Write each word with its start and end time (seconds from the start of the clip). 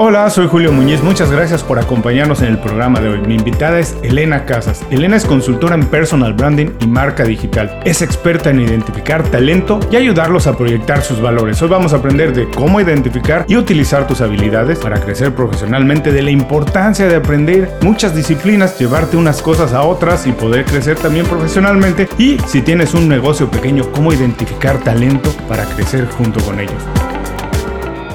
Hola, 0.00 0.30
soy 0.30 0.46
Julio 0.46 0.70
Muñiz, 0.70 1.02
muchas 1.02 1.28
gracias 1.28 1.64
por 1.64 1.76
acompañarnos 1.76 2.40
en 2.42 2.50
el 2.50 2.60
programa 2.60 3.00
de 3.00 3.08
hoy. 3.08 3.18
Mi 3.26 3.34
invitada 3.34 3.80
es 3.80 3.96
Elena 4.04 4.44
Casas. 4.44 4.84
Elena 4.92 5.16
es 5.16 5.24
consultora 5.24 5.74
en 5.74 5.86
personal 5.86 6.34
branding 6.34 6.68
y 6.78 6.86
marca 6.86 7.24
digital. 7.24 7.80
Es 7.84 8.00
experta 8.00 8.50
en 8.50 8.60
identificar 8.60 9.24
talento 9.24 9.80
y 9.90 9.96
ayudarlos 9.96 10.46
a 10.46 10.56
proyectar 10.56 11.02
sus 11.02 11.20
valores. 11.20 11.60
Hoy 11.62 11.68
vamos 11.68 11.92
a 11.92 11.96
aprender 11.96 12.32
de 12.32 12.48
cómo 12.48 12.80
identificar 12.80 13.44
y 13.48 13.56
utilizar 13.56 14.06
tus 14.06 14.20
habilidades 14.20 14.78
para 14.78 15.00
crecer 15.00 15.34
profesionalmente, 15.34 16.12
de 16.12 16.22
la 16.22 16.30
importancia 16.30 17.08
de 17.08 17.16
aprender 17.16 17.68
muchas 17.82 18.14
disciplinas, 18.14 18.78
llevarte 18.78 19.16
unas 19.16 19.42
cosas 19.42 19.72
a 19.72 19.82
otras 19.82 20.28
y 20.28 20.32
poder 20.32 20.64
crecer 20.64 20.96
también 20.96 21.26
profesionalmente 21.26 22.08
y 22.18 22.38
si 22.46 22.62
tienes 22.62 22.94
un 22.94 23.08
negocio 23.08 23.50
pequeño, 23.50 23.90
cómo 23.90 24.12
identificar 24.12 24.78
talento 24.78 25.32
para 25.48 25.64
crecer 25.64 26.06
junto 26.06 26.38
con 26.42 26.60
ellos. 26.60 26.84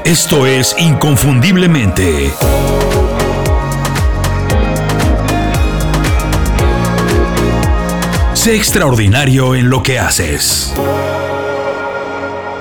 Esto 0.05 0.45
es 0.45 0.75
Inconfundiblemente. 0.77 2.29
Sé 8.33 8.57
extraordinario 8.57 9.55
en 9.55 9.69
lo 9.69 9.81
que 9.81 9.99
haces. 9.99 10.75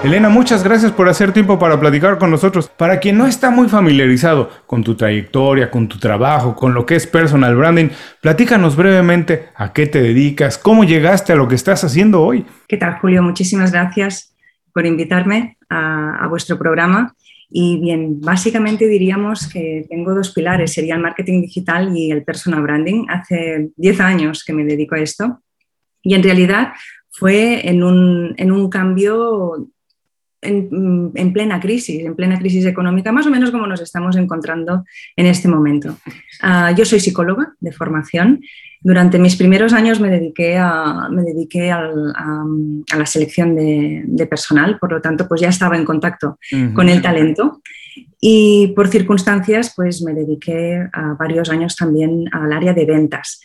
Elena, 0.04 0.28
muchas 0.28 0.62
gracias 0.62 0.92
por 0.92 1.08
hacer 1.08 1.32
tiempo 1.32 1.58
para 1.58 1.80
platicar 1.80 2.16
con 2.18 2.30
nosotros. 2.30 2.68
Para 2.68 3.00
quien 3.00 3.18
no 3.18 3.26
está 3.26 3.50
muy 3.50 3.68
familiarizado 3.68 4.48
con 4.68 4.84
tu 4.84 4.94
trayectoria, 4.94 5.68
con 5.68 5.88
tu 5.88 5.98
trabajo, 5.98 6.54
con 6.54 6.74
lo 6.74 6.86
que 6.86 6.94
es 6.94 7.08
personal 7.08 7.56
branding, 7.56 7.88
platícanos 8.20 8.76
brevemente 8.76 9.48
a 9.56 9.72
qué 9.72 9.86
te 9.88 10.00
dedicas, 10.00 10.58
cómo 10.58 10.84
llegaste 10.84 11.32
a 11.32 11.36
lo 11.36 11.48
que 11.48 11.56
estás 11.56 11.82
haciendo 11.82 12.22
hoy. 12.22 12.46
¿Qué 12.68 12.76
tal, 12.76 13.00
Julio? 13.00 13.20
Muchísimas 13.20 13.72
gracias 13.72 14.32
por 14.72 14.86
invitarme 14.86 15.58
a, 15.68 16.24
a 16.24 16.28
vuestro 16.28 16.56
programa. 16.56 17.16
Y 17.54 17.78
bien, 17.80 18.20
básicamente 18.20 18.88
diríamos 18.88 19.46
que 19.46 19.84
tengo 19.88 20.14
dos 20.14 20.32
pilares, 20.32 20.72
sería 20.72 20.94
el 20.94 21.02
marketing 21.02 21.42
digital 21.42 21.94
y 21.96 22.10
el 22.10 22.24
personal 22.24 22.62
branding. 22.62 23.04
Hace 23.08 23.70
10 23.76 24.00
años 24.00 24.42
que 24.42 24.54
me 24.54 24.64
dedico 24.64 24.94
a 24.94 25.00
esto 25.00 25.42
y 26.02 26.14
en 26.14 26.22
realidad 26.22 26.72
fue 27.10 27.68
en 27.68 27.82
un, 27.82 28.34
en 28.38 28.52
un 28.52 28.70
cambio 28.70 29.68
en, 30.40 31.12
en, 31.14 31.32
plena 31.32 31.60
crisis, 31.60 32.04
en 32.04 32.16
plena 32.16 32.38
crisis 32.38 32.64
económica, 32.64 33.12
más 33.12 33.26
o 33.26 33.30
menos 33.30 33.50
como 33.50 33.66
nos 33.66 33.80
estamos 33.80 34.16
encontrando 34.16 34.84
en 35.14 35.26
este 35.26 35.46
momento. 35.46 35.96
Uh, 36.42 36.74
yo 36.74 36.84
soy 36.84 37.00
psicóloga 37.00 37.54
de 37.60 37.70
formación 37.70 38.40
durante 38.82 39.18
mis 39.18 39.36
primeros 39.36 39.72
años 39.72 40.00
me 40.00 40.10
dediqué 40.10 40.58
a, 40.58 41.08
me 41.10 41.22
dediqué 41.22 41.70
al, 41.70 42.12
a, 42.16 42.44
a, 42.92 42.96
la 42.96 43.06
selección 43.06 43.54
de, 43.54 44.02
de, 44.06 44.26
personal, 44.26 44.78
por 44.78 44.92
lo 44.92 45.00
tanto, 45.00 45.28
pues 45.28 45.40
ya 45.40 45.48
estaba 45.48 45.76
en 45.76 45.84
contacto 45.84 46.38
uh 46.52 46.56
-huh. 46.56 46.72
con 46.74 46.88
el 46.88 47.00
talento 47.00 47.60
y 48.20 48.72
por 48.74 48.88
circunstancias, 48.88 49.72
pues 49.76 50.02
me 50.02 50.14
dediqué 50.14 50.88
a 50.92 51.14
varios 51.18 51.50
años 51.50 51.76
también 51.76 52.24
al 52.32 52.52
área 52.52 52.72
de 52.72 52.86
ventas. 52.86 53.40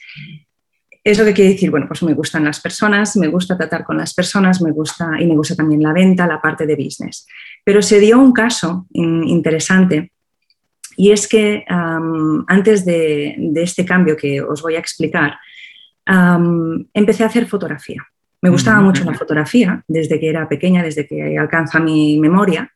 ¿Eso 1.03 1.23
qué 1.23 1.33
quiere 1.33 1.51
decir? 1.51 1.72
Bueno, 1.72 1.88
pues 1.88 2.03
me 2.03 2.13
gustan 2.13 2.44
las 2.44 2.59
personas, 2.59 3.16
me 3.16 3.27
gusta 3.27 3.57
tratar 3.57 3.85
con 3.85 3.97
las 3.97 4.13
personas, 4.13 4.61
me 4.61 4.72
gusta 4.72 5.11
y 5.19 5.25
me 5.25 5.35
gusta 5.35 5.55
también 5.55 5.81
la 5.81 5.94
venta, 5.94 6.27
la 6.27 6.41
parte 6.41 6.66
de 6.66 6.75
business. 6.75 7.25
Pero 7.63 7.81
se 7.81 7.99
dio 7.99 8.19
un 8.19 8.33
caso 8.33 8.88
interesante 8.91 10.11
y 10.98 11.12
es 11.12 11.28
que 11.28 11.64
um, 11.70 12.44
antes 12.48 12.84
de, 12.84 13.36
de, 13.38 13.62
este 13.62 13.86
cambio 13.86 14.17
que 14.17 14.42
os 14.42 14.64
voy 14.64 14.76
a 14.76 14.80
explicar, 14.80 15.38
um, 16.09 16.84
empecé 16.92 17.23
a 17.23 17.28
hacer 17.28 17.45
fotografía. 17.45 18.03
Me 18.42 18.50
gustaba 18.50 18.81
mucho 18.81 19.03
la 19.03 19.14
fotografía 19.14 19.84
desde 19.88 20.20
que 20.20 20.30
era 20.30 20.50
pequeña, 20.50 20.84
desde 20.84 21.08
que 21.08 21.38
alcanza 21.38 21.80
mi 21.80 22.20
memoria. 22.20 22.72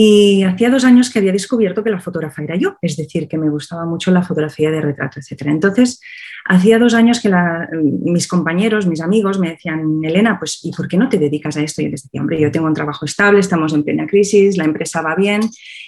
Y 0.00 0.44
hacía 0.44 0.70
dos 0.70 0.84
años 0.84 1.10
que 1.10 1.18
había 1.18 1.32
descubierto 1.32 1.82
que 1.82 1.90
la 1.90 1.98
fotógrafa 1.98 2.40
era 2.44 2.54
yo, 2.54 2.76
es 2.80 2.96
decir, 2.96 3.26
que 3.26 3.36
me 3.36 3.50
gustaba 3.50 3.84
mucho 3.84 4.12
la 4.12 4.22
fotografía 4.22 4.70
de 4.70 4.80
retrato, 4.80 5.18
etc. 5.18 5.46
Entonces, 5.46 6.00
hacía 6.44 6.78
dos 6.78 6.94
años 6.94 7.18
que 7.18 7.28
la, 7.28 7.68
mis 7.82 8.28
compañeros, 8.28 8.86
mis 8.86 9.00
amigos 9.00 9.40
me 9.40 9.50
decían, 9.50 9.98
Elena, 10.04 10.38
pues 10.38 10.60
¿y 10.62 10.70
por 10.70 10.86
qué 10.86 10.96
no 10.98 11.08
te 11.08 11.18
dedicas 11.18 11.56
a 11.56 11.62
esto? 11.62 11.82
Y 11.82 11.86
yo 11.86 11.90
les 11.90 12.04
decía, 12.04 12.20
hombre, 12.20 12.40
yo 12.40 12.52
tengo 12.52 12.68
un 12.68 12.74
trabajo 12.74 13.06
estable, 13.06 13.40
estamos 13.40 13.74
en 13.74 13.82
plena 13.82 14.06
crisis, 14.06 14.56
la 14.56 14.66
empresa 14.66 15.02
va 15.02 15.16
bien 15.16 15.40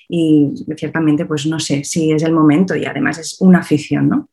y 0.09 0.54
ciertamente, 0.76 1.25
pues 1.25 1.47
no 1.47 1.60
sé 1.60 1.84
si 1.84 2.10
es 2.10 2.25
el 2.25 2.32
momento 2.32 2.75
y 2.75 2.87
además 2.87 3.16
es 3.19 3.37
una 3.41 3.60
afición, 3.60 4.09
¿no? 4.09 4.28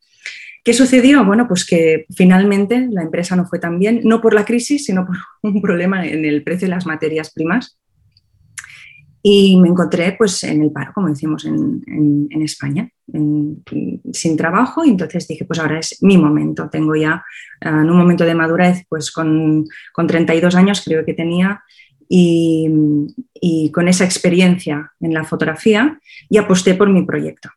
¿Qué 0.64 0.74
sucedió? 0.74 1.24
Bueno, 1.24 1.46
pues 1.46 1.64
que 1.64 2.04
finalmente 2.16 2.88
la 2.90 3.02
empresa 3.02 3.36
no 3.36 3.46
fue 3.46 3.60
tan 3.60 3.78
bien, 3.78 4.00
no 4.02 4.20
por 4.20 4.34
la 4.34 4.44
crisis, 4.44 4.86
sino 4.86 5.06
por 5.06 5.16
un 5.42 5.62
problema 5.62 6.04
en 6.04 6.24
el 6.24 6.42
precio 6.42 6.66
de 6.66 6.74
las 6.74 6.84
materias 6.84 7.32
primas 7.32 7.77
y 9.30 9.56
me 9.56 9.68
encontré 9.68 10.14
pues 10.16 10.42
en 10.44 10.62
el 10.62 10.70
paro, 10.70 10.92
como 10.94 11.08
decimos 11.08 11.44
en, 11.44 12.28
España, 12.42 12.88
sin 13.06 14.36
trabajo. 14.38 14.84
Y 14.84 14.90
entonces 14.90 15.28
dije 15.28 15.44
pues 15.44 15.58
ahora 15.58 15.80
es 15.80 16.02
mi 16.02 16.16
momento, 16.16 16.70
tengo 16.70 16.96
ya 16.96 17.22
uh, 17.64 17.68
en 17.68 17.90
un 17.90 17.96
momento 17.96 18.24
de 18.24 18.34
madurez 18.34 18.86
pues 18.88 19.10
con, 19.10 19.66
con 19.92 20.06
32 20.06 20.54
años 20.54 20.82
creo 20.82 21.04
que 21.04 21.12
tenía 21.12 21.62
y, 22.08 22.70
y, 23.34 23.70
con 23.70 23.86
esa 23.86 24.06
experiencia 24.06 24.92
en 24.98 25.12
la 25.12 25.24
fotografía 25.24 26.00
y 26.30 26.38
aposté 26.38 26.74
por 26.74 26.88
mi 26.88 27.02
proyecto. 27.02 27.50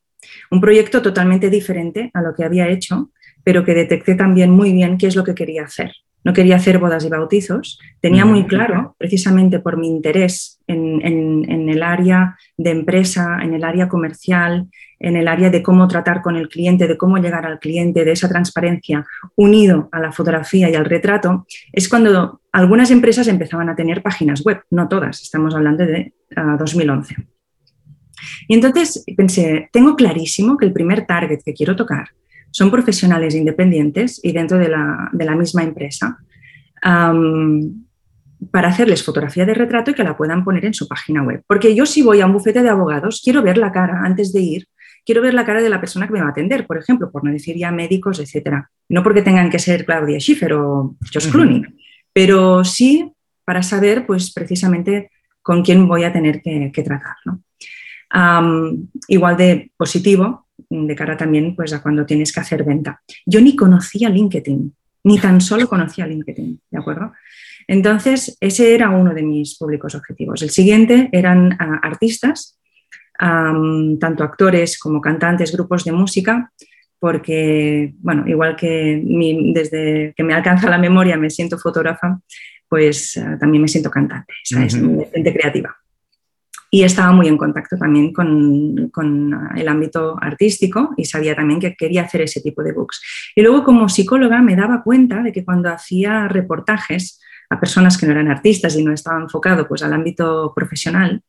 Un 0.49 0.59
proyecto 0.59 1.01
totalmente 1.01 1.49
diferente 1.49 2.11
a 2.13 2.21
lo 2.21 2.35
que 2.35 2.43
había 2.43 2.67
hecho, 2.67 3.11
pero 3.45 3.63
que 3.63 3.73
detecté 3.73 4.15
también 4.15 4.51
muy 4.51 4.73
bien 4.73 4.97
qué 4.97 5.07
es 5.07 5.15
lo 5.15 5.23
que 5.23 5.35
quería 5.35 5.63
hacer 5.63 5.93
no 6.23 6.33
quería 6.33 6.55
hacer 6.55 6.77
bodas 6.77 7.05
y 7.05 7.09
bautizos, 7.09 7.79
tenía 7.99 8.25
muy 8.25 8.45
claro, 8.45 8.95
precisamente 8.97 9.59
por 9.59 9.77
mi 9.77 9.87
interés 9.87 10.59
en, 10.67 11.01
en, 11.05 11.49
en, 11.49 11.69
el 11.69 11.81
área 11.83 12.37
de 12.57 12.71
empresa, 12.71 13.39
en 13.41 13.53
el 13.53 13.63
área 13.63 13.87
comercial, 13.87 14.67
en 14.99 15.15
el 15.15 15.27
área 15.27 15.49
de 15.49 15.63
cómo 15.63 15.87
tratar 15.87 16.21
con 16.21 16.35
el 16.35 16.47
cliente, 16.47 16.87
de 16.87 16.97
cómo 16.97 17.17
llegar 17.17 17.45
al 17.45 17.59
cliente, 17.59 18.05
de 18.05 18.11
esa 18.11 18.29
transparencia, 18.29 19.05
unido 19.35 19.89
a 19.91 19.99
la 19.99 20.11
fotografía 20.11 20.69
y 20.69 20.75
al 20.75 20.85
retrato, 20.85 21.45
es 21.73 21.89
cuando 21.89 22.41
algunas 22.51 22.91
empresas 22.91 23.27
empezaban 23.27 23.69
a 23.69 23.75
tener 23.75 24.03
páginas 24.03 24.43
web, 24.43 24.61
no 24.69 24.87
todas, 24.87 25.21
estamos 25.21 25.55
hablando 25.55 25.85
de 25.85 26.13
uh, 26.37 26.57
2011. 26.57 27.15
Y 28.47 28.53
entonces 28.53 29.03
pensé, 29.17 29.69
tengo 29.71 29.95
clarísimo 29.95 30.55
que 30.55 30.65
el 30.65 30.73
primer 30.73 31.07
target 31.07 31.39
que 31.43 31.53
quiero 31.53 31.75
tocar 31.75 32.09
son 32.51 32.69
profesionales 32.69 33.35
independientes 33.35 34.19
y 34.23 34.31
dentro 34.31 34.57
de 34.57 34.69
la, 34.69 35.09
de 35.11 35.25
la 35.25 35.35
misma 35.35 35.63
empresa 35.63 36.17
um, 36.85 37.85
para 38.51 38.69
hacerles 38.69 39.03
fotografía 39.03 39.45
de 39.45 39.53
retrato 39.53 39.91
y 39.91 39.93
que 39.93 40.03
la 40.03 40.17
puedan 40.17 40.43
poner 40.43 40.65
en 40.65 40.73
su 40.73 40.87
página 40.87 41.23
web. 41.23 41.43
Porque 41.47 41.75
yo 41.75 41.85
si 41.85 42.01
voy 42.01 42.21
a 42.21 42.25
un 42.25 42.33
bufete 42.33 42.61
de 42.61 42.69
abogados, 42.69 43.21
quiero 43.23 43.41
ver 43.41 43.57
la 43.57 43.71
cara 43.71 44.01
antes 44.03 44.33
de 44.33 44.41
ir, 44.41 44.67
quiero 45.05 45.21
ver 45.21 45.33
la 45.33 45.45
cara 45.45 45.61
de 45.61 45.69
la 45.69 45.79
persona 45.79 46.07
que 46.07 46.13
me 46.13 46.21
va 46.21 46.27
a 46.27 46.31
atender, 46.31 46.65
por 46.65 46.77
ejemplo, 46.77 47.11
por 47.11 47.23
no 47.23 47.31
decir 47.31 47.55
ya 47.57 47.71
médicos, 47.71 48.19
etc. 48.19 48.65
No 48.89 49.03
porque 49.03 49.21
tengan 49.21 49.49
que 49.49 49.59
ser 49.59 49.85
Claudia 49.85 50.19
Schiffer 50.19 50.53
o 50.53 50.95
Josh 51.13 51.29
Clooney, 51.31 51.59
uh 51.59 51.63
-huh. 51.63 51.75
pero 52.13 52.63
sí 52.63 53.11
para 53.45 53.63
saber, 53.63 54.05
pues 54.05 54.31
precisamente, 54.31 55.11
con 55.41 55.63
quién 55.63 55.87
voy 55.87 56.03
a 56.03 56.13
tener 56.13 56.41
que, 56.41 56.71
que 56.73 56.83
tratar. 56.83 57.15
¿no? 57.25 57.41
Um, 58.13 58.87
igual 59.07 59.37
de 59.37 59.71
positivo, 59.77 60.47
de 60.71 60.95
cara 60.95 61.17
también 61.17 61.55
pues, 61.55 61.73
a 61.73 61.81
cuando 61.81 62.05
tienes 62.05 62.31
que 62.31 62.39
hacer 62.39 62.63
venta. 62.63 63.01
Yo 63.25 63.41
ni 63.41 63.55
conocía 63.55 64.09
LinkedIn, 64.09 64.73
ni 65.03 65.19
tan 65.19 65.41
solo 65.41 65.67
conocía 65.67 66.07
LinkedIn, 66.07 66.61
¿de 66.71 66.79
acuerdo? 66.79 67.11
Entonces, 67.67 68.37
ese 68.39 68.73
era 68.73 68.89
uno 68.89 69.13
de 69.13 69.23
mis 69.23 69.57
públicos 69.57 69.95
objetivos. 69.95 70.41
El 70.41 70.49
siguiente 70.49 71.09
eran 71.11 71.53
uh, 71.53 71.79
artistas, 71.81 72.57
um, 73.21 73.99
tanto 73.99 74.23
actores 74.23 74.79
como 74.79 75.01
cantantes, 75.01 75.51
grupos 75.51 75.83
de 75.83 75.91
música, 75.91 76.51
porque, 76.99 77.93
bueno, 77.99 78.27
igual 78.27 78.55
que 78.55 79.01
mi, 79.03 79.53
desde 79.53 80.13
que 80.15 80.23
me 80.23 80.33
alcanza 80.33 80.69
la 80.69 80.77
memoria 80.77 81.17
me 81.17 81.29
siento 81.29 81.57
fotógrafa, 81.57 82.19
pues 82.69 83.17
uh, 83.17 83.37
también 83.37 83.61
me 83.61 83.67
siento 83.67 83.91
cantante, 83.91 84.33
¿sabes? 84.43 84.75
Uh 84.75 84.77
-huh. 84.77 85.11
Gente 85.11 85.33
creativa 85.33 85.80
y 86.73 86.83
estaba 86.83 87.11
muy 87.11 87.27
en 87.27 87.37
contacto 87.37 87.77
también 87.77 88.13
con, 88.13 89.49
el 89.57 89.67
ámbito 89.67 90.15
artístico 90.21 90.91
y 90.95 91.03
sabía 91.03 91.35
también 91.35 91.59
que 91.59 91.75
quería 91.75 92.03
hacer 92.03 92.21
ese 92.21 92.39
tipo 92.39 92.63
de 92.63 92.71
books. 92.71 93.01
Y 93.35 93.41
luego 93.41 93.65
como 93.65 93.89
psicóloga 93.89 94.41
me 94.41 94.55
daba 94.55 94.81
cuenta 94.81 95.21
de 95.21 95.33
que 95.33 95.43
cuando 95.43 95.69
hacía 95.69 96.29
reportajes 96.29 97.19
a 97.49 97.59
personas 97.59 97.97
que 97.97 98.05
no 98.05 98.13
eran 98.13 98.29
artistas 98.29 98.77
y 98.77 98.85
no 98.85 98.93
estaba 98.93 99.19
enfocado 99.19 99.67
pues, 99.67 99.83
al 99.83 99.91
ámbito 99.91 100.53
profesional, 100.55 101.21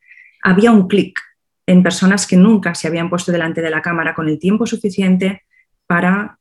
había 0.45 0.71
un 0.71 0.87
clic 0.87 1.19
en 1.67 1.83
personas 1.83 2.25
que 2.25 2.37
nunca 2.37 2.77
se 2.77 2.87
habían 2.87 3.11
puesto 3.11 3.33
delante 3.33 3.61
de 3.63 3.71
la 3.71 3.83
cámara 3.83 4.15
con 4.15 4.29
el 4.29 4.39
tiempo 4.39 4.65
suficiente 4.65 5.43
para 5.89 6.39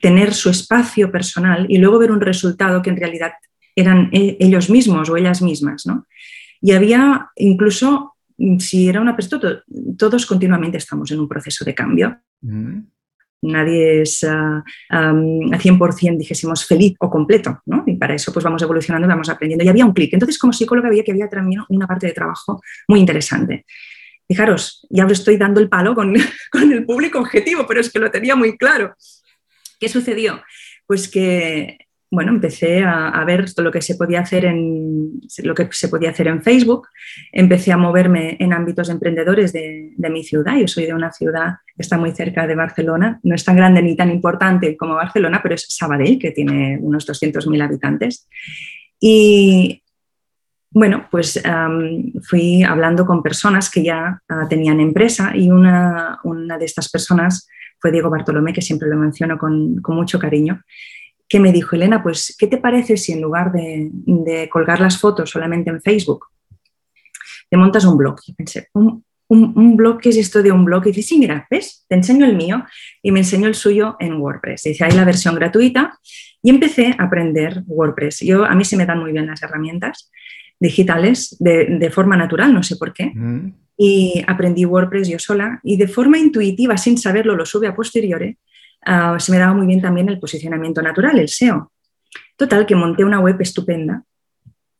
tener 0.00 0.34
su 0.34 0.50
espacio 0.50 1.10
personal 1.10 1.66
y 1.68 1.78
luego 1.78 1.98
ver 1.98 2.12
un 2.12 2.20
resultado 2.20 2.80
que 2.80 2.90
en 2.90 2.96
realidad 2.96 3.32
eran 3.74 4.10
e, 4.12 4.36
ellos 4.40 4.70
mismos 4.70 5.08
o 5.08 5.16
ellas 5.16 5.42
mismas. 5.42 5.86
¿no? 5.86 6.06
Y 6.60 6.72
había 6.72 7.30
incluso, 7.36 8.14
si 8.58 8.88
era 8.88 9.00
una 9.00 9.16
persona, 9.16 9.62
todos 9.96 10.26
continuamente 10.26 10.78
estamos 10.78 11.10
en 11.10 11.20
un 11.20 11.28
proceso 11.28 11.64
de 11.64 11.74
cambio. 11.74 12.18
Mm. 12.40 12.80
Nadie 13.40 14.02
es 14.02 14.24
uh, 14.24 14.62
um, 14.96 15.52
a 15.52 15.58
100%, 15.58 16.18
dijésemos, 16.18 16.66
feliz 16.66 16.96
o 16.98 17.08
completo, 17.08 17.62
¿no? 17.66 17.84
Y 17.86 17.94
para 17.94 18.14
eso 18.14 18.32
pues 18.32 18.44
vamos 18.44 18.60
evolucionando 18.62 19.06
y 19.06 19.10
vamos 19.10 19.28
aprendiendo. 19.28 19.64
Y 19.64 19.68
había 19.68 19.86
un 19.86 19.92
clic. 19.92 20.12
Entonces, 20.12 20.38
como 20.38 20.52
psicóloga, 20.52 20.90
veía 20.90 21.04
que 21.04 21.12
había 21.12 21.28
también 21.28 21.62
una 21.68 21.86
parte 21.86 22.08
de 22.08 22.12
trabajo 22.12 22.60
muy 22.88 22.98
interesante. 22.98 23.64
Fijaros, 24.26 24.86
ya 24.90 25.06
os 25.06 25.12
estoy 25.12 25.36
dando 25.36 25.60
el 25.60 25.68
palo 25.68 25.94
con, 25.94 26.14
con 26.50 26.72
el 26.72 26.84
público 26.84 27.20
objetivo, 27.20 27.64
pero 27.66 27.80
es 27.80 27.92
que 27.92 28.00
lo 28.00 28.10
tenía 28.10 28.34
muy 28.34 28.58
claro. 28.58 28.94
¿Qué 29.78 29.88
sucedió? 29.88 30.42
Pues 30.86 31.08
que 31.08 31.78
bueno, 32.10 32.32
empecé 32.32 32.82
a, 32.82 33.22
ver 33.26 33.44
lo 33.58 33.70
que 33.70 33.82
se 33.82 33.94
podía 33.94 34.20
hacer 34.20 34.46
en 34.46 35.20
lo 35.42 35.54
que 35.54 35.68
se 35.70 35.88
podía 35.88 36.10
hacer 36.10 36.28
en 36.28 36.42
Facebook. 36.42 36.88
Empecé 37.32 37.70
a 37.70 37.76
moverme 37.76 38.36
en 38.40 38.54
ámbitos 38.54 38.88
emprendedores 38.88 39.52
de, 39.52 39.92
mi 39.98 40.24
ciudad. 40.24 40.56
Yo 40.56 40.66
soy 40.68 40.86
de 40.86 40.94
una 40.94 41.12
ciudad 41.12 41.56
que 41.66 41.82
está 41.82 41.98
muy 41.98 42.12
cerca 42.12 42.46
de 42.46 42.54
Barcelona. 42.54 43.20
No 43.22 43.34
es 43.34 43.44
tan 43.44 43.56
grande 43.56 43.82
ni 43.82 43.94
tan 43.94 44.10
importante 44.10 44.74
como 44.76 44.94
Barcelona, 44.94 45.40
pero 45.42 45.54
es 45.54 45.66
Sabadell, 45.68 46.18
que 46.18 46.30
tiene 46.30 46.78
unos 46.80 47.06
200.000 47.06 47.62
habitantes. 47.62 48.26
Y 48.98 49.82
bueno, 50.70 51.08
pues 51.10 51.42
fui 52.22 52.62
hablando 52.62 53.04
con 53.04 53.22
personas 53.22 53.70
que 53.70 53.82
ya 53.82 54.22
ah, 54.28 54.46
tenían 54.48 54.80
empresa 54.80 55.36
y 55.36 55.50
una, 55.50 56.18
de 56.58 56.64
estas 56.64 56.88
personas 56.88 57.46
fue 57.80 57.92
Diego 57.92 58.08
Bartolomé, 58.08 58.54
que 58.54 58.62
siempre 58.62 58.88
lo 58.88 58.96
menciono 58.96 59.36
con, 59.36 59.82
con 59.82 59.94
mucho 59.94 60.18
cariño 60.18 60.62
que 61.28 61.40
me 61.40 61.52
dijo, 61.52 61.76
Elena, 61.76 62.02
pues, 62.02 62.34
¿qué 62.38 62.46
te 62.46 62.56
parece 62.56 62.96
si 62.96 63.12
en 63.12 63.20
lugar 63.20 63.52
de, 63.52 64.48
colgar 64.50 64.80
las 64.80 64.98
fotos 64.98 65.30
solamente 65.30 65.70
en 65.70 65.82
Facebook, 65.82 66.26
te 67.50 67.56
montas 67.56 67.84
un 67.84 67.98
blog? 67.98 68.18
Y 68.26 68.32
pensé, 68.32 68.68
¿un, 68.72 69.04
blog? 69.76 70.00
¿Qué 70.00 70.08
es 70.08 70.16
esto 70.16 70.42
de 70.42 70.50
un 70.50 70.64
blog? 70.64 70.86
Y 70.86 70.92
dice, 70.92 71.02
sí, 71.02 71.18
mira, 71.18 71.46
¿ves? 71.50 71.84
Te 71.86 71.96
enseño 71.96 72.24
el 72.24 72.34
mío 72.34 72.64
y 73.02 73.12
me 73.12 73.20
enseño 73.20 73.46
el 73.46 73.54
suyo 73.54 73.96
en 74.00 74.14
WordPress. 74.14 74.62
Dice, 74.62 74.84
hay 74.84 74.92
la 74.92 75.04
versión 75.04 75.34
gratuita 75.34 75.98
y 76.42 76.48
empecé 76.48 76.94
a 76.96 77.04
aprender 77.04 77.62
WordPress. 77.66 78.20
Yo, 78.20 78.44
a 78.44 78.54
mí 78.54 78.64
se 78.64 78.78
me 78.78 78.86
dan 78.86 79.00
muy 79.00 79.12
bien 79.12 79.26
las 79.26 79.42
herramientas 79.42 80.10
digitales 80.58 81.36
de, 81.38 81.90
forma 81.90 82.16
natural, 82.16 82.54
no 82.54 82.62
sé 82.62 82.76
por 82.76 82.94
qué. 82.94 83.12
Mm. 83.14 83.52
Y 83.76 84.24
aprendí 84.26 84.64
WordPress 84.64 85.08
yo 85.08 85.18
sola 85.18 85.60
y 85.62 85.76
de 85.76 85.86
forma 85.86 86.18
intuitiva, 86.18 86.76
sin 86.78 86.96
saberlo, 86.96 87.36
lo 87.36 87.44
sube 87.44 87.68
a 87.68 87.76
posteriori 87.76 88.36
Ah, 88.90 89.18
se 89.20 89.30
me 89.32 89.38
daba 89.38 89.52
muy 89.52 89.66
bien 89.66 89.82
también 89.82 90.08
el 90.08 90.18
posicionamiento 90.18 90.80
natural, 90.80 91.18
el 91.18 91.28
SEO. 91.28 91.70
Total, 92.38 92.64
que 92.64 92.74
monté 92.74 93.04
una 93.04 93.20
web 93.20 93.36
estupenda 93.38 94.02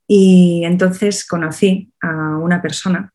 y 0.07 0.63
entonces 0.65 1.27
conocí 1.27 1.93
a 2.01 2.39
una 2.39 2.63
persona 2.63 3.13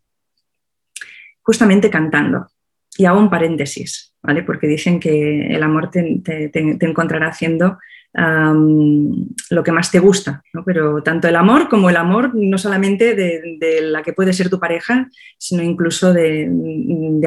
justamente 1.41 1.89
cantando. 1.89 2.47
Y 2.95 3.05
hago 3.05 3.19
un 3.19 3.31
paréntesis, 3.31 4.13
¿vale? 4.21 4.43
Porque 4.43 4.67
dicen 4.67 4.99
que 4.99 5.47
el 5.47 5.63
amor 5.63 5.89
te, 5.89 6.21
encontrará 6.53 7.29
haciendo 7.29 7.79
lo 8.13 9.63
que 9.63 9.71
más 9.71 9.89
te 9.89 9.97
gusta, 9.97 10.43
¿no? 10.53 10.63
Pero 10.63 11.01
tanto 11.01 11.27
el 11.27 11.35
amor 11.35 11.69
como 11.69 11.89
el 11.89 11.97
amor, 11.97 12.35
no 12.35 12.59
solamente 12.59 13.15
de, 13.15 13.81
la 13.81 14.03
que 14.03 14.13
puede 14.13 14.31
ser 14.31 14.51
tu 14.51 14.59
pareja, 14.59 15.09
sino 15.39 15.63
incluso 15.63 16.13
de, 16.13 16.47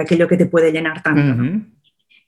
aquello 0.01 0.29
que 0.29 0.37
te 0.37 0.47
puede 0.47 0.71
llenar 0.71 1.03
tanto. 1.03 1.67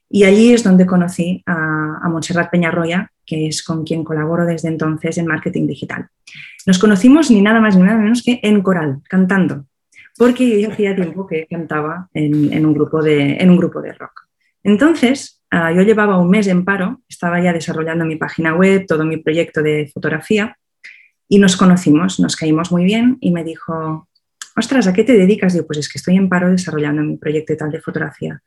Y 0.09 0.23
allí 0.23 0.53
es 0.53 0.63
donde 0.63 0.85
conocí 0.85 1.43
a, 1.45 1.99
a 2.01 2.09
Montserrat 2.09 2.49
Peñarroya, 2.49 3.11
que 3.25 3.47
es 3.47 3.61
con 3.61 3.83
quien 3.83 4.03
colaboro 4.03 4.45
desde 4.45 4.67
entonces 4.67 5.17
en 5.19 5.27
marketing 5.27 5.67
digital. 5.67 6.07
Nos 6.65 6.79
conocimos 6.79 7.29
ni 7.29 7.41
nada 7.41 7.59
más 7.59 7.75
ni 7.75 7.83
nada 7.83 7.99
menos 7.99 8.23
que 8.23 8.39
en 8.41 8.61
coral, 8.61 9.01
cantando, 9.07 9.65
porque 10.17 10.61
yo 10.61 10.71
hacía 10.71 10.95
tiempo 10.95 11.27
que 11.27 11.47
cantaba 11.47 12.09
en, 12.13 12.65
un, 12.65 12.73
grupo 12.73 13.01
de, 13.01 13.37
en 13.37 13.49
un 13.51 13.57
grupo 13.57 13.81
de 13.81 13.93
rock. 13.93 14.27
Entonces, 14.63 15.41
ah, 15.51 15.71
yo 15.71 15.83
llevaba 15.83 16.17
un 16.17 16.29
mes 16.29 16.47
en 16.47 16.65
paro, 16.65 17.01
estaba 17.07 17.41
ya 17.41 17.53
desarrollando 17.53 18.03
mi 18.03 18.17
página 18.17 18.55
web, 18.55 18.85
todo 18.87 19.05
mi 19.05 19.17
proyecto 19.17 19.61
de 19.61 19.89
fotografía, 19.93 20.57
y 21.27 21.37
nos 21.37 21.55
conocimos, 21.55 22.19
nos 22.19 22.35
caímos 22.35 22.71
muy 22.71 22.83
bien 22.83 23.17
y 23.21 23.31
me 23.31 23.43
dijo, 23.43 24.08
ostras, 24.55 24.87
¿a 24.87 24.93
qué 24.93 25.03
te 25.03 25.13
dedicas? 25.13 25.53
Digo, 25.53 25.67
pues 25.67 25.79
es 25.79 25.89
que 25.89 25.97
estoy 25.97 26.15
en 26.15 26.29
paro 26.29 26.49
desarrollando 26.49 27.01
mi 27.03 27.17
proyecto 27.17 27.55
tal 27.55 27.71
de 27.71 27.81
fotografía 27.81 28.41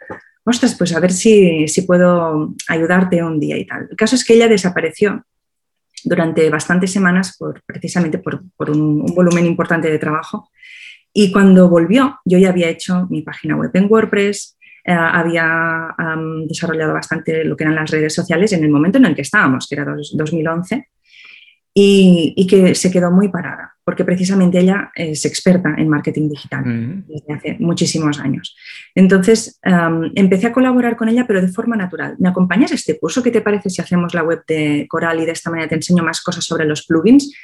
ostras, 0.45 0.75
pues 0.77 0.95
a 0.95 1.01
ver 1.01 1.13
si, 1.13 1.67
puedo 1.87 2.55
ayudarte 2.69 3.23
un 3.23 3.39
día 3.39 3.57
y 3.57 3.67
tal. 3.67 3.89
El 3.91 3.97
caso 3.97 4.17
es 4.17 4.25
que 4.25 4.35
ella 4.35 4.49
desapareció 4.49 5.25
durante 6.05 6.49
bastantes 6.51 6.91
semanas 6.91 7.37
por, 7.39 7.63
precisamente 7.65 8.19
por, 8.19 8.43
un, 8.71 9.07
volumen 9.15 9.47
importante 9.47 9.91
de 9.91 9.99
trabajo. 9.99 10.51
Y 11.13 11.31
cuando 11.31 11.69
volvió, 11.69 12.19
yo 12.25 12.39
ya 12.39 12.49
había 12.49 12.71
hecho 12.71 13.07
mi 13.11 13.23
página 13.23 13.57
web 13.57 13.71
en 13.75 13.87
WordPress, 13.91 14.59
eh, 14.85 14.93
había 14.93 15.95
desarrollado 16.49 16.93
bastante 16.93 17.45
lo 17.45 17.57
que 17.57 17.65
eran 17.65 17.77
las 17.77 17.91
redes 17.91 18.15
sociales 18.15 18.53
en 18.53 18.65
el 18.65 18.71
momento 18.71 18.99
en 18.99 19.05
el 19.05 19.15
que 19.15 19.23
estábamos, 19.23 19.69
que 19.69 19.77
era 19.77 19.95
2011 19.95 20.89
y, 21.75 22.47
que 22.49 22.75
se 22.75 22.91
quedó 22.91 23.11
muy 23.13 23.29
parada, 23.29 23.72
porque 23.85 24.05
precisamente 24.05 24.61
ella 24.61 24.93
es 24.95 25.25
experta 25.25 25.75
en 25.77 25.89
marketing 25.89 26.29
digital 26.29 27.05
desde 27.07 27.33
hace 27.33 27.57
muchísimos 27.59 28.21
años. 28.21 28.57
Entonces, 28.95 29.59
empecé 30.15 30.47
a 30.47 30.53
colaborar 30.53 30.97
con 30.97 31.09
ella, 31.09 31.27
pero 31.27 31.41
de 31.41 31.49
forma 31.49 31.77
natural. 31.77 32.15
¿Me 32.19 32.29
acompañas 32.29 32.73
a 32.73 32.77
este 32.77 32.99
curso? 32.99 33.23
¿Qué 33.23 33.31
te 33.31 33.41
parece 33.41 33.71
si 33.71 33.83
hacemos 33.83 34.15
la 34.15 34.23
web 34.23 34.45
de 34.47 34.87
Coral 34.89 35.21
y 35.21 35.27
de 35.27 35.33
esta 35.33 35.51
manera 35.51 35.69
te 35.69 35.75
enseño 35.75 36.05
más 36.05 36.23
cosas 36.23 36.45
sobre 36.45 36.65
los 36.65 36.87
plugins? 36.87 37.35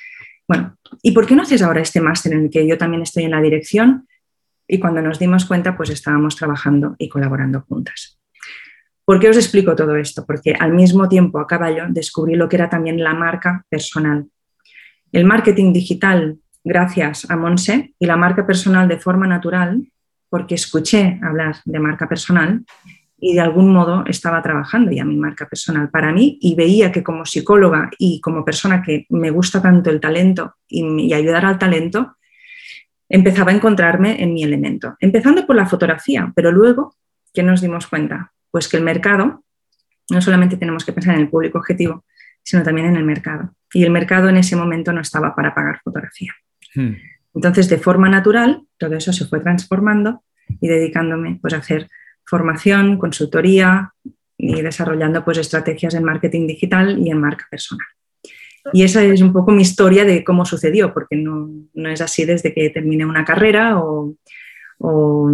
Bueno, 0.47 0.77
¿y 1.03 1.11
por 1.13 1.27
qué 1.27 1.35
no 1.35 1.43
haces 1.43 1.61
ahora 1.61 1.81
este 1.81 2.01
máster 2.01 2.33
en 2.33 2.45
el 2.45 2.51
que 2.51 2.67
yo 2.67 2.79
también 2.79 3.03
estoy 3.03 3.25
en 3.25 3.33
la 3.33 3.41
dirección? 3.41 4.07
Y 4.67 4.79
cuando 4.79 5.03
nos 5.03 5.19
dimos 5.19 5.45
cuenta, 5.45 5.77
pues 5.77 5.91
estábamos 5.91 6.37
trabajando 6.37 6.95
y 6.99 7.09
colaborando 7.09 7.63
juntas. 7.63 8.21
¿Por 9.05 9.19
qué 9.19 9.29
os 9.29 9.37
explico 9.37 9.75
todo 9.75 9.97
esto? 9.97 10.25
Porque 10.27 10.53
al 10.53 10.73
mismo 10.73 11.09
tiempo 11.09 11.41
a 11.41 11.47
caballo 11.47 11.85
descubrí 11.89 12.35
lo 12.35 12.49
que 12.49 12.57
era 12.57 12.69
también 12.69 13.03
la 13.03 13.15
marca 13.15 13.65
personal. 13.71 14.27
El 15.13 15.25
marketing 15.25 15.73
digital 15.73 16.39
gracias 16.65 17.31
a 17.31 17.37
Monse 17.37 17.95
y 17.99 18.07
la 18.07 18.17
marca 18.17 18.47
personal 18.47 18.89
de 18.89 18.99
forma 18.99 19.27
natural 19.27 19.91
porque 20.29 20.55
escuché 20.55 21.19
hablar 21.23 21.57
de 21.65 21.81
marca 21.81 22.09
personal 22.09 22.65
y 23.19 23.35
de 23.35 23.41
algún 23.41 23.73
modo 23.73 24.05
estaba 24.07 24.43
trabajando 24.43 24.93
ya 24.93 25.05
mi 25.05 25.17
marca 25.17 25.49
personal 25.49 25.89
para 25.91 26.13
mí 26.13 26.39
y 26.41 26.55
veía 26.55 26.93
que 26.93 27.03
como 27.03 27.25
psicóloga 27.25 27.91
y 27.99 28.21
como 28.21 28.45
persona 28.45 28.83
que 28.83 29.07
me 29.09 29.31
gusta 29.31 29.63
tanto 29.63 29.91
el 29.91 29.99
talento 29.99 30.55
y, 30.69 31.13
ayudar 31.13 31.47
al 31.47 31.59
talento, 31.59 32.17
empezaba 33.09 33.51
a 33.51 33.55
encontrarme 33.55 34.23
en 34.23 34.35
mi 34.35 34.45
elemento. 34.45 34.95
Empezando 35.01 35.47
por 35.47 35.57
la 35.57 35.67
fotografía, 35.67 36.31
pero 36.37 36.53
luego, 36.53 36.95
¿qué 37.33 37.43
nos 37.43 37.61
dimos 37.61 37.87
cuenta? 37.87 38.33
Pues 38.51 38.69
que 38.69 38.77
el 38.77 38.85
mercado, 38.85 39.43
no 40.11 40.21
solamente 40.21 40.57
tenemos 40.57 40.85
que 40.85 40.93
pensar 40.93 41.15
en 41.15 41.23
el 41.23 41.31
público 41.31 41.59
objetivo, 41.59 42.05
sino 42.49 42.63
también 42.63 42.87
en 42.87 42.97
el 42.97 43.05
mercado. 43.05 43.55
Y 43.75 43.85
el 43.85 43.91
mercado 43.91 44.31
en 44.31 44.39
ese 44.39 44.57
momento 44.57 44.91
no 44.91 45.03
estaba 45.03 45.35
para 45.35 45.55
pagar 45.55 45.81
fotografía. 45.85 46.33
Hmm. 46.75 46.95
Entonces, 47.35 47.69
de 47.69 47.77
forma 47.77 48.09
natural, 48.09 48.63
todo 48.79 48.97
eso 48.97 49.13
se 49.13 49.27
fue 49.27 49.41
transformando 49.41 50.23
y 50.59 50.67
dedicándome 50.67 51.39
pues, 51.43 51.53
a 51.53 51.59
hacer 51.59 51.89
formación, 52.25 52.97
consultoría 52.97 53.93
y 54.39 54.63
desarrollando 54.63 55.27
pues, 55.27 55.37
estrategias 55.37 55.93
en 55.93 56.05
marketing 56.05 56.47
digital 56.47 56.99
y 56.99 57.11
en 57.11 57.21
marca 57.21 57.47
personal. 57.51 57.87
Y 58.73 58.83
esa 58.83 59.05
es 59.05 59.21
un 59.21 59.35
poco 59.35 59.51
mi 59.53 59.61
historia 59.61 60.07
de 60.07 60.25
cómo 60.25 60.47
sucedió, 60.47 60.95
porque 60.95 61.17
no, 61.17 61.51
es 61.75 62.01
así 62.01 62.25
desde 62.25 62.55
que 62.55 62.71
terminé 62.71 63.05
una 63.05 63.27
carrera 63.27 63.79
o, 63.79 64.15
o 64.79 65.31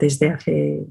desde 0.00 0.30
hace 0.30 0.86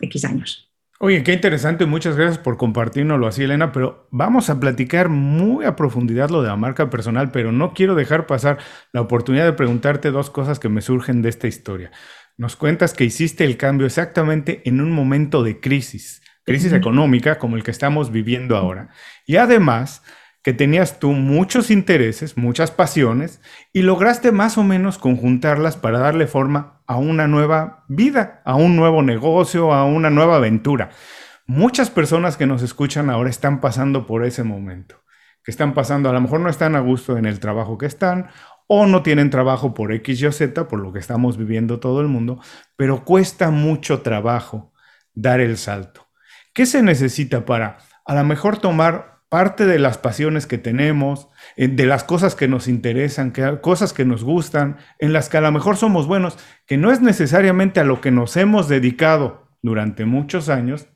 X 0.00 0.24
años. 0.24 0.67
Oye, 1.00 1.22
qué 1.22 1.32
interesante, 1.32 1.86
muchas 1.86 2.16
gracias 2.16 2.38
por 2.38 2.56
compartirnoslo 2.56 3.28
así, 3.28 3.44
Elena, 3.44 3.70
pero 3.70 4.08
vamos 4.10 4.50
a 4.50 4.58
platicar 4.58 5.08
muy 5.08 5.64
a 5.64 5.76
profundidad 5.76 6.28
lo 6.28 6.42
de 6.42 6.48
la 6.48 6.56
marca 6.56 6.90
personal, 6.90 7.30
pero 7.30 7.52
no 7.52 7.72
quiero 7.72 7.94
dejar 7.94 8.26
pasar 8.26 8.58
la 8.92 9.02
oportunidad 9.02 9.44
de 9.44 9.52
preguntarte 9.52 10.10
dos 10.10 10.28
cosas 10.28 10.58
que 10.58 10.68
me 10.68 10.80
surgen 10.80 11.22
de 11.22 11.28
esta 11.28 11.46
historia. 11.46 11.92
Nos 12.36 12.56
cuentas 12.56 12.94
que 12.94 13.04
hiciste 13.04 13.44
el 13.44 13.56
cambio 13.56 13.86
exactamente 13.86 14.60
en 14.64 14.80
un 14.80 14.90
momento 14.90 15.44
de 15.44 15.60
crisis, 15.60 16.20
crisis 16.42 16.72
económica 16.72 17.38
como 17.38 17.56
el 17.56 17.62
que 17.62 17.70
estamos 17.70 18.10
viviendo 18.10 18.56
ahora. 18.56 18.88
Y 19.24 19.36
además, 19.36 20.02
que 20.42 20.52
tenías 20.52 20.98
tú 20.98 21.12
muchos 21.12 21.70
intereses, 21.70 22.36
muchas 22.36 22.72
pasiones, 22.72 23.40
y 23.72 23.82
lograste 23.82 24.32
más 24.32 24.58
o 24.58 24.64
menos 24.64 24.98
conjuntarlas 24.98 25.76
para 25.76 26.00
darle 26.00 26.26
forma 26.26 26.77
a 26.88 26.96
una 26.96 27.28
nueva 27.28 27.84
vida, 27.86 28.40
a 28.44 28.56
un 28.56 28.74
nuevo 28.74 29.02
negocio, 29.02 29.72
a 29.72 29.84
una 29.84 30.08
nueva 30.08 30.36
aventura. 30.36 30.88
Muchas 31.46 31.90
personas 31.90 32.36
que 32.38 32.46
nos 32.46 32.62
escuchan 32.62 33.10
ahora 33.10 33.30
están 33.30 33.60
pasando 33.60 34.06
por 34.06 34.24
ese 34.24 34.42
momento, 34.42 35.04
que 35.44 35.50
están 35.50 35.74
pasando, 35.74 36.08
a 36.08 36.14
lo 36.14 36.20
mejor 36.20 36.40
no 36.40 36.48
están 36.48 36.74
a 36.74 36.80
gusto 36.80 37.18
en 37.18 37.26
el 37.26 37.40
trabajo 37.40 37.76
que 37.76 37.86
están, 37.86 38.30
o 38.66 38.86
no 38.86 39.02
tienen 39.02 39.28
trabajo 39.28 39.74
por 39.74 39.92
X, 39.92 40.20
Y, 40.22 40.32
Z, 40.32 40.66
por 40.66 40.80
lo 40.80 40.92
que 40.92 40.98
estamos 40.98 41.36
viviendo 41.36 41.78
todo 41.78 42.00
el 42.00 42.08
mundo, 42.08 42.40
pero 42.74 43.04
cuesta 43.04 43.50
mucho 43.50 44.00
trabajo 44.00 44.72
dar 45.14 45.40
el 45.40 45.58
salto. 45.58 46.08
¿Qué 46.54 46.64
se 46.64 46.82
necesita 46.82 47.44
para 47.44 47.78
a 48.06 48.14
lo 48.14 48.24
mejor 48.24 48.58
tomar 48.58 49.17
parte 49.28 49.66
de 49.66 49.78
las 49.78 49.98
pasiones 49.98 50.46
que 50.46 50.58
tenemos, 50.58 51.28
eh, 51.56 51.68
de 51.68 51.86
las 51.86 52.04
cosas 52.04 52.34
que 52.34 52.48
nos 52.48 52.68
interesan, 52.68 53.32
que, 53.32 53.60
cosas 53.60 53.92
que 53.92 54.04
nos 54.04 54.24
gustan, 54.24 54.76
en 54.98 55.12
las 55.12 55.28
que 55.28 55.36
a 55.36 55.40
lo 55.42 55.52
mejor 55.52 55.76
somos 55.76 56.06
buenos, 56.06 56.38
que 56.66 56.76
no 56.76 56.90
es 56.90 57.00
necesariamente 57.00 57.80
a 57.80 57.84
lo 57.84 58.00
que 58.00 58.10
nos 58.10 58.36
hemos 58.36 58.68
dedicado 58.68 59.48
durante 59.62 60.04
muchos 60.04 60.48
años, 60.48 60.88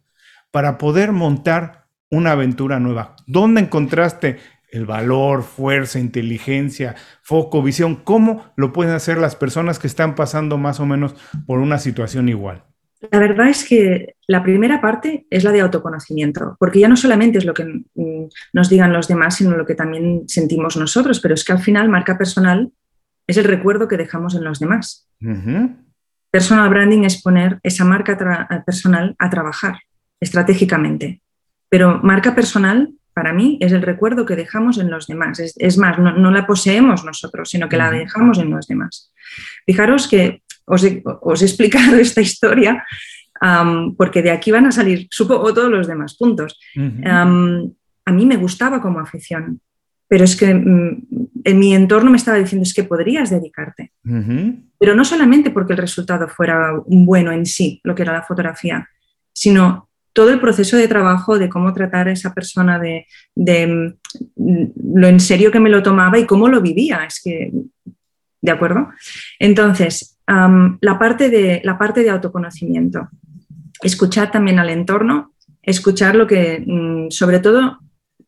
para 0.51 0.79
poder 0.79 1.13
montar 1.13 1.87
una 2.11 2.33
aventura 2.33 2.79
nueva. 2.79 3.17
¿Dónde 3.27 3.63
encontraste 3.63 4.39
el 4.73 4.87
valor, 4.87 5.43
fuerza, 5.43 5.99
inteligencia, 5.99 6.97
foco, 7.23 7.63
visión, 7.63 7.97
¿cómo 7.97 8.53
lo 8.57 8.73
pueden 8.73 8.95
hacer 8.95 9.19
las 9.19 9.37
personas 9.37 9.79
que 9.79 9.87
están 9.87 10.15
pasando 10.15 10.57
más 10.57 10.81
o 10.81 10.87
menos 10.87 11.15
por 11.47 11.59
una 11.59 11.79
situación 11.79 12.29
igual? 12.31 12.65
La 13.11 13.19
verdad 13.19 13.49
es 13.49 13.65
que 13.65 14.15
la 14.29 14.43
primera 14.43 14.81
parte 14.81 15.27
es 15.29 15.43
la 15.43 15.51
de 15.51 15.61
autoconocimiento, 15.61 16.57
porque 16.61 16.81
ya 16.81 16.89
no 16.89 16.97
solamente 16.97 17.39
es 17.39 17.45
lo 17.45 17.55
que 17.55 17.65
mm, 17.65 18.27
nos 18.53 18.69
digan 18.69 18.93
los 18.93 19.09
demás, 19.09 19.37
sino 19.37 19.57
lo 19.57 19.67
que 19.67 19.75
también 19.75 20.23
sentimos 20.29 20.77
nosotros, 20.77 21.21
pero 21.21 21.35
es 21.35 21.45
que 21.45 21.53
al 21.53 21.59
final 21.59 21.89
marca 21.89 22.17
personal 22.17 22.71
es 23.27 23.37
el 23.37 23.45
recuerdo 23.45 23.89
que 23.89 23.97
dejamos 23.97 24.35
en 24.35 24.45
los 24.45 24.61
demás. 24.61 25.09
Personal 26.31 26.71
branding 26.71 27.05
es 27.05 27.21
poner 27.23 27.59
esa 27.63 27.85
marca 27.85 28.17
personal 28.65 29.15
a 29.19 29.31
trabajar 29.31 29.81
estratégicamente, 30.21 31.23
pero 31.69 32.01
marca 32.03 32.35
personal 32.35 32.93
para 33.15 33.33
mí 33.33 33.59
es 33.61 33.73
el 33.73 33.83
recuerdo 33.83 34.25
que 34.25 34.37
dejamos 34.37 34.79
en 34.79 34.91
los 34.91 35.07
demás. 35.07 35.39
Es, 35.57 35.79
más, 35.79 35.99
no, 35.99 36.31
la 36.31 36.47
poseemos 36.47 37.05
nosotros, 37.05 37.51
sino 37.51 37.69
que 37.69 37.77
la 37.77 37.91
dejamos 37.91 38.39
en 38.39 38.51
los 38.51 38.67
demás. 38.67 39.13
Fijaros 39.67 40.09
que 40.09 40.43
os 40.67 40.85
he, 40.85 41.03
explicado 41.45 41.97
esta 42.01 42.21
historia 42.21 42.85
porque 43.97 44.23
de 44.23 44.31
aquí 44.31 44.53
van 44.53 44.67
a 44.67 44.73
salir, 44.73 45.09
supongo, 45.11 45.53
todos 45.53 45.71
los 45.71 45.89
demás 45.89 46.17
puntos. 46.17 46.59
a 48.05 48.13
mí 48.13 48.27
me 48.27 48.37
gustaba 48.37 48.81
como 48.81 49.01
afición, 49.01 49.61
pero 50.13 50.25
es 50.25 50.37
que 50.37 50.55
mm, 50.55 51.07
en 51.45 51.59
mi 51.59 51.75
entorno 51.75 52.11
me 52.11 52.19
estaba 52.19 52.37
diciendo 52.37 52.65
es 52.65 52.75
que 52.75 52.85
podrías 52.85 53.31
dedicarte. 53.31 53.93
Pero 54.79 54.95
no 54.95 55.07
solamente 55.07 55.51
porque 55.51 55.73
el 55.73 55.79
resultado 55.79 56.29
fuera 56.29 56.73
bueno 56.87 57.33
en 57.33 57.47
sí, 57.47 57.81
lo 57.83 57.95
que 57.95 58.03
era 58.03 58.13
la 58.13 58.23
fotografía, 58.23 58.87
sino 59.33 59.89
todo 60.13 60.31
el 60.31 60.39
proceso 60.39 60.77
de 60.77 60.87
trabajo 60.87 61.39
de 61.39 61.49
cómo 61.49 61.73
tratar 61.73 62.09
a 62.09 62.13
esa 62.13 62.35
persona, 62.35 62.79
de, 62.79 63.07
mm, 63.35 64.65
lo 64.95 65.09
en 65.09 65.19
serio 65.19 65.51
que 65.51 65.61
me 65.61 65.71
lo 65.71 65.83
tomaba 65.83 66.19
y 66.19 66.27
cómo 66.27 66.47
lo 66.49 66.61
vivía. 66.61 67.05
Es 67.07 67.23
que, 67.25 67.51
¿de 68.43 68.51
acuerdo? 68.51 68.91
Entonces, 69.39 70.12
la, 70.81 70.99
parte 70.99 71.29
de, 71.31 71.61
la 71.65 71.79
parte 71.79 72.03
de 72.03 72.11
autoconocimiento, 72.11 73.09
escuchar 73.83 74.31
también 74.31 74.59
al 74.59 74.71
entorno, 74.71 75.33
escuchar 75.63 76.17
lo 76.17 76.27
que, 76.27 76.63
mm, 76.67 77.11
sobre 77.11 77.41
todo, 77.41 77.79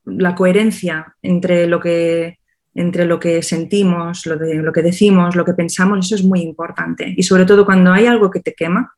la 0.04 0.34
coherencia 0.34 1.14
entre 1.23 1.66
lo 1.66 1.80
que 1.80 2.38
entre 2.76 3.04
lo 3.04 3.20
que 3.20 3.40
sentimos, 3.42 4.26
lo, 4.26 4.37
de, 4.37 4.56
lo 4.56 4.73
que 4.73 4.82
decimos, 4.82 5.37
lo 5.37 5.44
que 5.44 5.54
pensamos, 5.54 6.06
eso 6.06 6.16
es 6.16 6.25
muy 6.25 6.40
importante. 6.40 7.14
Y 7.16 7.23
sobre 7.23 7.44
todo 7.44 7.64
cuando 7.64 7.92
hay 7.92 8.06
algo 8.06 8.30
que 8.30 8.40
te 8.40 8.52
quema, 8.52 8.92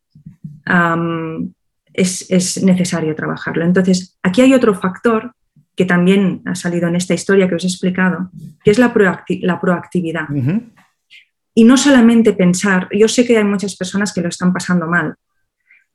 es, 1.93 2.63
necesario 2.63 3.15
trabajarlo. 3.15 3.65
Entonces, 3.65 4.19
aquí 4.23 4.41
hay 4.41 4.55
otro 4.55 4.75
factor 4.75 5.35
que 5.75 5.85
también 5.85 6.41
ha 6.47 6.55
salido 6.55 6.89
en 6.89 6.97
esta 6.97 7.13
historia 7.13 7.49
que 7.49 7.57
os 7.57 7.65
he 7.65 7.69
explicado, 7.69 8.31
que 8.65 8.71
es 8.71 8.79
la, 8.79 8.95
la 9.43 9.61
proactividad. 9.61 10.27
Y 11.59 11.65
no 11.65 11.79
solamente 11.79 12.35
pensar, 12.35 12.87
yo 12.93 13.09
sé 13.09 13.27
que 13.27 13.39
hay 13.39 13.45
muchas 13.45 13.77
personas 13.77 14.13
que 14.13 14.21
lo 14.21 14.29
están 14.29 14.53
pasando 14.53 14.87
mal, 14.87 15.15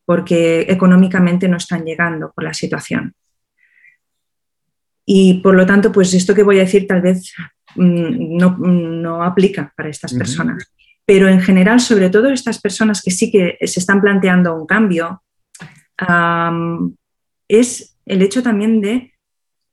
porque 0.05 0.61
económicamente 0.61 1.47
no 1.47 1.57
están 1.57 1.85
llegando 1.85 2.31
por 2.31 2.43
la 2.43 2.53
situación. 2.55 3.13
Y 5.05 5.35
por 5.41 5.53
lo 5.53 5.67
tanto, 5.67 5.91
pues 5.91 6.15
esto 6.15 6.33
que 6.33 6.41
voy 6.41 6.57
a 6.57 6.63
decir 6.63 6.87
tal 6.87 7.01
vez 7.01 7.31
mm, 7.75 8.37
no, 8.37 9.23
aplica 9.23 9.71
para 9.77 9.89
estas 9.89 10.15
personas. 10.15 10.73
Pero 11.05 11.27
en 11.27 11.41
general, 11.41 11.79
sobre 11.79 12.09
todo 12.09 12.29
estas 12.29 12.59
personas 12.59 13.03
que 13.03 13.11
sí 13.11 13.31
que 13.31 13.59
se 13.67 13.79
están 13.79 14.01
planteando 14.01 14.55
un 14.55 14.65
cambio, 14.65 15.21
es 17.47 17.99
el 18.07 18.21
hecho 18.23 18.41
también 18.41 18.81
de 18.81 19.13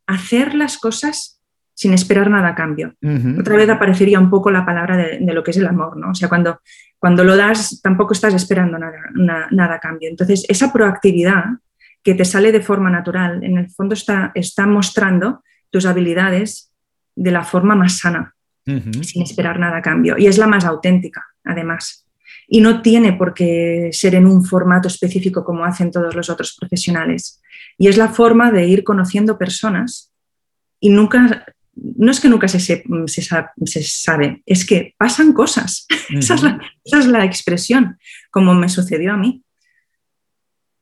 hacer 0.06 0.54
las 0.54 0.76
cosas 0.76 1.37
sin 1.78 1.94
esperar 1.94 2.28
nada 2.28 2.48
a 2.48 2.54
cambio. 2.56 2.92
Otra 3.38 3.54
vez 3.54 3.68
aparecería 3.70 4.18
un 4.18 4.28
poco 4.28 4.50
la 4.50 4.66
palabra 4.66 4.96
de, 4.96 5.32
lo 5.32 5.44
que 5.44 5.52
es 5.52 5.58
el 5.58 5.66
amor, 5.68 5.96
¿no? 5.96 6.10
O 6.10 6.14
sea, 6.14 6.28
cuando, 6.28 6.60
cuando 6.98 7.22
lo 7.22 7.36
das 7.36 7.80
tampoco 7.80 8.14
estás 8.14 8.34
esperando 8.34 8.80
nada, 8.80 8.98
nada 9.52 9.74
a 9.76 9.78
cambio. 9.78 10.08
Entonces, 10.08 10.44
esa 10.48 10.72
proactividad 10.72 11.44
que 12.02 12.16
te 12.16 12.24
sale 12.24 12.50
de 12.50 12.62
forma 12.62 12.90
natural, 12.90 13.44
en 13.44 13.58
el 13.58 13.70
fondo 13.70 13.94
está, 13.94 14.32
está 14.34 14.66
mostrando 14.66 15.44
tus 15.70 15.86
habilidades 15.86 16.72
de 17.14 17.30
la 17.30 17.44
forma 17.44 17.76
más 17.76 17.98
sana, 17.98 18.34
sin 18.64 19.22
esperar 19.22 19.60
nada 19.60 19.76
a 19.76 19.82
cambio. 19.82 20.16
Y 20.18 20.26
es 20.26 20.36
la 20.36 20.48
más 20.48 20.64
auténtica, 20.64 21.26
además 21.44 22.08
y 22.50 22.62
no 22.62 22.80
tiene 22.80 23.12
por 23.12 23.34
qué 23.34 23.90
ser 23.92 24.14
en 24.14 24.26
un 24.26 24.42
formato 24.42 24.88
específico 24.88 25.44
como 25.44 25.64
hacen 25.64 25.90
todos 25.90 26.14
los 26.16 26.30
otros 26.30 26.56
profesionales. 26.58 27.42
Y 27.76 27.88
es 27.88 27.98
la 27.98 28.08
forma 28.08 28.50
de 28.50 28.66
ir 28.66 28.82
conociendo 28.82 29.36
personas 29.36 30.10
y 30.80 30.88
nunca, 30.90 31.44
no 31.96 32.10
es 32.10 32.20
que 32.20 32.28
nunca 32.28 32.48
se, 32.48 32.60
se, 32.60 33.82
sabe, 33.82 34.42
es 34.46 34.66
que 34.66 34.94
pasan 34.98 35.32
cosas. 35.32 35.86
esa, 36.10 36.34
es 36.34 36.42
la, 36.42 36.60
esa, 36.84 36.98
es 36.98 37.06
la, 37.06 37.24
expresión, 37.24 37.98
como 38.30 38.54
me 38.54 38.68
sucedió 38.68 39.12
a 39.12 39.16
mí. 39.16 39.42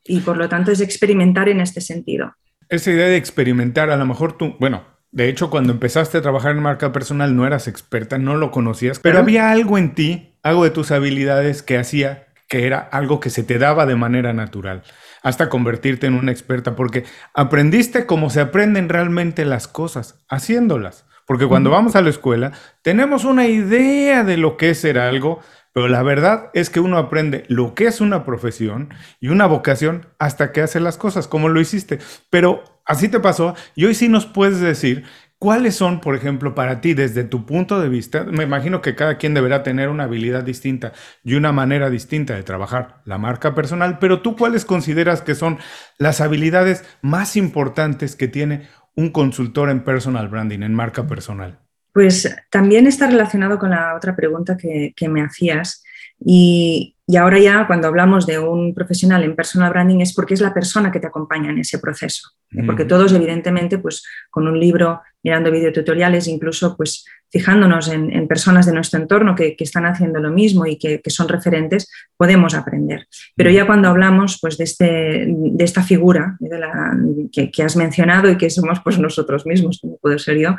Y 0.04 0.20
por 0.20 0.36
lo 0.36 0.48
tanto 0.48 0.70
es 0.70 0.80
experimentar 0.80 1.48
en 1.48 1.60
este 1.60 1.80
sentido. 1.80 2.34
Esa 2.68 2.90
idea 2.90 3.06
de 3.06 3.16
experimentar, 3.16 3.90
a 3.90 3.96
lo 3.96 4.06
mejor 4.06 4.36
tú, 4.36 4.56
bueno, 4.60 4.84
de 5.10 5.28
hecho, 5.28 5.50
cuando 5.50 5.72
empezaste 5.72 6.18
a 6.18 6.22
trabajar 6.22 6.52
en 6.52 6.62
marca 6.62 6.92
personal 6.92 7.34
no 7.34 7.46
eras 7.46 7.68
experta, 7.68 8.18
no 8.18 8.36
lo 8.36 8.50
conocías, 8.50 8.98
pero 8.98 9.18
había 9.18 9.50
algo 9.50 9.78
en 9.78 9.94
ti, 9.94 10.34
algo 10.42 10.64
de 10.64 10.70
tus 10.70 10.90
habilidades 10.90 11.62
que 11.62 11.78
hacía 11.78 12.26
que 12.48 12.66
era 12.66 12.78
algo 12.78 13.20
que 13.20 13.30
se 13.30 13.42
te 13.42 13.58
daba 13.58 13.86
de 13.86 13.96
manera 13.96 14.32
natural, 14.32 14.82
hasta 15.26 15.48
convertirte 15.48 16.06
en 16.06 16.14
una 16.14 16.30
experta, 16.30 16.76
porque 16.76 17.02
aprendiste 17.34 18.06
cómo 18.06 18.30
se 18.30 18.38
aprenden 18.38 18.88
realmente 18.88 19.44
las 19.44 19.66
cosas, 19.66 20.24
haciéndolas. 20.28 21.04
Porque 21.26 21.48
cuando 21.48 21.68
vamos 21.68 21.96
a 21.96 22.00
la 22.00 22.10
escuela, 22.10 22.52
tenemos 22.82 23.24
una 23.24 23.48
idea 23.48 24.22
de 24.22 24.36
lo 24.36 24.56
que 24.56 24.70
es 24.70 24.78
ser 24.78 25.00
algo, 25.00 25.40
pero 25.72 25.88
la 25.88 26.04
verdad 26.04 26.50
es 26.54 26.70
que 26.70 26.78
uno 26.78 26.96
aprende 26.96 27.42
lo 27.48 27.74
que 27.74 27.86
es 27.88 28.00
una 28.00 28.24
profesión 28.24 28.94
y 29.18 29.26
una 29.26 29.46
vocación 29.46 30.06
hasta 30.20 30.52
que 30.52 30.60
hace 30.60 30.78
las 30.78 30.96
cosas, 30.96 31.26
como 31.26 31.48
lo 31.48 31.60
hiciste. 31.60 31.98
Pero 32.30 32.62
así 32.84 33.08
te 33.08 33.18
pasó 33.18 33.56
y 33.74 33.86
hoy 33.86 33.96
sí 33.96 34.08
nos 34.08 34.26
puedes 34.26 34.60
decir 34.60 35.06
cuáles 35.38 35.74
son, 35.74 36.00
por 36.00 36.14
ejemplo, 36.14 36.54
para 36.54 36.80
ti 36.80 36.94
desde 36.94 37.24
tu 37.24 37.46
punto 37.46 37.80
de 37.80 37.88
vista. 37.88 38.24
Me 38.24 38.44
imagino 38.44 38.80
que 38.80 38.94
cada 38.94 39.18
quien 39.18 39.34
deberá 39.34 39.62
tener 39.62 39.88
una 39.88 40.04
habilidad 40.04 40.44
distinta 40.44 40.92
y 41.24 41.34
una 41.34 41.52
manera 41.52 41.90
distinta 41.90 42.34
de 42.34 42.42
trabajar 42.42 43.02
la 43.04 43.18
marca 43.18 43.54
personal, 43.54 43.98
pero 43.98 44.22
tú 44.22 44.36
cuáles 44.36 44.64
consideras 44.64 45.22
que 45.22 45.34
son 45.34 45.58
las 45.98 46.20
habilidades 46.20 46.84
más 47.02 47.36
importantes 47.36 48.16
que 48.16 48.28
tiene 48.28 48.68
un 48.94 49.10
consultor 49.10 49.70
en 49.70 49.84
personal 49.84 50.28
branding, 50.28 50.62
en 50.62 50.74
marca 50.74 51.06
personal. 51.06 51.60
Pues 51.92 52.34
también 52.50 52.86
está 52.86 53.06
relacionado 53.06 53.58
con 53.58 53.70
la 53.70 53.94
otra 53.94 54.14
pregunta 54.14 54.56
que, 54.56 55.08
me 55.08 55.22
hacías. 55.22 55.82
Y, 56.18 56.94
ahora 57.18 57.38
ya 57.38 57.66
cuando 57.66 57.88
hablamos 57.88 58.26
de 58.26 58.38
un 58.38 58.74
profesional 58.74 59.22
en 59.22 59.36
personal 59.36 59.70
branding 59.70 60.00
es 60.00 60.12
porque 60.12 60.34
es 60.34 60.40
la 60.40 60.52
persona 60.52 60.90
que 60.90 61.00
te 61.00 61.06
acompaña 61.06 61.50
en 61.50 61.58
ese 61.58 61.78
proceso. 61.78 62.32
¿eh? 62.50 62.64
Porque 62.66 62.84
todos, 62.84 63.14
evidentemente, 63.14 63.78
pues 63.78 64.04
con 64.28 64.46
un 64.46 64.60
libro, 64.60 65.00
mirando 65.26 65.50
videotutoriales, 65.50 66.28
incluso 66.28 66.76
pues 66.76 67.04
fijándonos 67.32 67.88
en, 67.88 68.28
personas 68.28 68.64
de 68.64 68.72
nuestro 68.72 69.00
entorno 69.00 69.34
que, 69.34 69.56
están 69.58 69.84
haciendo 69.84 70.20
lo 70.20 70.30
mismo 70.30 70.66
y 70.66 70.78
que, 70.78 71.02
son 71.08 71.28
referentes, 71.28 71.90
podemos 72.16 72.54
aprender. 72.54 73.08
Pero 73.34 73.50
ya 73.50 73.66
cuando 73.66 73.88
hablamos 73.88 74.38
pues, 74.40 74.56
de, 74.56 74.62
este, 74.62 75.26
de 75.26 75.64
esta 75.64 75.82
figura 75.82 76.36
la, 76.38 76.96
que, 77.32 77.62
has 77.64 77.74
mencionado 77.74 78.30
y 78.30 78.38
que 78.38 78.50
somos 78.50 78.78
pues, 78.84 79.00
nosotros 79.00 79.46
mismos, 79.46 79.80
como 79.80 79.98
puedo 79.98 80.16
ser 80.16 80.38
yo, 80.38 80.56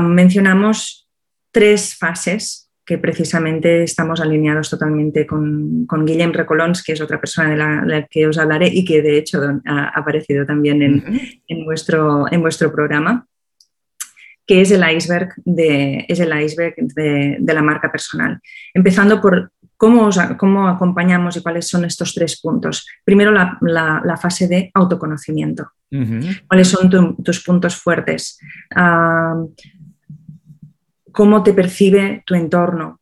mencionamos 0.00 1.08
tres 1.50 1.96
fases 1.96 2.69
que 2.90 2.98
precisamente 2.98 3.84
estamos 3.84 4.20
alineados 4.20 4.68
totalmente 4.68 5.24
con, 5.24 5.86
con 5.86 6.04
Guillem 6.04 6.32
Recolons, 6.32 6.82
que 6.82 6.94
es 6.94 7.00
otra 7.00 7.20
persona 7.20 7.50
de 7.50 7.56
la, 7.86 8.06
que 8.10 8.26
os 8.26 8.36
hablaré 8.36 8.66
y 8.66 8.84
que 8.84 9.00
de 9.00 9.16
hecho 9.16 9.40
ha 9.64 9.96
aparecido 9.96 10.44
también 10.44 10.82
en, 10.82 11.64
vuestro, 11.64 12.24
en 12.32 12.40
vuestro 12.40 12.72
programa, 12.72 13.28
que 14.44 14.62
es 14.62 14.72
el 14.72 14.82
iceberg, 14.90 15.28
de, 15.44 16.04
es 16.08 16.18
el 16.18 16.36
iceberg 16.36 16.74
de, 16.78 17.54
la 17.54 17.62
marca 17.62 17.92
personal. 17.92 18.40
Empezando 18.74 19.20
por 19.20 19.52
cómo, 19.76 20.10
cómo 20.36 20.66
acompañamos 20.66 21.36
y 21.36 21.42
cuáles 21.44 21.68
son 21.68 21.84
estos 21.84 22.12
tres 22.12 22.40
puntos. 22.40 22.88
Primero, 23.04 23.30
la, 23.30 24.18
fase 24.20 24.48
de 24.48 24.68
autoconocimiento. 24.74 25.70
¿Cuáles 26.48 26.66
son 26.66 27.22
tus 27.22 27.44
puntos 27.44 27.76
fuertes? 27.76 28.40
Ah, 28.74 29.36
¿Cómo 31.12 31.42
te 31.42 31.52
percibe 31.52 32.22
tu 32.26 32.34
entorno? 32.34 32.98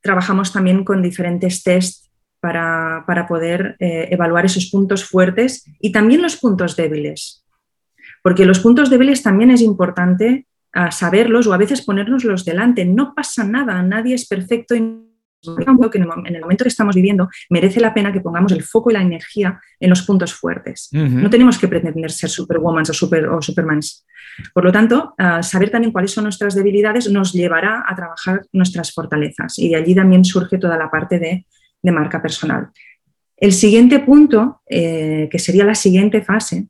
trabajamos 0.00 0.52
también 0.52 0.82
con 0.82 1.02
diferentes 1.02 1.62
tests 1.62 2.10
para, 2.40 3.04
poder 3.28 3.76
eh, 3.78 4.08
evaluar 4.10 4.46
esos 4.46 4.66
puntos 4.70 5.04
fuertes 5.04 5.64
y 5.78 5.92
también 5.92 6.22
los 6.22 6.36
puntos 6.36 6.74
débiles. 6.74 7.44
Porque 8.22 8.46
los 8.46 8.60
puntos 8.60 8.90
débiles 8.90 9.22
también 9.22 9.50
es 9.50 9.60
importante 9.60 10.46
ah, 10.72 10.90
saberlos 10.90 11.46
o 11.46 11.52
a 11.52 11.58
veces 11.58 11.82
ponernoslos 11.82 12.44
delante. 12.44 12.84
No 12.84 13.14
pasa 13.14 13.44
nada, 13.44 13.82
nadie 13.82 14.14
es 14.14 14.26
perfecto 14.26 14.74
y 14.74 15.11
que 15.90 15.98
en 15.98 16.34
el 16.34 16.40
momento 16.40 16.64
que 16.64 16.68
estamos 16.68 16.94
viviendo 16.94 17.28
merece 17.50 17.80
la 17.80 17.92
pena 17.92 18.12
que 18.12 18.20
pongamos 18.20 18.52
el 18.52 18.62
foco 18.62 18.90
y 18.90 18.94
la 18.94 19.02
energía 19.02 19.60
en 19.80 19.90
los 19.90 20.02
puntos 20.02 20.32
fuertes. 20.32 20.88
No 20.92 21.28
tenemos 21.30 21.58
que 21.58 21.68
pretender 21.68 22.10
ser 22.10 22.30
superwoman 22.30 22.84
o, 22.88 22.92
super, 22.92 23.26
o 23.26 23.42
supermans. 23.42 24.06
Por 24.54 24.64
lo 24.64 24.72
tanto, 24.72 25.14
ah, 25.18 25.42
saber 25.42 25.70
también 25.70 25.92
cuáles 25.92 26.12
son 26.12 26.24
nuestras 26.24 26.54
debilidades 26.54 27.10
nos 27.10 27.32
llevará 27.32 27.84
a 27.86 27.94
trabajar 27.94 28.42
nuestras 28.52 28.92
fortalezas 28.92 29.58
y 29.58 29.68
de 29.68 29.76
allí 29.76 29.94
también 29.94 30.24
surge 30.24 30.58
toda 30.58 30.78
la 30.78 30.90
parte 30.90 31.18
de, 31.18 31.46
marca 31.90 32.22
personal. 32.22 32.68
El 33.36 33.52
siguiente 33.52 33.98
punto, 33.98 34.62
eh, 34.70 35.28
que 35.30 35.38
sería 35.40 35.64
la 35.64 35.74
siguiente 35.74 36.22
fase, 36.22 36.68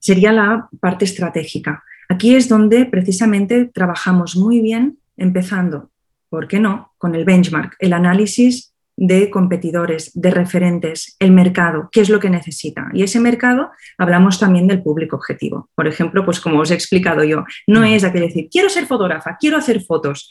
sería 0.00 0.32
la 0.32 0.68
parte 0.80 1.04
estratégica. 1.04 1.84
Aquí 2.08 2.34
es 2.34 2.48
donde 2.48 2.84
precisamente 2.84 3.66
trabajamos 3.72 4.34
muy 4.34 4.60
bien 4.60 4.98
empezando 5.16 5.91
¿por 6.32 6.48
qué 6.48 6.58
no? 6.58 6.94
Con 6.96 7.14
el 7.14 7.26
benchmark, 7.26 7.76
el 7.78 7.92
análisis 7.92 8.72
de 8.96 9.28
competidores, 9.28 10.10
de 10.14 10.30
referentes, 10.30 11.14
el 11.18 11.30
mercado, 11.30 11.90
qué 11.92 12.00
es 12.00 12.08
lo 12.08 12.20
que 12.20 12.30
necesita. 12.30 12.88
Y 12.94 13.02
ese 13.02 13.20
mercado 13.20 13.70
hablamos 13.98 14.40
también 14.40 14.66
del 14.66 14.82
público 14.82 15.16
objetivo. 15.16 15.68
Por 15.74 15.86
ejemplo, 15.86 16.24
pues 16.24 16.40
como 16.40 16.60
os 16.60 16.70
he 16.70 16.74
explicado 16.74 17.22
yo, 17.22 17.44
no 17.66 17.80
mm. 17.80 17.84
es 17.84 18.04
aquel 18.04 18.22
decir, 18.22 18.48
quiero 18.50 18.70
ser 18.70 18.86
fotógrafa, 18.86 19.36
quiero 19.38 19.58
hacer 19.58 19.82
fotos. 19.82 20.30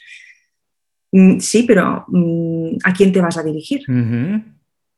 Mm, 1.12 1.38
sí, 1.38 1.62
pero 1.62 2.04
mm, 2.08 2.78
¿a 2.82 2.92
quién 2.92 3.12
te 3.12 3.20
vas 3.20 3.38
a 3.38 3.44
dirigir? 3.44 3.82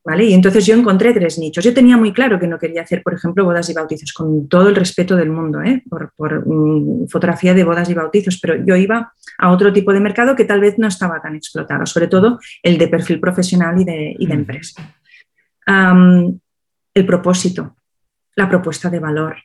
Y 0.07 0.35
entonces 0.35 0.67
yo 0.67 0.75
encontré 0.75 1.15
tres 1.15 1.39
nichos. 1.39 1.65
Yo 1.65 1.73
tenía 1.73 1.97
muy 1.97 2.13
claro 2.13 2.39
que 2.39 2.47
no 2.47 2.59
quería 2.59 2.83
hacer, 2.83 3.03
por 3.03 3.15
ejemplo, 3.15 3.45
bodas 3.45 3.71
y 3.71 3.73
bautizos, 3.73 4.13
con 4.13 4.49
todo 4.49 4.69
el 4.69 4.77
respeto 4.77 5.17
del 5.17 5.31
mundo, 5.31 5.63
¿eh? 5.63 5.83
por, 5.89 6.13
mm, 6.47 7.09
fotografía 7.09 7.55
de 7.55 7.65
bodas 7.65 7.89
y 7.89 7.95
bautizos, 7.95 8.39
pero 8.39 8.63
yo 8.67 8.77
iba 8.77 9.15
a 9.39 9.51
otro 9.51 9.73
tipo 9.73 9.95
de 9.95 10.01
mercado 10.01 10.37
que 10.37 10.45
tal 10.45 10.61
vez 10.61 10.79
no 10.79 10.89
estaba 10.89 11.23
tan 11.23 11.35
explotado, 11.37 11.87
sobre 11.87 12.09
todo 12.09 12.39
el 12.63 12.77
de 12.77 12.89
perfil 12.89 13.19
profesional 13.19 13.81
y 13.81 13.85
de, 13.85 14.17
empresa. 14.35 14.95
el 15.67 17.07
propósito, 17.07 17.77
la 18.37 18.49
propuesta 18.49 18.91
de 18.91 18.99
valor, 18.99 19.37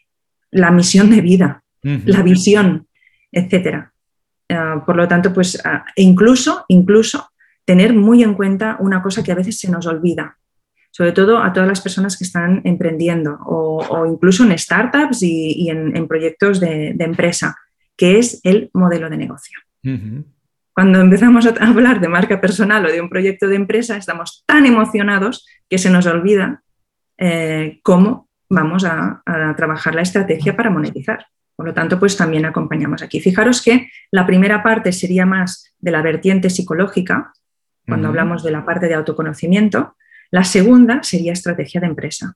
la 0.51 0.71
misión 0.71 1.09
de 1.09 1.21
vida, 1.21 1.63
la 1.81 2.21
visión, 2.21 2.85
etcétera. 3.31 3.93
Ah, 4.49 4.83
por 4.85 4.95
lo 4.95 5.07
tanto, 5.07 5.31
pues 5.31 5.61
ah, 5.63 5.85
e 5.95 6.01
incluso, 6.01 6.65
incluso 6.67 7.29
tener 7.65 7.93
muy 7.93 8.23
en 8.23 8.33
cuenta 8.33 8.77
una 8.79 9.01
cosa 9.01 9.23
que 9.23 9.31
a 9.31 9.35
veces 9.35 9.59
se 9.59 9.69
nos 9.69 9.85
olvida, 9.85 10.38
sobre 10.91 11.11
todo 11.11 11.37
a 11.39 11.53
todas 11.53 11.67
las 11.67 11.81
personas 11.81 12.17
que 12.17 12.23
están 12.23 12.61
emprendiendo 12.63 13.37
o, 13.45 14.05
incluso 14.05 14.43
en 14.43 14.57
startups 14.57 15.23
y, 15.23 15.69
en, 15.69 16.07
proyectos 16.07 16.59
de, 16.59 16.95
empresa, 16.99 17.55
que 17.95 18.19
es 18.19 18.41
el 18.43 18.69
modelo 18.73 19.09
de 19.09 19.17
negocio. 19.17 19.59
Cuando 20.73 20.99
empezamos 21.01 21.45
a 21.45 21.49
hablar 21.67 21.99
de 21.99 22.07
marca 22.07 22.39
personal 22.39 22.85
o 22.85 22.91
de 22.91 23.01
un 23.01 23.09
proyecto 23.09 23.47
de 23.47 23.55
empresa, 23.55 23.97
estamos 23.97 24.43
tan 24.45 24.65
emocionados 24.65 25.45
que 25.69 25.77
se 25.77 25.89
nos 25.89 26.05
olvida 26.05 26.63
eh, 27.17 27.79
cómo 27.83 28.29
vamos 28.49 28.83
a, 28.85 29.21
trabajar 29.55 29.93
la 29.93 30.01
estrategia 30.01 30.55
para 30.55 30.69
monetizar. 30.69 31.25
Por 31.55 31.67
lo 31.67 31.73
tanto, 31.73 31.99
pues 31.99 32.15
también 32.15 32.45
acompañamos 32.45 33.01
aquí. 33.01 33.19
Fijaros 33.19 33.61
que 33.61 33.89
la 34.11 34.25
primera 34.25 34.63
parte 34.63 34.91
sería 34.91 35.25
más 35.25 35.75
de 35.79 35.91
la 35.91 36.01
vertiente 36.01 36.49
psicológica, 36.49 37.33
cuando 37.85 38.07
hablamos 38.07 38.43
de 38.43 38.51
la 38.51 38.65
parte 38.65 38.87
de 38.87 38.93
autoconocimiento, 38.93 39.95
la 40.31 40.43
segunda 40.43 41.03
sería 41.03 41.33
estrategia 41.33 41.81
de 41.81 41.87
empresa, 41.87 42.35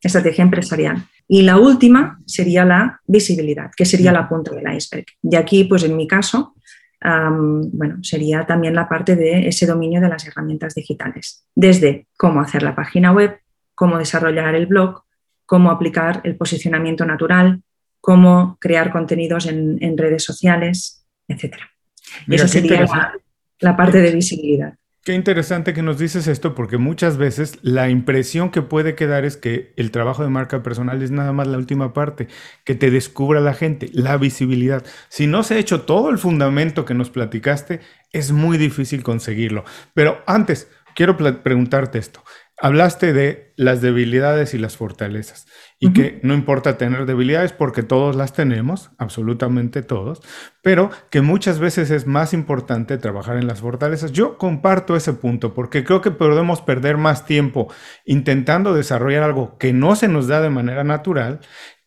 estrategia 0.00 0.42
empresarial. 0.42 1.06
Y 1.26 1.42
la 1.42 1.58
última 1.58 2.20
sería 2.26 2.64
la 2.64 3.00
visibilidad, 3.06 3.70
que 3.74 3.86
sería 3.86 4.12
la 4.12 4.28
punta 4.28 4.52
del 4.54 4.70
iceberg. 4.74 5.06
Y 5.22 5.36
aquí, 5.36 5.64
pues 5.64 5.84
en 5.84 5.96
mi 5.96 6.06
caso, 6.06 6.54
bueno, 7.02 7.98
sería 8.02 8.46
también 8.46 8.74
la 8.74 8.88
parte 8.88 9.16
de 9.16 9.48
ese 9.48 9.66
dominio 9.66 10.00
de 10.00 10.08
las 10.08 10.26
herramientas 10.26 10.74
digitales, 10.74 11.46
desde 11.54 12.06
cómo 12.16 12.40
hacer 12.40 12.62
la 12.62 12.74
página 12.74 13.12
web, 13.12 13.38
cómo 13.74 13.98
desarrollar 13.98 14.54
el 14.54 14.66
blog, 14.66 15.02
cómo 15.46 15.70
aplicar 15.70 16.20
el 16.24 16.36
posicionamiento 16.36 17.04
natural, 17.04 17.62
cómo 18.00 18.56
crear 18.60 18.90
contenidos 18.90 19.46
en, 19.46 19.98
redes 19.98 20.24
sociales, 20.24 21.06
etc. 21.28 21.56
Esa 22.28 22.48
sería 22.48 22.86
la 23.60 23.76
parte 23.76 24.00
de 24.00 24.12
visibilidad. 24.12 24.74
Qué 25.04 25.12
interesante 25.12 25.74
que 25.74 25.82
nos 25.82 25.98
dices 25.98 26.26
esto 26.28 26.54
porque 26.54 26.78
muchas 26.78 27.18
veces 27.18 27.58
la 27.60 27.90
impresión 27.90 28.50
que 28.50 28.62
puede 28.62 28.94
quedar 28.94 29.26
es 29.26 29.36
que 29.36 29.74
el 29.76 29.90
trabajo 29.90 30.22
de 30.22 30.30
marca 30.30 30.62
personal 30.62 31.02
es 31.02 31.10
nada 31.10 31.34
más 31.34 31.46
la 31.46 31.58
última 31.58 31.92
parte, 31.92 32.28
que 32.64 32.74
te 32.74 32.90
descubra 32.90 33.42
la 33.42 33.52
gente, 33.52 33.90
la 33.92 34.16
visibilidad. 34.16 34.82
Si 35.10 35.26
no 35.26 35.42
se 35.42 35.56
ha 35.56 35.58
hecho 35.58 35.82
todo 35.82 36.08
el 36.08 36.16
fundamento 36.16 36.86
que 36.86 36.94
nos 36.94 37.10
platicaste, 37.10 37.80
es 38.12 38.32
muy 38.32 38.56
difícil 38.56 39.02
conseguirlo. 39.02 39.64
Pero 39.92 40.22
antes, 40.26 40.68
quiero 40.94 41.18
preguntarte 41.18 41.98
esto. 41.98 42.24
Hablaste 42.56 43.12
de 43.12 43.52
las 43.56 43.80
debilidades 43.80 44.54
y 44.54 44.58
las 44.58 44.76
fortalezas 44.76 45.46
y 45.78 45.92
que 45.92 46.20
no 46.22 46.34
importa 46.34 46.78
tener 46.78 47.04
debilidades 47.04 47.52
porque 47.52 47.82
todos 47.82 48.16
las 48.16 48.32
tenemos, 48.32 48.90
absolutamente 48.96 49.82
todos, 49.82 50.22
pero 50.62 50.90
que 51.10 51.20
muchas 51.20 51.58
veces 51.58 51.90
es 51.90 52.06
más 52.06 52.32
importante 52.32 52.96
trabajar 52.96 53.36
en 53.36 53.46
las 53.46 53.60
fortalezas. 53.60 54.12
Yo 54.12 54.38
comparto 54.38 54.96
ese 54.96 55.12
punto 55.12 55.52
porque 55.52 55.84
creo 55.84 56.00
que 56.00 56.10
podemos 56.10 56.62
perder 56.62 56.96
más 56.96 57.26
tiempo 57.26 57.72
intentando 58.06 58.72
desarrollar 58.72 59.24
algo 59.24 59.58
que 59.58 59.72
no 59.72 59.94
se 59.94 60.08
nos 60.08 60.26
da 60.26 60.40
de 60.40 60.50
manera 60.50 60.84
natural 60.84 61.40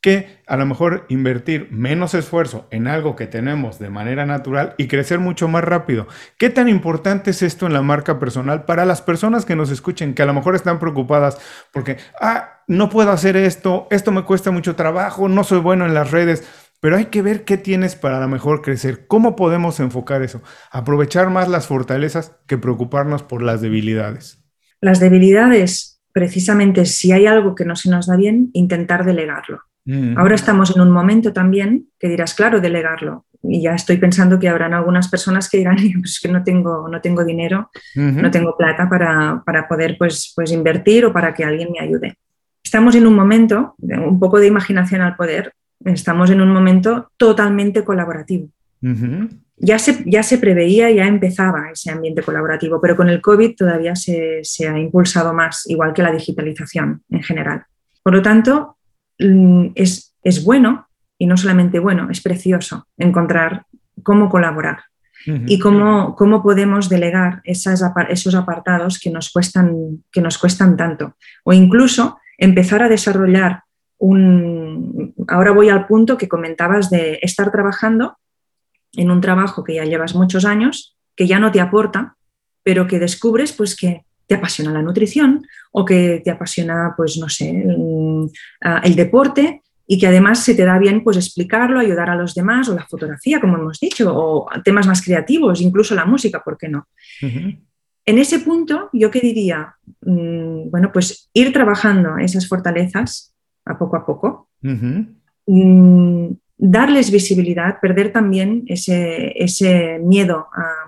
que 0.08 0.40
a 0.48 0.56
lo 0.56 0.66
mejor 0.66 1.06
invertir 1.10 1.68
menos 1.70 2.14
esfuerzo 2.14 2.70
en 2.72 2.88
algo 2.88 3.18
que 3.18 3.28
tenemos 3.28 3.78
de 3.78 3.90
manera 3.90 4.26
natural 4.26 4.74
y 4.78 4.88
crecer 4.88 5.20
mucho 5.20 5.50
más 5.50 5.66
rápido. 5.66 6.08
¿Qué 6.38 6.50
tan 6.50 6.70
importante 6.70 7.32
es 7.32 7.42
esto 7.42 7.66
en 7.66 7.74
la 7.74 7.82
marca 7.82 8.18
personal 8.18 8.64
para 8.64 8.86
las 8.86 9.02
personas 9.02 9.44
que 9.44 9.58
nos 9.58 9.70
escuchen, 9.70 10.14
que 10.14 10.22
a 10.22 10.26
lo 10.26 10.34
mejor 10.34 10.56
están 10.56 10.80
preocupadas 10.80 11.38
porque, 11.74 11.98
ah, 12.22 12.62
no 12.70 12.88
puedo 12.88 13.12
hacer 13.12 13.36
esto, 13.36 13.90
esto 13.92 14.14
me 14.14 14.24
cuesta 14.24 14.50
mucho 14.50 14.78
trabajo, 14.78 15.28
no 15.28 15.44
soy 15.44 15.60
bueno 15.60 15.86
en 15.86 15.94
las 15.94 16.10
redes? 16.10 16.48
Pero 16.80 16.96
hay 16.96 17.08
que 17.08 17.22
ver 17.22 17.44
qué 17.44 17.58
tienes 17.58 17.98
para 17.98 18.16
a 18.16 18.22
lo 18.22 18.30
mejor 18.30 18.62
crecer. 18.62 19.08
¿Cómo 19.08 19.36
podemos 19.36 19.82
enfocar 19.82 20.22
eso? 20.22 20.42
Aprovechar 20.72 21.30
más 21.32 21.50
las 21.50 21.68
fortalezas 21.68 22.34
que 22.48 22.58
preocuparnos 22.58 23.24
por 23.24 23.42
las 23.42 23.60
debilidades. 23.60 24.42
Las 24.80 25.02
debilidades, 25.02 26.02
precisamente 26.14 26.86
si 26.86 27.12
hay 27.12 27.26
algo 27.26 27.56
que 27.56 27.66
no 27.66 27.76
se 27.76 27.90
nos 27.90 28.08
da 28.08 28.16
bien, 28.16 28.52
intentar 28.54 29.04
delegarlo. 29.04 29.68
Mm. 29.88 30.18
Ahora 30.18 30.36
estamos 30.36 30.76
en 30.76 30.82
un 30.82 30.92
momento 30.92 31.32
también 31.32 31.88
que 31.98 32.10
dirás, 32.10 32.34
claro, 32.34 32.60
delegarlo. 32.60 33.26
Y 33.42 33.62
ya 33.62 33.74
estoy 33.74 33.98
pensando 33.98 34.38
que 34.38 34.50
habrán 34.50 34.74
algunas 34.74 35.08
personas 35.08 35.50
que 35.50 35.60
dirán, 35.60 35.78
pues 36.00 36.20
que 36.22 36.28
no 36.28 36.44
tengo, 36.44 36.88
no 36.90 37.02
tengo 37.02 37.24
dinero, 37.24 37.72
no 37.96 38.30
tengo 38.30 38.56
plata 38.58 38.90
para, 38.90 39.68
poder 39.68 39.96
pues, 39.98 40.34
pues 40.36 40.52
invertir 40.52 41.06
o 41.06 41.14
para 41.14 41.34
que 41.34 41.46
alguien 41.46 41.70
me 41.72 41.80
ayude. 41.80 42.18
Estamos 42.62 42.96
en 42.96 43.08
un 43.08 43.16
momento, 43.16 43.76
un 43.80 44.20
poco 44.20 44.40
de 44.40 44.48
imaginación 44.48 45.00
al 45.00 45.16
poder, 45.16 45.54
estamos 45.86 46.30
en 46.32 46.42
un 46.42 46.52
momento 46.52 47.12
totalmente 47.16 47.86
colaborativo. 47.86 48.50
ya, 49.56 49.80
se, 49.80 50.04
ya 50.06 50.22
se 50.22 50.38
preveía, 50.38 50.92
ya 50.92 51.08
empezaba 51.08 51.72
ese 51.72 51.92
ambiente 51.92 52.24
colaborativo, 52.24 52.82
pero 52.82 52.98
con 52.98 53.08
el 53.08 53.22
COVID 53.22 53.56
todavía 53.56 53.96
se, 53.96 54.42
se 54.44 54.68
ha 54.68 54.78
impulsado 54.78 55.34
más, 55.34 55.64
igual 55.70 55.94
que 55.94 56.04
la 56.04 56.12
digitalización 56.12 57.04
en 57.10 57.24
general. 57.24 57.64
Por 58.04 58.14
lo 58.14 58.22
tanto, 58.22 58.77
es, 59.18 60.16
es 60.24 60.44
bueno, 60.44 60.88
y 61.18 61.26
no 61.26 61.38
solamente 61.38 61.80
bueno, 61.80 62.10
es 62.12 62.22
precioso 62.22 62.88
encontrar 62.98 63.66
cómo 64.04 64.30
colaborar 64.30 64.84
y 65.46 65.60
cómo, 65.60 66.16
cómo, 66.16 66.42
podemos 66.42 66.88
delegar 66.88 67.42
esas, 67.44 67.84
esos 68.08 68.34
apartados 68.34 68.98
que 68.98 69.10
nos, 69.10 69.30
cuestan, 69.30 70.04
que 70.10 70.22
nos 70.22 70.38
cuestan 70.38 70.78
tanto. 70.78 71.16
O 71.44 71.52
incluso 71.52 72.20
empezar 72.38 72.82
a 72.82 72.88
desarrollar 72.88 73.64
un... 73.98 75.14
Ahora 75.28 75.52
voy 75.52 75.68
al 75.68 75.86
punto 75.86 76.18
que 76.18 76.30
comentabas 76.30 76.90
de 76.90 77.20
estar 77.22 77.52
trabajando 77.52 78.18
en 78.94 79.12
un 79.12 79.20
trabajo 79.20 79.66
que 79.66 79.76
ya 79.76 79.84
llevas 79.84 80.16
muchos 80.16 80.46
años, 80.46 80.96
que 81.16 81.28
ya 81.28 81.40
no 81.40 81.52
te 81.52 81.60
aporta, 81.60 82.16
pero 82.64 82.88
que 82.88 83.00
descubres 83.00 83.52
pues 83.52 83.76
que 83.76 84.06
te 84.28 84.36
apasiona 84.36 84.72
la 84.72 84.82
nutrición 84.82 85.48
o 85.72 85.86
que 85.86 86.22
te 86.24 86.32
apasiona, 86.32 86.94
pues 86.96 87.18
no 87.18 87.30
sé, 87.30 87.50
el 88.84 88.96
deporte 88.96 89.62
y 89.88 89.98
que 89.98 90.08
además 90.08 90.44
se 90.44 90.54
te 90.54 90.66
da 90.66 90.78
bien 90.78 91.04
pues 91.04 91.16
explicarlo, 91.16 91.80
ayudar 91.80 92.10
a 92.10 92.16
los 92.16 92.36
demás 92.36 92.68
o 92.68 92.76
la 92.76 92.86
fotografía, 92.86 93.40
como 93.40 93.58
hemos 93.58 93.80
dicho, 93.80 94.14
o 94.14 94.48
temas 94.64 94.86
más 94.86 95.02
creativos, 95.02 95.62
incluso 95.62 95.96
la 95.96 96.06
música, 96.06 96.44
¿por 96.44 96.58
qué 96.58 96.68
no? 96.68 96.88
En 97.22 98.18
ese 98.18 98.40
punto, 98.40 98.90
yo 98.92 99.10
qué 99.10 99.22
diría, 99.22 99.76
mm, 100.02 100.70
bueno, 100.70 100.92
pues 100.92 101.30
ir 101.34 101.54
trabajando 101.54 102.18
esas 102.18 102.48
fortalezas 102.48 103.34
a 103.66 103.78
poco 103.78 103.96
a 103.96 104.06
poco, 104.06 104.50
mm, 105.46 106.28
darles 106.58 107.12
visibilidad, 107.12 107.80
perder 107.82 108.12
también 108.12 108.64
ese, 108.68 109.32
ese 109.36 110.00
miedo 110.00 110.48
a 110.54 110.87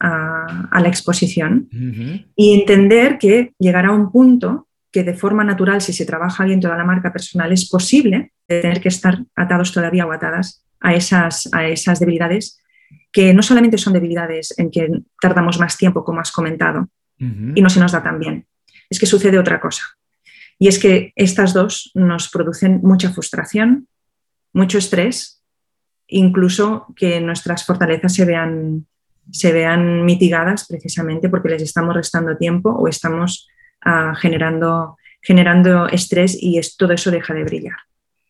a, 0.00 0.80
la 0.80 0.88
exposición 0.88 1.68
y 2.36 2.60
entender 2.60 3.18
que 3.18 3.52
llegará 3.58 3.92
un 3.92 4.10
punto 4.10 4.68
que 4.92 5.02
de 5.02 5.14
forma 5.14 5.42
natural, 5.44 5.80
si 5.80 5.92
se 5.92 6.06
trabaja 6.06 6.44
bien 6.44 6.60
toda 6.60 6.76
la 6.76 6.84
marca 6.84 7.12
personal, 7.12 7.52
es 7.52 7.68
posible 7.68 8.32
tener 8.46 8.80
que 8.80 8.88
estar 8.88 9.24
atados 9.34 9.72
todavía 9.72 10.06
o 10.06 10.12
atadas 10.12 10.64
a 10.80 10.94
esas, 10.94 11.48
a 11.52 11.66
esas 11.66 11.98
debilidades 11.98 12.60
que 13.10 13.32
no 13.32 13.42
solamente 13.42 13.78
son 13.78 13.92
debilidades 13.92 14.52
en 14.58 14.70
que 14.70 14.88
tardamos 15.20 15.58
más 15.58 15.76
tiempo, 15.76 16.04
como 16.04 16.20
has 16.20 16.32
comentado, 16.32 16.88
y 17.18 17.62
no 17.62 17.70
se 17.70 17.80
nos 17.80 17.92
da 17.92 18.02
tan 18.02 18.18
bien, 18.18 18.46
es 18.90 18.98
que 18.98 19.06
sucede 19.06 19.38
otra 19.38 19.60
cosa. 19.60 19.82
Y 20.58 20.68
es 20.68 20.78
que 20.78 21.12
estas 21.16 21.54
dos 21.54 21.90
nos 21.94 22.28
producen 22.28 22.80
mucha 22.82 23.10
frustración, 23.10 23.88
mucho 24.52 24.78
estrés, 24.78 25.42
incluso 26.08 26.86
que 26.96 27.20
nuestras 27.20 27.64
fortalezas 27.64 28.14
se 28.14 28.24
vean, 28.24 28.86
se 29.30 29.52
vean 29.52 30.04
mitigadas 30.04 30.66
precisamente 30.66 31.28
porque 31.28 31.48
les 31.48 31.62
estamos 31.62 31.94
restando 31.94 32.36
tiempo 32.36 32.70
o 32.70 32.88
estamos 32.88 33.48
ah, 33.84 34.14
generando, 34.16 34.96
generando 35.22 35.88
estrés 35.88 36.36
y 36.40 36.58
es, 36.58 36.76
todo 36.76 36.92
eso 36.92 37.10
deja 37.10 37.34
de 37.34 37.44
brillar. 37.44 37.76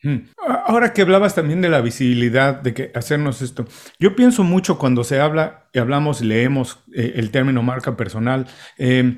Hmm. 0.02 0.28
Ahora 0.66 0.92
que 0.92 1.00
hablabas 1.00 1.34
también 1.34 1.62
de 1.62 1.70
la 1.70 1.80
visibilidad, 1.80 2.60
de 2.60 2.74
que 2.74 2.92
hacernos 2.94 3.40
esto, 3.40 3.64
yo 3.98 4.14
pienso 4.14 4.44
mucho 4.44 4.78
cuando 4.78 5.02
se 5.02 5.18
habla 5.18 5.68
y 5.72 5.78
hablamos 5.78 6.20
leemos 6.20 6.84
eh, 6.94 7.14
el 7.16 7.30
término 7.30 7.62
marca 7.62 7.96
personal. 7.96 8.46
Eh, 8.76 9.16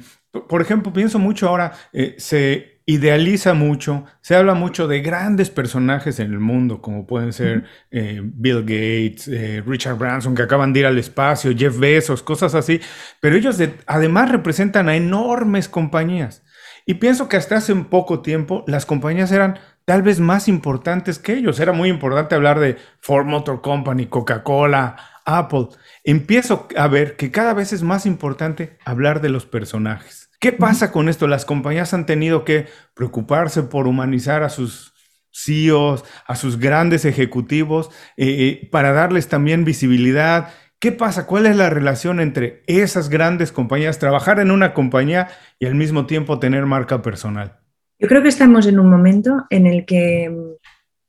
por 0.48 0.62
ejemplo, 0.62 0.92
pienso 0.92 1.18
mucho 1.18 1.48
ahora, 1.48 1.72
eh, 1.92 2.14
se 2.18 2.75
idealiza 2.86 3.52
mucho, 3.52 4.04
se 4.20 4.36
habla 4.36 4.54
mucho 4.54 4.86
de 4.86 5.00
grandes 5.00 5.50
personajes 5.50 6.20
en 6.20 6.32
el 6.32 6.38
mundo, 6.38 6.80
como 6.80 7.06
pueden 7.06 7.32
ser 7.32 7.64
Bill 7.90 8.60
Gates, 8.60 9.28
Richard 9.66 9.98
Branson, 9.98 10.34
que 10.34 10.42
acaban 10.42 10.72
de 10.72 10.80
ir 10.80 10.86
al 10.86 10.96
espacio, 10.96 11.52
Jeff 11.56 11.78
Bezos, 11.78 12.22
cosas 12.22 12.54
así, 12.54 12.80
pero 13.20 13.36
ellos 13.36 13.60
además 13.86 14.30
representan 14.30 14.88
a 14.88 14.96
enormes 14.96 15.68
compañías. 15.68 16.44
Y 16.86 16.94
pienso 16.94 17.28
que 17.28 17.36
hasta 17.36 17.56
hace 17.56 17.72
un 17.72 17.86
poco 17.86 18.22
tiempo 18.22 18.62
las 18.68 18.86
compañías 18.86 19.32
eran 19.32 19.58
tal 19.84 20.02
vez 20.02 20.20
más 20.20 20.46
importantes 20.46 21.18
que 21.18 21.32
ellos. 21.32 21.58
Era 21.58 21.72
muy 21.72 21.88
importante 21.88 22.36
hablar 22.36 22.60
de 22.60 22.76
Ford 23.00 23.26
Motor 23.26 23.60
Company, 23.60 24.06
Coca-Cola, 24.06 24.96
Apple. 25.24 25.68
Empiezo 26.04 26.68
a 26.76 26.86
ver 26.86 27.16
que 27.16 27.32
cada 27.32 27.54
vez 27.54 27.72
es 27.72 27.82
más 27.82 28.06
importante 28.06 28.78
hablar 28.84 29.20
de 29.20 29.30
los 29.30 29.46
personajes. 29.46 30.25
¿Qué 30.40 30.52
pasa 30.52 30.92
con 30.92 31.08
esto? 31.08 31.26
Las 31.26 31.44
compañías 31.44 31.94
han 31.94 32.06
tenido 32.06 32.44
que 32.44 32.66
preocuparse 32.94 33.62
por 33.62 33.86
humanizar 33.86 34.42
a 34.42 34.48
sus 34.48 34.94
CEOs, 35.32 36.04
a 36.26 36.36
sus 36.36 36.58
grandes 36.58 37.04
ejecutivos, 37.04 37.90
eh, 38.16 38.26
eh, 38.62 38.68
para 38.70 38.92
darles 38.92 39.28
también 39.28 39.64
visibilidad. 39.64 40.48
¿Qué 40.78 40.92
pasa? 40.92 41.26
¿Cuál 41.26 41.46
es 41.46 41.56
la 41.56 41.70
relación 41.70 42.20
entre 42.20 42.62
esas 42.66 43.08
grandes 43.08 43.52
compañías, 43.52 43.98
trabajar 43.98 44.40
en 44.40 44.50
una 44.50 44.74
compañía 44.74 45.28
y 45.58 45.66
al 45.66 45.74
mismo 45.74 46.06
tiempo 46.06 46.38
tener 46.38 46.66
marca 46.66 47.02
personal? 47.02 47.58
Yo 47.98 48.08
creo 48.08 48.22
que 48.22 48.28
estamos 48.28 48.66
en 48.66 48.78
un 48.78 48.90
momento 48.90 49.46
en 49.48 49.66
el 49.66 49.86
que, 49.86 50.30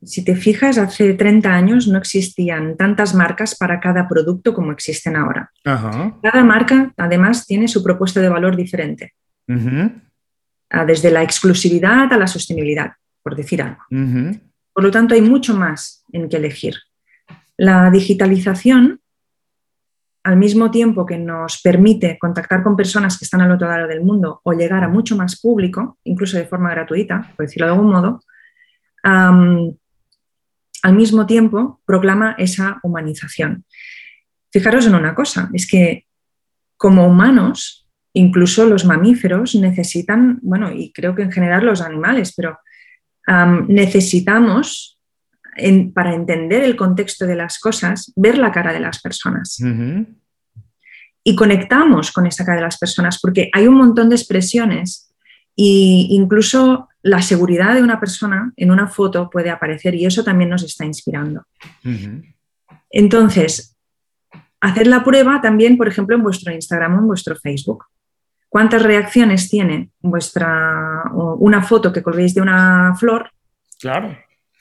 si 0.04 0.24
te 0.24 0.36
fijas, 0.36 0.78
hace 0.78 1.14
30 1.14 1.50
años 1.54 1.88
no 1.88 1.98
existían 1.98 2.78
tantas 2.78 3.16
marcas 3.16 3.56
para 3.56 3.80
cada 3.80 4.08
producto 4.08 4.54
como 4.54 4.72
existen 4.72 5.16
ahora. 5.16 5.52
Cada 6.22 6.44
marca, 6.44 6.94
además, 6.98 7.46
tiene 7.46 7.68
su 7.68 7.84
propuesta 7.84 8.22
de 8.22 8.30
valor 8.30 8.56
diferente. 8.56 9.14
Ah, 10.70 10.86
desde 10.86 11.10
la 11.12 11.24
exclusividad 11.24 12.12
a 12.12 12.18
la 12.18 12.28
sostenibilidad, 12.28 12.92
por 13.24 13.36
decir 13.36 13.62
algo. 13.62 13.82
Por 14.74 14.84
lo 14.84 14.92
tanto, 14.92 15.16
hay 15.16 15.22
mucho 15.22 15.56
más 15.56 16.04
en 16.12 16.30
que 16.30 16.38
elegir. 16.38 16.76
La 17.58 17.90
digitalización 17.90 19.02
al 20.24 20.36
mismo 20.36 20.70
tiempo 20.70 21.06
que 21.06 21.18
nos 21.18 21.62
permite 21.62 22.20
contactar 22.20 22.62
con 22.62 22.76
personas 22.76 23.18
que 23.18 23.24
están 23.24 23.40
al 23.40 23.52
otro 23.52 23.70
lado 23.70 23.88
del 23.88 24.02
mundo 24.02 24.42
o 24.44 24.52
llegar 24.52 24.84
a 24.84 24.90
mucho 24.90 25.16
más 25.16 25.40
público, 25.40 25.98
incluso 26.04 26.38
de 26.38 26.46
forma 26.46 26.70
gratuita, 26.70 27.34
por 27.36 27.46
decirlo 27.46 27.68
de 27.68 27.72
algún 27.72 27.90
modo, 27.90 28.20
al 30.88 30.96
mismo 30.96 31.26
tiempo 31.26 31.82
proclama 31.86 32.34
esa 32.38 32.80
humanización. 32.82 33.66
Fijaros 34.54 34.88
en 34.88 34.96
una 34.96 35.14
cosa, 35.14 35.50
es 35.54 35.68
que 35.68 36.06
como 36.78 37.06
humanos, 37.06 37.90
incluso 38.14 38.66
los 38.66 38.86
mamíferos 38.86 39.54
necesitan, 39.56 40.40
bueno, 40.42 40.72
y 40.72 40.94
creo 40.94 41.14
que 41.14 41.24
en 41.24 41.32
general 41.34 41.66
los 41.66 41.82
animales, 41.82 42.34
pero 42.38 42.58
necesitamos 43.68 44.98
para 45.94 46.16
entender 46.16 46.64
el 46.64 46.78
contexto 46.78 47.28
de 47.28 47.36
las 47.36 47.60
cosas, 47.60 48.14
ver 48.16 48.38
la 48.38 48.54
cara 48.54 48.72
de 48.72 48.80
las 48.80 49.02
personas. 49.02 49.62
Y 51.22 51.36
conectamos 51.36 52.14
con 52.14 52.28
esa 52.28 52.46
cara 52.46 52.60
de 52.60 52.64
las 52.64 52.78
personas 52.78 53.20
porque 53.22 53.50
hay 53.52 53.68
un 53.68 53.76
montón 53.76 54.08
de 54.08 54.16
expresiones 54.16 55.14
e 55.58 56.08
incluso 56.12 56.88
la 57.08 57.22
seguridad 57.22 57.74
de 57.74 57.84
una 57.84 58.00
persona 58.00 58.52
en 58.56 58.72
una 58.72 58.88
foto 58.88 59.30
puede 59.30 59.50
aparecer 59.50 59.96
y 59.96 60.06
eso 60.06 60.24
también 60.24 60.50
nos 60.50 60.64
está 60.64 60.86
inspirando. 60.86 61.46
Entonces, 62.90 63.78
haced 64.62 64.88
la 64.88 65.04
prueba 65.04 65.42
también, 65.42 65.78
por 65.78 65.88
ejemplo, 65.88 66.16
en 66.16 66.24
vuestro 66.24 66.54
Instagram 66.54 66.96
o 66.96 67.00
en 67.00 67.08
vuestro 67.08 67.36
Facebook. 67.36 67.86
¿Cuántas 68.50 68.82
reacciones 68.82 69.50
tiene 69.50 69.92
vuestra, 70.00 71.04
una 71.14 71.62
foto 71.62 71.92
que 71.92 72.02
colguéis 72.02 72.34
de 72.34 72.42
una 72.42 72.96
flor? 72.98 73.32
Claro 73.80 74.18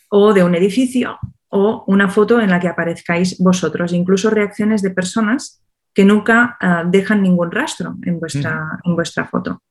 o 0.08 0.32
de 0.32 0.42
un 0.42 0.54
edificio 0.54 1.18
o 1.48 1.84
una 1.86 2.08
foto 2.08 2.40
en 2.40 2.50
la 2.50 2.60
que 2.60 2.68
aparezcáis 2.68 3.38
vosotros, 3.38 3.92
incluso 3.92 4.30
reacciones 4.30 4.82
de 4.82 4.90
personas 4.90 5.62
que 5.94 6.04
nunca 6.04 6.56
ah, 6.60 6.84
dejan 6.86 7.22
ningún 7.22 7.50
rastro 7.50 7.96
en 8.02 8.20
vuestra, 8.20 8.78
en 8.84 8.94
vuestra 8.94 9.26
foto. 9.26 9.62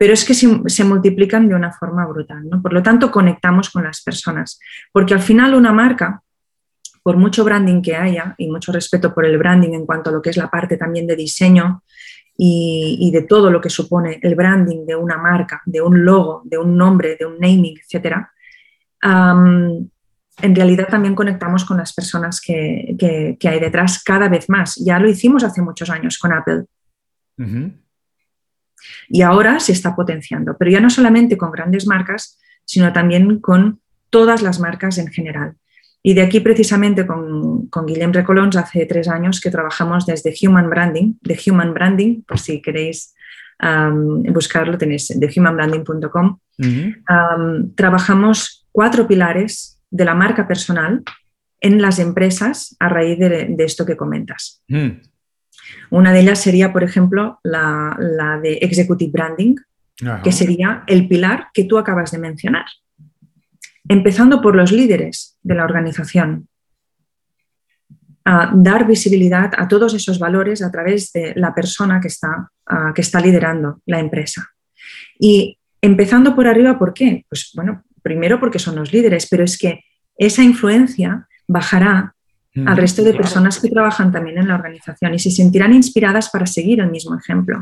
Pero 0.00 0.14
es 0.14 0.24
que 0.24 0.32
se, 0.32 0.84
multiplican 0.84 1.46
de 1.46 1.54
una 1.54 1.72
forma 1.72 2.06
brutal. 2.06 2.48
Por 2.62 2.72
lo 2.72 2.82
tanto, 2.82 3.10
conectamos 3.10 3.68
con 3.68 3.84
las 3.84 4.02
personas. 4.02 4.58
Porque 4.92 5.12
al 5.12 5.20
final 5.20 5.54
una 5.54 5.72
marca, 5.72 6.22
por 7.02 7.18
mucho 7.18 7.44
branding 7.44 7.82
que 7.82 7.94
haya 7.94 8.34
y 8.38 8.48
mucho 8.48 8.72
respeto 8.72 9.12
por 9.12 9.26
el 9.26 9.36
branding 9.36 9.74
en 9.74 9.84
cuanto 9.84 10.08
a 10.08 10.12
lo 10.14 10.22
que 10.22 10.30
es 10.30 10.38
la 10.38 10.48
parte 10.48 10.78
también 10.78 11.06
de 11.06 11.16
diseño 11.16 11.82
y, 12.34 12.96
y 12.98 13.10
de 13.10 13.22
todo 13.22 13.50
lo 13.50 13.60
que 13.60 13.68
supone 13.68 14.18
el 14.22 14.34
branding 14.34 14.86
de 14.86 14.96
una 14.96 15.18
marca, 15.18 15.60
de 15.66 15.82
un 15.82 16.02
logo, 16.02 16.40
de 16.46 16.56
un 16.56 16.78
nombre, 16.78 17.16
de 17.18 17.26
un 17.26 17.38
naming, 17.38 17.76
etcétera, 17.78 18.32
en 19.02 20.54
realidad 20.54 20.88
también 20.88 21.14
conectamos 21.14 21.64
con 21.64 21.76
las 21.76 21.92
personas 21.92 22.40
que, 22.40 22.96
hay 23.42 23.60
detrás 23.60 24.02
cada 24.02 24.28
vez 24.28 24.48
más. 24.48 24.76
Ya 24.76 24.98
lo 24.98 25.10
hicimos 25.10 25.44
hace 25.44 25.60
muchos 25.60 25.90
años 25.90 26.18
con 26.18 26.32
Apple. 26.32 26.64
Y 29.08 29.22
ahora 29.22 29.60
se 29.60 29.72
está 29.72 29.94
potenciando, 29.94 30.56
pero 30.58 30.70
ya 30.70 30.80
no 30.80 30.90
solamente 30.90 31.36
con 31.36 31.50
grandes 31.50 31.86
marcas, 31.86 32.38
sino 32.64 32.92
también 32.92 33.40
con 33.40 33.80
todas 34.10 34.42
las 34.42 34.60
marcas 34.60 34.98
en 34.98 35.08
general. 35.08 35.54
Y 36.02 36.14
de 36.14 36.22
aquí 36.22 36.40
precisamente 36.40 37.06
con, 37.06 37.66
con 37.66 37.86
Guillem 37.86 38.12
Recolons 38.12 38.56
hace 38.56 38.86
tres 38.86 39.08
años 39.08 39.40
que 39.40 39.50
trabajamos 39.50 40.06
desde 40.06 40.34
Human 40.42 40.70
Branding, 40.70 41.14
de 41.20 41.38
Human 41.46 41.74
Branding, 41.74 42.22
por 42.22 42.38
si 42.38 42.62
queréis 42.62 43.14
buscarlo, 44.32 44.78
tenéis 44.78 45.08
de 45.08 45.32
humanbranding.com. 45.34 46.38
trabajamos 47.74 48.66
cuatro 48.72 49.06
pilares 49.06 49.80
de 49.90 50.04
la 50.04 50.14
marca 50.14 50.46
personal 50.46 51.02
en 51.60 51.82
las 51.82 51.98
empresas 51.98 52.76
a 52.78 52.88
raíz 52.88 53.18
de, 53.18 53.54
esto 53.58 53.84
que 53.84 53.96
comentas. 53.96 54.62
Mm. 54.68 54.88
Una 55.90 56.12
de 56.12 56.20
ellas 56.20 56.40
sería, 56.40 56.72
por 56.72 56.84
ejemplo, 56.84 57.40
la, 57.42 58.38
de 58.42 58.54
Executive 58.62 59.10
Branding, 59.12 59.56
que 60.22 60.32
sería 60.32 60.84
el 60.86 61.08
pilar 61.08 61.48
que 61.52 61.64
tú 61.64 61.78
acabas 61.78 62.10
de 62.10 62.18
mencionar. 62.18 62.64
Empezando 63.88 64.40
por 64.40 64.54
los 64.54 64.72
líderes 64.72 65.36
de 65.42 65.54
la 65.54 65.64
organización, 65.64 66.48
a 68.24 68.52
dar 68.54 68.86
visibilidad 68.86 69.50
a 69.56 69.66
todos 69.66 69.94
esos 69.94 70.18
valores 70.18 70.62
a 70.62 70.70
través 70.70 71.12
de 71.12 71.32
la 71.36 71.54
persona 71.54 72.00
que 72.00 72.08
está, 72.08 72.50
que 72.94 73.00
está 73.00 73.20
liderando 73.20 73.80
la 73.86 73.98
empresa. 73.98 74.46
Y 75.18 75.58
empezando 75.80 76.36
por 76.36 76.46
arriba, 76.46 76.78
¿por 76.78 76.94
qué? 76.94 77.24
Pues 77.28 77.50
bueno, 77.54 77.84
primero 78.02 78.38
porque 78.38 78.58
son 78.58 78.76
los 78.76 78.92
líderes, 78.92 79.26
pero 79.28 79.44
es 79.44 79.58
que 79.58 79.84
esa 80.16 80.42
influencia 80.42 81.26
bajará 81.48 82.14
al 82.66 82.76
resto 82.76 83.04
de 83.04 83.14
personas 83.14 83.60
que 83.60 83.68
trabajan 83.68 84.10
también 84.10 84.38
en 84.38 84.48
la 84.48 84.56
organización 84.56 85.14
y 85.14 85.18
se 85.18 85.30
sentirán 85.30 85.72
inspiradas 85.72 86.30
para 86.30 86.46
seguir 86.46 86.80
el 86.80 86.90
mismo 86.90 87.16
ejemplo. 87.16 87.60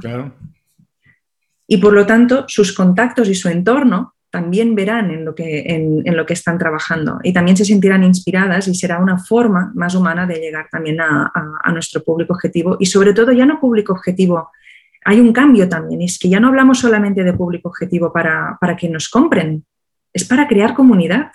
Y 1.67 1.77
por 1.77 1.93
lo 1.93 2.07
tanto, 2.07 2.47
sus 2.49 2.73
contactos 2.73 3.29
y 3.29 3.35
su 3.35 3.49
entorno 3.49 4.15
también 4.31 4.75
verán 4.75 5.11
en 5.11 5.25
lo, 5.25 5.35
que, 5.35 5.65
en, 5.67 6.17
lo 6.17 6.27
que 6.27 6.35
están 6.35 6.59
trabajando 6.59 7.19
y 7.23 7.33
también 7.33 7.57
se 7.57 7.65
sentirán 7.65 8.05
inspiradas 8.05 8.69
y 8.69 8.75
será 8.75 8.99
una 8.99 9.19
forma 9.19 9.73
más 9.75 9.95
humana 9.95 10.27
de 10.27 10.37
llegar 10.37 10.69
también 10.71 11.01
a, 11.01 11.31
nuestro 11.73 12.03
público 12.03 12.35
objetivo 12.35 12.77
y 12.81 12.87
sobre 12.87 13.13
todo 13.13 13.33
ya 13.33 13.47
no 13.47 13.61
público 13.61 13.93
objetivo. 13.93 14.51
Hay 15.05 15.21
un 15.21 15.33
cambio 15.33 15.69
también, 15.69 16.03
es 16.03 16.19
que 16.19 16.29
ya 16.29 16.41
no 16.41 16.49
hablamos 16.49 16.79
solamente 16.79 17.25
de 17.25 17.33
público 17.33 17.69
objetivo 17.69 18.13
para, 18.13 18.57
para 18.61 18.77
que 18.77 18.89
nos 18.89 19.09
compren, 19.09 19.65
es 20.13 20.25
para 20.25 20.49
crear 20.49 20.75
comunidad. 20.75 21.31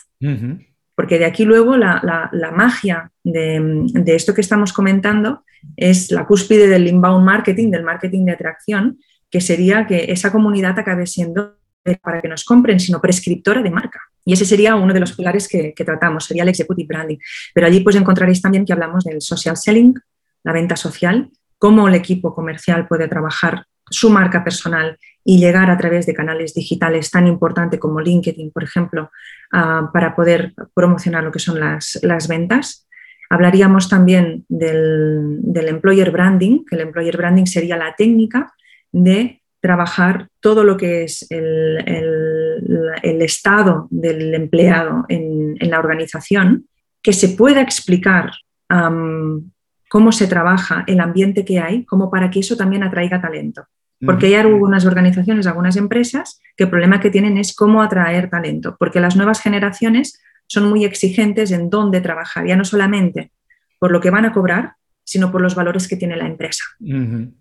Porque 0.95 1.17
de 1.17 1.25
aquí 1.25 1.43
luego 1.45 1.75
la, 1.75 2.31
magia 2.53 3.11
de, 3.23 3.91
esto 4.07 4.33
que 4.33 4.41
estamos 4.41 4.73
comentando 4.73 5.43
es 5.75 6.11
la 6.11 6.25
cúspide 6.25 6.67
del 6.67 6.87
inbound 6.87 7.25
marketing, 7.25 7.71
del 7.71 7.83
marketing 7.83 8.25
de 8.25 8.31
atracción, 8.33 8.99
que 9.29 9.41
sería 9.41 9.87
que 9.87 10.11
esa 10.11 10.31
comunidad 10.31 10.77
acabe 10.77 11.07
siendo 11.07 11.57
para 12.01 12.21
que 12.21 12.27
nos 12.27 12.45
compren, 12.45 12.79
sino 12.79 13.01
prescriptora 13.01 13.61
de 13.61 13.69
marca. 13.69 13.99
Y 14.25 14.33
ese 14.33 14.45
sería 14.45 14.75
uno 14.75 14.93
de 14.93 14.99
los 14.99 15.13
pilares 15.13 15.47
que, 15.47 15.73
tratamos, 15.73 16.25
sería 16.25 16.43
el 16.43 16.49
executive 16.49 16.87
branding. 16.87 17.17
Pero 17.53 17.67
allí 17.67 17.81
pues 17.81 17.95
encontraréis 17.95 18.41
también 18.41 18.65
que 18.65 18.73
hablamos 18.73 19.03
del 19.03 19.21
social 19.21 19.57
selling, 19.57 19.95
la 20.43 20.53
venta 20.53 20.75
social, 20.75 21.29
cómo 21.57 21.87
el 21.87 21.95
equipo 21.95 22.33
comercial 22.33 22.87
puede 22.87 23.07
trabajar 23.07 23.65
su 23.89 24.09
marca 24.09 24.43
personal 24.43 24.97
y 25.25 25.39
llegar 25.39 25.69
a 25.69 25.77
través 25.77 26.05
de 26.05 26.13
canales 26.13 26.53
digitales 26.53 27.09
tan 27.09 27.27
importantes 27.27 27.79
como 27.79 28.01
LinkedIn, 28.01 28.51
por 28.51 28.63
ejemplo, 28.63 29.09
ah, 29.51 29.89
para 29.93 30.15
poder 30.15 30.53
promocionar 30.73 31.23
lo 31.23 31.31
que 31.31 31.39
son 31.39 31.59
las, 31.59 32.27
ventas. 32.27 32.87
Hablaríamos 33.29 33.89
también 33.89 34.45
del, 34.49 35.41
employer 35.55 36.11
branding, 36.11 36.65
que 36.65 36.75
el 36.75 36.81
employer 36.81 37.17
branding 37.17 37.45
sería 37.45 37.77
la 37.77 37.95
técnica 37.95 38.53
de 38.91 39.41
trabajar 39.61 40.27
todo 40.41 40.65
lo 40.65 40.75
que 40.75 41.03
es 41.03 41.25
el, 41.29 41.77
estado 43.21 43.87
del 43.89 44.33
empleado 44.33 45.05
en, 45.07 45.55
la 45.59 45.79
organización, 45.79 46.67
que 47.01 47.13
se 47.13 47.29
pueda 47.29 47.61
explicar 47.61 48.31
cómo 49.89 50.11
se 50.11 50.27
trabaja, 50.27 50.83
el 50.87 50.99
ambiente 50.99 51.45
que 51.45 51.59
hay, 51.59 51.85
como 51.85 52.11
para 52.11 52.29
que 52.29 52.39
eso 52.41 52.57
también 52.57 52.83
atraiga 52.83 53.21
talento. 53.21 53.63
Porque 54.05 54.27
hay 54.27 54.35
algunas 54.35 54.85
organizaciones, 54.85 55.47
algunas 55.47 55.75
empresas 55.75 56.41
que 56.57 56.65
el 56.65 56.69
problema 56.69 56.99
que 56.99 57.09
tienen 57.09 57.37
es 57.37 57.55
cómo 57.55 57.81
atraer 57.81 58.29
talento, 58.29 58.75
porque 58.79 58.99
las 58.99 59.15
nuevas 59.15 59.41
generaciones 59.41 60.21
son 60.47 60.69
muy 60.69 60.85
exigentes 60.85 61.51
en 61.51 61.69
dónde 61.69 62.01
trabajar, 62.01 62.45
ya 62.45 62.55
no 62.55 62.65
solamente 62.65 63.31
por 63.79 63.91
lo 63.91 63.99
que 63.99 64.11
van 64.11 64.25
a 64.25 64.31
cobrar, 64.31 64.75
sino 65.03 65.31
por 65.31 65.41
los 65.41 65.55
valores 65.55 65.87
que 65.87 65.97
tiene 65.97 66.15
la 66.15 66.25
empresa. 66.25 66.63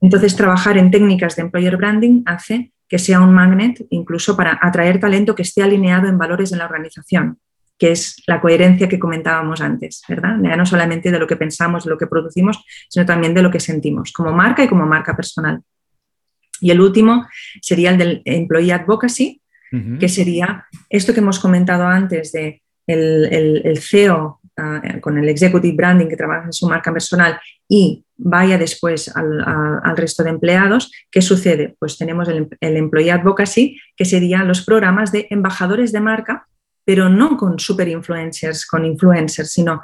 Entonces, 0.00 0.34
trabajar 0.34 0.76
en 0.78 0.90
técnicas 0.90 1.36
de 1.36 1.42
employer 1.42 1.76
branding 1.76 2.22
hace 2.26 2.72
que 2.88 2.98
sea 2.98 3.20
un 3.20 3.32
magnet 3.32 3.86
incluso 3.90 4.36
para 4.36 4.58
atraer 4.60 5.00
talento 5.00 5.34
que 5.34 5.42
esté 5.42 5.62
alineado 5.62 6.08
en 6.08 6.18
valores 6.18 6.50
de 6.50 6.56
la 6.56 6.66
organización, 6.66 7.38
que 7.78 7.92
es 7.92 8.22
la 8.26 8.40
coherencia 8.40 8.88
que 8.88 8.98
comentábamos 8.98 9.60
antes, 9.60 10.02
¿verdad? 10.08 10.36
Ya 10.42 10.56
no 10.56 10.66
solamente 10.66 11.10
de 11.10 11.18
lo 11.18 11.26
que 11.26 11.36
pensamos, 11.36 11.84
de 11.84 11.90
lo 11.90 11.98
que 11.98 12.06
producimos, 12.06 12.64
sino 12.88 13.06
también 13.06 13.34
de 13.34 13.42
lo 13.42 13.50
que 13.50 13.60
sentimos, 13.60 14.12
como 14.12 14.32
marca 14.32 14.62
y 14.64 14.68
como 14.68 14.84
marca 14.84 15.16
personal. 15.16 15.62
Y 16.62 16.70
el 16.70 16.80
último 16.80 17.26
sería 17.60 17.90
el 17.90 17.98
del 17.98 18.22
Employee 18.24 18.72
Advocacy, 18.72 19.40
que 19.98 20.08
sería 20.10 20.66
esto 20.90 21.14
que 21.14 21.20
hemos 21.20 21.38
comentado 21.40 21.86
antes 21.86 22.30
de 22.32 22.60
el, 22.86 23.78
CEO 23.80 24.40
ah, 24.58 24.82
con 25.00 25.16
el 25.16 25.28
Executive 25.30 25.74
Branding 25.74 26.08
que 26.08 26.16
trabaja 26.16 26.44
en 26.44 26.52
su 26.52 26.68
marca 26.68 26.92
personal 26.92 27.40
y 27.66 28.04
vaya 28.16 28.58
después 28.58 29.10
al, 29.16 29.96
resto 29.96 30.22
de 30.22 30.30
empleados. 30.30 30.92
¿Qué 31.10 31.22
sucede? 31.22 31.74
Pues 31.78 31.96
tenemos 31.96 32.28
el, 32.28 32.48
el 32.60 32.76
Employee 32.76 33.12
Advocacy, 33.12 33.78
que 33.96 34.04
serían 34.04 34.46
los 34.46 34.62
programas 34.62 35.10
de 35.10 35.26
embajadores 35.30 35.90
de 35.90 36.00
marca, 36.00 36.46
pero 36.84 37.08
no 37.08 37.36
con 37.36 37.58
super 37.58 37.88
influencers, 37.88 38.66
con 38.66 38.84
influencers, 38.84 39.50
sino 39.50 39.82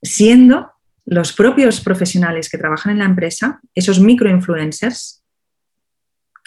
siendo 0.00 0.70
los 1.04 1.32
propios 1.32 1.80
profesionales 1.80 2.48
que 2.48 2.58
trabajan 2.58 2.92
en 2.92 2.98
la 2.98 3.06
empresa, 3.06 3.60
esos 3.74 3.98
microinfluencers, 3.98 5.17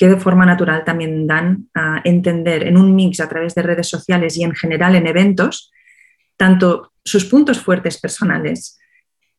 que 0.02 0.08
de 0.08 0.18
forma 0.18 0.48
natural 0.48 0.84
también 0.84 1.28
dan 1.28 1.70
a 1.76 2.02
entender 2.04 2.64
en 2.64 2.76
un 2.76 2.96
mix 2.96 3.20
a 3.20 3.30
través 3.30 3.54
de 3.54 3.62
redes 3.62 3.88
sociales 3.88 4.36
y 4.36 4.44
en 4.44 4.56
general 4.56 4.96
en 4.96 5.06
eventos, 5.06 5.72
tanto 6.36 6.94
sus 7.06 7.26
puntos 7.26 7.62
fuertes 7.62 8.02
personales, 8.02 8.80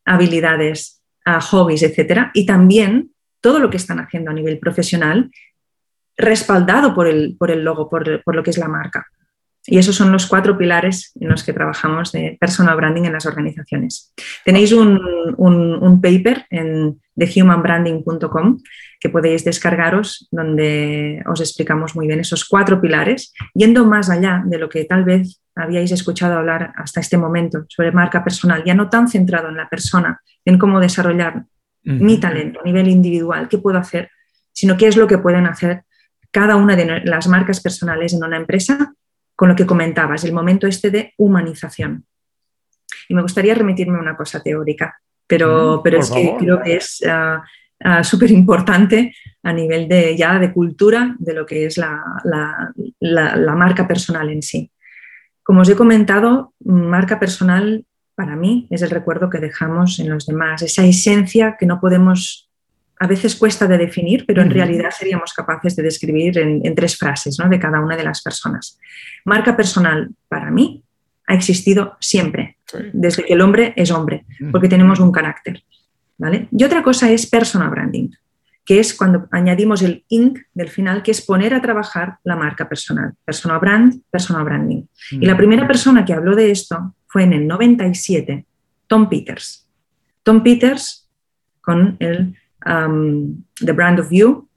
habilidades, 0.05 1.03
hobbies, 1.51 1.83
etcétera, 1.83 2.31
y 2.33 2.47
también 2.47 3.11
todo 3.41 3.59
lo 3.59 3.71
que 3.71 3.77
están 3.77 3.99
haciendo 3.99 4.31
a 4.31 4.35
nivel 4.35 4.61
profesional, 4.61 5.33
respaldado 6.17 6.95
por 6.95 7.09
el, 7.09 7.35
por 7.37 7.51
el 7.51 7.65
logo, 7.65 7.91
por, 7.91 8.23
por 8.23 8.37
lo 8.37 8.45
que 8.45 8.51
es 8.51 8.59
la 8.59 8.69
marca. 8.69 9.09
Y 9.65 9.79
esos 9.79 9.95
son 9.95 10.11
los 10.11 10.27
cuatro 10.27 10.59
pilares 10.59 11.13
en 11.21 11.29
los 11.29 11.45
que 11.45 11.53
trabajamos 11.53 12.11
de 12.11 12.37
personal 12.41 12.77
branding 12.77 13.05
en 13.05 13.13
las 13.13 13.27
organizaciones. 13.27 14.13
Tenéis 14.45 14.73
un, 14.73 15.01
un, 15.37 16.01
paper 16.01 16.47
en 16.51 17.01
thehumanbranding.com 17.17 18.59
que 18.99 19.09
podéis 19.09 19.45
descargaros 19.45 20.27
donde 20.33 21.23
os 21.27 21.41
explicamos 21.41 21.95
muy 21.95 22.09
bien 22.09 22.19
esos 22.19 22.45
cuatro 22.45 22.81
pilares, 22.81 23.33
yendo 23.55 23.85
más 23.85 24.11
allá 24.11 24.43
de 24.45 24.59
lo 24.59 24.69
que 24.69 24.85
tal 24.85 25.05
vez 25.05 25.41
habíais 25.55 25.93
escuchado 25.93 26.39
hablar 26.39 26.73
hasta 26.77 27.01
este 27.01 27.17
momento 27.17 27.65
sobre 27.69 27.93
marca 27.93 28.25
personal, 28.25 28.65
ya 28.65 28.75
no 28.75 28.89
tan 28.89 29.09
centrado 29.09 29.49
en 29.49 29.57
la 29.57 29.69
persona, 29.69 30.21
en 30.45 30.59
cómo 30.59 30.81
desarrollar 30.81 31.45
mi 31.85 32.19
talento 32.19 32.61
a 32.61 32.65
nivel 32.65 32.89
individual, 32.89 33.49
qué 33.49 33.59
puedo 33.59 33.79
hacer, 33.79 34.11
sino 34.53 34.77
qué 34.77 34.87
es 34.87 34.97
lo 34.97 35.07
que 35.07 35.19
pueden 35.19 35.47
hacer 35.47 35.83
cada 36.31 36.57
una 36.57 36.75
de 36.75 37.03
las 37.05 37.29
marcas 37.29 37.61
personales 37.61 38.15
en 38.15 38.25
una 38.25 38.39
empresa 38.39 38.95
con 39.43 39.49
lo 39.49 39.57
que 39.57 39.67
comentabas, 39.67 40.23
el 40.23 40.33
momento 40.33 40.69
este 40.69 40.93
de 40.93 41.15
humanización. 41.17 42.07
Y 43.09 43.15
me 43.17 43.23
gustaría 43.23 43.57
remitirme 43.57 43.99
a 43.99 44.01
una 44.01 44.17
cosa 44.17 44.41
teórica, 44.41 44.97
pero, 45.27 45.79
mm, 45.79 45.83
pero 45.83 45.99
es 45.99 46.11
que 46.13 46.37
creo 46.39 46.63
que 46.63 46.77
es 46.77 47.03
ah, 47.09 47.43
ah, 47.83 48.05
súper 48.05 48.31
importante 48.31 49.13
a 49.43 49.53
nivel 49.53 49.89
de, 49.89 50.17
ya 50.17 50.39
de 50.39 50.53
cultura 50.53 51.17
de 51.19 51.35
lo 51.35 51.45
que 51.45 51.67
es 51.67 51.77
la, 51.77 52.01
la, 53.01 53.55
marca 53.57 53.89
personal 53.89 54.31
en 54.31 54.43
sí. 54.43 54.71
Como 55.43 55.63
os 55.63 55.69
he 55.69 55.75
comentado, 55.75 56.55
marca 56.61 57.19
personal 57.19 57.85
para 58.15 58.37
mí 58.37 58.69
es 58.71 58.83
el 58.83 58.91
recuerdo 58.91 59.29
que 59.29 59.41
dejamos 59.41 59.99
en 59.99 60.09
los 60.09 60.25
demás, 60.25 60.63
esa 60.63 60.85
esencia 60.85 61.57
que 61.59 61.67
no 61.67 61.81
podemos 61.81 62.49
a 63.03 63.07
veces 63.09 63.35
cuesta 63.35 63.67
de 63.67 63.79
definir, 63.79 64.25
pero 64.25 64.43
en 64.43 64.51
realidad 64.51 64.91
seríamos 64.97 65.33
capaces 65.33 65.75
de 65.75 65.83
describir 65.83 66.39
en, 66.39 66.75
tres 66.77 66.97
frases 66.97 67.37
¿no? 67.37 67.49
de 67.49 67.59
cada 67.59 67.81
una 67.81 67.97
de 67.97 68.05
las 68.05 68.23
personas. 68.23 68.79
Marca 69.25 69.57
personal, 69.57 70.11
para 70.29 70.53
mí, 70.53 70.85
ha 71.27 71.35
existido 71.35 71.97
siempre, 71.99 72.59
desde 72.93 73.25
que 73.25 73.33
el 73.33 73.41
hombre 73.41 73.73
es 73.75 73.91
hombre, 73.91 74.25
porque 74.53 74.69
tenemos 74.69 75.01
un 75.01 75.11
carácter. 75.11 75.65
¿vale? 76.17 76.47
Y 76.53 76.63
otra 76.63 76.85
cosa 76.85 77.11
es 77.11 77.27
personal 77.27 77.71
branding, 77.71 78.11
que 78.65 78.79
es 78.79 78.95
cuando 78.95 79.27
añadimos 79.33 79.83
el 79.83 80.05
ing 80.09 80.39
del 80.55 80.69
final, 80.69 81.03
que 81.03 81.11
es 81.11 81.23
poner 81.23 81.55
a 81.55 81.61
trabajar 81.61 82.19
la 82.23 82.37
marca 82.37 82.69
personal. 82.69 83.15
Personal 83.25 83.59
brand, 83.59 84.01
personal 84.13 84.45
branding. 84.45 84.85
Y 85.11 85.27
la 85.27 85.37
primera 85.37 85.67
persona 85.67 86.05
que 86.05 86.13
habló 86.13 86.37
de 86.37 86.53
esto 86.53 86.95
fue 87.09 87.25
en 87.25 87.33
el 87.33 87.49
97, 87.49 88.47
Tom 88.87 89.09
Peters. 89.09 89.67
Tom 90.23 90.45
Peters 90.45 91.11
con 91.61 91.97
el 91.99 92.37
Um, 92.67 93.45
The 93.65 93.73
Brand 93.73 94.01
of 94.01 94.09
You. 94.11 94.49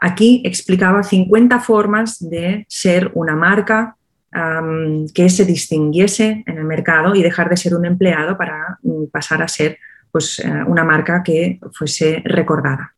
Aquí 0.00 0.42
explicaba 0.44 1.02
50 1.02 1.60
formas 1.60 2.18
de 2.18 2.64
ser 2.68 3.10
una 3.14 3.36
marca 3.36 3.96
um, 4.34 5.06
que 5.08 5.28
se 5.30 5.44
distinguiese 5.44 6.42
en 6.46 6.58
el 6.58 6.64
mercado 6.64 7.14
y 7.14 7.22
dejar 7.22 7.48
de 7.48 7.56
ser 7.56 7.74
un 7.74 7.86
empleado 7.86 8.36
para 8.36 8.78
mm, 8.82 9.06
pasar 9.12 9.42
a 9.42 9.48
ser 9.48 9.78
pues, 10.10 10.40
eh, 10.40 10.64
una 10.66 10.84
marca 10.84 11.22
que 11.22 11.60
fuese 11.72 12.22
recordada. 12.24 12.94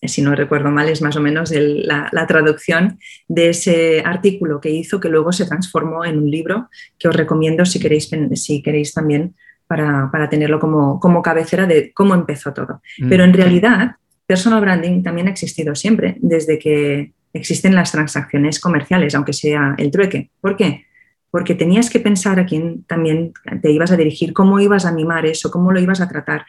Si 0.00 0.22
no 0.22 0.34
recuerdo 0.34 0.70
mal, 0.70 0.88
es 0.88 1.02
más 1.02 1.16
o 1.16 1.20
menos 1.20 1.52
la, 1.52 2.26
traducción 2.28 3.00
de 3.26 3.50
ese 3.50 4.00
artículo 4.04 4.60
que 4.60 4.70
hizo, 4.70 5.00
que 5.00 5.08
luego 5.08 5.32
se 5.32 5.44
transformó 5.44 6.04
en 6.04 6.18
un 6.18 6.30
libro 6.30 6.68
que 6.98 7.08
os 7.08 7.16
recomiendo 7.16 7.64
si 7.64 7.80
queréis, 7.80 8.08
si 8.34 8.62
queréis 8.62 8.94
también 8.94 9.34
para, 9.68 10.28
tenerlo 10.28 10.58
como, 10.58 10.98
como, 10.98 11.22
cabecera 11.22 11.66
de 11.66 11.92
cómo 11.92 12.14
empezó 12.14 12.52
todo. 12.52 12.80
Mm. 12.98 13.08
Pero 13.08 13.24
en 13.24 13.34
realidad, 13.34 13.96
personal 14.26 14.60
branding 14.60 15.02
también 15.02 15.28
ha 15.28 15.30
existido 15.30 15.74
siempre, 15.74 16.16
desde 16.20 16.58
que 16.58 17.12
existen 17.32 17.74
las 17.74 17.92
transacciones 17.92 18.58
comerciales, 18.58 19.14
aunque 19.14 19.32
sea 19.32 19.74
el 19.78 19.90
trueque. 19.90 20.30
¿Por 20.40 20.56
qué? 20.56 20.86
Porque 21.30 21.54
tenías 21.54 21.90
que 21.90 22.00
pensar 22.00 22.40
a 22.40 22.46
quién 22.46 22.84
también 22.84 23.32
te 23.60 23.70
ibas 23.70 23.92
a 23.92 23.96
dirigir, 23.96 24.32
cómo 24.32 24.58
ibas 24.58 24.86
a 24.86 24.92
mimar 24.92 25.26
eso, 25.26 25.50
cómo 25.50 25.70
lo 25.70 25.80
ibas 25.80 26.00
a 26.00 26.08
tratar, 26.08 26.46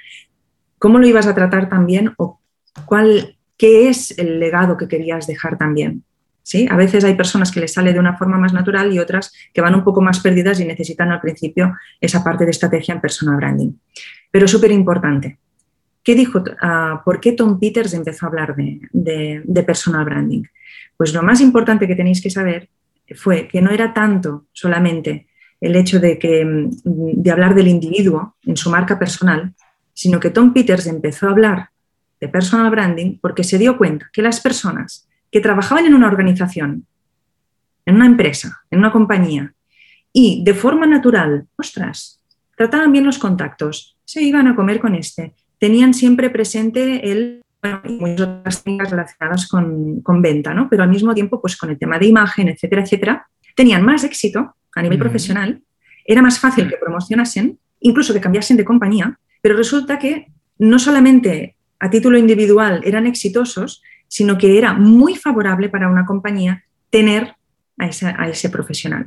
cómo 0.77 0.97
lo 0.97 1.05
ibas 1.05 1.27
a 1.27 1.35
tratar 1.35 1.67
también 1.67 2.13
o 2.17 2.39
cuál, 2.85 3.37
qué 3.57 3.89
es 3.89 4.17
el 4.17 4.39
legado 4.39 4.77
que 4.77 4.87
querías 4.87 5.27
dejar 5.27 5.57
también. 5.57 6.03
A 6.69 6.75
veces 6.75 7.03
hay 7.03 7.15
personas 7.15 7.51
que 7.51 7.59
les 7.59 7.73
sale 7.73 7.93
de 7.93 7.99
una 7.99 8.17
forma 8.17 8.37
más 8.37 8.53
natural 8.53 8.91
y 8.91 8.99
otras 8.99 9.31
que 9.53 9.61
van 9.61 9.75
un 9.75 9.83
poco 9.83 10.01
más 10.01 10.19
perdidas 10.19 10.59
y 10.59 10.65
necesitan 10.65 11.11
al 11.11 11.21
principio 11.21 11.75
esa 12.01 12.23
parte 12.23 12.45
de 12.45 12.51
estrategia 12.51 12.93
en 12.93 13.01
personal 13.01 13.37
branding. 13.37 13.73
Pero 14.31 14.47
súper 14.47 14.71
importante. 14.71 15.37
¿Qué 16.03 16.15
dijo? 16.15 16.43
Ah, 16.61 17.01
¿Por 17.03 17.19
qué 17.19 17.33
Tom 17.33 17.59
Peters 17.59 17.93
empezó 17.93 18.25
a 18.25 18.29
hablar 18.29 18.55
de, 18.55 19.63
personal 19.65 20.05
branding? 20.05 20.43
Pues 20.97 21.13
lo 21.13 21.21
más 21.21 21.41
importante 21.41 21.87
que 21.87 21.95
tenéis 21.95 22.21
que 22.21 22.29
saber 22.29 22.69
fue 23.15 23.47
que 23.47 23.61
no 23.61 23.71
era 23.71 23.93
tanto 23.93 24.45
solamente 24.53 25.27
el 25.61 25.75
hecho 25.75 25.99
de, 25.99 26.17
que, 26.17 26.45
mm, 26.45 27.21
de 27.21 27.31
hablar 27.31 27.53
del 27.53 27.67
individuo 27.67 28.35
en 28.45 28.55
su 28.55 28.69
marca 28.69 28.97
personal, 28.97 29.53
sino 29.93 30.19
que 30.19 30.29
Tom 30.29 30.53
Peters 30.53 30.87
empezó 30.87 31.27
a 31.27 31.31
hablar 31.31 31.69
de 32.19 32.27
personal 32.27 32.71
branding 32.71 33.17
porque 33.21 33.43
se 33.43 33.57
dio 33.57 33.77
cuenta 33.77 34.09
que 34.13 34.21
las 34.21 34.39
personas 34.39 35.08
que 35.31 35.41
trabajaban 35.41 35.85
en 35.85 35.93
una 35.93 36.07
organización, 36.07 36.85
en 37.85 37.95
una 37.95 38.05
empresa, 38.05 38.61
en 38.71 38.79
una 38.79 38.91
compañía, 38.91 39.53
y 40.11 40.43
de 40.43 40.53
forma 40.53 40.85
natural, 40.85 41.47
ostras, 41.55 42.21
trataban 42.57 42.91
bien 42.91 43.05
los 43.05 43.19
contactos, 43.19 43.97
se 44.05 44.21
iban 44.21 44.47
a 44.47 44.55
comer 44.55 44.79
con 44.79 44.95
este, 44.95 45.33
tenían 45.59 45.93
siempre 45.93 46.29
presente 46.29 47.11
el 47.11 47.41
bueno, 47.61 47.81
y 47.85 47.91
muchas 47.91 48.27
otras 48.27 48.63
técnicas 48.63 48.89
relacionadas 48.89 49.47
con, 49.47 50.21
venta, 50.21 50.53
¿no? 50.53 50.69
Pero 50.69 50.83
al 50.83 50.89
mismo 50.89 51.13
tiempo, 51.13 51.41
pues 51.41 51.57
con 51.57 51.69
el 51.69 51.77
tema 51.77 51.99
de 51.99 52.07
imagen, 52.07 52.47
etcétera, 52.47 52.83
etcétera, 52.83 53.27
tenían 53.55 53.83
más 53.83 54.03
éxito 54.03 54.55
a 54.75 54.81
nivel 54.81 54.97
profesional, 54.97 55.61
era 56.05 56.21
más 56.21 56.39
fácil 56.39 56.69
que 56.69 56.77
promocionasen, 56.77 57.59
incluso 57.81 58.13
que 58.13 58.21
cambiasen 58.21 58.57
de 58.57 58.65
compañía, 58.65 59.19
Pero 59.41 59.55
resulta 59.55 59.99
que 59.99 60.27
no 60.57 60.79
solamente 60.79 61.55
a 61.79 61.89
título 61.89 62.17
individual 62.17 62.81
eran 62.83 63.07
exitosos, 63.07 63.81
sino 64.09 64.37
que 64.37 64.57
era 64.57 64.73
muy 64.73 65.15
favorable 65.15 65.69
para 65.69 65.87
una 65.87 66.05
compañía 66.05 66.65
tener 66.89 67.35
a 67.77 68.27
ese, 68.27 68.49
profesional. 68.49 69.05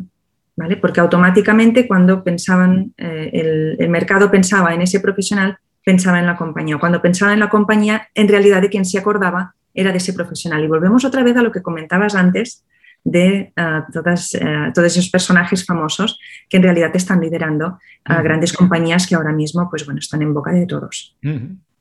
¿vale? 0.56 0.78
Porque 0.78 1.00
automáticamente 1.00 1.86
cuando 1.86 2.24
pensaban, 2.24 2.94
eh, 2.96 3.28
el, 3.34 3.76
el, 3.78 3.90
mercado 3.90 4.30
pensaba 4.30 4.72
en 4.72 4.80
ese 4.80 5.00
profesional, 5.00 5.58
pensaba 5.84 6.18
en 6.18 6.26
la 6.26 6.36
compañía. 6.36 6.78
Cuando 6.78 7.02
pensaba 7.02 7.34
en 7.34 7.40
la 7.40 7.50
compañía, 7.50 8.08
en 8.14 8.28
realidad 8.28 8.62
de 8.62 8.70
quien 8.70 8.86
se 8.86 8.98
acordaba 8.98 9.54
era 9.74 9.90
de 9.90 9.98
ese 9.98 10.14
profesional. 10.14 10.64
Y 10.64 10.68
volvemos 10.68 11.04
otra 11.04 11.22
vez 11.22 11.36
a 11.36 11.42
lo 11.42 11.52
que 11.52 11.60
comentabas 11.60 12.14
antes 12.14 12.64
de 13.04 13.52
uh, 13.56 13.90
todas, 13.92 14.34
uh, 14.34 14.72
todos 14.72 14.92
esos 14.92 15.10
personajes 15.10 15.66
famosos 15.66 16.18
que 16.48 16.58
en 16.58 16.62
realidad 16.62 16.94
están 16.94 17.20
liderando 17.20 17.78
a 18.04 18.22
grandes 18.22 18.52
compañías 18.52 19.06
que 19.06 19.16
ahora 19.16 19.32
mismo 19.32 19.68
pues, 19.68 19.84
bueno, 19.84 19.98
están 19.98 20.22
en 20.22 20.32
boca 20.32 20.52
de 20.52 20.66
todos. 20.66 21.16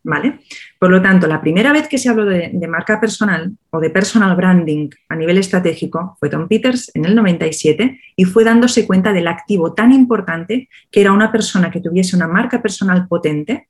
¿Vale? 0.04 0.40
Por 0.80 0.90
lo 0.90 1.00
tanto, 1.00 1.28
la 1.28 1.42
primera 1.42 1.72
vez 1.72 1.88
que 1.88 2.00
se 2.00 2.10
habló 2.10 2.26
de, 2.26 2.52
marca 2.68 3.00
personal 3.00 3.52
o 3.70 3.80
de 3.80 3.92
personal 3.92 4.36
branding 4.36 4.90
a 5.10 5.16
nivel 5.16 5.38
estratégico 5.38 6.18
fue 6.20 6.30
Tom 6.30 6.48
Peters 6.48 6.90
en 6.96 7.06
el 7.06 7.16
97 7.16 8.00
y 8.16 8.26
fue 8.26 8.44
dándose 8.44 8.88
cuenta 8.88 9.14
del 9.14 9.28
activo 9.28 9.74
tan 9.74 9.92
importante 9.92 10.70
que 10.90 11.02
era 11.02 11.12
una 11.12 11.32
persona 11.32 11.70
que 11.70 11.82
tuviese 11.82 12.16
una 12.16 12.28
marca 12.28 12.64
personal 12.64 13.08
potente 13.08 13.68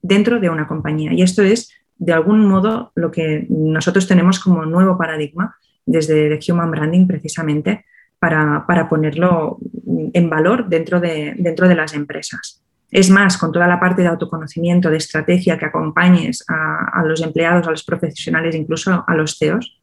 dentro 0.00 0.38
de 0.38 0.48
una 0.48 0.68
compañía. 0.68 1.12
Y 1.12 1.22
esto 1.22 1.42
es, 1.42 1.70
de 1.96 2.12
algún 2.12 2.46
modo, 2.46 2.92
lo 2.94 3.10
que 3.10 3.46
nosotros 3.48 4.06
tenemos 4.06 4.38
como 4.38 4.64
nuevo 4.66 4.96
paradigma 4.96 5.56
desde 5.86 6.38
Human 6.48 6.70
Branding 6.70 7.06
precisamente 7.06 7.84
para, 8.18 8.86
ponerlo 8.88 9.58
en 9.86 10.30
valor 10.30 10.68
dentro 10.68 11.00
de, 11.00 11.34
dentro 11.36 11.68
de 11.68 11.74
las 11.74 11.94
empresas. 11.94 12.63
Es 12.90 13.10
más, 13.10 13.36
con 13.38 13.52
toda 13.52 13.66
la 13.66 13.80
parte 13.80 14.02
de 14.02 14.08
autoconocimiento, 14.08 14.90
de 14.90 14.98
estrategia 14.98 15.58
que 15.58 15.66
acompañes 15.66 16.44
a, 16.48 17.02
los 17.04 17.22
empleados, 17.22 17.66
a 17.66 17.70
los 17.70 17.84
profesionales, 17.84 18.54
incluso 18.54 19.04
a 19.06 19.14
los 19.14 19.38
CEOs, 19.38 19.80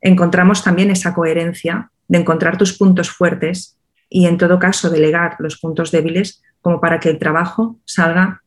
encontramos 0.00 0.62
también 0.62 0.90
esa 0.90 1.14
coherencia 1.14 1.90
de 2.08 2.18
encontrar 2.18 2.58
tus 2.58 2.76
puntos 2.76 3.10
fuertes 3.10 3.78
y 4.08 4.26
en 4.26 4.36
todo 4.36 4.58
caso 4.58 4.90
delegar 4.90 5.36
los 5.38 5.58
puntos 5.58 5.90
débiles 5.90 6.42
como 6.60 6.80
para 6.80 7.00
que 7.00 7.10
el 7.10 7.18
trabajo 7.18 7.78
salga 7.84 8.43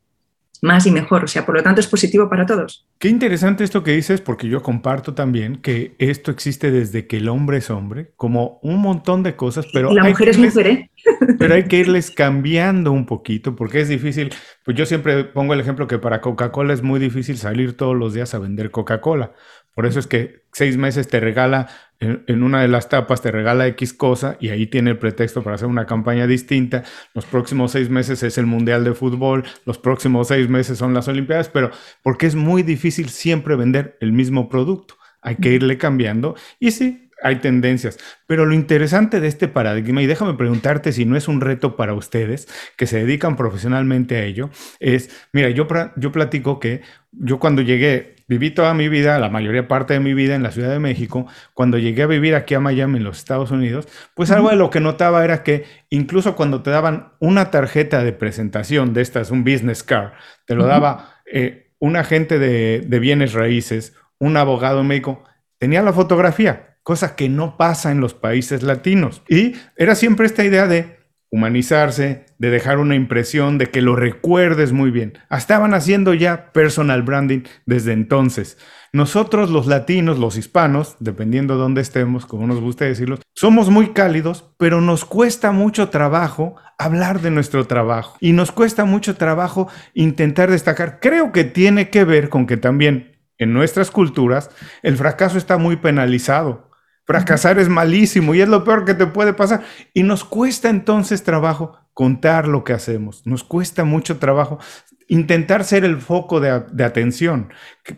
más 0.61 0.85
y 0.85 0.91
mejor. 0.91 1.23
O 1.23 1.27
sea, 1.27 1.45
por 1.45 1.55
lo 1.55 1.63
tanto 1.63 1.81
es 1.81 1.87
positivo 1.87 2.29
para 2.29 2.45
todos. 2.45 2.85
Qué 2.99 3.09
interesante 3.09 3.63
esto 3.63 3.83
que 3.83 3.91
dices, 3.91 4.21
porque 4.21 4.47
yo 4.47 4.61
comparto 4.61 5.13
también 5.13 5.57
que 5.57 5.95
esto 5.99 6.31
existe 6.31 6.71
desde 6.71 7.07
que 7.07 7.17
el 7.17 7.29
hombre 7.29 7.57
es 7.57 7.69
hombre, 7.69 8.11
como 8.15 8.59
un 8.63 8.79
montón 8.79 9.23
de 9.23 9.35
cosas, 9.35 9.65
pero... 9.71 9.93
La 9.93 10.03
mujer 10.03 10.29
es 10.29 10.37
mujer, 10.37 10.67
¿eh? 10.67 10.91
Pero 11.39 11.53
hay 11.53 11.63
que 11.65 11.77
irles 11.79 12.11
cambiando 12.11 12.91
un 12.91 13.05
poquito, 13.05 13.55
porque 13.55 13.81
es 13.81 13.87
difícil. 13.87 14.33
Pues 14.65 14.75
yo 14.75 14.85
siempre 14.85 15.23
pongo 15.23 15.53
el 15.53 15.59
ejemplo 15.59 15.87
que 15.87 15.99
para 15.99 16.21
Coca-Cola 16.21 16.73
es 16.73 16.81
muy 16.81 16.99
difícil 16.99 17.37
salir 17.37 17.77
todos 17.77 17.95
los 17.95 18.13
días 18.13 18.33
a 18.33 18.39
vender 18.39 18.71
Coca-Cola. 18.71 19.33
Por 19.77 19.85
eso 19.85 19.99
es 19.99 20.07
que 20.07 20.41
seis 20.51 20.75
meses 20.75 21.07
te 21.07 21.19
regala, 21.19 21.67
en, 21.99 22.41
una 22.41 22.63
de 22.63 22.67
las 22.67 22.89
tapas 22.89 23.21
te 23.21 23.29
regala 23.29 23.67
X 23.67 23.93
cosa 23.93 24.35
y 24.39 24.49
ahí 24.49 24.65
tiene 24.65 24.89
el 24.89 24.97
pretexto 24.97 25.43
para 25.43 25.53
hacer 25.53 25.67
una 25.67 25.85
campaña 25.85 26.25
distinta. 26.25 26.83
Los 27.13 27.27
próximos 27.27 27.73
seis 27.73 27.87
meses 27.87 28.23
es 28.23 28.39
el 28.39 28.47
Mundial 28.47 28.83
de 28.83 28.95
Fútbol, 28.95 29.43
los 29.65 29.77
próximos 29.77 30.29
seis 30.29 30.49
meses 30.49 30.79
son 30.79 30.95
las 30.95 31.07
Olimpiadas, 31.07 31.49
pero 31.49 31.69
porque 32.01 32.25
es 32.25 32.33
muy 32.33 32.63
difícil 32.63 33.09
siempre 33.09 33.55
vender 33.55 33.99
el 34.01 34.13
mismo 34.13 34.49
producto. 34.49 34.95
Hay 35.21 35.35
que 35.35 35.53
irle 35.53 35.77
cambiando. 35.77 36.33
Y 36.59 36.71
sí, 36.71 37.06
hay 37.23 37.37
tendencias. 37.37 37.97
Pero 38.27 38.45
lo 38.45 38.53
interesante 38.53 39.19
de 39.19 39.27
este 39.27 39.47
paradigma, 39.47 40.01
y 40.01 40.05
déjame 40.05 40.33
preguntarte 40.35 40.91
si 40.91 41.05
no 41.05 41.15
es 41.17 41.27
un 41.27 41.41
reto 41.41 41.75
para 41.75 41.93
ustedes 41.93 42.47
que 42.77 42.87
se 42.87 42.97
dedican 42.97 43.35
profesionalmente 43.35 44.17
a 44.17 44.23
ello, 44.23 44.49
es, 44.79 45.09
mira, 45.33 45.49
yo, 45.49 45.67
yo 45.95 46.11
platico 46.11 46.59
que 46.59 46.81
yo 47.11 47.39
cuando 47.39 47.61
llegué 47.61 48.17
Viví 48.29 48.51
toda 48.51 48.73
mi 48.73 48.89
vida, 48.89 49.19
la 49.19 49.29
mayoría 49.29 49.69
parte 49.69 49.93
de 49.93 50.01
mi 50.01 50.13
vida 50.13 50.35
en 50.35 50.43
la 50.43 50.51
Ciudad 50.51 50.69
de 50.69 50.79
México. 50.79 51.27
Cuando 51.53 51.77
llegué 51.77 52.03
a 52.03 52.07
vivir 52.07 52.35
aquí 52.35 52.55
a 52.55 52.59
Miami, 52.59 52.97
en 52.97 53.05
los 53.05 53.19
Estados 53.19 53.51
Unidos, 53.51 53.87
pues 54.15 54.31
algo 54.31 54.49
de 54.49 54.57
lo 54.57 54.69
que 54.69 54.81
notaba 54.81 55.23
era 55.23 55.43
que 55.43 55.63
incluso 55.89 56.35
cuando 56.35 56.61
te 56.61 56.69
daban 56.69 57.13
una 57.19 57.51
tarjeta 57.51 58.03
de 58.03 58.11
presentación 58.11 58.93
de 58.93 59.01
estas, 59.01 59.31
un 59.31 59.45
business 59.45 59.81
card, 59.81 60.11
te 60.45 60.55
lo 60.55 60.65
daba 60.65 61.21
eh, 61.31 61.71
un 61.79 61.95
agente 61.95 62.37
de, 62.37 62.81
de 62.85 62.99
bienes 62.99 63.31
raíces, 63.31 63.95
un 64.19 64.35
abogado 64.35 64.83
médico, 64.83 65.23
tenía 65.57 65.81
la 65.81 65.93
fotografía, 65.93 66.76
cosa 66.87 67.17
que 67.17 67.27
no 67.27 67.57
pasa 67.57 67.91
en 67.91 67.99
los 67.99 68.13
países 68.13 68.63
latinos. 68.63 69.21
Y 69.27 69.55
era 69.75 69.93
siempre 69.93 70.25
esta 70.25 70.45
idea 70.45 70.67
de 70.67 70.95
humanizarse, 71.29 72.23
de 72.37 72.49
dejar 72.49 72.79
una 72.79 72.95
impresión, 72.95 73.57
de 73.57 73.65
que 73.65 73.81
lo 73.81 73.97
recuerdes 73.97 74.71
muy 74.71 74.89
bien. 74.89 75.17
Estaban 75.29 75.73
haciendo 75.73 76.13
ya 76.13 76.53
personal 76.53 77.01
branding 77.01 77.41
desde 77.65 77.91
entonces. 77.91 78.57
Nosotros 78.93 79.49
los 79.49 79.67
latinos, 79.67 80.17
los 80.17 80.37
hispanos, 80.37 80.95
dependiendo 81.01 81.55
de 81.55 81.59
dónde 81.59 81.81
estemos, 81.81 82.25
como 82.25 82.47
nos 82.47 82.61
gusta 82.61 82.85
decirlo, 82.85 83.19
somos 83.35 83.69
muy 83.69 83.89
cálidos, 83.89 84.45
pero 84.57 84.79
nos 84.79 85.03
cuesta 85.03 85.51
mucho 85.51 85.89
trabajo 85.89 86.55
hablar 86.77 87.19
de 87.19 87.31
nuestro 87.31 87.67
trabajo 87.67 88.15
y 88.21 88.31
nos 88.31 88.53
cuesta 88.53 88.85
mucho 88.85 89.17
trabajo 89.17 89.67
intentar 89.93 90.49
destacar. 90.49 90.99
Creo 91.01 91.33
que 91.33 91.43
tiene 91.43 91.89
que 91.89 92.05
ver 92.05 92.29
con 92.29 92.47
que 92.47 92.55
también 92.55 93.17
en 93.37 93.51
nuestras 93.51 93.91
culturas 93.91 94.51
el 94.83 94.95
fracaso 94.95 95.37
está 95.37 95.57
muy 95.57 95.75
penalizado. 95.75 96.66
Fracasar 97.07 97.57
es 97.57 97.69
malísimo 97.69 98.35
y 98.35 98.41
es 98.41 98.49
lo 98.49 98.65
peor 98.65 98.83
que 98.83 98.93
te 98.93 99.07
puede 99.07 99.33
pasar. 99.33 99.63
Y 99.93 100.03
nos 100.03 100.25
cuesta 100.25 100.69
entonces 100.69 101.23
trabajo 101.23 101.79
contar 101.93 102.49
lo 102.49 102.65
que 102.65 102.73
hacemos. 102.73 103.25
Nos 103.25 103.45
cuesta 103.45 103.85
mucho 103.85 104.19
trabajo 104.19 104.59
intentar 105.07 105.63
ser 105.63 105.85
el 105.85 106.01
foco 106.01 106.41
de, 106.41 106.51
atención. 106.83 107.49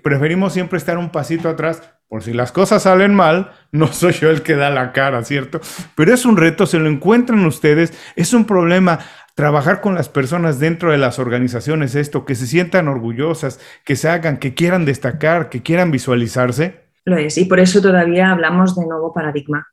Preferimos 0.03 0.53
siempre 0.53 0.77
estar 0.77 0.97
un 0.97 1.09
pasito 1.09 1.49
atrás. 1.49 1.81
Por 2.07 2.23
si 2.23 2.33
las 2.33 2.51
cosas 2.51 2.83
salen 2.83 3.13
mal, 3.13 3.51
no 3.71 3.87
soy 3.93 4.13
yo 4.13 4.29
el 4.29 4.41
que 4.41 4.55
da 4.55 4.69
la 4.69 4.93
cara, 4.93 5.23
¿cierto? 5.23 5.59
Pero 5.95 6.13
es 6.13 6.25
un 6.25 6.37
reto, 6.37 6.65
se 6.65 6.79
lo 6.79 6.89
encuentran 6.89 7.45
ustedes, 7.45 7.93
es 8.15 8.33
un 8.33 8.45
problema 8.45 8.99
trabajar 9.35 9.79
con 9.79 9.93
las 9.93 10.09
personas 10.09 10.59
dentro 10.59 10.91
de 10.91 10.97
las 10.97 11.19
organizaciones, 11.19 11.93
esto, 11.93 12.25
que 12.25 12.33
se 12.33 12.47
sientan 12.47 12.87
orgullosas, 12.87 13.59
que 13.85 13.95
se 13.95 14.09
hagan, 14.09 14.37
que 14.37 14.55
quieran 14.55 14.85
destacar, 14.85 15.49
que 15.49 15.61
quieran 15.61 15.91
visualizarse. 15.91 16.88
Lo 17.09 17.17
es, 17.17 17.37
y 17.37 17.45
por 17.45 17.59
eso 17.59 17.81
todavía 17.81 18.31
hablamos 18.31 18.75
de 18.75 18.85
nuevo 18.85 19.13
paradigma. 19.13 19.67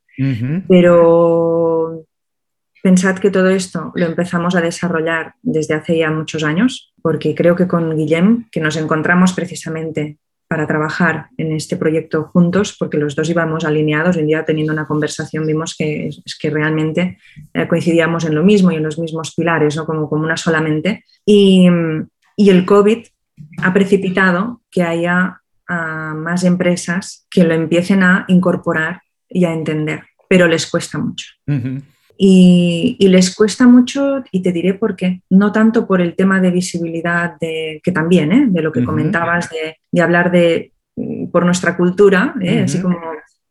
Pero 0.69 2.05
pensad 2.83 3.19
que 3.19 3.31
todo 3.31 3.51
esto 3.51 3.93
lo 3.95 4.07
empezamos 4.07 4.55
a 4.55 4.63
desarrollar 4.63 5.35
desde 5.43 5.75
hace 5.75 5.99
ya 5.99 6.11
muchos 6.11 6.43
años, 6.43 6.95
porque 7.03 7.35
creo 7.35 7.55
que 7.55 7.69
con 7.69 7.95
Guillem, 7.95 8.49
que 8.51 8.61
nos 8.61 8.77
encontramos 8.77 9.35
precisamente 9.35 10.19
para 10.49 10.67
trabajar 10.67 11.27
en 11.37 11.53
este 11.53 11.77
proyecto 11.77 12.31
juntos, 12.33 12.77
porque 12.79 12.97
los 12.97 13.17
dos 13.17 13.29
íbamos 13.29 13.65
alineados, 13.65 14.17
un 14.17 14.27
día 14.27 14.45
teniendo 14.45 14.73
una 14.73 14.87
conversación 14.87 15.47
vimos 15.47 15.75
que, 15.77 16.07
es 16.09 16.39
que 16.41 16.51
realmente 16.51 17.19
eh, 17.53 17.67
coincidíamos 17.67 18.25
en 18.25 18.35
lo 18.35 18.45
mismo 18.45 18.71
y 18.71 18.77
en 18.77 18.85
los 18.85 18.99
mismos 18.99 19.35
pilares, 19.35 19.77
¿no? 19.77 19.85
como, 19.85 20.09
como 20.09 20.25
una 20.25 20.37
solamente. 20.37 21.05
Y, 21.25 21.69
y 22.37 22.51
el 22.51 22.65
COVID 22.65 23.05
ha 23.63 23.73
precipitado 23.75 24.63
que 24.71 24.83
haya 24.83 25.43
a 25.69 26.15
más 26.15 26.45
empresas 26.45 27.27
que 27.31 27.45
lo 27.45 27.55
empiecen 27.55 28.03
a 28.03 28.25
incorporar 28.29 29.03
y 29.29 29.45
a 29.45 29.53
entender, 29.53 30.03
pero 30.29 30.47
les 30.47 30.67
cuesta 30.67 30.99
mucho. 30.99 31.27
y, 32.19 32.97
les 33.01 33.35
cuesta 33.35 33.67
mucho, 33.67 34.23
y 34.31 34.43
te 34.43 34.53
diré 34.53 34.75
por 34.75 34.97
qué, 34.97 35.23
no 35.31 35.53
tanto 35.53 35.87
por 35.87 36.01
el 36.01 36.15
tema 36.15 36.41
de 36.41 36.51
visibilidad, 36.51 37.39
de, 37.41 37.81
que 37.83 37.93
también, 37.93 38.33
¿eh? 38.33 38.47
de 38.49 38.63
lo 38.63 38.73
que 38.73 38.85
comentabas, 38.85 39.51
de, 39.51 40.03
hablar 40.03 40.31
de 40.31 40.73
mm, 40.97 41.27
por 41.27 41.45
nuestra 41.45 41.77
cultura, 41.77 42.35
¿eh? 42.41 42.63
así 42.65 42.81
como 42.81 42.97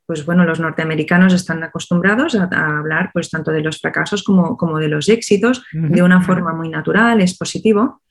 pues 0.08 0.24
bueno, 0.24 0.46
los 0.46 0.60
norteamericanos 0.60 1.34
están 1.34 1.64
acostumbrados 1.64 2.36
a, 2.36 2.44
hablar 2.78 3.10
pues 3.12 3.32
tanto 3.32 3.52
de 3.52 3.62
los 3.62 3.82
fracasos 3.82 4.24
como, 4.24 4.56
como 4.56 4.78
de 4.78 4.88
los 4.88 5.10
éxitos 5.10 5.64
de 5.72 6.04
una 6.04 6.22
forma 6.22 6.54
muy 6.54 6.70
natural, 6.70 7.22
es 7.22 7.36
positivo, 7.36 8.02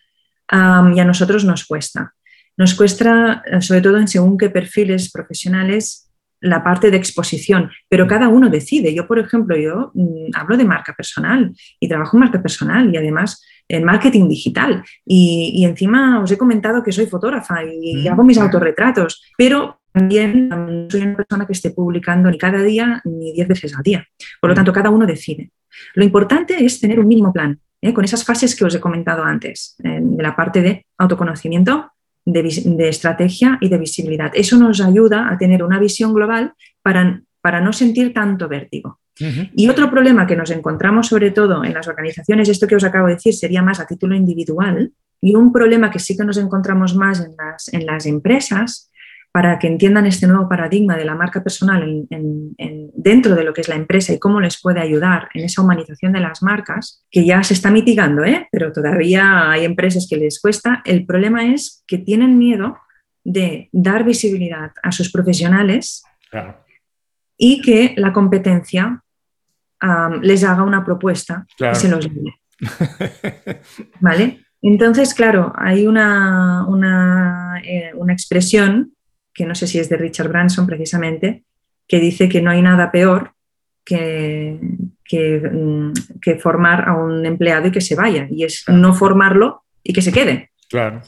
y 0.51 1.01
a 1.01 1.05
nosotros 1.05 1.45
nos 1.45 1.65
cuesta. 1.65 2.13
Nos 2.57 2.75
cuesta, 2.75 3.43
eh, 3.47 3.61
sobre 3.61 3.81
todo 3.81 3.99
en 3.99 4.09
según 4.09 4.39
qué 4.39 4.51
perfiles 4.51 5.11
profesionales, 5.11 6.05
la 6.41 6.63
parte 6.63 6.91
de 6.91 6.99
exposición, 6.99 7.71
pero 7.89 8.07
cada 8.07 8.29
uno 8.29 8.51
decide. 8.51 8.95
Yo, 8.95 9.07
por 9.07 9.19
ejemplo, 9.19 9.57
yo 9.57 9.91
mm, 9.95 10.31
hablo 10.35 10.57
de 10.57 10.65
marca 10.65 10.93
personal 10.93 11.53
y 11.81 11.89
trabajo 11.89 12.17
en 12.17 12.21
marca 12.21 12.43
personal 12.43 12.95
y 12.95 12.99
además 12.99 13.43
en 13.67 13.85
marketing 13.85 14.29
digital. 14.29 14.85
Y, 15.07 15.65
encima 15.65 16.23
os 16.23 16.31
he 16.31 16.37
comentado 16.37 16.83
que 16.83 16.93
soy 16.93 17.07
fotógrafa 17.07 17.65
y, 17.65 18.07
hago 18.07 18.23
mis 18.23 18.39
autorretratos, 18.39 19.23
pero 19.39 19.81
también 19.91 20.49
no 20.49 20.87
soy 20.91 21.03
una 21.03 21.17
persona 21.17 21.47
que 21.47 21.55
esté 21.55 21.71
publicando 21.71 22.31
ni 22.31 22.37
cada 22.37 22.61
día 22.63 23.01
ni 23.05 23.33
diez 23.33 23.49
veces 23.49 23.75
al 23.75 23.83
día. 23.83 24.07
Por 24.41 24.51
lo 24.51 24.55
tanto, 24.55 24.73
cada 24.73 24.91
uno 24.91 25.07
decide. 25.07 25.51
Lo 25.95 26.05
importante 26.05 26.63
es 26.63 26.79
tener 26.79 27.01
un 27.01 27.09
mínimo 27.09 27.33
plan, 27.33 27.59
¿eh? 27.81 27.95
con 27.95 28.05
esas 28.05 28.23
fases 28.23 28.55
que 28.55 28.65
os 28.65 28.75
he 28.75 28.81
comentado 28.81 29.25
antes, 29.25 29.77
de 29.79 30.23
la 30.23 30.37
parte 30.37 30.61
de 30.61 30.87
autoconocimiento, 30.99 31.94
de, 32.25 32.89
estrategia 32.89 33.59
y 33.61 33.69
de 33.69 33.79
visibilidad. 33.79 34.33
Eso 34.35 34.57
nos 34.59 34.81
ayuda 34.81 35.31
a 35.31 35.39
tener 35.39 35.63
una 35.63 35.79
visión 35.79 36.15
global 36.15 36.55
para, 36.83 37.23
para 37.41 37.61
no 37.61 37.73
sentir 37.73 38.13
tanto 38.13 38.49
vértigo. 38.49 39.01
Y 39.55 39.69
otro 39.69 39.91
problema 39.91 40.27
que 40.27 40.35
nos 40.35 40.51
encontramos 40.51 41.07
sobre 41.07 41.31
todo 41.31 41.65
en 41.65 41.73
las 41.73 41.87
organizaciones, 41.87 42.49
esto 42.49 42.67
que 42.67 42.75
os 42.75 42.83
acabo 42.83 43.07
de 43.07 43.15
decir 43.15 43.33
sería 43.33 43.63
más 43.63 43.79
a 43.79 43.87
título 43.87 44.17
individual, 44.17 44.93
Y 45.21 45.37
un 45.37 45.53
problema 45.53 45.91
que 45.91 46.01
sí 46.01 46.17
que 46.17 46.25
nos 46.25 46.37
encontramos 46.37 46.95
más 46.97 47.21
en 47.21 47.35
las, 47.37 47.73
en 47.73 47.87
las 47.87 48.07
empresas 48.07 48.91
para 49.35 49.59
que 49.59 49.67
entiendan 49.67 50.07
este 50.07 50.29
nuevo 50.29 50.49
paradigma 50.49 50.97
de 50.97 51.05
la 51.05 51.17
marca 51.17 51.43
personal 51.43 52.07
dentro 52.09 53.35
de 53.35 53.43
lo 53.43 53.53
que 53.53 53.63
es 53.63 53.69
la 53.69 53.75
empresa 53.75 54.13
y 54.13 54.21
cómo 54.21 54.41
les 54.41 54.63
puede 54.63 54.79
ayudar 54.79 55.29
en 55.35 55.45
esa 55.45 55.61
humanización 55.61 56.13
de 56.13 56.21
las 56.21 56.41
marcas, 56.41 57.05
que 57.11 57.27
ya 57.27 57.43
se 57.43 57.55
está 57.55 57.73
mitigando, 57.73 58.23
¿eh? 58.23 58.47
pero 58.53 58.71
todavía 58.71 59.51
hay 59.51 59.65
empresas 59.65 60.07
que 60.09 60.19
les 60.19 60.41
cuesta. 60.41 60.83
El 60.85 61.05
problema 61.05 61.53
es 61.53 61.83
que 61.89 61.99
tienen 61.99 62.39
miedo 62.39 62.79
de 63.25 63.71
dar 63.73 64.05
visibilidad 64.05 64.71
a 64.85 64.93
sus 64.93 65.11
profesionales 65.11 66.05
y 67.37 67.61
que 67.61 67.93
la 67.97 68.13
competencia 68.13 69.03
les 70.23 70.45
haga 70.45 70.63
una 70.63 70.85
propuesta 70.85 71.45
y 71.59 71.75
se 71.75 71.89
los 71.89 72.09
dé. 72.09 72.35
¿Vale? 73.99 74.45
Entonces, 74.63 75.13
claro, 75.13 75.53
hay 75.57 75.89
una, 75.89 76.65
una, 76.69 77.61
eh, 77.65 77.91
una 77.97 78.13
expresión 78.13 78.94
que 79.35 79.45
no 79.45 79.55
sé 79.55 79.67
si 79.67 79.79
es 79.79 79.89
de 79.89 79.97
Richard 79.97 80.29
Branson 80.29 80.67
precisamente, 80.67 81.45
que 81.87 81.99
dice 82.01 82.29
que 82.29 82.41
no 82.41 82.51
hay 82.51 82.63
nada 82.63 82.91
peor 82.91 83.33
que, 83.85 84.59
mm, 85.53 85.93
que, 86.21 86.37
formar 86.37 86.89
a 86.89 86.95
un 86.95 87.27
empleado 87.27 87.67
y 87.67 87.71
que 87.71 87.81
se 87.81 87.95
vaya, 87.95 88.27
y 88.31 88.45
es 88.45 88.65
no 88.69 88.95
formarlo 88.95 89.65
y 89.83 89.93
que 89.93 90.03
se 90.03 90.13
quede. 90.13 90.51
Claro. 90.71 91.03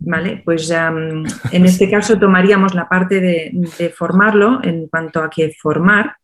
¿Vale? 0.00 0.42
Pues 0.44 0.70
en 0.70 1.64
este 1.64 1.90
caso 1.90 2.18
tomaríamos 2.18 2.74
la 2.74 2.88
parte 2.88 3.20
de, 3.20 3.94
formarlo 3.96 4.60
en 4.62 4.88
cuanto 4.88 5.22
a 5.22 5.30
que 5.30 5.52
formar. 5.52 6.16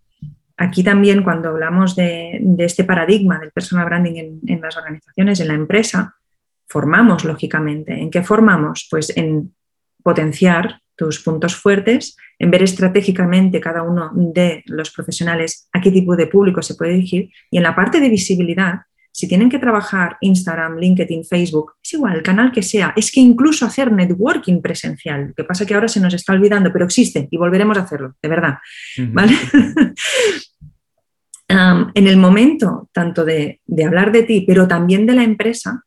Aquí 0.57 0.84
también 0.84 1.24
cuando 1.24 1.49
hablamos 1.49 1.97
de, 1.97 2.40
este 2.59 2.84
paradigma 2.84 3.38
del 3.38 3.51
personal 3.51 3.86
branding 3.86 4.14
en, 4.14 4.40
en 4.47 4.61
las 4.61 4.76
organizaciones, 4.76 5.40
en 5.40 5.49
la 5.49 5.55
empresa, 5.55 6.14
formamos 6.68 7.24
lógicamente. 7.24 7.95
¿En 7.95 8.11
qué 8.11 8.22
formamos? 8.22 8.86
Pues 8.88 9.16
en 9.16 9.53
potenciar 10.05 10.80
tus 10.97 11.20
puntos 11.20 11.57
fuertes, 11.57 12.16
en 12.38 12.51
ver 12.51 12.62
estratégicamente 12.62 13.61
cada 13.61 13.82
uno 13.82 14.11
de 14.14 14.62
los 14.66 14.90
profesionales 14.90 15.68
a 15.72 15.80
qué 15.80 15.90
tipo 15.90 16.16
de 16.16 16.26
público 16.26 16.62
se 16.62 16.74
puede 16.74 16.95
dirigir 16.95 17.30
y 17.51 17.59
en 17.59 17.62
la 17.62 17.74
parte 17.74 18.01
de 18.01 18.09
visibilidad, 18.09 18.80
si 19.12 19.28
tienen 19.28 19.49
que 19.49 19.61
trabajar 19.61 20.16
Instagram, 20.20 20.76
LinkedIn, 20.76 21.24
Facebook, 21.24 21.74
es 21.82 21.95
igual, 21.95 22.16
el 22.16 22.22
canal 22.22 22.51
que 22.51 22.62
sea, 22.62 22.92
es 22.97 23.12
que 23.12 23.20
incluso 23.20 23.64
hacer 23.64 23.92
networking 23.92 24.61
presencial, 24.61 25.28
lo 25.28 25.34
que 25.34 25.45
pasa 25.45 25.64
que 25.64 25.74
ahora 25.74 25.86
se 25.86 26.01
nos 26.01 26.14
está 26.14 26.32
olvidando, 26.32 26.72
pero 26.72 26.84
existe 26.84 27.28
y 27.30 27.36
volveremos 27.36 27.78
a 27.78 27.82
hacerlo, 27.82 28.16
de 28.20 28.28
verdad. 28.28 28.59
¿vale? 29.12 29.34
en 31.49 32.07
el 32.09 32.16
momento 32.16 32.88
tanto 32.92 33.24
de, 33.24 33.61
hablar 33.86 34.12
de 34.12 34.22
ti, 34.22 34.45
pero 34.47 34.66
también 34.66 35.07
de 35.07 35.14
la 35.14 35.22
empresa, 35.22 35.84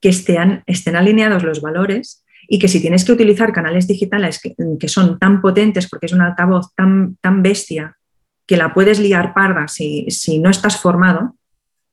que 0.00 0.10
estén, 0.10 0.62
estén 0.66 0.96
alineados 0.96 1.42
los 1.42 1.60
valores, 1.60 2.24
y 2.52 2.58
que 2.58 2.66
si 2.66 2.80
tienes 2.80 3.04
que 3.04 3.12
utilizar 3.12 3.52
canales 3.52 3.86
digitales 3.86 4.40
que, 4.42 4.88
son 4.88 5.20
tan 5.20 5.40
potentes 5.40 5.88
porque 5.88 6.06
es 6.06 6.12
un 6.12 6.20
altavoz 6.20 6.74
tan, 6.74 7.16
tan 7.20 7.44
bestia 7.44 7.96
que 8.44 8.56
la 8.56 8.74
puedes 8.74 8.98
liar 8.98 9.32
parda 9.32 9.68
si, 9.68 10.08
no 10.42 10.50
estás 10.50 10.76
formado, 10.76 11.36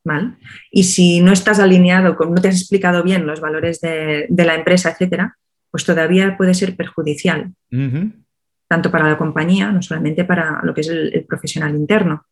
¿mal? 0.04 0.40
Y 0.72 0.86
si 0.86 1.22
no 1.22 1.32
estás 1.32 1.60
alineado, 1.60 2.18
no 2.20 2.42
te 2.42 2.48
has 2.48 2.60
explicado 2.60 3.04
bien 3.04 3.28
los 3.28 3.40
valores 3.40 3.82
de, 3.82 4.26
la 4.30 4.56
empresa, 4.56 4.90
etcétera, 4.90 5.38
pues 5.70 5.86
todavía 5.86 6.36
puede 6.38 6.56
ser 6.56 6.76
perjudicial, 6.76 7.54
tanto 8.68 8.90
para 8.90 9.08
la 9.08 9.18
compañía, 9.20 9.72
no 9.72 9.84
solamente 9.84 10.26
para 10.26 10.62
lo 10.64 10.74
que 10.74 10.82
es 10.82 10.90
el 10.90 11.24
profesional 11.30 11.76
interno. 11.76 12.26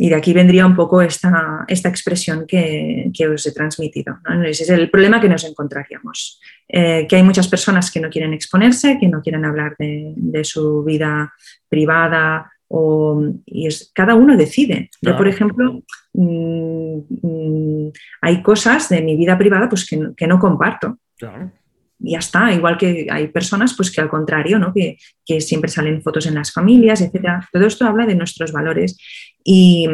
Y 0.00 0.08
de 0.10 0.14
aquí 0.14 0.32
vendría 0.32 0.64
un 0.64 0.76
poco 0.76 1.02
esta, 1.02 1.64
esta 1.66 1.88
expresión 1.88 2.46
que, 2.46 3.10
os 3.34 3.46
he 3.46 3.52
transmitido. 3.52 4.18
Ese 4.44 4.62
es 4.62 4.70
el 4.70 4.90
problema 4.90 5.20
que 5.20 5.28
nos 5.28 5.44
encontraríamos. 5.44 6.40
Eh, 6.68 7.04
que 7.08 7.16
hay 7.16 7.24
muchas 7.24 7.48
personas 7.48 7.90
que 7.90 7.98
no 7.98 8.08
quieren 8.08 8.32
exponerse, 8.32 8.96
que 9.00 9.08
no 9.08 9.20
quieren 9.20 9.44
hablar 9.44 9.74
de, 9.76 10.44
su 10.44 10.84
vida 10.84 11.34
privada, 11.68 12.48
o, 12.68 13.24
y 13.44 13.66
es, 13.66 13.90
cada 13.92 14.14
uno 14.14 14.36
decide. 14.36 14.88
Yo, 15.02 15.16
por 15.16 15.26
ejemplo, 15.26 15.82
mm, 16.12 16.98
mm, 17.22 17.92
hay 18.20 18.42
cosas 18.42 18.88
de 18.88 19.02
mi 19.02 19.16
vida 19.16 19.36
privada 19.36 19.68
pues, 19.68 19.84
que, 19.84 20.10
que 20.16 20.28
no 20.28 20.38
comparto. 20.38 20.98
Claro 21.18 21.50
ya 21.98 22.18
está, 22.18 22.52
igual 22.52 22.78
que 22.78 23.06
hay 23.10 23.28
personas 23.28 23.74
pues 23.74 23.90
que 23.90 24.00
al 24.00 24.08
contrario, 24.08 24.58
¿no? 24.58 24.72
que, 24.72 24.98
siempre 25.40 25.70
salen 25.70 26.02
fotos 26.02 26.26
en 26.26 26.34
las 26.34 26.52
familias, 26.52 27.00
etc. 27.00 27.44
Todo 27.52 27.66
esto 27.66 27.84
habla 27.86 28.06
de 28.06 28.14
nuestros 28.14 28.52
valores 28.52 28.98
y, 29.44 29.86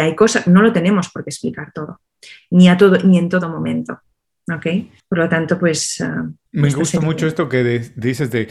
hay 0.00 0.14
cosas, 0.14 0.46
no 0.46 0.62
lo 0.62 0.72
tenemos 0.72 1.10
por 1.10 1.24
qué 1.24 1.30
explicar 1.30 1.72
todo, 1.72 2.00
ni, 2.50 2.68
a 2.68 2.76
todo, 2.76 2.98
ni 2.98 3.18
en 3.18 3.28
todo 3.28 3.48
momento. 3.48 3.98
¿ok? 4.52 4.66
Por 5.08 5.18
lo 5.18 5.28
tanto, 5.30 5.58
pues... 5.58 6.02
Ah, 6.02 6.28
Me 6.52 6.70
gusta 6.70 7.00
mucho 7.00 7.26
esto 7.26 7.48
que 7.48 7.92
dices 7.96 8.30
de, 8.30 8.48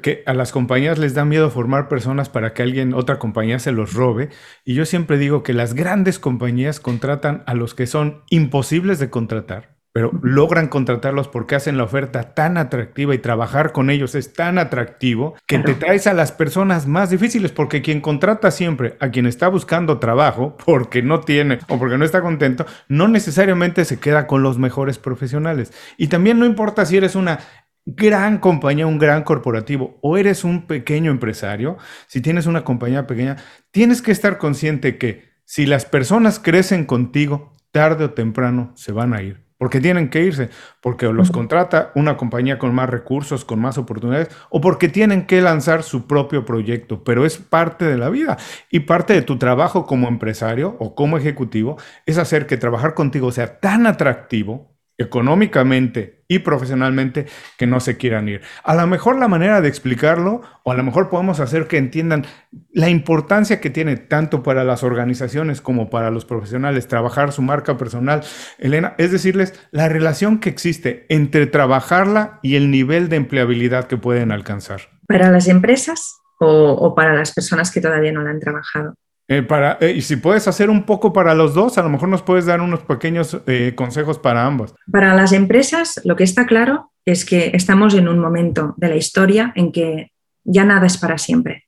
que 0.00 0.22
a 0.24 0.32
las 0.32 0.52
compañías 0.52 0.98
les 0.98 1.12
da 1.12 1.26
miedo 1.26 1.50
formar 1.50 1.88
personas 1.88 2.30
para 2.30 2.54
que 2.54 2.62
alguien, 2.62 2.94
otra 2.94 3.18
compañía 3.18 3.58
se 3.58 3.72
los 3.72 3.92
robe. 3.92 4.30
Y 4.64 4.72
yo 4.72 4.86
siempre 4.86 5.18
digo 5.18 5.42
que 5.42 5.52
las 5.52 5.74
grandes 5.74 6.18
compañías 6.18 6.80
contratan 6.80 7.42
a 7.46 7.52
los 7.52 7.74
que 7.74 7.86
son 7.86 8.22
imposibles 8.30 8.98
de 8.98 9.10
contratar 9.10 9.73
pero 9.94 10.10
logran 10.22 10.66
contratarlos 10.66 11.28
porque 11.28 11.54
hacen 11.54 11.76
la 11.76 11.84
oferta 11.84 12.34
tan 12.34 12.56
atractiva 12.58 13.14
y 13.14 13.18
trabajar 13.18 13.70
con 13.70 13.90
ellos 13.90 14.16
es 14.16 14.32
tan 14.32 14.58
atractivo 14.58 15.36
que 15.46 15.60
te 15.60 15.74
traes 15.74 16.08
a 16.08 16.14
las 16.14 16.32
personas 16.32 16.88
más 16.88 17.10
difíciles 17.10 17.52
porque 17.52 17.80
quien 17.80 18.00
contrata 18.00 18.50
siempre 18.50 18.96
a 18.98 19.10
quien 19.10 19.26
está 19.26 19.46
buscando 19.46 20.00
trabajo 20.00 20.56
porque 20.66 21.00
no 21.00 21.20
tiene 21.20 21.60
o 21.68 21.78
porque 21.78 21.96
no 21.96 22.04
está 22.04 22.22
contento, 22.22 22.66
no 22.88 23.06
necesariamente 23.06 23.84
se 23.84 24.00
queda 24.00 24.26
con 24.26 24.42
los 24.42 24.58
mejores 24.58 24.98
profesionales. 24.98 25.72
Y 25.96 26.08
también 26.08 26.40
no 26.40 26.44
importa 26.44 26.84
si 26.86 26.96
eres 26.96 27.14
una 27.14 27.38
gran 27.86 28.38
compañía, 28.38 28.88
un 28.88 28.98
gran 28.98 29.22
corporativo 29.22 30.00
o 30.02 30.16
eres 30.16 30.42
un 30.42 30.66
pequeño 30.66 31.12
empresario, 31.12 31.78
si 32.08 32.20
tienes 32.20 32.46
una 32.46 32.64
compañía 32.64 33.06
pequeña, 33.06 33.36
tienes 33.70 34.02
que 34.02 34.10
estar 34.10 34.38
consciente 34.38 34.98
que 34.98 35.34
si 35.44 35.66
las 35.66 35.84
personas 35.84 36.40
crecen 36.40 36.84
contigo, 36.84 37.54
tarde 37.70 38.06
o 38.06 38.10
temprano 38.10 38.72
se 38.74 38.90
van 38.90 39.14
a 39.14 39.22
ir 39.22 39.43
porque 39.64 39.80
tienen 39.80 40.10
que 40.10 40.22
irse, 40.22 40.50
porque 40.82 41.10
los 41.10 41.30
contrata 41.30 41.90
una 41.94 42.18
compañía 42.18 42.58
con 42.58 42.74
más 42.74 42.90
recursos, 42.90 43.46
con 43.46 43.62
más 43.62 43.78
oportunidades, 43.78 44.28
o 44.50 44.60
porque 44.60 44.90
tienen 44.90 45.24
que 45.24 45.40
lanzar 45.40 45.82
su 45.82 46.06
propio 46.06 46.44
proyecto, 46.44 47.02
pero 47.02 47.24
es 47.24 47.38
parte 47.38 47.86
de 47.86 47.96
la 47.96 48.10
vida 48.10 48.36
y 48.68 48.80
parte 48.80 49.14
de 49.14 49.22
tu 49.22 49.38
trabajo 49.38 49.86
como 49.86 50.06
empresario 50.06 50.76
o 50.80 50.94
como 50.94 51.16
ejecutivo 51.16 51.78
es 52.04 52.18
hacer 52.18 52.46
que 52.46 52.58
trabajar 52.58 52.92
contigo 52.92 53.32
sea 53.32 53.58
tan 53.58 53.86
atractivo 53.86 54.73
económicamente 54.98 56.24
y 56.28 56.40
profesionalmente 56.40 57.26
que 57.58 57.66
no 57.66 57.80
se 57.80 57.96
quieran 57.96 58.28
ir. 58.28 58.42
A 58.62 58.74
lo 58.74 58.86
mejor 58.86 59.18
la 59.18 59.28
manera 59.28 59.60
de 59.60 59.68
explicarlo, 59.68 60.42
o 60.62 60.72
a 60.72 60.74
lo 60.74 60.82
mejor 60.82 61.10
podemos 61.10 61.40
hacer 61.40 61.66
que 61.66 61.76
entiendan 61.76 62.24
la 62.72 62.88
importancia 62.88 63.60
que 63.60 63.70
tiene 63.70 63.96
tanto 63.96 64.42
para 64.42 64.64
las 64.64 64.82
organizaciones 64.82 65.60
como 65.60 65.90
para 65.90 66.10
los 66.10 66.24
profesionales 66.24 66.88
trabajar 66.88 67.32
su 67.32 67.42
marca 67.42 67.76
personal, 67.76 68.22
Elena, 68.58 68.94
es 68.98 69.12
decirles 69.12 69.54
la 69.70 69.88
relación 69.88 70.38
que 70.38 70.48
existe 70.48 71.06
entre 71.08 71.46
trabajarla 71.46 72.38
y 72.42 72.56
el 72.56 72.70
nivel 72.70 73.08
de 73.08 73.16
empleabilidad 73.16 73.86
que 73.86 73.96
pueden 73.96 74.32
alcanzar. 74.32 74.80
Para 75.06 75.30
las 75.30 75.48
empresas 75.48 76.20
o 76.38 76.94
para 76.94 77.14
las 77.14 77.32
personas 77.32 77.70
que 77.70 77.80
todavía 77.80 78.12
no 78.12 78.22
la 78.22 78.30
han 78.30 78.40
trabajado. 78.40 78.94
Eh, 79.26 79.42
para, 79.42 79.78
eh, 79.80 79.92
y 79.96 80.02
si 80.02 80.16
puedes 80.16 80.46
hacer 80.48 80.68
un 80.68 80.84
poco 80.84 81.12
para 81.12 81.34
los 81.34 81.54
dos, 81.54 81.78
a 81.78 81.82
lo 81.82 81.88
mejor 81.88 82.08
nos 82.08 82.22
puedes 82.22 82.44
dar 82.44 82.60
unos 82.60 82.80
pequeños 82.80 83.40
eh, 83.46 83.72
consejos 83.74 84.18
para 84.18 84.44
ambos. 84.44 84.74
Para 84.90 85.14
las 85.14 85.32
empresas, 85.32 86.00
lo 86.04 86.14
que 86.14 86.24
está 86.24 86.46
claro 86.46 86.92
es 87.06 87.24
que 87.24 87.50
estamos 87.54 87.94
en 87.94 88.08
un 88.08 88.18
momento 88.18 88.74
de 88.76 88.88
la 88.88 88.96
historia 88.96 89.52
en 89.56 89.72
que 89.72 90.12
ya 90.44 90.64
nada 90.64 90.86
es 90.86 90.98
para 90.98 91.16
siempre. 91.16 91.64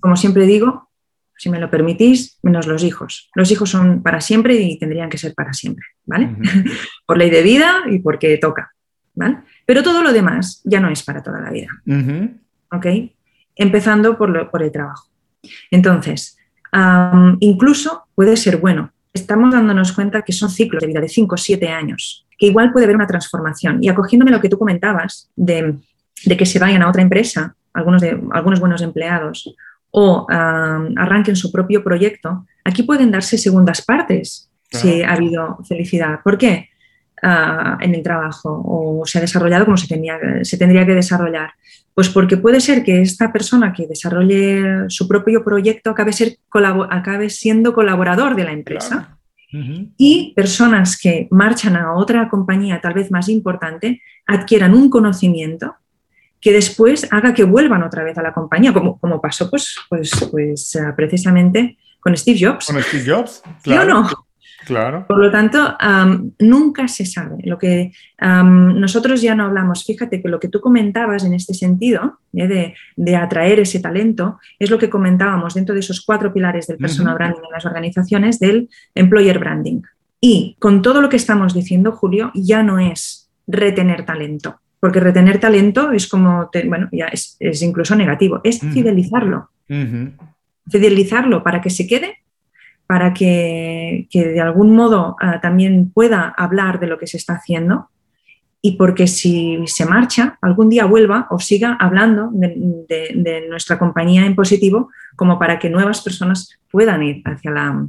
Como 0.00 0.16
siempre 0.16 0.46
digo, 0.46 0.90
si 1.36 1.50
me 1.50 1.58
lo 1.58 1.70
permitís, 1.70 2.38
menos 2.42 2.66
los 2.66 2.84
hijos. 2.84 3.30
Los 3.34 3.50
hijos 3.50 3.70
son 3.70 4.02
para 4.02 4.20
siempre 4.20 4.54
y 4.54 4.78
tendrían 4.78 5.08
que 5.08 5.18
ser 5.18 5.34
para 5.34 5.52
siempre, 5.52 5.84
¿vale? 6.04 6.36
por 7.06 7.18
ley 7.18 7.30
de 7.30 7.42
vida 7.42 7.82
y 7.90 7.98
porque 7.98 8.38
toca, 8.38 8.72
¿vale? 9.14 9.38
Pero 9.66 9.82
todo 9.82 10.02
lo 10.02 10.12
demás 10.12 10.62
ya 10.64 10.78
no 10.78 10.88
es 10.88 11.02
para 11.02 11.22
toda 11.22 11.40
la 11.40 11.50
vida, 11.50 11.68
¿ok? 12.70 12.86
Empezando 13.56 14.16
por, 14.16 14.50
por 14.50 14.62
el 14.62 14.70
trabajo. 14.70 15.08
Entonces, 15.70 16.38
incluso 17.40 18.04
puede 18.14 18.36
ser 18.36 18.58
bueno. 18.58 18.90
Estamos 19.12 19.52
dándonos 19.52 19.92
cuenta 19.92 20.22
que 20.22 20.32
son 20.32 20.50
ciclos 20.50 20.80
de 20.80 20.88
vida 20.88 21.00
de 21.00 21.08
5 21.08 21.34
o 21.34 21.38
7 21.38 21.68
años, 21.68 22.26
que 22.36 22.46
igual 22.46 22.72
puede 22.72 22.86
haber 22.86 22.96
una 22.96 23.06
transformación. 23.06 23.78
Y 23.82 23.88
acogiéndome 23.88 24.32
lo 24.32 24.40
que 24.40 24.48
tú 24.48 24.58
comentabas 24.58 25.30
de, 25.36 25.76
que 26.36 26.46
se 26.46 26.58
vayan 26.58 26.82
a 26.82 26.88
otra 26.88 27.02
empresa, 27.02 27.54
algunos, 27.72 28.02
de, 28.02 28.20
algunos 28.32 28.60
buenos 28.60 28.82
empleados, 28.82 29.54
o 29.90 30.26
arranquen 30.28 31.36
su 31.36 31.52
propio 31.52 31.84
proyecto, 31.84 32.44
aquí 32.64 32.82
pueden 32.82 33.12
darse 33.12 33.38
segundas 33.38 33.82
partes 33.82 34.50
si 34.70 35.02
ha 35.02 35.12
habido 35.12 35.58
felicidad. 35.68 36.18
¿Por 36.24 36.36
qué? 36.36 36.70
Ah, 37.22 37.78
en 37.80 37.94
el 37.94 38.02
trabajo 38.02 38.60
o 38.66 39.06
se 39.06 39.16
ha 39.16 39.20
desarrollado 39.20 39.64
como 39.64 39.78
se, 39.78 39.86
tenía, 39.86 40.18
se 40.42 40.58
tendría 40.58 40.84
que 40.84 40.94
desarrollar. 40.94 41.52
Pues 41.94 42.08
porque 42.08 42.36
puede 42.36 42.60
ser 42.60 42.82
que 42.82 43.00
esta 43.00 43.32
persona 43.32 43.72
que 43.72 43.86
desarrolle 43.86 44.88
su 44.88 45.06
propio 45.06 45.44
proyecto 45.44 45.90
acabe, 45.90 46.12
ser, 46.12 46.38
acabe 46.90 47.30
siendo 47.30 47.72
colaborador 47.72 48.34
de 48.34 48.44
la 48.44 48.52
empresa 48.52 49.18
y 49.96 50.32
personas 50.34 50.98
que 50.98 51.28
marchan 51.30 51.76
a 51.76 51.94
otra 51.94 52.28
compañía 52.28 52.80
tal 52.80 52.94
vez 52.94 53.12
más 53.12 53.28
importante 53.28 54.02
adquieran 54.26 54.74
un 54.74 54.90
conocimiento 54.90 55.76
que 56.40 56.52
después 56.52 57.08
haga 57.10 57.32
que 57.32 57.44
vuelvan 57.44 57.82
otra 57.82 58.04
vez 58.04 58.18
a 58.18 58.22
la 58.22 58.34
compañía, 58.34 58.72
como, 58.72 58.98
como 58.98 59.20
pasó 59.20 59.48
pues, 59.48 59.76
pues, 59.88 60.10
pues 60.30 60.74
uh, 60.74 60.94
precisamente 60.94 61.78
con 62.00 62.14
Steve 62.16 62.38
Jobs. 62.38 62.66
Con 62.66 62.82
Steve 62.82 63.04
Jobs, 63.06 63.42
claro. 63.62 64.02
no? 64.02 64.23
Claro. 64.66 65.06
Por 65.06 65.18
lo 65.18 65.30
tanto, 65.30 65.76
um, 65.80 66.32
nunca 66.38 66.88
se 66.88 67.06
sabe. 67.06 67.36
Lo 67.44 67.58
que 67.58 67.92
um, 68.22 68.78
nosotros 68.78 69.20
ya 69.22 69.34
no 69.34 69.44
hablamos, 69.44 69.84
fíjate 69.84 70.22
que 70.22 70.28
lo 70.28 70.40
que 70.40 70.48
tú 70.48 70.60
comentabas 70.60 71.24
en 71.24 71.34
este 71.34 71.54
sentido, 71.54 72.20
¿eh? 72.32 72.46
de, 72.46 72.74
de, 72.96 73.16
atraer 73.16 73.60
ese 73.60 73.80
talento, 73.80 74.38
es 74.58 74.70
lo 74.70 74.78
que 74.78 74.90
comentábamos 74.90 75.54
dentro 75.54 75.74
de 75.74 75.80
esos 75.80 76.04
cuatro 76.04 76.32
pilares 76.32 76.66
del 76.66 76.78
personal 76.78 77.14
branding 77.14 77.42
en 77.44 77.52
las 77.52 77.66
organizaciones 77.66 78.38
del 78.38 78.68
employer 78.94 79.38
branding. 79.38 79.82
Y 80.20 80.56
con 80.58 80.80
todo 80.80 81.02
lo 81.02 81.10
que 81.10 81.16
estamos 81.16 81.52
diciendo, 81.52 81.92
Julio, 81.92 82.30
ya 82.34 82.62
no 82.62 82.78
es 82.78 83.30
retener 83.46 84.06
talento, 84.06 84.58
porque 84.80 85.00
retener 85.00 85.38
talento 85.38 85.92
es 85.92 86.06
como, 86.06 86.50
bueno, 86.66 86.88
ya 86.92 87.06
es, 87.06 87.36
incluso 87.62 87.94
negativo, 87.94 88.40
es 88.42 88.60
fidelizarlo. 88.60 89.50
Fidelizarlo 90.70 91.42
para 91.42 91.60
que 91.60 91.68
se 91.68 91.86
quede, 91.86 92.23
para 92.86 93.14
que, 93.14 94.06
de 94.12 94.40
algún 94.40 94.74
modo 94.74 95.16
ah, 95.20 95.40
también 95.40 95.90
pueda 95.90 96.34
hablar 96.36 96.80
de 96.80 96.86
lo 96.86 96.98
que 96.98 97.06
se 97.06 97.16
está 97.16 97.34
haciendo 97.34 97.88
y 98.60 98.72
porque 98.72 99.06
si 99.06 99.58
se 99.66 99.84
marcha, 99.84 100.38
algún 100.40 100.70
día 100.70 100.86
vuelva 100.86 101.26
o 101.30 101.38
siga 101.38 101.76
hablando 101.78 102.30
de, 102.32 103.46
nuestra 103.48 103.78
compañía 103.78 104.24
en 104.24 104.34
positivo 104.34 104.90
como 105.16 105.38
para 105.38 105.58
que 105.58 105.68
nuevas 105.68 106.00
personas 106.00 106.58
puedan 106.70 107.02
ir 107.02 107.22
hacia 107.26 107.50
la, 107.50 107.86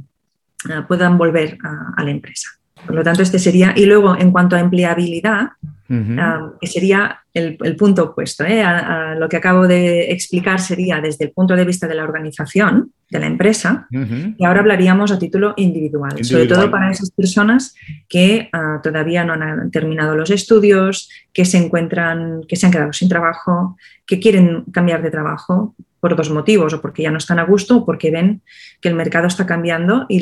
ah, 0.70 0.84
puedan 0.86 1.16
volver 1.16 1.56
a 1.96 2.04
la 2.04 2.10
empresa. 2.10 2.50
Por 2.84 2.94
lo 2.94 3.02
tanto, 3.02 3.22
este 3.22 3.38
sería, 3.38 3.72
y 3.76 3.86
luego 3.86 4.16
en 4.16 4.30
cuanto 4.30 4.54
a 4.54 4.60
empleabilidad, 4.60 5.50
que 5.88 6.66
sería 6.66 7.20
el, 7.32 7.56
punto 7.76 8.04
opuesto. 8.04 8.44
¿eh? 8.44 8.62
A, 8.62 9.14
lo 9.14 9.28
que 9.28 9.36
acabo 9.36 9.66
de 9.66 10.10
explicar 10.10 10.60
sería 10.60 11.00
desde 11.00 11.26
el 11.26 11.30
punto 11.32 11.54
de 11.54 11.64
vista 11.64 11.86
de 11.86 11.94
la 11.94 12.04
organización, 12.04 12.92
de 13.10 13.20
la 13.20 13.26
empresa, 13.26 13.86
y 13.90 14.44
ahora 14.44 14.60
hablaríamos 14.60 15.12
a 15.12 15.18
título 15.18 15.54
individual, 15.56 16.24
sobre 16.24 16.46
todo 16.46 16.70
para 16.70 16.90
esas 16.90 17.10
personas 17.10 17.74
que 18.08 18.48
ah, 18.52 18.80
todavía 18.82 19.24
no 19.24 19.34
han 19.34 19.70
terminado 19.70 20.16
los 20.16 20.30
estudios, 20.30 21.08
que 21.32 21.44
se 21.44 21.58
encuentran, 21.58 22.42
que 22.48 22.56
se 22.56 22.66
han 22.66 22.72
quedado 22.72 22.92
sin 22.92 23.08
trabajo, 23.08 23.76
que 24.06 24.18
quieren 24.18 24.64
cambiar 24.72 25.02
de 25.02 25.10
trabajo 25.10 25.74
por 26.00 26.16
dos 26.16 26.30
motivos, 26.30 26.72
o 26.72 26.80
porque 26.80 27.02
ya 27.02 27.10
no 27.10 27.18
están 27.18 27.38
a 27.38 27.44
gusto, 27.44 27.78
o 27.78 27.84
porque 27.84 28.10
ven 28.10 28.42
que 28.80 28.88
el 28.88 28.94
mercado 28.94 29.26
está 29.26 29.46
cambiando 29.46 30.06
y, 30.08 30.20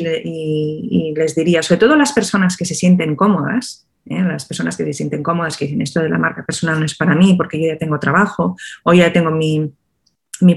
les 1.15 1.35
diría, 1.35 1.61
sobre 1.61 1.79
todo 1.79 1.95
las 1.95 2.11
personas 2.11 2.57
que 2.57 2.65
se 2.65 2.75
sienten 2.75 3.15
cómodas, 3.15 3.85
¿eh? 4.05 4.21
las 4.21 4.45
personas 4.45 4.77
que 4.77 4.83
se 4.85 4.93
sienten 4.93 5.23
cómodas, 5.23 5.57
que 5.57 5.65
dicen 5.65 5.81
esto 5.81 6.01
de 6.01 6.09
la 6.09 6.17
marca 6.17 6.45
personal 6.45 6.79
no 6.79 6.85
es 6.85 6.95
para 6.95 7.15
mí 7.15 7.35
porque 7.35 7.59
yo 7.59 7.67
ya 7.67 7.77
tengo 7.77 7.99
trabajo 7.99 8.55
o 8.83 8.93
ya 8.93 9.11
tengo 9.11 9.31
mi, 9.31 9.73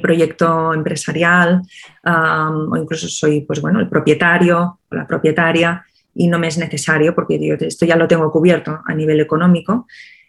proyecto 0.03 0.74
empresarial 0.74 1.62
o 2.05 2.76
incluso 2.76 3.09
soy 3.09 3.42
pues 3.42 3.61
bueno, 3.61 3.78
el 3.78 3.88
propietario 3.88 4.80
o 4.90 4.94
la 4.94 5.07
propietaria 5.07 5.84
y 6.14 6.26
no 6.26 6.38
me 6.38 6.49
es 6.49 6.59
necesario 6.59 7.14
porque 7.14 7.38
yo 7.38 7.55
esto 7.55 7.86
ya 7.86 7.94
lo 7.94 8.09
tengo 8.09 8.30
cubierto 8.32 8.80
a 8.84 8.94
nivel 8.94 9.20
económico 9.20 9.86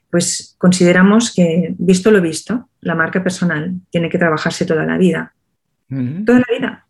pues 0.09 0.55
consideramos 0.57 1.34
que, 1.34 1.76
visto 1.78 2.11
lo 2.11 2.22
visto, 2.22 2.70
la 2.82 2.95
marca 2.95 3.24
personal 3.24 3.76
tiene 3.89 4.09
que 4.09 4.17
trabajarse 4.17 4.65
toda 4.65 4.86
la 4.86 4.97
vida. 4.97 5.34
Toda 6.26 6.39
la 6.39 6.45
vida. 6.51 6.86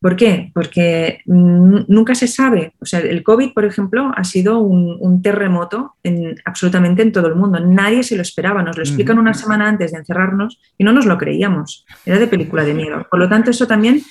¿Por 0.00 0.14
qué? 0.14 0.52
Porque 0.54 1.22
nunca 1.26 2.14
se 2.14 2.28
sabe. 2.28 2.72
O 2.80 2.86
sea, 2.86 3.00
el 3.00 3.24
COVID, 3.24 3.52
por 3.52 3.64
ejemplo, 3.64 4.12
ha 4.14 4.22
sido 4.22 4.60
un, 4.60 5.22
terremoto 5.22 5.94
en, 6.04 6.36
absolutamente 6.44 7.02
en 7.02 7.10
todo 7.10 7.26
el 7.26 7.34
mundo. 7.34 7.58
Nadie 7.58 8.04
se 8.04 8.14
lo 8.14 8.22
esperaba. 8.22 8.62
Nos 8.62 8.76
lo 8.76 8.84
explican 8.84 9.18
una 9.18 9.34
semana 9.34 9.68
antes 9.68 9.90
de 9.90 9.98
encerrarnos 9.98 10.60
y 10.78 10.84
no 10.84 10.92
nos 10.92 11.06
lo 11.06 11.18
creíamos. 11.18 11.84
Era 12.06 12.20
de 12.20 12.28
película 12.28 12.64
de 12.64 12.74
miedo. 12.74 13.06
Por 13.10 13.18
lo 13.18 13.28
tanto, 13.28 13.50
eso 13.50 13.66
también 13.66 14.02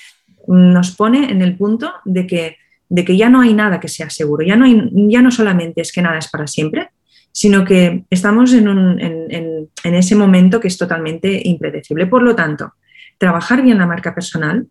nos 0.48 0.92
pone 0.92 1.32
en 1.32 1.42
el 1.42 1.56
punto 1.56 1.94
de 2.04 2.28
que, 2.28 2.58
de 2.90 3.06
que 3.06 3.16
ya 3.16 3.30
no 3.30 3.40
hay 3.40 3.54
nada 3.54 3.80
que 3.80 3.88
sea 3.88 4.10
seguro. 4.10 4.46
Ya 4.46 4.58
no, 4.58 4.66
hay, 4.66 4.90
ya 4.92 5.22
no 5.22 5.32
solamente 5.32 5.82
es 5.82 5.94
que 5.94 6.02
nada 6.02 6.18
es 6.18 6.28
para 6.28 6.48
siempre, 6.48 6.90
sino 7.32 7.64
que 7.64 8.04
estamos 8.10 8.52
en, 8.54 9.70
ese 9.84 10.16
momento 10.16 10.60
que 10.60 10.68
es 10.68 10.78
totalmente 10.78 11.42
impredecible. 11.46 12.08
Por 12.08 12.24
lo 12.24 12.36
tanto, 12.36 12.74
trabajar 13.18 13.62
bien 13.62 13.78
la 13.78 13.86
marca 13.86 14.14
personal 14.14 14.68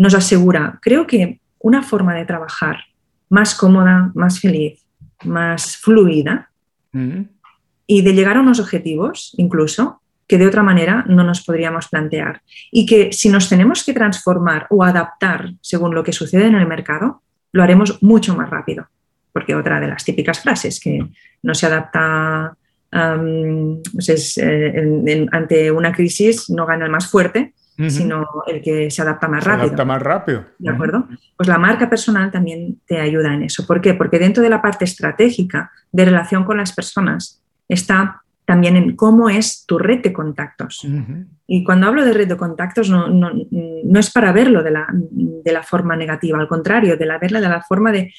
nos 0.00 0.14
asegura, 0.14 0.78
creo 0.80 1.06
que 1.06 1.40
una 1.58 1.82
forma 1.82 2.14
de 2.14 2.24
trabajar 2.24 2.78
más 3.28 3.54
cómoda, 3.54 4.10
más 4.14 4.40
feliz, 4.40 4.82
más 5.24 5.76
fluida 5.76 6.50
mm. 6.92 7.20
y 7.86 8.00
de 8.00 8.14
llegar 8.14 8.38
a 8.38 8.40
unos 8.40 8.60
objetivos 8.60 9.34
incluso 9.36 10.00
que 10.26 10.38
de 10.38 10.46
otra 10.46 10.62
manera 10.62 11.04
no 11.06 11.22
nos 11.22 11.44
podríamos 11.44 11.88
plantear. 11.88 12.40
Y 12.70 12.86
que 12.86 13.12
si 13.12 13.28
nos 13.28 13.48
tenemos 13.48 13.84
que 13.84 13.92
transformar 13.92 14.66
o 14.70 14.84
adaptar 14.84 15.52
según 15.60 15.94
lo 15.94 16.02
que 16.02 16.12
sucede 16.12 16.46
en 16.46 16.54
el 16.54 16.66
mercado, 16.66 17.22
lo 17.52 17.62
haremos 17.62 18.02
mucho 18.02 18.34
más 18.34 18.48
rápido 18.48 18.86
porque 19.32 19.54
otra 19.54 19.80
de 19.80 19.88
las 19.88 20.04
típicas 20.04 20.40
frases 20.40 20.80
que 20.80 21.06
no 21.42 21.54
se 21.54 21.66
adapta 21.66 22.56
pues 22.90 24.38
eh, 24.38 25.28
ante 25.30 25.70
una 25.70 25.92
crisis, 25.92 26.50
no 26.50 26.66
gana 26.66 26.86
el 26.86 26.90
más 26.90 27.06
fuerte, 27.06 27.54
sino 27.88 28.26
el 28.46 28.60
que 28.62 28.90
se 28.90 29.02
adapta 29.02 29.28
más 29.28 29.44
rápido. 29.44 29.68
Se 29.68 29.68
adapta 29.68 29.84
más 29.84 30.02
rápido. 30.02 30.44
¿De 30.58 30.70
acuerdo? 30.70 31.08
Pues 31.36 31.48
la 31.48 31.58
marca 31.58 31.88
personal 31.88 32.30
también 32.30 32.80
te 32.86 33.00
ayuda 33.00 33.32
en 33.34 33.44
eso. 33.44 33.66
¿Por 33.66 33.80
qué? 33.80 33.94
Porque 33.94 34.18
dentro 34.18 34.42
de 34.42 34.50
la 34.50 34.60
parte 34.60 34.84
estratégica 34.84 35.70
de 35.92 36.04
relación 36.04 36.44
con 36.44 36.56
las 36.56 36.72
personas 36.72 37.42
está 37.68 38.22
también 38.50 38.76
en 38.76 38.96
cómo 38.96 39.30
es 39.30 39.64
tu 39.64 39.78
red 39.78 40.02
de 40.02 40.12
contactos. 40.12 40.84
Y 41.46 41.62
cuando 41.62 41.86
hablo 41.86 42.04
de 42.04 42.12
red 42.12 42.26
de 42.26 42.36
contactos 42.36 42.90
no, 42.90 43.30
es 44.00 44.10
para 44.10 44.32
verlo 44.32 44.64
de 44.64 44.72
la, 45.52 45.62
forma 45.62 45.94
negativa, 45.94 46.36
al 46.36 46.48
contrario, 46.48 46.96
de 46.96 47.06
la 47.06 47.18
verla 47.18 47.40
de 47.40 47.48
la 47.48 47.62
forma 47.62 47.92
de, 47.92 48.12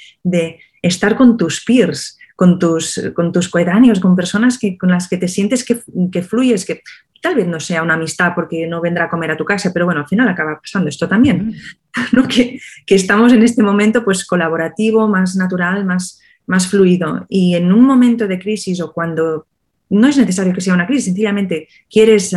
estar 0.81 1.17
con 1.17 1.35
tus 1.35 1.63
peers, 1.65 2.17
con 2.37 2.59
tus, 2.59 3.11
con 3.13 3.33
tus 3.33 3.49
coetáneos, 3.49 3.99
con 3.99 4.15
personas 4.15 4.57
que, 4.57 4.77
con 4.77 4.89
las 4.89 5.09
que 5.09 5.17
te 5.17 5.27
sientes 5.27 5.65
que, 5.65 5.81
que, 6.09 6.21
fluyes, 6.21 6.65
que 6.65 6.81
tal 7.21 7.35
vez 7.35 7.47
no 7.47 7.59
sea 7.59 7.83
una 7.83 7.93
amistad 7.93 8.33
porque 8.35 8.67
no 8.67 8.81
vendrá 8.81 9.05
a 9.05 9.09
comer 9.09 9.31
a 9.31 9.37
tu 9.37 9.45
casa, 9.45 9.71
pero 9.73 9.85
bueno, 9.85 10.01
al 10.01 10.07
final 10.07 10.27
acaba 10.27 10.59
pasando 10.59 10.89
esto 10.89 11.07
también, 11.07 11.53
que, 12.29 12.59
que, 12.85 12.95
estamos 12.95 13.31
en 13.33 13.43
este 13.43 13.63
momento 13.63 14.03
pues 14.03 14.25
colaborativo, 14.25 15.07
más 15.07 15.35
natural, 15.35 15.85
más, 15.85 16.19
más 16.47 16.67
fluido. 16.67 17.25
Y 17.29 17.55
en 17.55 17.71
un 17.71 17.85
momento 17.85 18.27
de 18.27 18.39
crisis 18.39 18.81
o 18.81 18.91
cuando 18.91 19.45
no 19.91 20.07
es 20.07 20.17
necesario 20.17 20.53
que 20.53 20.61
sea 20.61 20.73
una 20.73 20.87
crisis, 20.87 21.05
sencillamente 21.05 21.67
quieres 21.89 22.33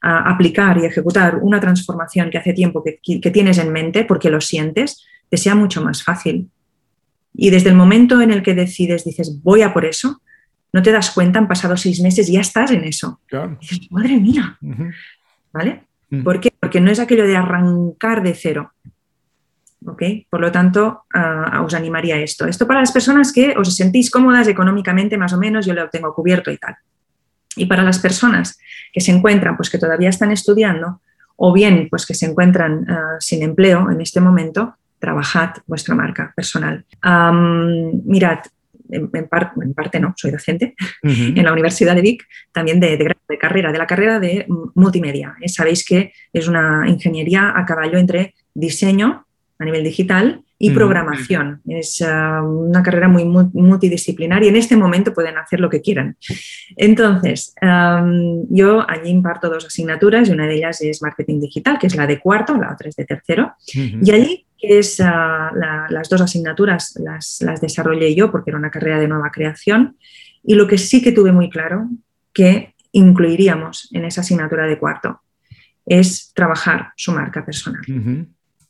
aplicar 0.00 0.78
y 0.78 0.86
ejecutar 0.86 1.38
una 1.40 1.60
transformación 1.60 2.30
que 2.30 2.38
hace 2.38 2.54
tiempo 2.54 2.82
que, 2.82 3.30
tienes 3.30 3.58
en 3.58 3.70
mente 3.70 4.04
porque 4.04 4.30
lo 4.30 4.40
sientes, 4.40 5.04
te 5.28 5.36
sea 5.36 5.54
mucho 5.54 5.82
más 5.82 6.02
fácil. 6.02 6.48
Y 7.34 7.50
desde 7.50 7.68
el 7.68 7.76
momento 7.76 8.22
en 8.22 8.30
el 8.30 8.42
que 8.42 8.54
decides, 8.54 9.04
dices, 9.04 9.42
voy 9.42 9.62
a 9.62 9.74
por 9.74 9.84
eso, 9.84 10.22
no 10.74 10.82
te 10.82 10.90
das 10.90 11.12
cuenta, 11.12 11.38
han 11.38 11.46
pasado 11.46 11.76
seis 11.76 12.00
meses 12.00 12.28
y 12.28 12.32
ya 12.32 12.40
estás 12.40 12.72
en 12.72 12.82
eso. 12.82 13.20
dices, 13.60 13.80
madre 13.92 14.16
mía, 14.16 14.58
¿vale? 15.52 15.84
¿Por 16.24 16.40
qué? 16.40 16.52
Porque 16.58 16.80
no 16.80 16.90
es 16.90 16.98
aquello 16.98 17.28
de 17.28 17.36
arrancar 17.36 18.24
de 18.24 18.34
cero. 18.34 18.72
Por 20.28 20.40
lo 20.40 20.50
tanto, 20.50 21.04
os 21.62 21.74
animaría 21.74 22.16
a 22.16 22.18
esto. 22.18 22.48
Esto 22.48 22.66
para 22.66 22.80
las 22.80 22.90
personas 22.90 23.32
que 23.32 23.54
os 23.56 23.76
sentís 23.76 24.10
cómodas 24.10 24.48
económicamente, 24.48 25.16
más 25.16 25.32
o 25.32 25.38
menos, 25.38 25.64
yo 25.64 25.74
lo 25.74 25.88
tengo 25.90 26.12
cubierto 26.12 26.50
y 26.50 26.58
tal. 26.58 26.74
Y 27.54 27.66
para 27.66 27.84
las 27.84 28.00
personas 28.00 28.58
que 28.92 29.00
se 29.00 29.12
encuentran, 29.12 29.56
pues 29.56 29.70
que 29.70 29.78
todavía 29.78 30.08
están 30.08 30.32
estudiando, 30.32 31.00
o 31.36 31.52
bien 31.52 31.86
pues 31.88 32.04
que 32.04 32.14
se 32.14 32.26
encuentran 32.26 32.84
ah, 32.90 33.16
sin 33.20 33.44
empleo 33.44 33.92
en 33.92 34.00
este 34.00 34.20
momento, 34.20 34.74
trabajad 34.98 35.50
vuestra 35.68 35.94
marca 35.94 36.32
personal. 36.34 36.84
mirad, 38.04 38.40
en, 38.94 39.28
parte 39.28 40.00
no, 40.00 40.14
soy 40.16 40.30
docente 40.30 40.74
en 41.02 41.44
la 41.44 41.52
Universidad 41.52 41.94
de 41.94 42.02
Vic, 42.02 42.26
también 42.52 42.80
de, 42.80 42.96
de, 42.96 43.38
carrera, 43.38 43.72
de 43.72 43.78
la 43.78 43.86
carrera 43.86 44.18
de 44.20 44.46
multimedia. 44.74 45.34
Sabéis 45.46 45.84
que 45.84 46.12
es 46.32 46.48
una 46.48 46.84
ingeniería 46.88 47.52
a 47.54 47.64
caballo 47.64 47.98
entre 47.98 48.34
diseño, 48.54 49.26
a 49.58 49.64
nivel 49.64 49.84
digital 49.84 50.44
y 50.64 50.70
programación. 50.70 51.60
Es 51.68 52.00
ah, 52.00 52.42
una 52.42 52.82
carrera 52.82 53.08
muy 53.08 53.24
multidisciplinar 53.24 54.42
y 54.42 54.48
en 54.48 54.56
este 54.56 54.76
momento 54.76 55.12
pueden 55.12 55.36
hacer 55.36 55.60
lo 55.60 55.68
que 55.68 55.82
quieran. 55.82 56.16
Entonces, 56.76 57.54
yo 58.48 58.88
allí 58.88 59.10
imparto 59.10 59.50
dos 59.50 59.66
asignaturas 59.66 60.28
y 60.28 60.32
una 60.32 60.46
de 60.46 60.54
ellas 60.54 60.80
es 60.80 61.02
marketing 61.02 61.40
digital, 61.40 61.78
que 61.78 61.86
es 61.86 61.96
la 61.96 62.06
de 62.06 62.18
cuarto, 62.18 62.56
la 62.56 62.72
otra 62.72 62.88
es 62.88 62.96
de 62.96 63.04
tercero. 63.04 63.52
Y 63.74 64.10
allí 64.10 64.46
es 64.58 65.00
ah, 65.00 65.50
las 65.90 66.08
dos 66.08 66.22
asignaturas 66.22 66.98
las, 67.04 67.42
las 67.42 67.60
desarrollé 67.60 68.14
yo 68.14 68.30
porque 68.30 68.50
era 68.50 68.58
una 68.58 68.70
carrera 68.70 68.98
de 68.98 69.08
nueva 69.08 69.30
creación 69.30 69.98
y 70.42 70.54
lo 70.54 70.66
que 70.66 70.78
sí 70.78 71.02
que 71.02 71.12
tuve 71.12 71.32
muy 71.32 71.50
claro 71.50 71.88
que 72.32 72.74
incluiríamos 72.92 73.90
en 73.92 74.06
esa 74.06 74.22
asignatura 74.22 74.66
de 74.66 74.78
cuarto 74.78 75.20
es 75.84 76.32
trabajar 76.34 76.92
su 76.96 77.12
marca 77.12 77.44
personal. 77.44 77.82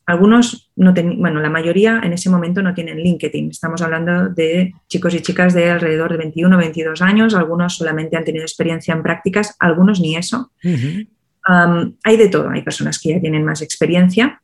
Algunos 0.06 0.70
no 0.76 0.92
bueno, 0.92 1.40
la 1.40 1.48
mayoría 1.48 2.00
en 2.02 2.12
ese 2.12 2.28
momento 2.28 2.62
no 2.62 2.74
tienen 2.74 2.98
LinkedIn. 2.98 3.50
Estamos 3.50 3.80
hablando 3.80 4.28
de 4.28 4.74
chicos 4.88 5.14
y 5.14 5.20
chicas 5.20 5.54
de 5.54 5.70
alrededor 5.70 6.12
de 6.12 6.18
21 6.18 6.54
o 6.54 6.58
22 6.58 7.00
años. 7.00 7.34
Algunos 7.34 7.76
solamente 7.76 8.16
han 8.16 8.24
tenido 8.24 8.44
experiencia 8.44 8.92
en 8.92 9.02
prácticas, 9.02 9.56
algunos 9.58 10.00
ni 10.00 10.16
eso. 10.16 10.52
hay 10.62 12.16
de 12.16 12.28
todo. 12.28 12.50
Hay 12.50 12.62
personas 12.62 12.98
que 12.98 13.10
ya 13.10 13.20
tienen 13.20 13.44
más 13.44 13.62
experiencia. 13.62 14.42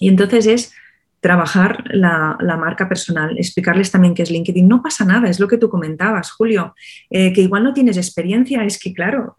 Y 0.00 0.08
entonces 0.08 0.46
es 0.46 0.72
trabajar 1.20 1.84
la, 1.90 2.38
marca 2.40 2.88
personal, 2.88 3.36
explicarles 3.36 3.90
también 3.90 4.14
qué 4.14 4.22
es 4.22 4.30
LinkedIn. 4.30 4.66
No 4.66 4.80
pasa 4.80 5.04
nada, 5.04 5.28
es 5.28 5.40
lo 5.40 5.48
que 5.48 5.58
tú 5.58 5.68
comentabas, 5.68 6.30
Julio, 6.30 6.74
eh, 7.10 7.32
que 7.32 7.42
igual 7.42 7.64
no 7.64 7.74
tienes 7.74 7.96
experiencia, 7.96 8.64
es 8.64 8.78
que 8.78 8.94
claro, 8.94 9.34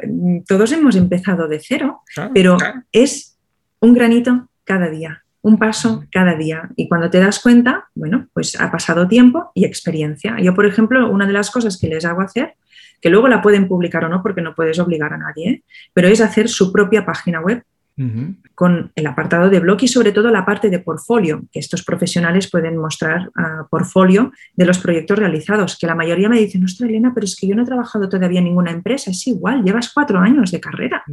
todos 0.45 0.73
hemos 0.73 0.95
empezado 0.97 1.47
de 1.47 1.59
cero, 1.59 2.01
pero 2.33 2.57
es 2.91 3.37
un 3.79 3.93
granito 3.93 4.49
cada 4.65 4.89
día 4.89 5.23
un 5.41 5.57
paso 5.57 6.03
cada 6.11 6.35
día. 6.35 6.69
Y 6.75 6.87
cuando 6.87 7.09
te 7.09 7.19
das 7.19 7.39
cuenta, 7.39 7.89
bueno, 7.95 8.27
pues 8.33 8.59
ha 8.59 8.71
pasado 8.71 9.07
tiempo 9.07 9.51
y 9.55 9.65
experiencia. 9.65 10.37
Yo, 10.39 10.53
por 10.53 10.65
ejemplo, 10.65 11.09
una 11.09 11.25
de 11.25 11.33
las 11.33 11.51
cosas 11.51 11.77
que 11.77 11.87
les 11.87 12.05
hago 12.05 12.21
hacer, 12.21 12.55
que 13.01 13.09
luego 13.09 13.27
la 13.27 13.41
pueden 13.41 13.67
publicar 13.67 14.03
o 14.05 14.09
no, 14.09 14.21
porque 14.21 14.41
no 14.41 14.55
puedes 14.55 14.79
obligar 14.79 15.13
a 15.13 15.17
nadie, 15.17 15.49
¿eh? 15.49 15.63
pero 15.93 16.07
es 16.07 16.21
hacer 16.21 16.49
su 16.49 16.71
propia 16.71 17.05
página 17.05 17.39
web 17.39 17.63
con 18.55 18.91
el 18.95 19.07
apartado 19.07 19.49
de 19.49 19.59
blog 19.59 19.77
y 19.81 19.87
sobre 19.87 20.11
todo 20.11 20.29
la 20.31 20.45
parte 20.45 20.69
de 20.69 20.79
portfolio, 20.79 21.43
que 21.51 21.59
estos 21.59 21.83
profesionales 21.83 22.49
pueden 22.49 22.77
mostrar 22.77 23.29
uh, 23.29 23.67
portfolio 23.69 24.31
de 24.53 24.65
los 24.65 24.79
proyectos 24.79 25.19
realizados, 25.19 25.77
que 25.77 25.87
la 25.87 25.95
mayoría 25.95 26.29
me 26.29 26.39
dicen, 26.39 26.63
ostras 26.63 26.89
Elena, 26.89 27.11
pero 27.13 27.25
es 27.25 27.35
que 27.35 27.47
yo 27.47 27.55
no 27.55 27.63
he 27.63 27.65
trabajado 27.65 28.07
todavía 28.07 28.39
en 28.39 28.45
ninguna 28.45 28.71
empresa, 28.71 29.11
es 29.11 29.27
igual, 29.27 29.63
llevas 29.63 29.91
cuatro 29.93 30.19
años 30.19 30.51
de 30.51 30.59
carrera, 30.59 31.03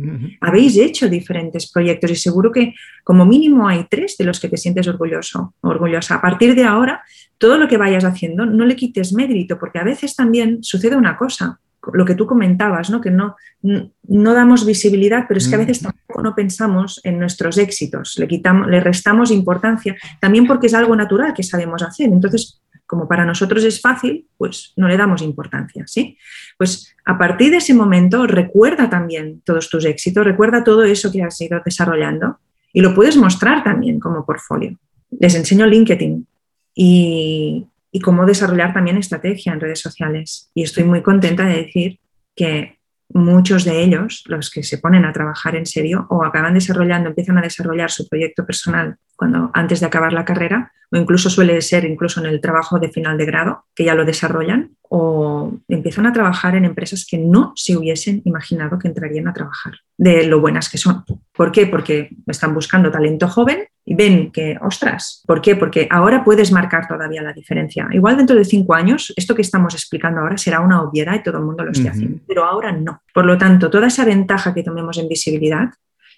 habéis 0.40 0.76
hecho 0.76 1.08
diferentes 1.08 1.70
proyectos 1.70 2.10
y 2.10 2.16
seguro 2.16 2.52
que 2.52 2.74
como 3.04 3.24
mínimo 3.24 3.68
hay 3.68 3.86
tres 3.88 4.16
de 4.16 4.24
los 4.24 4.40
que 4.40 4.48
te 4.48 4.56
sientes 4.56 4.88
orgulloso, 4.88 5.54
orgullosa. 5.60 6.16
A 6.16 6.20
partir 6.20 6.54
de 6.54 6.64
ahora, 6.64 7.02
todo 7.38 7.58
lo 7.58 7.68
que 7.68 7.76
vayas 7.76 8.04
haciendo, 8.04 8.46
no 8.46 8.64
le 8.64 8.76
quites 8.76 9.12
mérito, 9.12 9.58
porque 9.58 9.78
a 9.78 9.84
veces 9.84 10.16
también 10.16 10.62
sucede 10.62 10.96
una 10.96 11.16
cosa, 11.16 11.60
lo 11.92 12.04
que 12.04 12.14
tú 12.14 12.26
comentabas, 12.26 12.90
¿no? 12.90 13.00
que 13.00 13.10
no, 13.10 13.36
no 13.62 14.34
damos 14.34 14.66
visibilidad, 14.66 15.24
pero 15.28 15.38
es 15.38 15.48
que 15.48 15.54
a 15.54 15.58
veces 15.58 15.80
tampoco 15.80 16.22
no 16.22 16.34
pensamos 16.34 17.00
en 17.04 17.18
nuestros 17.18 17.58
éxitos, 17.58 18.16
le, 18.18 18.28
quitamos, 18.28 18.68
le 18.68 18.80
restamos 18.80 19.30
importancia, 19.30 19.96
también 20.20 20.46
porque 20.46 20.66
es 20.66 20.74
algo 20.74 20.96
natural 20.96 21.34
que 21.34 21.42
sabemos 21.42 21.82
hacer. 21.82 22.08
Entonces, 22.08 22.60
como 22.86 23.08
para 23.08 23.24
nosotros 23.24 23.64
es 23.64 23.80
fácil, 23.80 24.26
pues 24.36 24.72
no 24.76 24.88
le 24.88 24.96
damos 24.96 25.20
importancia, 25.22 25.84
¿sí? 25.86 26.16
Pues 26.56 26.94
a 27.04 27.18
partir 27.18 27.50
de 27.50 27.58
ese 27.58 27.74
momento 27.74 28.26
recuerda 28.26 28.88
también 28.88 29.42
todos 29.44 29.68
tus 29.68 29.84
éxitos, 29.84 30.24
recuerda 30.24 30.64
todo 30.64 30.84
eso 30.84 31.10
que 31.10 31.22
has 31.22 31.40
ido 31.40 31.60
desarrollando 31.64 32.38
y 32.72 32.80
lo 32.80 32.94
puedes 32.94 33.16
mostrar 33.16 33.64
también 33.64 33.98
como 33.98 34.24
portfolio. 34.24 34.78
Les 35.18 35.34
enseño 35.34 35.66
LinkedIn 35.66 36.26
y, 36.74 37.66
y 37.96 38.00
cómo 38.00 38.26
desarrollar 38.26 38.74
también 38.74 38.98
estrategia 38.98 39.54
en 39.54 39.60
redes 39.60 39.80
sociales. 39.80 40.50
Y 40.54 40.64
estoy 40.64 40.84
muy 40.84 41.00
contenta 41.00 41.46
de 41.46 41.62
decir 41.64 41.98
que 42.34 42.78
muchos 43.08 43.64
de 43.64 43.82
ellos, 43.82 44.22
los 44.26 44.50
que 44.50 44.62
se 44.62 44.76
ponen 44.76 45.06
a 45.06 45.14
trabajar 45.14 45.56
en 45.56 45.64
serio 45.64 46.06
o 46.10 46.22
acaban 46.22 46.52
desarrollando, 46.52 47.08
empiezan 47.08 47.38
a 47.38 47.40
desarrollar 47.40 47.90
su 47.90 48.06
proyecto 48.06 48.44
personal 48.44 48.98
cuando 49.16 49.50
antes 49.54 49.80
de 49.80 49.86
acabar 49.86 50.12
la 50.12 50.26
carrera, 50.26 50.72
o 50.92 50.98
incluso 50.98 51.30
suele 51.30 51.62
ser 51.62 51.86
incluso 51.86 52.20
en 52.20 52.26
el 52.26 52.42
trabajo 52.42 52.78
de 52.78 52.90
final 52.90 53.16
de 53.16 53.24
grado, 53.24 53.64
que 53.74 53.86
ya 53.86 53.94
lo 53.94 54.04
desarrollan, 54.04 54.75
o 54.88 55.58
empiezan 55.68 56.06
a 56.06 56.12
trabajar 56.12 56.54
en 56.54 56.64
empresas 56.64 57.06
que 57.08 57.18
no 57.18 57.52
se 57.56 57.76
hubiesen 57.76 58.22
imaginado 58.24 58.78
que 58.78 58.88
entrarían 58.88 59.28
a 59.28 59.32
trabajar, 59.32 59.74
de 59.96 60.26
lo 60.26 60.40
buenas 60.40 60.68
que 60.68 60.78
son. 60.78 61.04
¿Por 61.32 61.52
qué? 61.52 61.66
Porque 61.66 62.10
están 62.26 62.54
buscando 62.54 62.90
talento 62.90 63.28
joven 63.28 63.66
y 63.84 63.94
ven 63.94 64.30
que, 64.32 64.58
ostras, 64.60 65.22
¿por 65.26 65.40
qué? 65.40 65.56
Porque 65.56 65.86
ahora 65.90 66.24
puedes 66.24 66.50
marcar 66.52 66.88
todavía 66.88 67.22
la 67.22 67.32
diferencia. 67.32 67.88
Igual 67.92 68.16
dentro 68.16 68.36
de 68.36 68.44
cinco 68.44 68.74
años, 68.74 69.12
esto 69.16 69.34
que 69.34 69.42
estamos 69.42 69.74
explicando 69.74 70.20
ahora 70.20 70.36
será 70.36 70.60
una 70.60 70.82
obviedad 70.82 71.14
y 71.14 71.22
todo 71.22 71.38
el 71.38 71.44
mundo 71.44 71.64
lo 71.64 71.72
esté 71.72 71.88
haciendo, 71.88 72.20
pero 72.26 72.44
ahora 72.44 72.72
no. 72.72 73.02
Por 73.14 73.26
lo 73.26 73.38
tanto, 73.38 73.70
toda 73.70 73.86
esa 73.86 74.04
ventaja 74.04 74.52
que 74.54 74.62
tomemos 74.62 74.98
en 74.98 75.08
visibilidad 75.08 75.70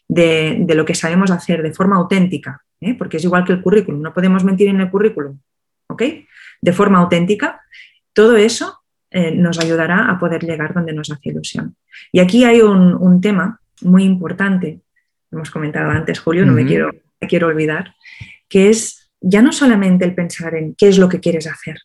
de, 0.09 0.65
lo 0.75 0.85
que 0.85 0.95
sabemos 0.95 1.31
hacer 1.31 1.63
de 1.63 1.73
forma 1.73 1.97
auténtica, 1.97 2.63
¿eh? 2.81 2.95
porque 2.95 3.19
es 3.19 3.25
igual 3.25 3.45
que 3.45 3.53
el 3.53 3.61
currículum, 3.61 4.01
no 4.01 4.15
podemos 4.15 4.45
mentir 4.45 4.69
en 4.69 4.81
el 4.81 4.91
currículum, 4.91 5.39
¿ok? 5.89 6.03
De 6.61 6.73
forma 6.73 6.99
auténtica, 6.99 7.61
todo 8.19 8.37
eso 8.37 8.81
eh, 9.13 9.31
nos 9.31 9.61
ayudará 9.61 10.11
a 10.11 10.19
poder 10.19 10.43
llegar 10.43 10.75
donde 10.75 10.93
nos 10.93 11.09
hace 11.09 11.29
ilusión. 11.29 11.77
Y 12.11 12.19
aquí 12.19 12.43
hay 12.43 12.61
un, 12.63 13.21
tema 13.21 13.61
muy 13.83 14.03
importante, 14.03 14.81
hemos 15.31 15.53
comentado 15.53 15.89
antes, 15.93 16.19
Julio, 16.19 16.45
no 16.45 16.53
me 16.53 16.67
quiero 16.67 16.91
quiero 17.29 17.47
olvidar, 17.47 17.95
que 18.49 18.71
es 18.71 19.09
ya 19.21 19.41
no 19.41 19.53
solamente 19.53 20.05
el 20.05 20.17
pensar 20.17 20.57
en 20.57 20.75
qué 20.75 20.89
es 20.89 20.99
lo 20.99 21.09
que 21.09 21.21
quieres 21.21 21.47
hacer. 21.47 21.77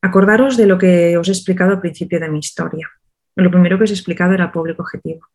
Acordaros 0.00 0.56
de 0.56 0.66
lo 0.66 0.78
que 0.78 1.18
os 1.18 1.26
he 1.26 1.32
explicado 1.32 1.72
al 1.72 1.80
principio 1.80 2.20
de 2.20 2.28
mi 2.28 2.38
historia. 2.38 2.88
Lo 3.34 3.50
primero 3.50 3.76
que 3.76 3.84
os 3.84 3.90
he 3.90 3.94
explicado 3.94 4.32
era 4.32 4.44
el 4.44 4.50
público 4.52 4.82
objetivo. 4.82 5.26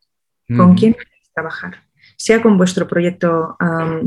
¿Con 0.56 0.74
quién 0.74 0.94
queréis 0.94 1.34
trabajar? 1.34 1.84
Sea 2.16 2.42
con 2.42 2.58
vuestro 2.58 2.88
proyecto, 2.88 3.58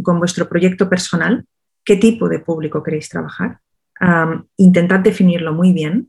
con 0.02 0.18
vuestro 0.18 0.48
proyecto 0.48 0.88
personal, 0.88 1.44
qué 1.84 1.96
tipo 1.96 2.26
de 2.26 2.38
público 2.38 2.82
queréis 2.82 3.10
trabajar. 3.10 3.58
intentad 4.56 5.00
definirlo 5.00 5.52
muy 5.52 5.74
bien. 5.74 6.08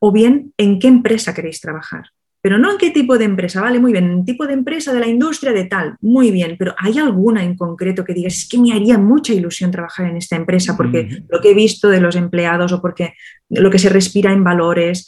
O 0.00 0.10
bien, 0.10 0.52
en 0.56 0.80
qué 0.80 0.88
empresa 0.88 1.32
queréis 1.32 1.60
trabajar. 1.60 2.06
Pero 2.42 2.58
no 2.58 2.72
en 2.72 2.78
qué 2.78 2.90
tipo 2.90 3.18
de 3.18 3.26
empresa, 3.26 3.60
vale, 3.60 3.78
muy 3.78 3.92
bien, 3.92 4.10
en 4.10 4.24
tipo 4.24 4.46
de 4.46 4.54
empresa 4.54 4.94
de 4.94 5.00
la 5.00 5.06
industria 5.06 5.52
de 5.52 5.66
tal, 5.66 5.96
muy 6.00 6.30
bien, 6.30 6.56
pero 6.58 6.74
¿hay 6.78 6.98
alguna 6.98 7.44
en 7.44 7.54
concreto 7.54 8.02
que 8.02 8.14
digas, 8.14 8.34
es 8.34 8.48
que 8.48 8.58
me 8.58 8.72
haría 8.72 8.96
mucha 8.96 9.34
ilusión 9.34 9.70
trabajar 9.70 10.06
en 10.06 10.16
esta 10.16 10.36
empresa 10.36 10.74
porque 10.74 11.22
lo 11.28 11.40
que 11.40 11.50
he 11.50 11.54
visto 11.54 11.88
de 11.88 12.00
los 12.00 12.16
empleados 12.16 12.72
o 12.72 12.80
porque 12.80 13.12
lo 13.50 13.70
que 13.70 13.78
se 13.78 13.90
respira 13.90 14.32
en 14.32 14.42
valores, 14.42 15.06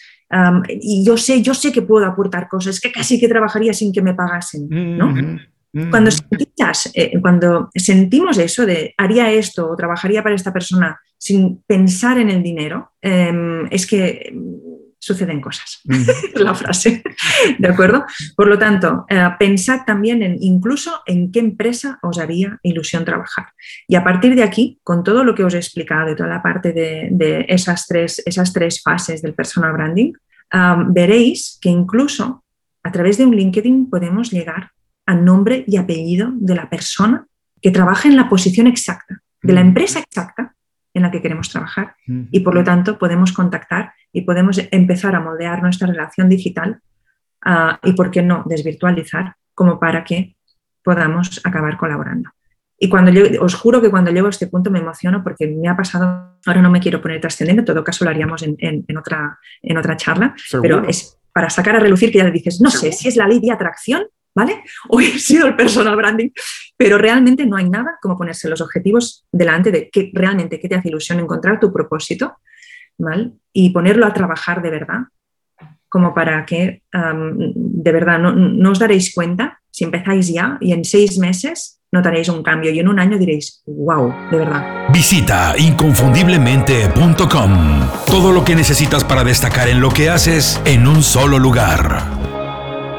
y 0.69 1.05
yo 1.05 1.17
sé, 1.17 1.43
yo 1.43 1.55
sé 1.55 1.73
que 1.73 1.83
puedo 1.83 2.07
aportar 2.07 2.49
cosas, 2.49 2.81
que 2.81 2.93
casi 2.93 3.19
que 3.19 3.29
trabajaría 3.29 3.73
sin 3.73 3.93
que 3.93 4.03
me 4.03 4.15
pagasen, 4.15 4.69
¿no? 4.69 5.15
Cuando, 5.91 6.11
eh, 6.95 7.19
cuando 7.23 7.71
sentimos 7.75 8.37
eso 8.37 8.67
de 8.67 8.95
haría 8.99 9.33
esto 9.33 9.71
o 9.71 9.75
trabajaría 9.75 10.23
para 10.23 10.35
esta 10.35 10.53
persona 10.53 11.01
sin 11.17 11.63
pensar 11.63 12.19
en 12.19 12.29
el 12.29 12.43
dinero, 12.43 12.93
em, 13.01 13.67
es 13.71 13.87
que 13.87 14.35
suceden 15.03 15.41
cosas. 15.41 15.81
la 16.35 16.55
frase. 16.55 17.03
¿De 17.59 17.69
acuerdo? 17.69 18.05
Por 18.37 18.47
lo 18.47 18.57
tanto, 18.57 19.05
eh, 19.09 19.29
pensad 19.37 19.81
también 19.85 20.23
en 20.23 20.37
incluso 20.41 21.03
en 21.07 21.33
qué 21.33 21.41
empresa 21.41 21.99
os 22.03 22.19
haría 22.19 22.61
ilusión 22.63 23.05
trabajar. 23.05 23.47
Y 23.89 23.97
a 23.97 24.05
partir 24.05 24.37
de 24.37 24.45
aquí, 24.45 24.79
con 24.85 25.03
todo 25.03 25.25
lo 25.25 25.35
que 25.35 25.43
os 25.43 25.55
he 25.55 25.57
explicado 25.57 26.07
de 26.07 26.15
toda 26.15 26.29
la 26.29 26.41
parte 26.41 26.73
de, 26.73 27.45
esas, 27.49 27.89
tres, 27.89 28.23
esas 28.25 28.53
tres 28.53 28.81
fases 28.81 29.23
del 29.23 29.35
personal 29.35 29.73
branding, 29.73 30.13
veréis 30.89 31.59
que 31.61 31.69
incluso 31.69 32.45
a 32.85 32.93
través 32.93 33.19
de 33.19 33.27
un 33.27 33.35
LinkedIn 33.35 33.91
podemos 33.91 34.31
llegar 34.31 34.71
al 35.07 35.25
nombre 35.25 35.65
y 35.67 35.79
apellido 35.79 36.31
de 36.35 36.55
la 36.55 36.71
persona 36.71 37.27
que 37.61 37.73
trabaja 37.73 38.09
en 38.09 38.17
la 38.17 38.29
posición 38.29 38.69
exacta, 38.69 39.21
de 39.43 39.53
la 39.53 39.63
empresa 39.63 39.99
exacta 39.99 40.55
en 40.95 41.03
la 41.03 41.11
que 41.11 41.23
queremos 41.23 41.49
trabajar. 41.49 41.97
Y 42.07 42.41
por 42.41 42.55
lo 42.55 42.65
tanto 42.65 42.99
podemos 42.99 43.33
contactar 43.33 43.93
y 44.13 44.23
podemos 44.23 44.61
empezar 44.71 45.15
a 45.15 45.21
moldear 45.21 45.63
nuestra 45.63 45.89
relación 45.89 46.29
digital 46.29 46.81
ah, 47.45 47.79
y, 47.83 47.93
¿por 47.93 48.11
qué 48.11 48.23
no?, 48.23 48.45
desvirtualizar 48.47 49.37
como 49.55 49.79
para 49.81 50.05
que 50.05 50.37
podamos 50.83 51.41
acabar 51.45 51.77
colaborando. 51.77 52.31
Y 52.79 52.89
cuando 52.89 53.13
yo, 53.13 53.23
os 53.41 53.55
juro 53.55 53.81
que 53.81 53.91
cuando 53.91 54.11
llego 54.11 54.27
a 54.27 54.31
este 54.31 54.49
punto 54.49 54.71
me 54.71 54.81
emociono 54.81 55.23
porque 55.23 55.47
me 55.47 55.69
ha 55.69 55.77
pasado, 55.77 56.37
ahora 56.45 56.63
no 56.63 56.71
me 56.71 56.81
quiero 56.81 57.01
poner 57.01 57.21
trascendente, 57.21 57.61
en 57.61 57.65
todo 57.65 57.85
caso 57.85 58.05
lo 58.05 58.11
haríamos 58.11 58.43
en, 58.43 58.99
otra, 58.99 59.39
en 59.63 59.79
otra 59.79 59.97
charla, 59.97 60.35
pero 60.61 60.85
es 60.89 61.17
para 61.33 61.49
sacar 61.49 61.77
a 61.77 61.79
relucir 61.79 62.11
que 62.11 62.19
ya 62.19 62.29
dices, 62.29 62.61
no 62.61 62.71
sé 62.71 62.91
si 62.91 63.07
es 63.07 63.17
la 63.17 63.29
ley 63.29 63.41
de 63.41 63.53
atracción, 63.53 64.03
¿vale? 64.35 64.63
O 64.89 65.01
he 65.01 65.19
sido 65.19 65.47
el 65.47 65.57
personal 65.57 65.97
branding, 65.97 66.31
pero 66.77 66.99
realmente 66.99 67.47
no 67.47 67.57
hay 67.57 67.69
nada 67.69 67.99
como 68.01 68.17
ponerse 68.17 68.49
los 68.49 68.61
objetivos 68.61 69.25
delante 69.33 69.71
de 69.71 69.91
que 69.91 70.11
realmente 70.13 70.59
qué 70.59 70.69
te 70.69 70.75
hace 70.75 70.89
ilusión 70.89 71.21
encontrar 71.21 71.61
tu 71.61 71.73
propósito 71.73 72.37
y 73.53 73.71
ponerlo 73.71 74.07
a 74.07 74.13
trabajar 74.13 74.63
de 74.63 74.71
verdad, 74.71 75.01
como 75.89 76.15
para 76.15 76.47
que 76.47 76.83
de 76.93 77.93
verdad 77.93 78.19
no, 78.19 78.71
os 78.71 78.79
daréis 78.79 79.15
cuenta 79.15 79.61
si 79.71 79.85
empezáis 79.85 80.33
ya 80.33 80.59
y 80.61 80.73
en 80.73 80.85
seis 80.85 81.19
meses 81.19 81.81
notaréis 81.91 82.29
un 82.29 82.43
cambio 82.43 82.71
y 82.71 82.79
en 82.79 82.89
un 82.89 82.99
año 82.99 83.19
diréis, 83.19 83.63
wow, 83.67 84.13
de 84.31 84.39
verdad. 84.39 84.89
Visita 84.93 85.55
inconfundiblemente.com. 85.59 87.89
Todo 88.07 88.33
lo 88.33 88.45
que 88.45 88.55
necesitas 88.55 89.05
para 89.05 89.25
destacar 89.25 89.69
en 89.69 89.81
lo 89.81 89.91
que 89.91 90.09
haces 90.09 90.61
en 90.65 90.87
un 90.87 91.03
solo 91.03 91.39
lugar. 91.39 92.22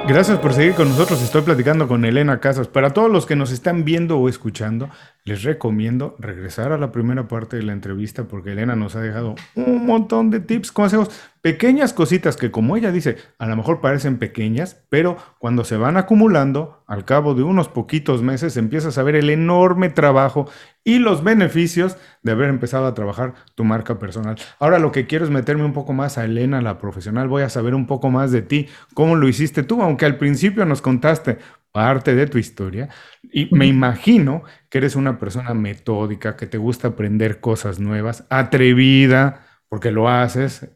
Gracias 0.05 0.37
por 0.39 0.53
seguir 0.53 0.75
con 0.75 0.89
nosotros. 0.89 1.21
Estoy 1.21 1.43
platicando 1.43 1.87
con 1.87 2.03
Elena 2.03 2.41
Casas. 2.41 2.67
Para 2.67 2.91
todos 2.91 3.09
los 3.09 3.25
que 3.25 3.37
nos 3.37 3.51
están 3.51 3.85
viendo 3.85 4.19
o 4.19 4.27
escuchando, 4.27 4.89
les 5.25 5.43
recomiendo 5.43 6.15
regresar 6.19 6.73
a 6.73 6.77
la 6.77 6.91
primera 6.91 7.27
parte 7.27 7.55
de 7.55 7.63
la 7.63 7.71
entrevista 7.71 8.25
porque 8.25 8.51
Elena 8.51 8.75
nos 8.75 8.95
ha 8.95 9.01
dejado 9.01 9.35
un 9.55 9.85
montón 9.85 10.29
de 10.29 10.41
tips, 10.41 10.73
consejos, 10.73 11.09
pequeñas 11.41 11.93
cositas 11.93 12.35
que 12.35 12.51
como 12.51 12.75
ella 12.75 12.91
dice, 12.91 13.17
a 13.37 13.47
lo 13.47 13.55
mejor 13.55 13.79
parecen 13.79 14.17
pequeñas, 14.17 14.83
pero 14.89 15.15
cuando 15.39 15.63
se 15.63 15.77
van 15.77 15.95
acumulando, 15.95 16.83
al 16.87 17.05
cabo 17.05 17.35
de 17.35 17.43
unos 17.43 17.69
poquitos 17.69 18.21
meses 18.21 18.57
empiezas 18.57 18.97
a 18.97 19.03
ver 19.03 19.15
el 19.15 19.29
enorme 19.29 19.89
trabajo 19.89 20.49
y 20.83 20.99
los 20.99 21.23
beneficios 21.23 21.95
de 22.21 22.33
haber 22.33 22.49
empezado 22.49 22.85
a 22.85 22.93
trabajar 22.93 23.33
tu 23.55 23.63
marca 23.63 23.99
personal. 23.99 24.35
Ahora 24.59 24.77
lo 24.79 24.91
que 24.91 25.07
quiero 25.07 25.23
es 25.23 25.31
meterme 25.31 25.63
un 25.63 25.73
poco 25.73 25.93
más 25.93 26.17
a 26.17 26.25
Elena, 26.25 26.61
la 26.61 26.79
profesional, 26.79 27.29
voy 27.29 27.43
a 27.43 27.49
saber 27.49 27.75
un 27.75 27.87
poco 27.87 28.09
más 28.09 28.31
de 28.31 28.41
ti, 28.41 28.67
cómo 28.93 29.15
lo 29.15 29.29
hiciste 29.29 29.63
tú, 29.63 29.81
aunque 29.81 30.05
al 30.05 30.17
principio 30.17 30.65
nos 30.65 30.81
contaste 30.81 31.37
parte 31.73 32.13
de 32.15 32.27
tu 32.27 32.37
historia 32.37 32.87
y 33.23 33.49
me 33.53 33.65
imagino 33.65 34.43
que 34.69 34.77
eres 34.77 34.95
una 34.95 35.19
persona 35.19 35.53
metódica, 35.55 36.37
que 36.37 36.45
te 36.45 36.59
gusta 36.59 36.89
aprender 36.89 37.39
cosas 37.41 37.79
nuevas, 37.79 38.25
atrevida, 38.29 39.41
porque 39.67 39.91
lo 39.91 40.07
haces, 40.07 40.69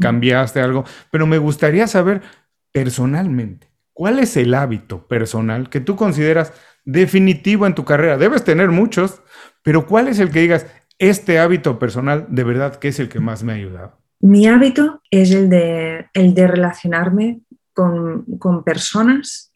cambiaste 0.00 0.60
algo, 0.60 0.84
pero 1.10 1.26
me 1.26 1.36
gustaría 1.36 1.86
saber 1.86 2.22
personalmente, 2.72 3.68
¿cuál 3.92 4.18
es 4.18 4.38
el 4.38 4.54
hábito 4.54 5.06
personal 5.06 5.68
que 5.68 5.80
tú 5.80 5.96
consideras 5.96 6.54
definitivo 6.86 7.66
en 7.66 7.74
tu 7.74 7.84
carrera? 7.84 8.16
Debes 8.16 8.42
tener 8.42 8.70
muchos, 8.70 9.20
pero 9.62 9.86
¿cuál 9.86 10.08
es 10.08 10.18
el 10.18 10.30
que 10.30 10.40
digas, 10.40 10.66
este 10.98 11.38
hábito 11.38 11.78
personal 11.78 12.26
de 12.30 12.44
verdad 12.44 12.76
que 12.76 12.88
es 12.88 12.98
el 12.98 13.10
que 13.10 13.20
más 13.20 13.44
me 13.44 13.52
ha 13.52 13.56
ayudado? 13.56 13.98
Mi 14.20 14.46
hábito 14.46 15.02
es 15.10 15.30
el 15.30 15.50
de, 15.50 16.06
el 16.14 16.32
de 16.32 16.46
relacionarme 16.46 17.42
con, 17.74 18.24
con 18.38 18.64
personas 18.64 19.52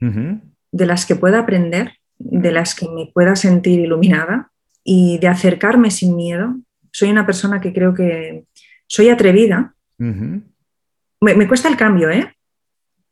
de 0.73 0.87
las 0.87 1.07
que 1.07 1.15
pueda 1.15 1.41
aprender, 1.41 1.99
de 2.19 2.51
las 2.51 2.75
que 2.75 2.89
me 2.89 3.11
pueda 3.13 3.37
sentir 3.37 3.81
iluminada 3.81 4.51
y 4.83 5.19
de 5.19 5.29
acercarme 5.29 5.91
sin 5.91 6.17
miedo. 6.17 6.57
Soy 6.91 7.11
una 7.11 7.27
persona 7.27 7.61
que 7.61 7.73
creo 7.73 7.95
que 7.95 8.45
soy 8.87 9.11
atrevida. 9.11 9.75
me, 9.99 11.49
cuesta 11.49 11.69
el 11.69 11.77
cambio, 11.77 12.11
¿eh? 12.11 12.35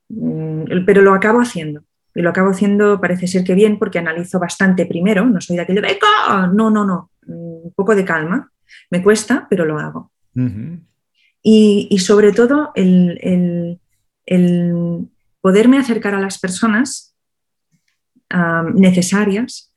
Mm, 0.09 0.85
pero 0.85 1.03
lo 1.03 1.15
acabo 1.15 1.41
haciendo. 1.41 1.85
Y 2.15 2.23
lo 2.23 2.31
acabo 2.31 2.51
haciendo, 2.51 3.01
parece 3.01 3.29
ser 3.29 3.45
que 3.45 3.55
bien, 3.55 3.79
porque 3.79 3.99
analizo 3.99 4.41
bastante 4.41 4.87
primero. 4.87 5.25
No 5.27 5.41
soy 5.41 5.57
de 5.57 5.63
aquello 5.63 5.83
de, 5.83 5.99
no, 6.53 6.71
no, 6.71 6.85
no. 6.85 7.11
Mm, 7.27 7.67
un 7.67 7.73
poco 7.77 7.95
de 7.95 8.05
calma. 8.05 8.51
Me 8.91 9.03
cuesta, 9.03 9.47
pero 9.49 9.65
lo 9.65 9.79
hago. 9.79 10.11
y, 11.43 11.99
sobre 11.99 12.33
todo 12.33 12.73
el, 12.75 13.79
el 14.27 15.09
poderme 15.41 15.79
acercar 15.79 16.15
a 16.15 16.21
las 16.21 16.39
personas 16.39 17.10
necesarias 18.75 19.71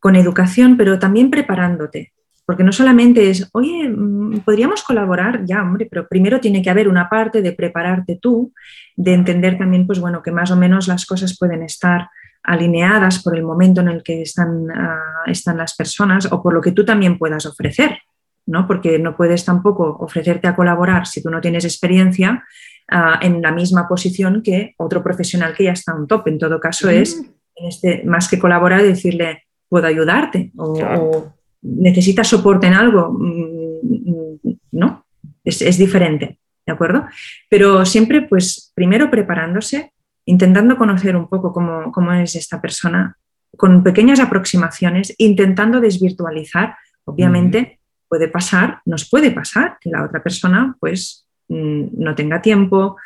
con 0.00 0.16
educación, 0.16 0.76
pero 0.76 0.98
también 0.98 1.30
preparándote. 1.30 2.12
Porque 2.46 2.64
no 2.64 2.72
solamente 2.72 3.28
es, 3.28 3.48
oye, 3.52 3.88
mm, 3.88 4.40
podríamos 4.40 4.82
colaborar, 4.82 5.44
ya, 5.44 5.62
hombre, 5.62 5.86
pero 5.90 6.08
primero 6.08 6.40
tiene 6.40 6.62
que 6.62 6.70
haber 6.70 6.88
una 6.88 7.08
parte 7.08 7.42
de 7.42 7.52
prepararte 7.52 8.18
tú, 8.20 8.54
de 8.96 9.12
entender 9.12 9.58
también, 9.58 9.86
pues 9.86 10.00
bueno, 10.00 10.22
que 10.22 10.32
más 10.32 10.50
o 10.50 10.56
menos 10.56 10.88
las 10.88 11.04
cosas 11.04 11.36
pueden 11.38 11.62
estar 11.62 12.08
alineadas 12.42 13.22
por 13.22 13.36
el 13.36 13.42
momento 13.42 13.82
en 13.82 13.88
el 13.88 14.02
que 14.02 14.22
están, 14.22 14.70
ah, 14.70 15.22
están 15.26 15.58
las 15.58 15.76
personas 15.76 16.32
o 16.32 16.42
por 16.42 16.54
lo 16.54 16.62
que 16.62 16.72
tú 16.72 16.84
también 16.84 17.18
puedas 17.18 17.44
ofrecer, 17.44 17.98
¿no? 18.46 18.66
Porque 18.66 18.98
no 18.98 19.14
puedes 19.14 19.44
tampoco 19.44 19.98
ofrecerte 20.00 20.48
a 20.48 20.56
colaborar 20.56 21.06
si 21.06 21.22
tú 21.22 21.28
no 21.28 21.42
tienes 21.42 21.66
experiencia 21.66 22.44
ah, 22.90 23.18
en 23.20 23.42
la 23.42 23.52
misma 23.52 23.86
posición 23.86 24.42
que 24.42 24.74
otro 24.78 25.02
profesional 25.02 25.52
que 25.54 25.64
ya 25.64 25.72
está 25.72 25.94
un 25.94 26.06
top. 26.06 26.28
En 26.28 26.38
todo 26.38 26.58
caso, 26.58 26.88
es 26.88 27.22
este, 27.66 28.02
más 28.04 28.28
que 28.28 28.38
colaborar, 28.38 28.82
decirle, 28.82 29.44
puedo 29.68 29.86
ayudarte 29.86 30.52
o, 30.56 31.32
necesitas 31.62 32.28
soporte 32.28 32.66
en 32.66 32.74
algo. 32.74 33.12
Mm, 33.12 34.58
no, 34.72 35.04
es, 35.44 35.78
diferente, 35.78 36.38
¿de 36.66 36.72
acuerdo? 36.72 37.06
Pero 37.48 37.84
siempre, 37.84 38.22
pues, 38.22 38.72
primero 38.74 39.10
preparándose, 39.10 39.92
intentando 40.24 40.76
conocer 40.76 41.16
un 41.16 41.28
poco 41.28 41.52
cómo, 41.52 41.90
cómo 41.92 42.12
es 42.12 42.36
esta 42.36 42.60
persona, 42.60 43.16
con 43.56 43.82
pequeñas 43.82 44.20
aproximaciones, 44.20 45.14
intentando 45.18 45.80
desvirtualizar. 45.80 46.76
Obviamente, 47.04 47.80
puede 48.08 48.28
pasar, 48.28 48.80
nos 48.84 49.08
puede 49.08 49.30
pasar 49.30 49.78
que 49.80 49.90
la 49.90 50.04
otra 50.04 50.22
persona, 50.22 50.76
pues, 50.78 51.26
mm, 51.48 51.86
no 51.92 52.14
tenga 52.14 52.42
tiempo, 52.42 52.96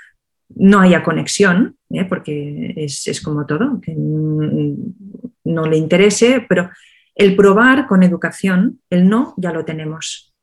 no 0.54 0.80
haya 0.80 1.02
conexión, 1.02 1.76
¿eh? 1.92 2.04
porque 2.04 2.74
es, 2.76 3.20
como 3.22 3.46
todo, 3.46 3.80
que 3.80 3.94
no 3.96 5.66
le 5.66 5.76
interese, 5.76 6.44
pero 6.48 6.70
el 7.14 7.36
probar 7.36 7.86
con 7.86 8.02
educación, 8.02 8.80
el 8.90 9.08
no, 9.08 9.34
ya 9.36 9.52
lo 9.52 9.64
tenemos. 9.64 10.34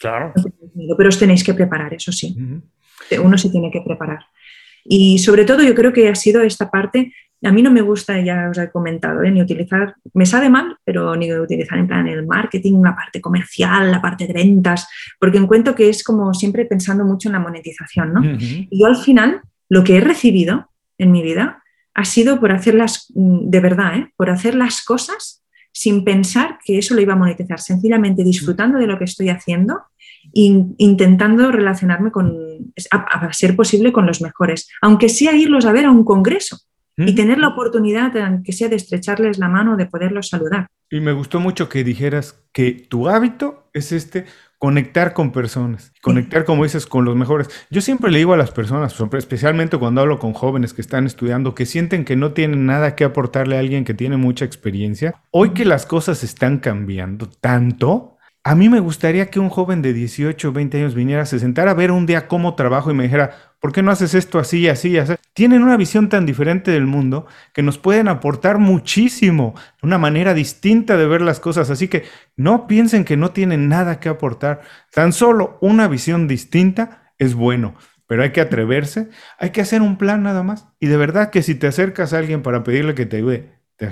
Claro. 0.00 0.32
Pero 0.96 1.08
os 1.08 1.18
tenéis 1.18 1.44
que 1.44 1.54
preparar, 1.54 1.94
eso 1.94 2.12
sí. 2.12 2.36
Uno 3.22 3.38
se 3.38 3.50
tiene 3.50 3.70
que 3.70 3.80
preparar. 3.80 4.20
Y 4.84 5.18
sobre 5.18 5.44
todo 5.44 5.62
yo 5.62 5.74
creo 5.74 5.92
que 5.92 6.08
ha 6.08 6.14
sido 6.14 6.42
esta 6.42 6.70
parte, 6.70 7.12
a 7.44 7.52
mí 7.52 7.62
no 7.62 7.70
me 7.70 7.82
gusta, 7.82 8.20
ya 8.20 8.48
os 8.50 8.58
he 8.58 8.70
comentado, 8.70 9.22
¿eh? 9.22 9.30
ni 9.30 9.42
utilizar, 9.42 9.94
me 10.14 10.26
sabe 10.26 10.48
mal, 10.48 10.76
pero 10.84 11.14
ni 11.16 11.32
utilizar 11.32 11.78
en 11.78 11.86
plan 11.86 12.06
el 12.08 12.26
marketing, 12.26 12.82
la 12.82 12.94
parte 12.94 13.20
comercial, 13.20 13.90
la 13.90 14.02
parte 14.02 14.26
de 14.26 14.32
ventas, 14.32 14.88
porque 15.18 15.38
encuentro 15.38 15.74
que 15.74 15.88
es 15.88 16.02
como 16.02 16.34
siempre 16.34 16.64
pensando 16.64 17.04
mucho 17.04 17.28
en 17.28 17.34
la 17.34 17.40
monetización, 17.40 18.12
¿no? 18.12 18.22
Y 18.24 18.80
yo 18.80 18.86
al 18.86 18.96
final 18.96 19.40
lo 19.68 19.84
que 19.84 19.96
he 19.96 20.00
recibido 20.00 20.71
en 21.02 21.12
mi 21.12 21.22
vida 21.22 21.62
ha 21.94 22.04
sido 22.04 22.40
por 22.40 22.52
hacerlas, 22.52 23.12
mm, 23.14 23.50
de 23.50 23.60
verdad, 23.60 23.96
¿eh? 23.96 24.12
por 24.16 24.30
hacer 24.30 24.54
las 24.54 24.82
cosas 24.82 25.42
sin 25.72 26.04
pensar 26.04 26.58
que 26.64 26.78
eso 26.78 26.94
lo 26.94 27.00
iba 27.00 27.14
a 27.14 27.16
monetizar, 27.16 27.58
sencillamente 27.58 28.24
disfrutando 28.24 28.78
de 28.78 28.86
lo 28.86 28.98
que 28.98 29.04
estoy 29.04 29.30
haciendo 29.30 29.80
e 30.34 30.64
intentando 30.78 31.50
relacionarme 31.50 32.12
con, 32.12 32.36
a, 32.90 33.32
ser 33.32 33.56
posible, 33.56 33.92
con 33.92 34.06
los 34.06 34.20
mejores, 34.20 34.68
aunque 34.82 35.08
sea 35.08 35.34
irlos 35.34 35.64
a 35.64 35.72
ver 35.72 35.86
a 35.86 35.90
un 35.90 36.04
congreso 36.04 36.58
y 36.96 37.14
tener 37.14 37.38
la 37.38 37.48
oportunidad, 37.48 38.16
aunque 38.18 38.52
sea 38.52 38.68
de 38.68 38.76
estrecharles 38.76 39.38
la 39.38 39.48
mano, 39.48 39.76
de 39.76 39.86
poderlos 39.86 40.28
saludar. 40.28 40.68
Y 40.90 41.00
me 41.00 41.12
gustó 41.12 41.40
mucho 41.40 41.70
que 41.70 41.84
dijeras 41.84 42.44
que 42.52 42.72
tu 42.72 43.08
hábito 43.08 43.70
es 43.72 43.92
este 43.92 44.26
conectar 44.62 45.12
con 45.12 45.32
personas, 45.32 45.92
conectar, 46.02 46.44
como 46.44 46.62
dices, 46.62 46.86
con 46.86 47.04
los 47.04 47.16
mejores. 47.16 47.50
Yo 47.70 47.80
siempre 47.80 48.12
le 48.12 48.18
digo 48.18 48.32
a 48.32 48.36
las 48.36 48.52
personas, 48.52 48.94
especialmente 49.14 49.76
cuando 49.76 50.02
hablo 50.02 50.20
con 50.20 50.34
jóvenes 50.34 50.72
que 50.72 50.80
están 50.80 51.04
estudiando, 51.04 51.56
que 51.56 51.66
sienten 51.66 52.04
que 52.04 52.14
no 52.14 52.30
tienen 52.30 52.64
nada 52.64 52.94
que 52.94 53.02
aportarle 53.02 53.56
a 53.56 53.58
alguien 53.58 53.84
que 53.84 53.92
tiene 53.92 54.18
mucha 54.18 54.44
experiencia, 54.44 55.16
hoy 55.32 55.50
que 55.50 55.64
las 55.64 55.84
cosas 55.84 56.22
están 56.22 56.58
cambiando 56.58 57.28
tanto, 57.28 58.11
a 58.44 58.56
mí 58.56 58.68
me 58.68 58.80
gustaría 58.80 59.26
que 59.30 59.38
un 59.38 59.50
joven 59.50 59.82
de 59.82 59.92
18 59.92 60.48
o 60.48 60.52
20 60.52 60.78
años 60.78 60.94
viniera, 60.94 61.26
se 61.26 61.38
sentara 61.38 61.70
a 61.70 61.74
ver 61.74 61.92
un 61.92 62.06
día 62.06 62.26
cómo 62.26 62.56
trabajo 62.56 62.90
y 62.90 62.94
me 62.94 63.04
dijera, 63.04 63.54
¿por 63.60 63.72
qué 63.72 63.82
no 63.82 63.92
haces 63.92 64.14
esto 64.14 64.40
así, 64.40 64.68
así, 64.68 64.98
así? 64.98 65.14
Tienen 65.32 65.62
una 65.62 65.76
visión 65.76 66.08
tan 66.08 66.26
diferente 66.26 66.72
del 66.72 66.86
mundo 66.86 67.26
que 67.52 67.62
nos 67.62 67.78
pueden 67.78 68.08
aportar 68.08 68.58
muchísimo, 68.58 69.54
una 69.80 69.96
manera 69.96 70.34
distinta 70.34 70.96
de 70.96 71.06
ver 71.06 71.22
las 71.22 71.38
cosas. 71.38 71.70
Así 71.70 71.86
que 71.86 72.04
no 72.36 72.66
piensen 72.66 73.04
que 73.04 73.16
no 73.16 73.30
tienen 73.30 73.68
nada 73.68 74.00
que 74.00 74.08
aportar. 74.08 74.62
Tan 74.92 75.12
solo 75.12 75.58
una 75.60 75.86
visión 75.86 76.26
distinta 76.26 77.12
es 77.18 77.34
bueno 77.34 77.76
pero 78.12 78.24
hay 78.24 78.32
que 78.32 78.42
atreverse, 78.42 79.08
hay 79.38 79.50
que 79.50 79.62
hacer 79.62 79.80
un 79.80 79.96
plan 79.96 80.22
nada 80.22 80.42
más. 80.42 80.68
Y 80.78 80.86
de 80.88 80.98
verdad 80.98 81.30
que 81.30 81.42
si 81.42 81.54
te 81.54 81.66
acercas 81.66 82.12
a 82.12 82.18
alguien 82.18 82.42
para 82.42 82.62
pedirle 82.62 82.94
que 82.94 83.06
te 83.06 83.16
ayude, 83.16 83.58
te, 83.76 83.88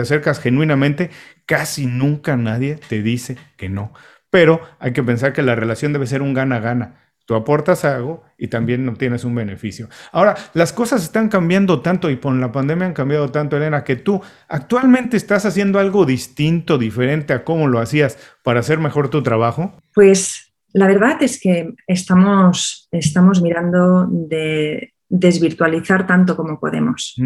te 0.00 0.14
acercas 0.14 0.40
genuinamente, 0.40 1.10
casi 1.44 1.86
nunca 1.86 2.36
nadie 2.36 2.76
te 2.76 3.02
dice 3.02 3.36
que 3.58 3.68
no. 3.68 3.92
Pero 4.30 4.60
hay 4.78 4.92
que 4.92 5.02
pensar 5.02 5.34
que 5.34 5.42
la 5.42 5.54
relación 5.54 5.92
debe 5.92 6.06
ser 6.06 6.22
un 6.22 6.32
gana-gana. 6.32 7.12
Tú 7.26 7.34
aportas 7.34 7.84
algo 7.84 8.24
y 8.38 8.48
también 8.48 8.88
obtienes 8.88 9.24
un 9.24 9.34
beneficio. 9.34 9.88
Ahora, 10.10 10.36
las 10.54 10.72
cosas 10.72 11.02
están 11.02 11.28
cambiando 11.28 11.80
tanto 11.80 12.10
y 12.10 12.16
con 12.16 12.40
la 12.40 12.50
pandemia 12.50 12.86
han 12.86 12.94
cambiado 12.94 13.30
tanto, 13.30 13.56
Elena, 13.56 13.84
que 13.84 13.96
tú 13.96 14.22
actualmente 14.48 15.16
estás 15.16 15.44
haciendo 15.44 15.78
algo 15.78 16.06
distinto, 16.06 16.78
diferente 16.78 17.34
a 17.34 17.44
cómo 17.44 17.68
lo 17.68 17.78
hacías 17.78 18.18
para 18.42 18.60
hacer 18.60 18.78
mejor 18.78 19.10
tu 19.10 19.22
trabajo. 19.22 19.74
Pues 19.94 20.54
la 20.72 20.86
verdad 20.86 21.22
es 21.22 21.38
que 21.40 21.74
estamos, 21.86 22.88
estamos 22.90 23.42
mirando 23.42 24.08
de 24.10 24.94
desvirtualizar 25.10 26.06
tanto 26.06 26.36
como 26.36 26.58
podemos. 26.58 27.16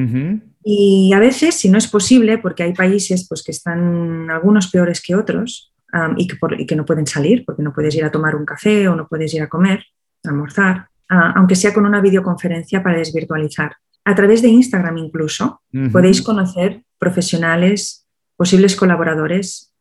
Y 0.65 1.13
a 1.13 1.21
veces, 1.21 1.55
si 1.55 1.69
no 1.69 1.77
es 1.77 1.87
posible, 1.87 2.39
porque 2.39 2.63
hay 2.63 2.73
países 2.73 3.27
pues, 3.29 3.43
que 3.45 3.53
están 3.53 4.31
algunos 4.31 4.69
peores 4.69 5.03
que 5.03 5.15
otros 5.15 5.73
y, 6.17 6.27
que 6.67 6.77
no 6.77 6.87
pueden 6.87 7.07
salir, 7.07 7.45
porque 7.45 7.63
no 7.63 7.73
puedes 7.73 7.95
ir 7.95 8.05
a 8.05 8.11
tomar 8.11 8.35
un 8.35 8.47
café 8.47 8.89
o 8.89 8.97
no 8.97 9.07
puedes 9.07 9.33
ir 9.35 9.43
a 9.43 9.49
comer, 9.49 9.85
a 10.25 10.31
almorzar, 10.31 10.89
aunque 11.09 11.55
sea 11.55 11.75
con 11.75 11.85
una 11.85 12.01
videoconferencia 12.01 12.83
para 12.83 12.99
desvirtualizar. 12.99 13.77
A 14.07 14.15
través 14.15 14.41
de 14.43 14.49
Instagram 14.49 14.99
incluso 14.99 15.63
podéis 15.93 16.23
conocer 16.23 16.83
profesionales, 16.99 18.07
posibles 18.37 18.77
colaboradores 18.77 19.73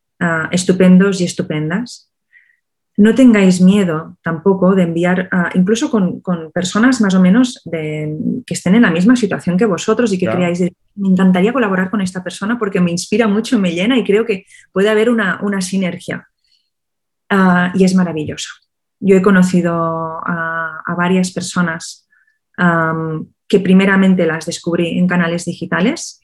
estupendos 0.52 1.22
y 1.22 1.24
estupendas 1.24 2.10
no 2.96 3.14
tengáis 3.14 3.60
miedo 3.60 4.16
tampoco 4.22 4.74
de 4.74 4.84
enviar, 4.84 5.28
incluso 5.54 5.90
con, 5.90 6.22
personas 6.52 7.00
más 7.00 7.14
o 7.14 7.20
menos 7.20 7.60
que 7.70 8.54
estén 8.54 8.76
en 8.76 8.82
la 8.82 8.90
misma 8.90 9.16
situación 9.16 9.56
que 9.56 9.66
vosotros 9.66 10.12
y 10.12 10.18
que 10.18 10.28
creáis, 10.28 10.60
me 10.94 11.08
encantaría 11.08 11.52
colaborar 11.52 11.90
con 11.90 12.00
esta 12.00 12.22
persona 12.22 12.56
porque 12.58 12.80
me 12.80 12.92
inspira 12.92 13.26
mucho, 13.26 13.58
me 13.58 13.74
llena 13.74 13.98
y 13.98 14.04
creo 14.04 14.24
que 14.24 14.46
puede 14.72 14.90
haber 14.90 15.10
una, 15.10 15.60
sinergia. 15.60 16.28
Ah, 17.28 17.72
y 17.74 17.84
es 17.84 17.94
maravilloso. 17.94 18.50
Yo 19.00 19.16
he 19.16 19.22
conocido 19.22 19.72
a, 19.74 20.94
varias 20.96 21.32
personas 21.32 22.08
que 23.48 23.60
primeramente 23.60 24.24
las 24.26 24.46
descubrí 24.46 24.96
en 24.98 25.08
canales 25.08 25.44
digitales 25.44 26.20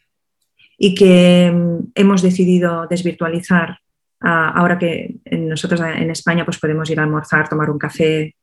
y 0.78 0.94
que 0.94 1.52
mm, 1.52 1.90
hemos 1.94 2.22
decidido 2.22 2.86
desvirtualizar 2.88 3.80
ahora 4.20 4.78
que 4.78 5.16
nosotros 5.32 5.80
en 5.80 6.10
España 6.10 6.44
pues 6.44 6.58
podemos 6.58 6.88
ir 6.90 7.00
a 7.00 7.04
almorzar, 7.04 7.48
tomar 7.48 7.70
un 7.70 7.78
café, 7.78 8.34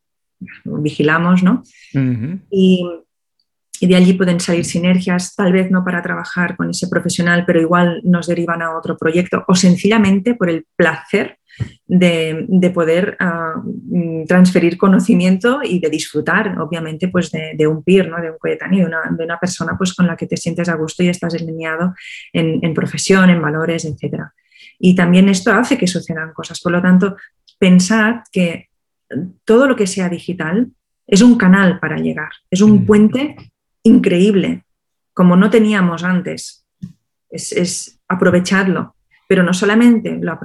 vigilamos, 0.64 1.42
¿no? 1.42 1.62
y, 2.50 2.84
de 3.80 3.94
allí 3.94 4.14
pueden 4.14 4.40
salir 4.40 4.64
sinergias, 4.64 5.36
tal 5.36 5.52
vez 5.52 5.70
no 5.70 5.84
para 5.84 6.02
trabajar 6.02 6.56
con 6.56 6.68
ese 6.70 6.88
profesional, 6.88 7.44
pero 7.46 7.60
igual 7.60 8.00
nos 8.02 8.26
derivan 8.26 8.60
a 8.60 8.76
otro 8.76 8.96
proyecto 8.96 9.44
o 9.46 9.54
sencillamente 9.54 10.34
por 10.34 10.50
el 10.50 10.66
placer 10.74 11.38
de, 11.86 12.70
poder 12.74 13.16
ah, 13.20 13.54
mm, 13.64 14.24
transferir 14.24 14.76
conocimiento 14.76 15.60
y 15.62 15.78
de 15.78 15.90
disfrutar, 15.90 16.58
obviamente, 16.60 17.06
pues 17.06 17.30
de, 17.30 17.66
un 17.68 17.84
peer, 17.84 18.08
¿no? 18.08 18.20
de 18.20 18.32
un 18.32 18.38
coetáneo, 18.38 18.88
de 18.88 19.24
una, 19.24 19.38
persona 19.38 19.76
pues, 19.78 19.94
con 19.94 20.08
la 20.08 20.16
que 20.16 20.26
te 20.26 20.36
sientes 20.36 20.68
a 20.68 20.74
gusto 20.74 21.04
y 21.04 21.08
estás 21.08 21.34
alineado 21.34 21.94
en, 22.32 22.58
en 22.62 22.74
profesión, 22.74 23.30
en 23.30 23.40
valores, 23.40 23.84
etcétera. 23.84 24.34
Y 24.78 24.94
también 24.94 25.28
esto 25.28 25.52
hace 25.52 25.76
que 25.76 25.86
sucedan 25.86 26.32
cosas. 26.32 26.60
Por 26.60 26.72
lo 26.72 26.82
tanto, 26.82 27.16
pensad 27.58 28.22
que 28.30 28.68
todo 29.44 29.66
lo 29.66 29.76
que 29.76 29.86
sea 29.86 30.08
digital 30.08 30.68
es 31.06 31.22
un 31.22 31.36
canal 31.36 31.80
para 31.80 31.96
llegar, 31.96 32.30
es 32.50 32.60
un 32.60 32.84
puente 32.84 33.36
increíble, 33.82 34.64
como 35.14 35.36
no 35.36 35.50
teníamos 35.50 36.04
antes. 36.04 36.66
Es, 37.30 37.52
es 37.52 38.00
aprovechadlo, 38.06 38.94
pero 39.26 39.42
no 39.42 39.52
solamente 39.52 40.18
lo 40.20 40.38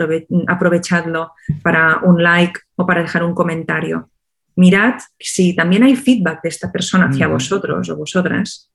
aprovechadlo 0.48 1.32
para 1.62 2.00
un 2.00 2.22
like 2.22 2.60
o 2.76 2.86
para 2.86 3.02
dejar 3.02 3.24
un 3.24 3.34
comentario. 3.34 4.10
Mirad 4.56 4.96
si 5.18 5.56
también 5.56 5.84
hay 5.84 5.96
feedback 5.96 6.42
de 6.44 6.50
esta 6.50 6.72
persona 6.72 7.08
hacia 7.08 7.28
vosotros 7.28 7.90
o 7.90 7.98
vosotras. 7.98 8.70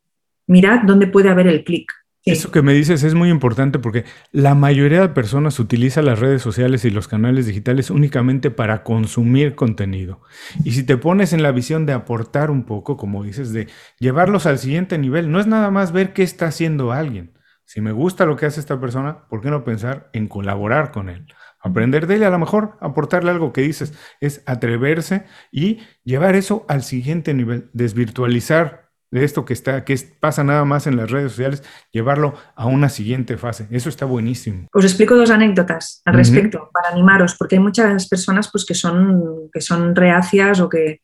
Mirad 0.46 0.82
dónde 0.84 1.06
puede 1.06 1.28
haber 1.28 1.46
el 1.46 1.62
clic. 1.62 1.92
Eso 2.32 2.50
que 2.50 2.62
me 2.62 2.74
dices 2.74 3.02
es 3.02 3.14
muy 3.14 3.30
importante 3.30 3.78
porque 3.78 4.04
la 4.32 4.54
mayoría 4.54 5.00
de 5.00 5.08
personas 5.08 5.58
utiliza 5.58 6.02
las 6.02 6.18
redes 6.18 6.42
sociales 6.42 6.84
y 6.84 6.90
los 6.90 7.08
canales 7.08 7.46
digitales 7.46 7.90
únicamente 7.90 8.50
para 8.50 8.82
consumir 8.82 9.54
contenido. 9.54 10.20
Y 10.64 10.72
si 10.72 10.84
te 10.84 10.96
pones 10.96 11.32
en 11.32 11.42
la 11.42 11.52
visión 11.52 11.86
de 11.86 11.92
aportar 11.92 12.50
un 12.50 12.64
poco, 12.64 12.96
como 12.96 13.24
dices, 13.24 13.52
de 13.52 13.68
llevarlos 13.98 14.46
al 14.46 14.58
siguiente 14.58 14.98
nivel, 14.98 15.30
no 15.30 15.40
es 15.40 15.46
nada 15.46 15.70
más 15.70 15.92
ver 15.92 16.12
qué 16.12 16.22
está 16.22 16.46
haciendo 16.46 16.92
alguien. 16.92 17.32
Si 17.64 17.80
me 17.80 17.92
gusta 17.92 18.24
lo 18.24 18.36
que 18.36 18.46
hace 18.46 18.60
esta 18.60 18.80
persona, 18.80 19.28
¿por 19.28 19.42
qué 19.42 19.50
no 19.50 19.62
pensar 19.62 20.08
en 20.12 20.26
colaborar 20.26 20.90
con 20.90 21.10
él? 21.10 21.26
Aprender 21.60 22.06
de 22.06 22.14
él, 22.14 22.24
a 22.24 22.30
lo 22.30 22.38
mejor 22.38 22.78
aportarle 22.80 23.30
algo 23.30 23.52
que 23.52 23.60
dices, 23.60 23.92
es 24.20 24.42
atreverse 24.46 25.24
y 25.52 25.80
llevar 26.04 26.34
eso 26.34 26.64
al 26.68 26.82
siguiente 26.82 27.34
nivel, 27.34 27.68
desvirtualizar 27.74 28.87
de 29.10 29.24
esto 29.24 29.44
que 29.44 29.54
está, 29.54 29.84
que 29.84 29.96
pasa 30.20 30.44
nada 30.44 30.64
más 30.64 30.86
en 30.86 30.96
las 30.96 31.10
redes 31.10 31.32
sociales, 31.32 31.62
llevarlo 31.92 32.34
a 32.54 32.66
una 32.66 32.88
siguiente 32.88 33.36
fase. 33.36 33.66
Eso 33.70 33.88
está 33.88 34.04
buenísimo. 34.04 34.68
Os 34.72 34.84
explico 34.84 35.16
dos 35.16 35.30
anécdotas 35.30 36.02
al 36.04 36.14
respecto 36.14 36.70
para 36.72 36.90
animaros, 36.90 37.34
porque 37.36 37.56
hay 37.56 37.62
muchas 37.62 38.08
personas 38.08 38.50
pues, 38.50 38.64
que, 38.66 38.74
son, 38.74 39.48
que 39.52 39.60
son 39.60 39.96
reacias 39.96 40.60
o 40.60 40.68
que 40.68 41.00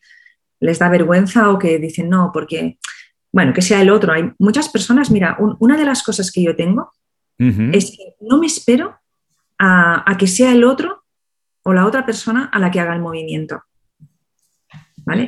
les 0.61 0.79
da 0.79 0.89
vergüenza 0.89 1.51
o 1.51 1.59
que 1.59 1.79
dicen 1.79 2.11
no, 2.11 2.31
porque, 2.33 2.79
bueno, 3.33 3.53
que 3.53 3.63
sea 3.63 3.81
el 3.81 3.91
otro. 3.91 4.13
Hay 4.13 4.33
muchas 4.39 4.69
personas, 4.69 5.11
mira, 5.11 5.37
una 5.59 5.77
de 5.77 5.85
las 5.85 6.03
cosas 6.03 6.31
que 6.31 6.43
yo 6.43 6.55
tengo 6.55 6.93
es 7.39 7.91
que 7.91 8.15
no 8.21 8.39
me 8.39 8.47
espero 8.47 8.97
a, 9.59 10.11
a 10.11 10.17
que 10.17 10.27
sea 10.27 10.53
el 10.53 10.63
otro 10.63 11.05
o 11.65 11.73
la 11.73 11.87
otra 11.87 12.07
persona 12.07 12.49
a 12.53 12.59
la 12.59 12.71
que 12.71 12.81
haga 12.81 12.95
el 12.95 13.01
movimiento. 13.01 13.63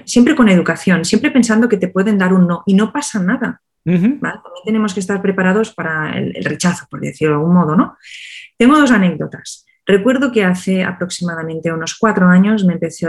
Siempre 0.05 0.35
con 0.35 0.49
educación, 0.49 1.05
siempre 1.05 1.31
pensando 1.31 1.69
que 1.69 1.77
te 1.77 1.89
pueden 1.89 2.19
dar 2.19 2.33
un 2.33 2.47
no 2.47 2.63
y 2.67 2.75
no 2.75 2.93
pasa 2.93 3.23
nada. 3.23 3.61
También 3.85 4.21
tenemos 4.65 4.95
que 4.95 5.01
estar 5.01 5.23
preparados 5.23 5.73
para 5.73 6.19
el, 6.19 6.45
rechazo, 6.45 6.87
por 6.91 7.01
decirlo 7.01 7.35
de 7.35 7.41
algún 7.41 7.55
modo, 7.55 7.77
¿no? 7.77 7.97
Tengo 8.59 8.77
dos 8.79 8.91
anécdotas. 8.91 9.65
Recuerdo 9.89 10.33
que 10.33 10.43
hace 10.43 10.83
aproximadamente 10.83 11.71
unos 11.71 11.95
cuatro 11.97 12.27
años 12.27 12.65
me 12.65 12.73
empezó, 12.73 13.09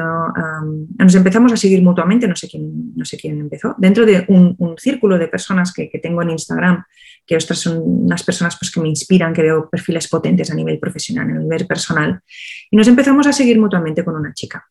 nos 1.00 1.16
empezamos 1.16 1.52
a 1.52 1.58
seguir 1.58 1.82
mutuamente, 1.82 2.28
no 2.28 2.36
sé 2.36 2.48
quién, 2.48 2.94
no 2.96 3.04
sé 3.04 3.18
quién 3.18 3.40
empezó, 3.40 3.74
dentro 3.80 4.06
de 4.06 4.26
un, 4.28 4.56
círculo 4.78 5.18
de 5.18 5.28
personas 5.28 5.74
que, 5.74 5.90
tengo 6.00 6.22
en 6.22 6.30
Instagram, 6.30 6.84
que 7.26 7.36
otras 7.36 7.58
son 7.58 7.82
unas 7.84 8.22
personas 8.22 8.56
pues, 8.60 8.70
que 8.70 8.80
me 8.80 8.90
inspiran, 8.90 9.34
que 9.34 9.42
veo 9.42 9.68
perfiles 9.68 10.08
potentes 10.08 10.52
a 10.52 10.54
nivel 10.54 10.78
profesional, 10.78 11.28
a 11.32 11.40
nivel 11.40 11.66
personal, 11.66 12.22
y 12.70 12.78
nos 12.78 12.88
empezamos 12.88 13.26
a 13.26 13.34
seguir 13.34 13.60
mutuamente 13.60 14.06
con 14.06 14.16
una 14.16 14.32
chica. 14.34 14.68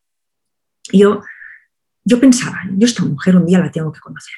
Yo 0.92 1.22
yo 2.07 2.21
pensaba, 2.21 2.61
yo 2.71 2.87
esta 2.87 3.05
mujer 3.05 3.37
un 3.37 3.45
día 3.45 3.59
la 3.59 3.71
tengo 3.71 3.91
que 3.91 3.99
conocer. 3.99 4.35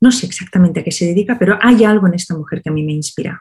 No 0.00 0.10
sé 0.10 0.26
exactamente 0.26 0.80
a 0.80 0.84
qué 0.84 0.90
se 0.90 1.06
dedica, 1.06 1.38
pero 1.38 1.56
hay 1.62 1.84
algo 1.84 2.08
en 2.08 2.14
esta 2.14 2.36
mujer 2.36 2.60
que 2.60 2.68
a 2.68 2.72
mí 2.72 2.82
me 2.82 2.92
inspira. 2.92 3.40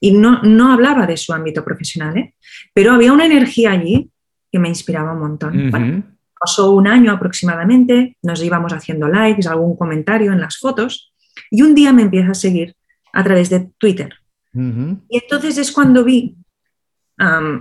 Y 0.00 0.12
no, 0.12 0.42
no 0.42 0.72
hablaba 0.72 1.06
de 1.06 1.18
su 1.18 1.34
ámbito 1.34 1.62
profesional, 1.62 2.16
¿eh? 2.16 2.34
pero 2.72 2.92
había 2.92 3.12
una 3.12 3.26
energía 3.26 3.72
allí 3.72 4.10
que 4.50 4.58
me 4.58 4.68
inspiraba 4.68 5.12
un 5.12 5.20
montón. 5.20 6.06
pasó 6.40 6.72
un 6.72 6.88
año 6.88 7.12
aproximadamente, 7.12 8.16
nos 8.22 8.42
íbamos 8.42 8.72
haciendo 8.72 9.06
likes, 9.08 9.46
algún 9.46 9.76
comentario 9.76 10.32
en 10.32 10.40
las 10.40 10.56
fotos, 10.56 11.12
y 11.50 11.60
un 11.60 11.74
día 11.74 11.92
me 11.92 12.02
empieza 12.02 12.30
a 12.30 12.34
seguir 12.34 12.74
a 13.12 13.22
través 13.22 13.50
de 13.50 13.70
Twitter. 13.78 14.14
Y 14.54 15.18
entonces 15.18 15.58
es 15.58 15.70
cuando 15.70 16.02
vi 16.02 16.36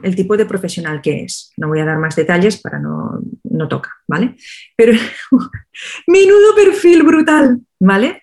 el 0.04 0.16
tipo 0.16 0.38
de 0.38 0.46
profesional 0.46 1.02
que 1.02 1.24
es. 1.24 1.54
No 1.58 1.68
voy 1.68 1.80
a 1.80 1.86
dar 1.86 1.98
más 1.98 2.16
detalles 2.16 2.60
para 2.62 2.80
no, 2.80 3.20
no 3.44 3.68
toca, 3.68 3.92
¿vale? 4.08 4.36
Pero 4.76 4.94
menudo 6.08 6.56
perfil 6.56 7.04
brutal, 7.04 7.60
¿vale? 7.80 8.22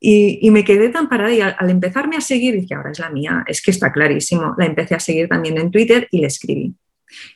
y, 0.00 0.50
me 0.50 0.64
quedé 0.64 0.88
tan 0.88 1.08
parada 1.08 1.32
y 1.32 1.40
al, 1.40 1.70
empezarme 1.70 2.16
a 2.16 2.20
seguir, 2.20 2.54
dije, 2.60 2.74
ahora 2.74 2.90
es 2.90 2.98
la 2.98 3.10
mía, 3.10 3.44
es 3.46 3.62
que 3.62 3.70
está 3.70 3.92
clarísimo. 3.92 4.54
La 4.58 4.66
empecé 4.66 4.94
a 4.94 5.00
seguir 5.00 5.28
también 5.28 5.58
en 5.58 5.70
Twitter 5.70 6.08
y 6.10 6.20
le 6.20 6.26
escribí. 6.26 6.74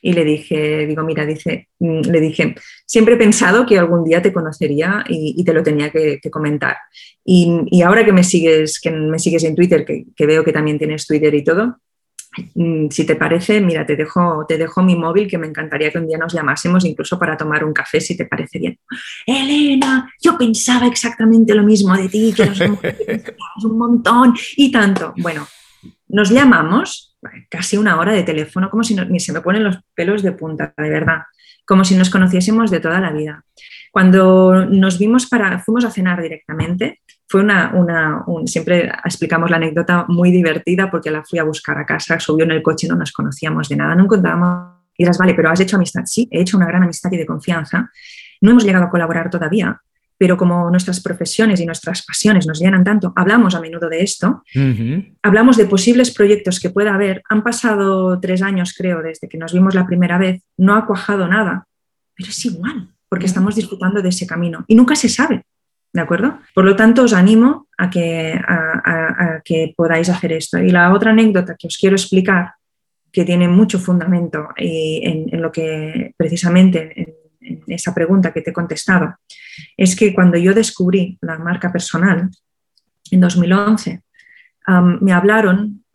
Y 0.01 0.13
le 0.13 0.23
dije, 0.23 0.85
digo, 0.87 1.03
mira, 1.03 1.25
dice, 1.25 1.67
mm, 1.79 2.01
le 2.09 2.21
dije, 2.21 2.55
siempre 2.85 3.15
he 3.15 3.17
pensado 3.17 3.65
que 3.65 3.77
algún 3.77 4.03
día 4.03 4.21
te 4.21 4.31
conocería 4.31 5.03
y, 5.07 5.43
te 5.43 5.53
lo 5.53 5.63
tenía 5.63 5.89
que, 5.89 6.19
comentar. 6.31 6.77
Y, 7.23 7.81
ahora 7.81 8.05
que 8.05 8.13
me 8.13 8.23
sigues, 8.23 8.79
que 8.79 8.91
me 8.91 9.19
sigues 9.19 9.43
en 9.43 9.55
Twitter, 9.55 9.85
que, 9.85 10.05
que, 10.15 10.25
veo 10.25 10.43
que 10.43 10.53
también 10.53 10.77
tienes 10.77 11.05
Twitter 11.05 11.33
y 11.33 11.43
todo, 11.43 11.77
si 12.89 13.05
te 13.05 13.15
parece, 13.15 13.61
mira, 13.61 13.85
te 13.85 13.95
dejo, 13.95 14.45
te 14.47 14.57
dejo 14.57 14.83
mi 14.83 14.95
móvil, 14.95 15.27
que 15.27 15.37
me 15.37 15.47
encantaría 15.47 15.91
que 15.91 15.97
un 15.97 16.07
día 16.07 16.17
nos 16.17 16.33
llamásemos, 16.33 16.85
incluso 16.85 17.17
para 17.17 17.37
tomar 17.37 17.63
un 17.63 17.73
café, 17.73 18.01
si 18.01 18.17
te 18.17 18.25
parece 18.25 18.59
bien. 18.59 18.79
Elena, 19.25 20.11
yo 20.21 20.37
pensaba 20.37 20.87
exactamente 20.87 21.53
lo 21.53 21.63
mismo 21.63 21.95
de 21.95 22.09
ti, 22.09 22.33
que 22.35 22.43
eres 22.43 22.61
un 22.61 23.77
montón 23.77 24.33
y 24.57 24.71
tanto. 24.71 25.13
Bueno, 25.17 25.47
nos 26.07 26.29
llamamos, 26.29 27.17
casi 27.49 27.77
una 27.77 27.99
hora 27.99 28.13
de 28.13 28.23
teléfono, 28.23 28.69
como 28.69 28.83
si 28.83 28.95
ni 28.95 29.19
se 29.19 29.33
me 29.33 29.41
ponen 29.41 29.63
los 29.63 29.77
pelos 29.93 30.23
de 30.23 30.31
punta, 30.31 30.73
de 30.77 30.89
verdad, 30.89 31.23
como 31.65 31.83
si 31.83 31.95
nos 31.95 32.09
conociésemos 32.09 32.71
de 32.71 32.79
toda 32.79 32.99
la 32.99 33.11
vida. 33.11 33.43
Cuando 33.91 34.65
nos 34.65 34.99
vimos 34.99 35.27
para, 35.27 35.59
fuimos 35.59 35.85
a 35.85 35.91
cenar 35.91 36.21
directamente, 36.21 37.01
fue 37.35 37.43
una, 37.43 37.73
una 37.75 38.23
siempre 38.45 38.89
explicamos 39.03 39.49
la 39.49 39.57
anécdota 39.57 40.05
muy 40.07 40.31
divertida 40.31 40.89
porque 40.89 41.11
la 41.11 41.21
fui 41.21 41.37
a 41.37 41.43
buscar 41.43 41.77
a 41.77 41.85
casa, 41.85 42.17
subió 42.17 42.45
en 42.45 42.51
el 42.51 42.63
coche, 42.63 42.87
no 42.87 42.95
nos 42.95 43.11
conocíamos 43.11 43.67
de 43.67 43.75
nada, 43.75 43.93
no 43.93 44.05
encontrábamos, 44.05 44.75
y 44.97 45.03
dirás, 45.03 45.17
vale, 45.17 45.33
pero 45.33 45.49
has 45.49 45.59
hecho 45.59 45.75
amistad, 45.75 46.03
sí, 46.05 46.29
he 46.31 46.39
hecho 46.39 46.55
una 46.55 46.65
gran 46.65 46.83
amistad 46.83 47.11
y 47.11 47.17
de 47.17 47.25
confianza, 47.25 47.91
no 48.39 48.51
hemos 48.51 48.63
llegado 48.63 48.85
a 48.85 48.89
colaborar 48.89 49.29
todavía, 49.29 49.81
pero 50.17 50.37
como 50.37 50.69
nuestras 50.69 51.01
profesiones 51.01 51.59
y 51.59 51.65
nuestras 51.65 52.05
pasiones 52.05 52.47
nos 52.47 52.57
llenan 52.57 52.85
tanto, 52.85 53.11
hablamos 53.17 53.53
a 53.53 53.59
menudo 53.59 53.89
de 53.89 54.01
esto, 54.01 54.41
hablamos 55.21 55.57
de 55.57 55.65
posibles 55.65 56.11
proyectos 56.11 56.61
que 56.61 56.69
pueda 56.69 56.95
haber, 56.95 57.21
han 57.27 57.43
pasado 57.43 58.17
tres 58.21 58.43
años 58.43 58.73
creo 58.77 59.01
desde 59.01 59.27
que 59.27 59.37
nos 59.37 59.51
vimos 59.51 59.75
la 59.75 59.85
primera 59.85 60.17
vez, 60.17 60.41
no 60.55 60.73
ha 60.73 60.85
cuajado 60.85 61.27
nada, 61.27 61.67
pero 62.15 62.29
es 62.29 62.45
igual, 62.45 62.91
porque 63.09 63.25
estamos 63.25 63.55
disfrutando 63.55 64.01
de 64.01 64.07
ese 64.07 64.25
camino 64.25 64.63
y 64.69 64.75
nunca 64.75 64.95
se 64.95 65.09
sabe, 65.09 65.43
¿de 65.95 66.01
acuerdo? 66.01 66.39
Por 66.53 66.65
lo 66.65 66.75
tanto, 66.75 67.03
os 67.03 67.13
animo 67.13 67.67
a 67.77 67.89
que, 67.89 68.37
podáis 69.77 70.09
hacer 70.09 70.33
esto. 70.33 70.59
Y 70.59 70.69
la 70.69 70.91
otra 70.91 71.11
anécdota 71.11 71.55
que 71.57 71.67
os 71.67 71.77
quiero 71.77 71.95
explicar, 71.95 72.51
que 73.13 73.23
tiene 73.23 73.47
mucho 73.47 73.79
fundamento 73.79 74.49
en, 74.57 75.41
lo 75.41 75.53
que 75.53 76.13
precisamente 76.17 76.91
en, 77.39 77.63
esa 77.67 77.93
pregunta 77.93 78.33
que 78.33 78.41
te 78.41 78.49
he 78.49 78.53
contestado, 78.53 79.15
es 79.77 79.95
que 79.95 80.13
cuando 80.13 80.37
yo 80.37 80.53
descubrí 80.53 81.17
la 81.21 81.37
marca 81.39 81.71
personal 81.71 82.29
en 83.09 83.19
2011, 83.21 84.01
me 84.99 85.13
hablaron, 85.13 85.85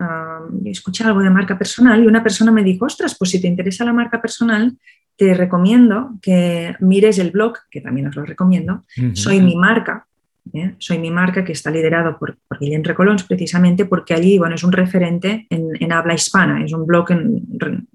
escuché 0.65 1.05
algo 1.05 1.21
de 1.21 1.29
marca 1.29 1.59
personal 1.59 2.03
y 2.03 2.07
una 2.07 2.23
persona 2.23 2.51
me 2.51 2.65
dijo, 2.65 2.87
ostras, 2.87 3.17
pues 3.19 3.33
si 3.33 3.41
te 3.41 3.49
interesa 3.49 3.85
la 3.85 3.93
marca 3.93 4.23
personal, 4.23 4.79
te 5.17 5.35
recomiendo 5.35 6.13
que 6.23 6.75
mires 6.81 7.19
el 7.19 7.31
blog, 7.31 7.59
que 7.71 7.81
también 7.81 8.07
os 8.07 8.17
lo 8.17 8.25
recomiendo, 8.25 8.85
Soy 9.15 9.41
mi 9.41 9.57
marca, 9.57 10.07
¿eh? 10.53 10.75
Soy 10.79 10.99
mi 10.99 11.11
marca, 11.11 11.45
que 11.45 11.53
está 11.53 11.71
liderado 11.71 12.19
por, 12.19 12.37
por 12.49 12.59
Guillem 12.59 12.83
Recolons, 12.83 13.25
precisamente 13.25 13.85
porque 13.85 14.15
allí 14.15 14.39
bueno, 14.39 14.55
es 14.55 14.65
un 14.65 14.73
referente 14.73 15.47
en, 15.51 15.93
habla 15.93 16.15
hispana, 16.15 16.65
es 16.65 16.73
un 16.73 16.87
blog 16.87 17.11
en 17.13 17.47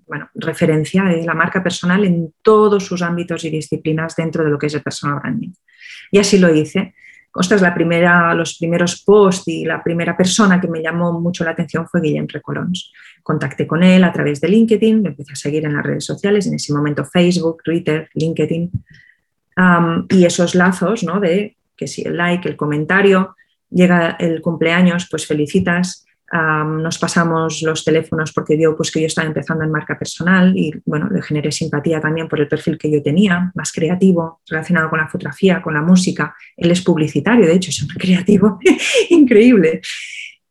bueno, 0.07 0.29
referencia 0.35 1.03
de 1.05 1.23
la 1.25 1.33
marca 1.33 1.63
personal 1.63 2.03
en 2.05 2.33
todos 2.41 2.85
sus 2.85 3.01
ámbitos 3.01 3.43
y 3.43 3.49
disciplinas 3.49 4.15
dentro 4.15 4.43
de 4.43 4.49
lo 4.49 4.57
que 4.57 4.67
es 4.67 4.73
el 4.73 4.81
personal 4.81 5.19
branding. 5.19 5.51
Y 6.11 6.19
así 6.19 6.37
lo 6.37 6.53
hice. 6.53 6.93
Ostras, 7.37 7.61
la 7.61 7.75
primera, 7.75 8.33
los 8.33 8.57
primeros 8.57 9.03
posts 9.03 9.49
y 9.49 9.65
la 9.65 9.83
primera 9.83 10.15
persona 10.15 10.61
que 10.61 10.69
me 10.69 10.81
llamó 10.81 11.19
mucho 11.19 11.43
la 11.43 11.51
atención 11.51 11.85
fue 11.85 11.99
Guillem 11.99 12.27
Recolons. 12.29 12.93
Contacté 13.21 13.67
con 13.67 13.83
él 13.83 14.05
a 14.05 14.13
través 14.13 14.39
de 14.39 14.47
LinkedIn, 14.47 15.01
me 15.01 15.09
empecé 15.09 15.33
a 15.33 15.35
seguir 15.35 15.65
en 15.65 15.73
las 15.73 15.83
redes 15.83 16.05
sociales, 16.05 16.47
en 16.47 16.53
ese 16.53 16.73
momento 16.73 17.03
Facebook, 17.03 17.61
Twitter, 17.61 18.09
LinkedIn, 18.13 18.71
y 20.09 20.25
esos 20.25 20.55
lazos 20.55 21.03
¿no? 21.03 21.19
de 21.19 21.57
que 21.75 21.87
si 21.87 22.03
el 22.03 22.15
like, 22.15 22.47
el 22.47 22.55
comentario, 22.55 23.35
llega 23.69 24.15
el 24.19 24.41
cumpleaños, 24.41 25.07
pues 25.11 25.27
felicitas, 25.27 26.04
nos 26.63 26.97
pasamos 26.97 27.61
los 27.61 27.83
teléfonos 27.83 28.33
porque 28.33 28.55
vio 28.55 28.75
pues, 28.75 28.91
que 28.91 29.01
yo 29.01 29.07
estaba 29.07 29.27
empezando 29.27 29.63
en 29.63 29.71
marca 29.71 29.97
personal 29.97 30.57
y 30.57 30.71
bueno, 30.85 31.09
le 31.09 31.21
generé 31.21 31.51
simpatía 31.51 32.01
también 32.01 32.27
por 32.27 32.39
el 32.39 32.47
perfil 32.47 32.77
que 32.77 32.91
yo 32.91 33.01
tenía, 33.01 33.51
más 33.55 33.71
creativo, 33.71 34.41
relacionado 34.49 34.89
con 34.89 34.99
la 34.99 35.07
fotografía, 35.07 35.61
con 35.61 35.73
la 35.73 35.81
música. 35.81 36.35
Él 36.57 36.71
es 36.71 36.81
publicitario, 36.81 37.45
de 37.45 37.53
hecho, 37.53 37.69
es 37.69 37.81
un 37.81 37.89
creativo 37.99 38.59
increíble. 39.09 39.81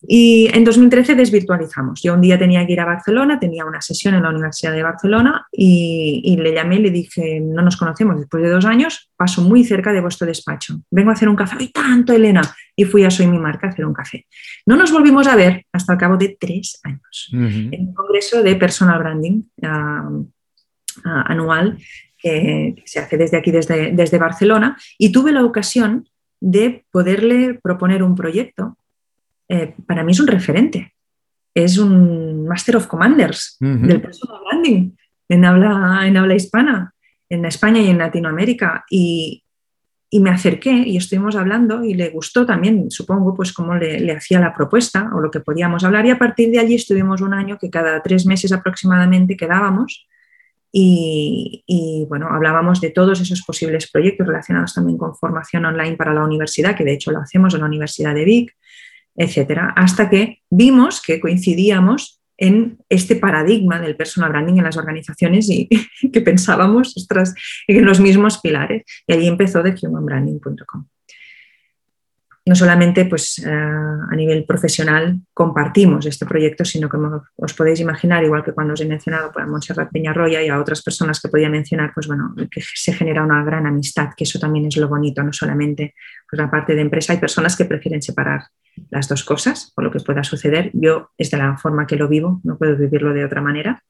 Y 0.07 0.48
en 0.52 0.64
2013 0.64 1.14
desvirtualizamos. 1.14 2.02
Yo 2.02 2.14
un 2.14 2.20
día 2.20 2.38
tenía 2.38 2.66
que 2.66 2.72
ir 2.72 2.80
a 2.80 2.84
Barcelona, 2.84 3.38
tenía 3.38 3.64
una 3.64 3.80
sesión 3.80 4.14
en 4.14 4.22
la 4.22 4.30
Universidad 4.30 4.72
de 4.72 4.82
Barcelona 4.82 5.46
y, 5.50 6.36
le 6.38 6.52
llamé 6.52 6.76
y 6.76 6.82
le 6.82 6.90
dije, 6.90 7.40
no 7.40 7.62
nos 7.62 7.76
conocemos 7.76 8.18
después 8.18 8.42
de 8.42 8.50
dos 8.50 8.64
años, 8.64 9.11
paso 9.16 9.42
muy 9.42 9.64
cerca 9.64 9.92
de 9.92 10.00
vuestro 10.00 10.26
despacho. 10.26 10.80
Vengo 10.90 11.11
a 11.11 11.14
hacer 11.14 11.28
un 11.28 11.36
café. 11.36 11.57
¡Ay, 11.59 11.68
tanto, 11.68 12.12
Elena! 12.12 12.42
Y 12.76 12.84
fui 12.84 13.05
a 13.05 13.11
Soy 13.11 13.26
Mi 13.26 13.38
Marca 13.38 13.68
a 13.68 13.70
hacer 13.70 13.86
un 13.86 13.94
café. 13.94 14.26
No 14.66 14.76
nos 14.76 14.92
volvimos 14.92 15.26
a 15.26 15.36
ver 15.36 15.64
hasta 15.72 15.92
el 15.92 15.98
cabo 15.98 16.16
de 16.16 16.36
tres 16.38 16.80
años. 16.82 17.30
En 17.32 17.88
un 17.88 17.94
congreso 17.94 18.42
de 18.42 18.57
personal 18.57 18.98
branding 18.98 19.42
anual 21.05 21.78
que, 22.18 22.74
se 22.84 22.98
hace 22.98 23.16
desde 23.16 23.36
aquí, 23.36 23.50
desde, 23.50 23.92
desde 23.92 24.18
Barcelona. 24.18 24.76
Y 24.98 25.12
tuve 25.12 25.32
la 25.32 25.44
ocasión 25.44 26.09
de 26.40 26.84
poderle 26.90 27.59
proponer 27.62 28.02
un 28.02 28.14
proyecto 28.14 28.76
eh, 29.49 29.74
para 29.86 30.03
mí 30.05 30.12
es 30.12 30.20
un 30.20 30.26
referente. 30.26 30.95
Es 31.55 31.78
un 31.78 32.47
Master 32.47 32.76
of 32.76 32.88
Commanders 32.88 33.57
del 33.61 34.01
personal 34.01 34.40
branding 34.45 34.90
en 35.28 35.45
habla, 35.45 36.03
en 36.05 36.16
habla 36.16 36.34
hispana, 36.34 36.95
en 37.28 37.45
España 37.45 37.80
y 37.80 37.90
en 37.90 37.99
Latinoamérica. 37.99 38.84
Y, 38.90 39.40
me 40.20 40.30
acerqué 40.30 40.70
y 40.70 40.97
estuvimos 40.97 41.34
hablando 41.34 41.82
y 41.82 41.95
le 41.95 42.11
gustó 42.11 42.47
también, 42.47 42.88
supongo, 42.88 43.34
pues 43.34 43.53
cómo 43.53 43.74
le, 43.74 44.12
hacía 44.12 44.38
la 44.38 44.55
propuesta 44.55 45.11
o 45.12 45.20
lo 45.20 45.28
que 45.28 45.40
podíamos 45.40 45.82
hablar. 45.82 46.07
Y 46.07 46.11
a 46.11 46.18
partir 46.18 46.53
de 46.53 46.61
allí 46.61 46.76
estuvimos 46.76 47.20
un 47.20 47.34
año 47.34 47.59
que 47.59 47.68
cada 47.68 48.01
tres 48.01 48.24
meses 48.24 48.53
aproximadamente 48.53 49.36
quedábamos 49.36 50.07
y, 50.70 51.64
y, 51.66 52.07
bueno, 52.09 52.28
hablábamos 52.30 52.80
de 52.80 52.90
todos 52.90 53.20
esos 53.20 53.42
posibles 53.42 53.90
proyectos 53.90 54.28
relacionados 54.28 54.74
también 54.74 54.99
con 54.99 55.16
formación 55.16 55.64
online 55.64 55.97
para 55.97 56.14
la 56.14 56.22
universidad, 56.22 56.76
que 56.76 56.84
de 56.84 56.92
hecho 56.92 57.11
lo 57.11 57.18
hacemos 57.18 57.53
en 57.55 57.61
la 57.62 57.66
Universidad 57.66 58.14
de 58.14 58.24
Vic, 58.24 58.57
etcétera, 59.16 59.72
hasta 59.76 60.10
que 60.10 60.40
vimos 60.50 61.00
que 61.00 61.20
coincidíamos 61.20 62.20
en 62.36 62.78
este 62.88 63.16
paradigma 63.16 63.80
del 63.80 63.96
personal 63.96 64.30
branding 64.30 64.58
en 64.58 64.64
las 64.64 64.76
organizaciones 64.76 65.48
y 65.48 65.68
que 66.12 66.20
pensábamos 66.20 66.94
en 67.68 67.84
los 67.84 68.00
mismos 68.00 68.38
pilares. 68.38 68.82
Y 69.06 69.12
allí 69.12 69.28
empezó 69.28 69.62
de 69.62 69.74
humanbranding.com 69.80 70.86
no 72.46 72.54
solamente 72.54 73.06
pues, 73.06 73.38
eh, 73.38 73.50
a 73.50 74.14
nivel 74.14 74.44
profesional 74.44 75.18
compartimos 75.32 76.04
este 76.04 76.26
proyecto, 76.26 76.64
sino 76.64 76.88
que 76.88 76.98
como 76.98 77.22
os 77.36 77.54
podéis 77.54 77.80
imaginar, 77.80 78.22
igual 78.22 78.44
que 78.44 78.52
cuando 78.52 78.74
os 78.74 78.80
he 78.82 78.86
mencionado 78.86 79.32
pues, 79.32 79.44
a 79.44 79.48
Montserrat 79.48 79.90
Peñarroya 79.90 80.42
y 80.42 80.48
a 80.48 80.60
otras 80.60 80.82
personas 80.82 81.20
que 81.20 81.28
podía 81.28 81.48
mencionar, 81.48 81.92
pues 81.94 82.06
bueno, 82.06 82.34
que 82.50 82.60
se 82.60 82.92
genera 82.92 83.22
una 83.22 83.42
gran 83.44 83.66
amistad, 83.66 84.10
que 84.14 84.24
eso 84.24 84.38
también 84.38 84.66
es 84.66 84.76
lo 84.76 84.88
bonito, 84.88 85.22
no 85.22 85.32
solamente 85.32 85.94
pues, 86.28 86.38
la 86.38 86.50
parte 86.50 86.74
de 86.74 86.82
empresa, 86.82 87.14
hay 87.14 87.18
personas 87.18 87.56
que 87.56 87.64
prefieren 87.64 88.02
separar 88.02 88.42
las 88.91 89.09
dos 89.09 89.25
cosas, 89.25 89.72
por 89.75 89.85
lo 89.85 89.91
que 89.91 90.01
pueda 90.01 90.25
suceder. 90.25 90.70
Yo 90.75 91.11
es 91.18 91.31
de 91.31 91.39
la 91.39 91.57
forma 91.57 91.87
que 91.87 91.97
lo 91.97 92.09
vivo, 92.09 92.41
no 92.45 92.59
puedo 92.59 92.77
vivirlo 92.77 93.12
de 93.12 93.25
otra 93.25 93.41
manera. 93.41 93.83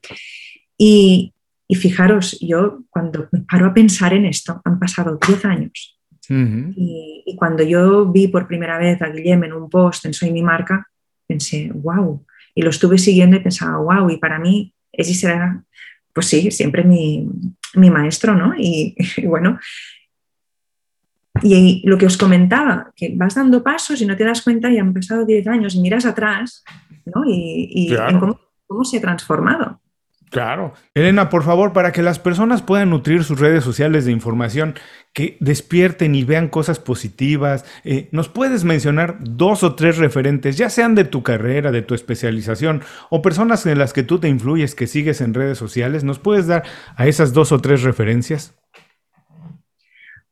Y, 0.78 1.34
y 1.68 1.74
fijaros, 1.76 2.38
yo 2.40 2.84
cuando 2.90 3.28
me 3.32 3.40
paro 3.40 3.66
a 3.66 3.74
pensar 3.74 4.12
en 4.12 4.26
esto, 4.26 4.60
han 4.64 4.78
pasado 4.78 5.18
10 5.26 5.44
años 5.44 5.94
y, 6.28 7.36
cuando 7.38 7.62
yo 7.62 8.10
vi 8.10 8.28
por 8.28 8.46
primera 8.46 8.78
vez 8.78 9.00
a 9.02 9.08
Guillem 9.08 9.44
en 9.44 9.52
un 9.52 9.68
post 9.68 10.06
en 10.06 10.14
Soy 10.14 10.30
mi 10.30 10.42
marca, 10.42 10.88
pensé, 11.26 11.70
wow. 11.74 12.24
Y 12.54 12.62
lo 12.62 12.70
estuve 12.70 12.98
siguiendo 12.98 13.36
y 13.36 13.40
pensaba, 13.40 13.78
wow. 13.78 14.08
Y 14.10 14.18
para 14.18 14.38
mí, 14.38 14.72
ese 14.92 15.14
será, 15.14 15.62
pues 16.12 16.26
sí, 16.26 16.50
siempre 16.50 16.84
mi, 16.84 17.28
mi 17.74 17.90
maestro, 17.90 18.34
¿no? 18.34 18.54
Y, 18.56 18.96
bueno, 19.26 19.58
y 21.42 21.82
lo 21.84 21.98
que 21.98 22.06
os 22.06 22.16
comentaba, 22.16 22.92
que 22.94 23.12
vas 23.16 23.34
dando 23.34 23.62
pasos 23.62 24.00
y 24.00 24.06
no 24.06 24.16
te 24.16 24.24
das 24.24 24.42
cuenta 24.42 24.70
y 24.70 24.78
han 24.78 24.94
pasado 24.94 25.24
10 25.24 25.46
años 25.48 25.74
y 25.74 25.80
miras 25.80 26.06
atrás, 26.06 26.64
¿no? 27.06 27.22
Y, 27.26 27.94
cómo, 28.18 28.40
cómo, 28.66 28.84
se 28.84 28.98
ha 28.98 29.00
transformado. 29.00 29.80
Claro. 30.30 30.74
Elena, 30.94 31.28
por 31.28 31.44
favor, 31.44 31.72
para 31.72 31.92
que 31.92 32.02
las 32.02 32.18
personas 32.18 32.60
puedan 32.60 32.90
nutrir 32.90 33.22
sus 33.22 33.38
redes 33.38 33.62
sociales 33.62 34.04
de 34.04 34.10
información, 34.10 34.74
que 35.12 35.36
despierten 35.38 36.16
y 36.16 36.24
vean 36.24 36.48
cosas 36.48 36.80
positivas, 36.80 37.64
eh, 37.84 38.08
¿nos 38.10 38.28
puedes 38.28 38.64
mencionar 38.64 39.18
dos 39.20 39.62
o 39.62 39.76
tres 39.76 39.96
referentes, 39.96 40.56
ya 40.56 40.70
sean 40.70 40.96
de 40.96 41.04
tu 41.04 41.22
carrera, 41.22 41.70
de 41.70 41.82
tu 41.82 41.94
especialización 41.94 42.82
o 43.10 43.22
personas 43.22 43.64
en 43.66 43.78
las 43.78 43.92
que 43.92 44.02
tú 44.02 44.18
te 44.18 44.28
influyes, 44.28 44.74
que 44.74 44.88
sigues 44.88 45.20
en 45.20 45.34
redes 45.34 45.56
sociales? 45.56 46.02
¿Nos 46.02 46.18
puedes 46.18 46.48
dar 46.48 46.64
a 46.96 47.06
esas 47.06 47.32
dos 47.32 47.52
o 47.52 47.60
tres 47.60 47.82
referencias? 47.82 48.56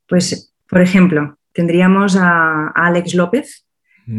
Pues, 0.08 0.51
por 0.72 0.80
ejemplo, 0.80 1.36
tendríamos 1.52 2.16
a, 2.16 2.68
Alex 2.68 3.12
López, 3.14 3.66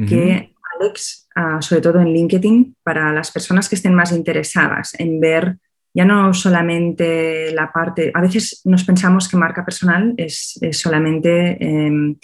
que 0.07 0.53
Alex, 0.79 1.27
ah, 1.35 1.59
sobre 1.63 1.81
todo 1.81 1.99
en 1.99 2.13
LinkedIn, 2.13 2.75
para 2.83 3.11
las 3.11 3.31
personas 3.31 3.67
que 3.67 3.73
estén 3.73 3.95
más 3.95 4.11
interesadas 4.11 4.93
en 4.99 5.19
ver 5.19 5.57
ya 5.95 6.05
no 6.05 6.31
solamente 6.33 7.51
la 7.53 7.71
parte, 7.71 8.11
a 8.13 8.21
veces 8.21 8.61
nos 8.65 8.83
pensamos 8.83 9.27
que 9.27 9.35
marca 9.35 9.65
personal 9.65 10.13
es, 10.15 10.59
solamente 10.71 11.57
em, 11.59 12.17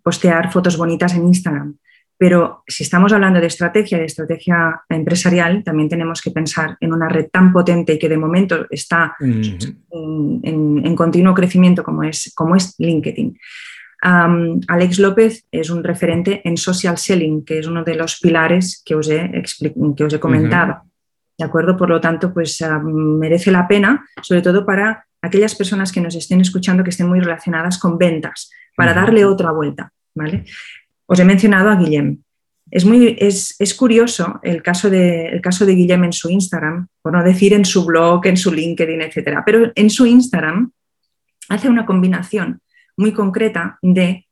postear 0.00 0.52
fotos 0.52 0.76
bonitas 0.76 1.14
en 1.14 1.26
Instagram, 1.26 1.76
pero 2.22 2.62
si 2.68 2.84
estamos 2.84 3.12
hablando 3.12 3.40
de 3.40 3.48
estrategia, 3.48 3.98
de 3.98 4.04
estrategia 4.04 4.80
empresarial, 4.88 5.64
también 5.64 5.88
tenemos 5.88 6.22
que 6.22 6.30
pensar 6.30 6.76
en 6.78 6.92
una 6.92 7.08
red 7.08 7.26
tan 7.32 7.52
potente 7.52 7.94
y 7.94 7.98
que 7.98 8.08
de 8.08 8.16
momento 8.16 8.64
está 8.70 9.16
en, 9.20 10.94
continuo 10.94 11.34
crecimiento 11.34 11.82
como 11.82 12.04
es, 12.04 12.32
como 12.36 12.54
es 12.54 12.76
LinkedIn. 12.78 13.36
Alex 14.04 14.98
López 14.98 15.46
es 15.52 15.70
un 15.70 15.84
referente 15.84 16.42
en 16.44 16.56
social 16.56 16.98
selling, 16.98 17.44
que 17.44 17.60
es 17.60 17.68
uno 17.68 17.84
de 17.84 17.94
los 17.94 18.18
pilares 18.18 18.82
que 18.84 18.96
os 18.96 19.08
he, 19.08 19.30
que 19.96 20.04
os 20.04 20.12
he 20.12 20.20
comentado. 20.20 20.82
¿De 21.38 21.44
acuerdo? 21.44 21.76
Por 21.76 21.88
lo 21.88 22.00
tanto, 22.00 22.32
pues 22.34 22.64
merece 22.82 23.52
la 23.52 23.68
pena, 23.68 24.04
sobre 24.20 24.42
todo 24.42 24.66
para 24.66 25.06
aquellas 25.22 25.54
personas 25.54 25.92
que 25.92 26.00
nos 26.00 26.16
estén 26.16 26.40
escuchando 26.40 26.82
que 26.82 26.90
estén 26.90 27.08
muy 27.08 27.20
relacionadas 27.20 27.78
con 27.78 27.96
ventas, 27.96 28.50
para 28.76 28.92
darle 28.92 29.24
otra 29.24 29.52
vuelta. 29.52 29.92
¿vale? 30.14 30.44
Os 31.06 31.20
he 31.20 31.24
mencionado 31.24 31.70
a 31.70 31.76
Guillem. 31.76 32.18
Es, 32.70 32.84
muy, 32.84 33.16
es, 33.20 33.74
curioso 33.74 34.40
el 34.42 34.62
caso, 34.62 34.90
de, 34.90 35.26
el 35.28 35.40
caso 35.40 35.64
de 35.64 35.74
Guillem 35.74 36.04
en 36.04 36.12
su 36.12 36.28
Instagram, 36.28 36.88
por 37.02 37.12
no 37.12 37.22
decir 37.22 37.52
en 37.52 37.64
su 37.64 37.84
blog, 37.84 38.26
en 38.26 38.36
su 38.36 38.52
LinkedIn, 38.52 39.02
etcétera, 39.02 39.44
pero 39.44 39.70
en 39.74 39.90
su 39.90 40.06
Instagram 40.06 40.72
hace 41.50 41.68
una 41.68 41.86
combinación 41.86 42.60
muy 43.02 43.12
concreta 43.12 43.78
de 43.82 44.26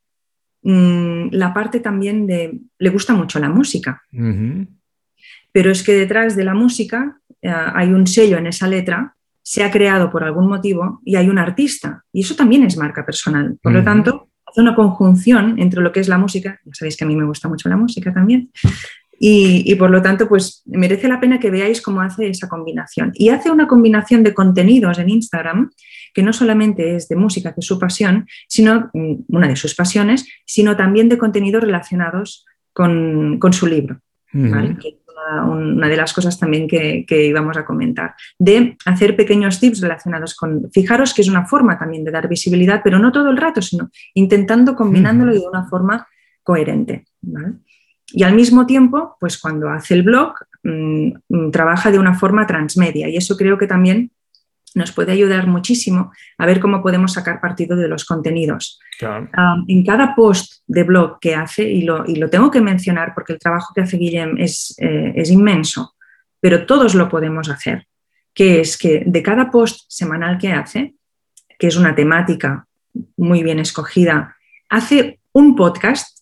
mm, 0.62 1.28
la 1.32 1.52
parte 1.52 1.80
también 1.80 2.26
de, 2.26 2.58
le 2.78 2.90
gusta 2.90 3.12
mucho 3.14 3.38
la 3.38 3.48
música 3.48 4.02
pero 5.52 5.70
es 5.70 5.82
que 5.82 5.92
detrás 5.92 6.36
de 6.36 6.44
la 6.44 6.54
música 6.54 7.18
eh, 7.42 7.50
hay 7.50 7.88
un 7.92 8.06
sello 8.06 8.38
en 8.38 8.46
esa 8.46 8.68
letra, 8.68 9.14
se 9.42 9.64
ha 9.64 9.70
creado 9.70 10.10
por 10.10 10.22
algún 10.22 10.48
motivo 10.48 11.00
y 11.04 11.16
hay 11.16 11.28
un 11.28 11.38
artista, 11.38 12.04
y 12.12 12.20
eso 12.20 12.36
también 12.36 12.64
es 12.64 12.76
marca 12.76 13.04
personal. 13.04 13.58
Por 13.62 13.72
lo 13.72 13.82
tanto, 13.82 14.28
hace 14.46 14.60
una 14.60 14.74
conjunción 14.74 15.58
entre 15.58 15.80
lo 15.80 15.92
que 15.92 16.00
es 16.00 16.08
la 16.08 16.18
música, 16.18 16.60
ya 16.64 16.72
sabéis 16.74 16.96
que 16.96 17.04
a 17.04 17.06
mí 17.06 17.16
me 17.16 17.24
gusta 17.24 17.48
mucho 17.48 17.68
la 17.68 17.76
música 17.76 18.12
también, 18.12 18.50
y, 19.22 19.74
por 19.74 19.90
lo 19.90 20.00
tanto, 20.00 20.26
pues 20.26 20.62
merece 20.64 21.06
la 21.06 21.20
pena 21.20 21.38
que 21.38 21.50
veáis 21.50 21.82
cómo 21.82 22.00
hace 22.00 22.30
esa 22.30 22.48
combinación. 22.48 23.12
Y 23.12 23.28
hace 23.28 23.50
una 23.50 23.66
combinación 23.66 24.22
de 24.22 24.32
contenidos 24.32 24.98
en 24.98 25.10
Instagram 25.10 25.70
que 26.14 26.22
no 26.22 26.32
solamente 26.32 26.96
es 26.96 27.08
de 27.08 27.16
música, 27.16 27.52
que 27.52 27.60
es 27.60 27.66
su 27.66 27.78
pasión, 27.78 28.26
sino 28.48 28.90
mm, 28.92 29.24
una 29.28 29.48
de 29.48 29.56
sus 29.56 29.74
pasiones, 29.74 30.26
sino 30.44 30.76
también 30.76 31.08
de 31.08 31.18
contenidos 31.18 31.62
relacionados 31.62 32.44
con, 32.72 33.38
su 33.52 33.66
libro 33.66 34.00
una, 35.46 35.88
de 35.88 35.96
las 35.96 36.12
cosas 36.12 36.38
también 36.38 36.68
que, 36.68 37.04
íbamos 37.26 37.56
a 37.56 37.64
comentar, 37.64 38.14
de 38.38 38.76
hacer 38.84 39.16
pequeños 39.16 39.60
tips 39.60 39.80
relacionados 39.80 40.34
con, 40.34 40.70
fijaros 40.72 41.14
que 41.14 41.22
es 41.22 41.28
una 41.28 41.46
forma 41.46 41.78
también 41.78 42.04
de 42.04 42.10
dar 42.10 42.28
visibilidad, 42.28 42.80
pero 42.82 42.98
no 42.98 43.12
todo 43.12 43.30
el 43.30 43.36
rato, 43.36 43.62
sino 43.62 43.90
intentando 44.14 44.74
combinándolo 44.74 45.32
de 45.32 45.40
una 45.40 45.66
forma 45.68 46.06
coherente. 46.42 47.04
Y 48.12 48.22
al 48.22 48.34
mismo 48.34 48.66
tiempo, 48.66 49.16
pues 49.20 49.38
cuando 49.38 49.70
hace 49.70 49.94
el 49.94 50.02
blog, 50.02 50.34
mm, 50.62 51.12
mm, 51.28 51.50
trabaja 51.50 51.90
de 51.90 51.98
una 51.98 52.14
forma 52.14 52.46
transmedia 52.46 53.08
y 53.08 53.16
eso 53.16 53.36
creo 53.36 53.56
que 53.58 53.66
también 53.66 54.10
nos 54.74 54.92
puede 54.92 55.12
ayudar 55.12 55.46
muchísimo 55.46 56.12
a 56.38 56.46
ver 56.46 56.60
cómo 56.60 56.82
podemos 56.82 57.12
sacar 57.12 57.40
partido 57.40 57.76
de 57.76 57.88
los 57.88 58.04
contenidos. 58.04 58.78
en 59.66 59.84
cada 59.84 60.14
post 60.14 60.62
de 60.66 60.84
blog 60.84 61.18
que 61.20 61.34
hace, 61.34 61.68
y 61.68 61.82
lo, 61.82 62.04
tengo 62.30 62.50
que 62.50 62.60
mencionar 62.60 63.12
porque 63.14 63.32
el 63.32 63.38
trabajo 63.38 63.72
que 63.74 63.82
hace 63.82 63.96
Guillem 63.96 64.36
es, 64.38 64.74
eh, 64.78 65.12
es 65.16 65.30
inmenso, 65.30 65.94
pero 66.40 66.66
todos 66.66 66.94
lo 66.94 67.08
podemos 67.08 67.48
hacer, 67.48 67.86
que 68.34 68.60
es 68.60 68.78
que 68.78 69.02
de 69.06 69.22
cada 69.22 69.50
post 69.50 69.86
semanal 69.88 70.38
que 70.38 70.52
hace, 70.52 70.94
que 71.58 71.66
es 71.66 71.76
una 71.76 71.94
temática 71.94 72.66
muy 73.16 73.42
bien 73.42 73.58
escogida, 73.58 74.36
hace 74.68 75.20
un 75.32 75.56
podcast 75.56 76.20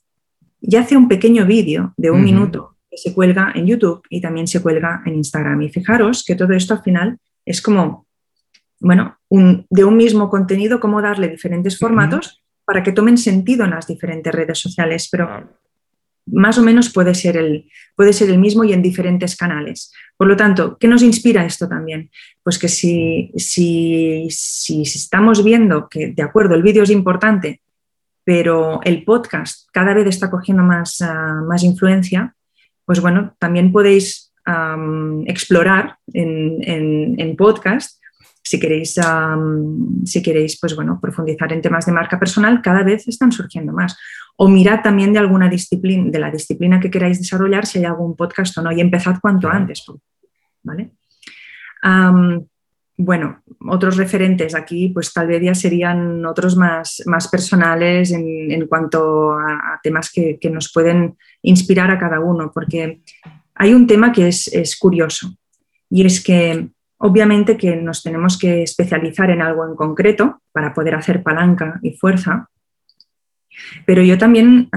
y 0.61 0.76
hace 0.76 0.96
un 0.96 1.09
pequeño 1.09 1.46
vídeo 1.46 1.94
de 1.96 2.11
un 2.11 2.24
minuto 2.24 2.76
que 2.90 2.96
se 2.96 3.14
cuelga 3.14 3.53
en 3.55 3.66
YouTube 3.66 4.03
y 4.09 4.20
también 4.20 4.46
se 4.46 4.61
cuelga 4.61 5.03
en 5.07 5.14
Instagram. 5.14 5.62
Y 5.62 5.68
fijaros 5.68 6.24
que 6.24 6.34
todo 6.34 6.53
esto 6.53 6.74
al 6.74 6.82
final 6.82 7.18
es 7.44 7.62
como 7.62 8.08
bueno, 8.81 9.18
de 9.29 9.85
un 9.85 9.97
mismo 9.97 10.31
contenido, 10.31 10.81
cómo 10.81 11.03
darle 11.03 11.29
diferentes 11.29 11.79
formatos 11.79 12.43
para 12.64 12.83
que 12.83 12.93
tomen 12.93 13.18
sentido 13.18 13.64
en 13.64 13.70
las 13.70 13.87
diferentes 13.87 14.33
redes 14.33 14.59
sociales, 14.59 15.09
pero 15.11 15.49
más 16.26 16.59
o 16.59 16.62
menos 16.62 16.93
puede 16.93 17.14
ser, 17.14 17.37
el, 17.37 17.70
puede 17.97 18.12
ser 18.12 18.31
el 18.31 18.39
mismo 18.39 18.64
y 18.64 18.72
en 18.72 18.83
diferentes 18.83 19.37
canales. 19.37 19.93
Por 20.16 20.29
lo 20.29 20.37
tanto, 20.37 20.76
¿qué 20.79 20.87
nos 20.87 21.03
inspira 21.03 21.45
esto 21.45 21.68
también? 21.68 22.11
Pues 22.43 22.59
que 22.59 22.68
si, 22.68 23.33
si, 23.37 24.29
si 24.31 24.83
estamos 24.83 25.43
viendo 25.43 25.89
que, 25.89 26.09
de 26.09 26.22
acuerdo, 26.22 26.55
el 26.55 26.62
vídeo 26.62 26.83
es 26.83 26.91
importante, 26.91 27.62
pero 28.24 28.81
el 28.85 29.05
podcast 29.05 29.68
cada 29.72 29.95
vez 29.95 30.07
está 30.07 30.31
cogiendo 30.31 30.62
más, 30.62 31.01
ah, 31.01 31.43
más 31.47 31.62
influencia, 31.62 32.35
pues 32.85 33.01
bueno, 33.01 33.35
también 33.39 33.72
podéis 33.72 34.26
explorar 35.26 35.99
en, 36.14 36.59
en, 36.62 37.20
en 37.20 37.37
podcast 37.37 38.01
si 38.49 38.59
queréis, 38.59 38.99
si 40.05 40.22
queréis 40.22 40.59
pues 40.59 40.74
bueno, 40.74 40.99
profundizar 41.01 41.53
en 41.53 41.61
temas 41.61 41.84
de 41.84 41.92
marca 41.92 42.18
personal, 42.18 42.62
cada 42.62 42.82
vez 42.82 43.07
están 43.07 43.30
surgiendo 43.30 43.72
más. 43.74 43.96
O 44.36 44.49
mirad 44.49 44.80
también 44.82 45.12
de 45.12 45.18
alguna 45.18 45.51
disciplina, 45.51 46.11
de 46.11 46.18
la 46.18 46.30
disciplina 46.30 46.80
que 46.80 46.90
queráis 46.90 47.18
desarrollar, 47.18 47.66
si 47.66 47.78
hay 47.78 47.84
algún 47.84 48.16
podcast 48.16 48.57
o 48.57 48.62
no, 48.62 48.72
y 48.72 48.80
empezad 48.80 49.20
cuanto 49.20 49.51
antes. 49.51 49.84
¿vale? 50.62 50.92
bueno, 52.96 53.42
otros 53.68 53.96
referentes 53.96 54.55
aquí, 54.55 54.88
pues 54.88 55.12
tal 55.12 55.28
vez 55.28 55.42
ya 55.42 55.55
serían 55.55 56.24
otros 56.26 56.57
más, 56.57 57.03
más 57.07 57.28
personales 57.28 58.11
en, 58.11 58.66
cuanto 58.66 59.32
a, 59.32 59.78
temas 59.82 60.11
que, 60.11 60.38
nos 60.51 60.72
pueden 60.72 61.16
inspirar 61.42 61.90
a 61.90 61.99
cada 61.99 62.18
uno, 62.18 62.51
porque 62.53 63.03
hay 63.55 63.74
un 63.74 63.86
tema 63.86 64.11
que 64.11 64.28
es, 64.28 64.49
es 64.49 64.76
curioso 64.76 65.36
y 65.90 66.05
es 66.05 66.22
que 66.22 66.70
Obviamente 66.99 67.57
que 67.57 67.76
nos 67.76 68.03
tenemos 68.03 68.38
que 68.38 68.62
especializar 68.62 69.30
en 69.30 69.40
algo 69.40 69.66
en 69.66 69.76
concreto 69.76 70.42
para 70.53 70.74
poder 70.74 70.94
hacer 70.94 71.22
palanca 71.22 71.78
y 71.82 71.92
fuerza, 71.92 72.49
pero 73.86 74.03
yo 74.03 74.18
también 74.18 74.68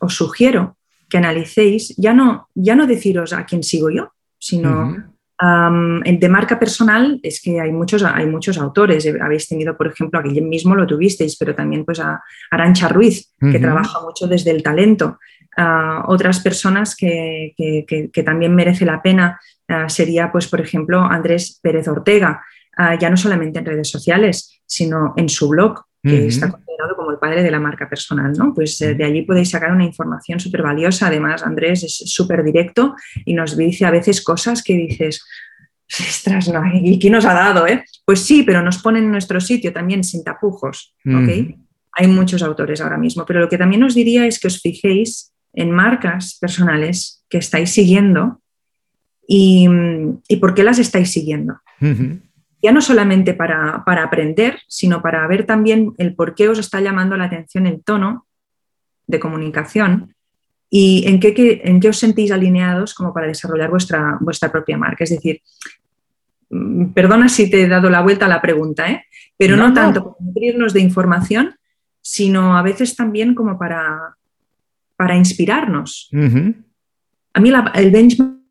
os 0.00 0.14
sugiero 0.14 0.76
que 1.08 1.18
analicéis, 1.18 1.94
ya 1.96 2.14
no, 2.14 2.48
ya 2.54 2.74
no 2.74 2.86
deciros 2.86 3.32
a 3.32 3.44
quién 3.44 3.62
sigo 3.62 3.90
yo, 3.90 4.12
sino 4.38 5.12
de 6.04 6.28
marca 6.28 6.58
personal 6.58 7.18
es 7.22 7.40
que 7.42 7.60
hay 7.60 7.72
muchos, 7.72 8.02
hay 8.04 8.26
muchos 8.26 8.58
autores. 8.58 9.06
Habéis 9.20 9.48
tenido, 9.48 9.76
por 9.76 9.88
ejemplo, 9.88 10.18
a 10.18 10.22
Guillem 10.22 10.48
mismo 10.48 10.74
lo 10.74 10.86
tuvisteis, 10.86 11.36
pero 11.36 11.54
también 11.54 11.84
pues 11.84 11.98
a 12.00 12.22
Arancha 12.50 12.88
Ruiz, 12.88 13.34
que 13.40 13.58
trabaja 13.58 14.00
mucho 14.00 14.26
desde 14.26 14.52
el 14.52 14.62
talento. 14.62 15.18
a 15.56 16.04
otras 16.06 16.40
personas 16.40 16.96
que, 16.96 17.54
que, 17.56 18.22
también 18.22 18.54
merece 18.54 18.86
la 18.86 19.02
pena 19.02 19.38
Ah, 19.72 19.88
sería, 19.88 20.30
pues, 20.30 20.48
por 20.48 20.60
ejemplo, 20.60 21.00
Andrés 21.00 21.58
Pérez 21.62 21.88
Ortega, 21.88 22.44
ah, 22.76 22.98
ya 22.98 23.08
no 23.08 23.16
solamente 23.16 23.58
en 23.58 23.64
redes 23.64 23.88
sociales, 23.88 24.60
sino 24.66 25.14
en 25.16 25.28
su 25.28 25.48
blog, 25.48 25.84
que 26.04 26.26
está 26.26 26.50
considerado 26.50 26.96
como 26.96 27.12
el 27.12 27.18
padre 27.18 27.44
de 27.44 27.50
la 27.52 27.60
marca 27.60 27.88
personal, 27.88 28.32
¿no? 28.32 28.52
Pues 28.52 28.80
eh, 28.80 28.94
de 28.94 29.04
allí 29.04 29.22
podéis 29.22 29.50
sacar 29.50 29.70
una 29.70 29.84
información 29.84 30.40
súper 30.40 30.60
valiosa. 30.60 31.06
Además, 31.06 31.44
Andrés 31.44 31.84
es 31.84 31.94
súper 32.12 32.42
directo 32.42 32.96
y 33.24 33.34
nos 33.34 33.56
dice 33.56 33.86
a 33.86 33.92
veces 33.92 34.20
cosas 34.20 34.64
que 34.64 34.74
dices, 34.74 35.24
ostras, 35.88 36.50
¿y 36.74 36.98
quién 36.98 37.12
nos 37.12 37.24
ha 37.24 37.34
dado? 37.34 37.68
Eh? 37.68 37.84
Pues 38.04 38.24
sí, 38.24 38.42
pero 38.42 38.62
nos 38.62 38.78
pone 38.78 38.98
en 38.98 39.12
nuestro 39.12 39.40
sitio 39.40 39.72
también 39.72 40.02
sin 40.02 40.24
tapujos, 40.24 40.92
¿ok? 41.06 41.54
Hay 41.92 42.08
muchos 42.08 42.42
autores 42.42 42.80
ahora 42.80 42.98
mismo, 42.98 43.24
pero 43.24 43.38
lo 43.38 43.48
que 43.48 43.58
también 43.58 43.84
os 43.84 43.94
diría 43.94 44.26
es 44.26 44.40
que 44.40 44.48
os 44.48 44.60
fijéis 44.60 45.32
en 45.52 45.70
marcas 45.70 46.36
personales 46.40 47.24
que 47.28 47.38
estáis 47.38 47.70
siguiendo 47.70 48.41
y, 49.34 50.36
por 50.36 50.52
qué 50.52 50.62
las 50.62 50.78
estáis 50.78 51.10
siguiendo. 51.10 51.54
Ya 52.60 52.70
no 52.70 52.82
solamente 52.82 53.32
para, 53.32 53.82
aprender, 53.86 54.60
sino 54.68 55.00
para 55.00 55.26
ver 55.26 55.46
también 55.46 55.94
el 55.96 56.14
por 56.14 56.34
qué 56.34 56.48
os 56.48 56.58
está 56.58 56.80
llamando 56.80 57.16
la 57.16 57.24
atención 57.24 57.66
el 57.66 57.82
tono 57.82 58.26
de 59.06 59.18
comunicación 59.18 60.14
y 60.68 61.04
en 61.06 61.18
qué, 61.18 61.62
en 61.64 61.80
qué 61.80 61.88
os 61.88 61.98
sentís 61.98 62.30
alineados 62.30 62.94
como 62.94 63.12
para 63.12 63.26
desarrollar 63.26 63.70
vuestra, 63.70 64.18
vuestra 64.20 64.52
propia 64.52 64.76
marca. 64.76 65.04
Es 65.04 65.10
decir, 65.10 65.40
mm, 66.50 66.92
perdona 66.92 67.28
si 67.28 67.50
te 67.50 67.62
he 67.62 67.68
dado 67.68 67.90
la 67.90 68.00
vuelta 68.00 68.26
a 68.26 68.28
la 68.28 68.40
pregunta, 68.40 68.90
¿eh? 68.90 69.04
pero 69.36 69.56
no, 69.56 69.72
tanto 69.72 70.04
para 70.04 70.16
nutrirnos 70.20 70.72
de 70.72 70.80
información, 70.80 71.56
sino 72.00 72.56
a 72.56 72.62
veces 72.62 72.96
también 72.96 73.34
como 73.34 73.58
para, 73.58 74.16
para 74.96 75.16
inspirarnos. 75.16 76.10
A 77.34 77.40
mí 77.40 77.50
el 77.74 77.90
benchmark 77.90 78.41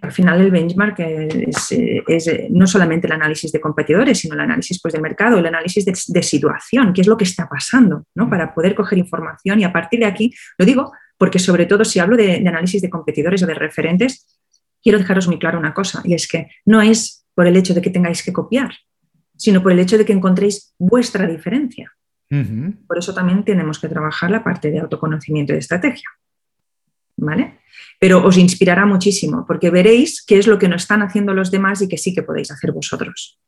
al 0.00 0.12
final 0.12 0.40
el 0.40 0.50
benchmark 0.50 1.00
es, 1.00 2.30
no 2.50 2.66
solamente 2.66 3.06
el 3.06 3.12
análisis 3.12 3.50
de 3.50 3.60
competidores, 3.60 4.18
sino 4.18 4.34
el 4.34 4.40
análisis 4.40 4.80
pues, 4.80 4.92
del 4.92 5.02
mercado, 5.02 5.38
el 5.38 5.46
análisis 5.46 5.84
de, 5.84 6.22
situación, 6.22 6.92
qué 6.92 7.00
es 7.00 7.06
lo 7.06 7.16
que 7.16 7.24
está 7.24 7.48
pasando, 7.48 8.04
¿no? 8.14 8.30
para 8.30 8.54
poder 8.54 8.74
coger 8.74 8.98
información 8.98 9.60
y 9.60 9.64
a 9.64 9.72
partir 9.72 10.00
de 10.00 10.06
aquí, 10.06 10.32
lo 10.58 10.64
digo 10.64 10.92
porque 11.18 11.38
sobre 11.38 11.66
todo 11.66 11.84
si 11.84 11.98
hablo 11.98 12.16
de, 12.16 12.36
análisis 12.36 12.80
de 12.80 12.88
competidores 12.88 13.42
o 13.42 13.46
de 13.46 13.54
referentes, 13.54 14.38
quiero 14.82 14.98
dejaros 14.98 15.26
muy 15.26 15.38
claro 15.38 15.58
una 15.58 15.74
cosa, 15.74 16.00
y 16.04 16.14
es 16.14 16.28
que 16.28 16.48
no 16.64 16.80
es 16.80 17.26
por 17.34 17.46
el 17.46 17.56
hecho 17.56 17.74
de 17.74 17.82
que 17.82 17.90
tengáis 17.90 18.22
que 18.22 18.32
copiar, 18.32 18.70
sino 19.36 19.62
por 19.62 19.72
el 19.72 19.80
hecho 19.80 19.98
de 19.98 20.04
que 20.04 20.12
encontréis 20.12 20.74
vuestra 20.78 21.26
diferencia. 21.26 21.92
Por 22.86 22.96
eso 22.96 23.12
también 23.12 23.44
tenemos 23.44 23.80
que 23.80 23.88
trabajar 23.88 24.30
la 24.30 24.44
parte 24.44 24.70
de 24.70 24.78
autoconocimiento 24.78 25.52
y 25.52 25.54
de 25.54 25.60
estrategia. 25.60 26.08
¿Vale? 27.20 27.60
pero 28.00 28.24
os 28.24 28.38
inspirará 28.38 28.86
muchísimo 28.86 29.44
porque 29.46 29.70
veréis 29.70 30.24
qué 30.26 30.38
es 30.38 30.46
lo 30.46 30.58
que 30.58 30.68
no 30.68 30.76
están 30.76 31.02
haciendo 31.02 31.34
los 31.34 31.50
demás 31.50 31.82
y 31.82 31.88
que 31.88 31.98
sí 31.98 32.14
que 32.14 32.22
podéis 32.22 32.50
hacer 32.50 32.72
vosotros. 32.72 33.38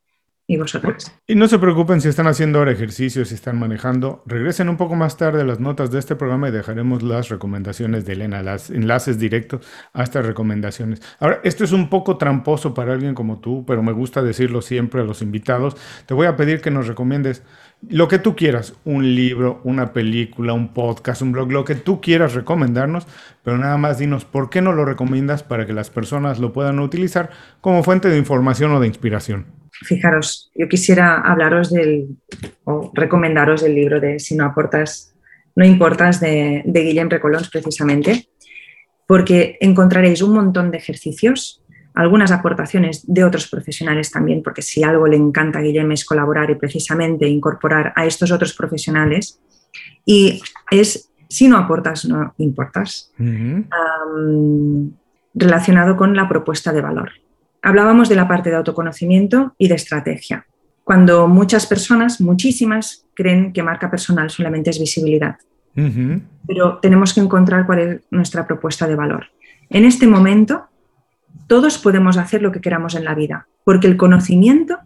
Y 0.45 0.57
vosotras. 0.57 1.16
Y 1.27 1.37
no 1.37 1.47
se 1.47 1.59
preocupen 1.59 2.01
si 2.01 2.09
están 2.09 2.27
haciendo 2.27 2.59
ahora 2.59 2.73
ejercicios, 2.73 3.29
si 3.29 3.37
están 3.37 3.59
manejando. 3.59 4.25
Regresen 4.27 4.68
un 4.68 4.77
poco 4.77 4.97
más 4.97 5.16
tarde 5.16 5.45
las 5.45 5.61
notas 5.61 5.93
de 5.93 6.01
este 6.01 6.16
programa 6.16 6.49
y 6.49 6.51
dejaremos 6.51 7.03
las 7.05 7.29
recomendaciones 7.29 8.05
de 8.05 8.14
Elena, 8.14 8.43
las 8.43 8.68
enlaces 8.68 9.20
directos 9.20 9.64
a 9.93 10.03
estas 10.03 10.27
recomendaciones. 10.27 11.01
Ahora, 11.20 11.41
esto 11.45 11.62
es 11.62 11.70
un 11.70 11.89
poco 11.89 12.18
tramposo 12.18 12.75
para 12.75 12.93
alguien 12.93 13.14
como 13.14 13.39
tú, 13.39 13.64
pero 13.64 13.85
me 13.85 13.93
gusta 13.93 14.20
decirlo 14.20 14.62
siempre 14.62 15.01
a 15.01 15.05
los 15.05 15.23
invitados. 15.23 15.77
Te 16.07 16.12
voy 16.12 16.27
a 16.27 16.37
pedir 16.37 16.61
que 16.61 16.73
nos 16.73 16.89
recomiendes 16.89 17.45
lo 17.89 18.09
que 18.09 18.18
tú 18.18 18.37
quieras, 18.37 18.74
un 18.85 19.14
libro, 19.14 19.61
una 19.64 19.93
película, 19.93 20.53
un 20.53 20.72
podcast, 20.72 21.22
un 21.22 21.33
blog, 21.33 21.51
lo 21.51 21.64
que 21.64 21.74
tú 21.74 22.01
quieras 22.01 22.35
recomendarnos, 22.35 23.07
pero 23.43 23.59
nada 23.59 23.76
más 23.76 23.99
dinos 23.99 24.24
por 24.24 24.50
qué 24.50 24.63
no 24.63 24.72
lo 24.72 24.84
recomiendas 24.84 25.42
para 25.42 25.67
que 25.67 25.72
las 25.72 25.91
personas 25.91 26.38
lo 26.38 26.53
puedan 26.53 26.79
utilizar 26.79 27.30
como 27.61 27.83
fuente 27.83 28.09
de 28.09 28.18
información 28.18 28.72
o 28.72 28.80
de 28.80 28.87
inspiración. 28.87 29.46
Fijaros, 29.72 30.53
yo 30.54 30.68
quisiera 30.68 31.21
hablaros 31.21 31.71
del, 31.72 32.09
o 32.64 32.92
recomendaros 32.95 33.63
el 33.63 33.75
libro 33.75 34.00
de 34.00 34.21
Si 34.21 34.37
no 34.37 34.45
aportas, 34.45 35.14
no 35.57 35.64
importas 35.64 36.21
de, 36.21 36.63
de 36.64 36.80
Guillem 36.83 37.11
Recolons 37.11 37.50
precisamente, 37.50 38.29
porque 39.07 39.59
encontraréis 39.61 40.22
un 40.22 40.34
montón 40.34 40.71
de 40.71 40.79
ejercicios 40.79 41.62
algunas 41.95 42.31
aportaciones 42.33 43.05
de 43.07 43.25
otros 43.25 43.49
profesionales 43.49 44.11
también, 44.11 44.43
porque 44.43 44.63
si 44.63 44.83
algo 44.83 45.07
le 45.07 45.17
encanta 45.17 45.59
a 45.59 45.63
Guillem 45.63 45.93
es 45.93 46.05
colaborar 46.05 46.51
y 46.51 46.55
precisamente 46.55 47.29
incorporar 47.29 47.93
a 47.97 48.07
estos 48.07 48.33
otros 48.33 48.55
profesionales. 48.55 49.41
Y 50.05 50.41
es, 50.71 51.11
si 51.29 51.49
no 51.49 51.57
aportas, 51.59 52.05
no 52.05 52.35
importas, 52.39 53.13
relacionado 55.35 55.97
con 55.97 56.17
la 56.17 56.29
propuesta 56.29 56.73
de 56.73 56.81
valor. 56.81 57.11
Hablábamos 57.63 58.09
de 58.09 58.17
la 58.17 58.27
parte 58.27 58.51
de 58.51 58.57
autoconocimiento 58.57 59.55
y 59.59 59.69
de 59.69 59.75
estrategia. 59.75 60.47
Cuando 60.85 61.29
muchas 61.29 61.67
personas, 61.67 62.21
muchísimas, 62.21 63.07
creen 63.14 63.53
que 63.53 63.63
marca 63.63 63.91
personal 63.91 64.31
solamente 64.31 64.71
es 64.71 64.81
visibilidad. 64.81 65.37
pero 66.47 66.79
tenemos 66.83 67.14
que 67.14 67.21
encontrar 67.21 67.64
cuál 67.64 67.79
es 67.79 68.01
nuestra 68.11 68.47
propuesta 68.47 68.87
de 68.87 68.97
valor. 68.97 69.27
En 69.71 69.85
este 69.87 70.07
momento, 70.07 70.69
todos 71.46 71.79
podemos 71.79 72.17
hacer 72.17 72.42
lo 72.42 72.53
que 72.53 72.61
queramos 72.61 72.95
en 72.95 73.04
la 73.04 73.14
vida, 73.14 73.46
porque 73.64 73.87
el 73.87 73.96
conocimiento 73.96 74.79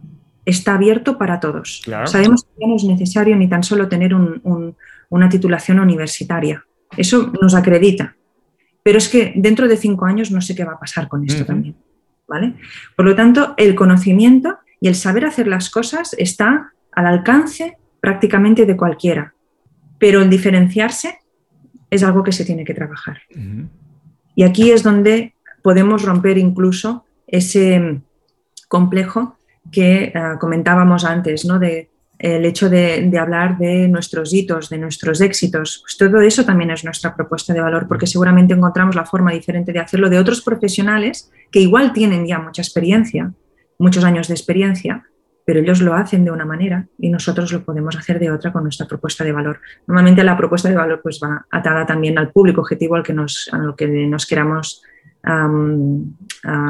está 0.45 0.75
abierto 0.75 1.17
para 1.17 1.39
todos. 1.39 1.81
Sabemos 2.05 2.45
que 2.45 2.67
no 2.67 2.75
es 2.75 2.83
necesario 2.83 3.35
ni 3.35 3.47
tan 3.47 3.63
solo 3.63 3.87
tener 3.87 4.13
una 4.13 5.29
titulación 5.29 5.79
universitaria. 5.79 6.65
Eso 6.95 7.31
nos 7.41 7.53
acredita. 7.53 8.15
Pero 8.83 8.97
es 8.97 9.09
que 9.09 9.33
dentro 9.35 9.67
de 9.67 9.75
cinco 9.75 10.05
años 10.05 10.31
no 10.31 10.39
sé 10.39 10.55
qué 10.55 10.63
va 10.63 10.73
a 10.73 10.79
pasar 10.79 11.09
con 11.09 11.25
esto 11.25 11.45
también. 11.45 11.75
¿vale? 12.27 12.53
Por 12.95 13.05
lo 13.05 13.15
tanto, 13.15 13.53
el 13.57 13.75
conocimiento 13.75 14.59
y 14.79 14.87
el 14.87 14.95
saber 14.95 15.25
hacer 15.25 15.47
las 15.47 15.69
cosas 15.69 16.15
está 16.17 16.73
al 16.91 17.05
alcance 17.05 17.77
prácticamente 17.99 18.65
de 18.65 18.77
cualquiera. 18.77 19.33
Pero 19.97 20.21
el 20.21 20.29
diferenciarse 20.29 21.19
es 21.89 22.03
algo 22.03 22.23
que 22.23 22.31
se 22.31 22.45
tiene 22.45 22.63
que 22.63 22.73
trabajar. 22.73 23.21
Y 24.35 24.43
aquí 24.43 24.71
es 24.71 24.83
donde 24.83 25.33
podemos 25.67 26.03
romper 26.03 26.37
incluso 26.37 27.03
ese 27.27 27.99
complejo 28.69 29.35
que 29.69 30.13
ah, 30.15 30.37
comentábamos 30.39 31.03
antes, 31.03 31.43
¿no? 31.43 31.59
De 31.59 31.89
el 32.19 32.45
hecho 32.45 32.69
de, 32.69 33.11
hablar 33.19 33.57
de 33.57 33.89
nuestros 33.89 34.33
hitos, 34.33 34.69
de 34.69 34.77
nuestros 34.77 35.19
éxitos, 35.19 35.83
pues 35.83 35.97
todo 35.97 36.21
eso 36.21 36.45
también 36.45 36.71
es 36.71 36.85
nuestra 36.85 37.13
propuesta 37.13 37.53
de 37.53 37.59
valor, 37.59 37.85
porque 37.89 38.07
seguramente 38.07 38.53
encontramos 38.53 38.95
la 38.95 39.03
forma 39.03 39.33
diferente 39.33 39.73
de 39.73 39.79
hacerlo 39.79 40.09
de 40.09 40.19
otros 40.19 40.41
profesionales 40.41 41.29
que 41.51 41.59
igual 41.59 41.91
tienen 41.91 42.25
ya 42.25 42.39
mucha 42.39 42.61
experiencia, 42.61 43.33
muchos 43.77 44.05
años 44.05 44.29
de 44.29 44.35
experiencia, 44.35 45.03
pero 45.45 45.59
ellos 45.59 45.81
lo 45.81 45.95
hacen 45.95 46.23
de 46.23 46.31
una 46.31 46.45
manera 46.45 46.87
y 46.97 47.09
nosotros 47.09 47.51
lo 47.51 47.65
podemos 47.65 47.97
hacer 47.97 48.19
de 48.19 48.31
otra 48.31 48.53
con 48.53 48.63
nuestra 48.63 48.87
propuesta 48.87 49.25
de 49.25 49.33
valor. 49.33 49.59
Normalmente 49.85 50.23
la 50.23 50.37
propuesta 50.37 50.69
de 50.69 50.75
valor 50.75 51.01
pues 51.03 51.19
va 51.21 51.45
atada 51.51 51.85
también 51.85 52.17
al 52.17 52.31
público 52.31 52.61
objetivo 52.61 52.95
al 52.95 53.03
que 53.03 53.13
nos, 53.13 53.49
a 53.51 53.57
lo 53.57 53.75
que 53.75 53.85
nos 53.85 54.25
queramos 54.25 54.81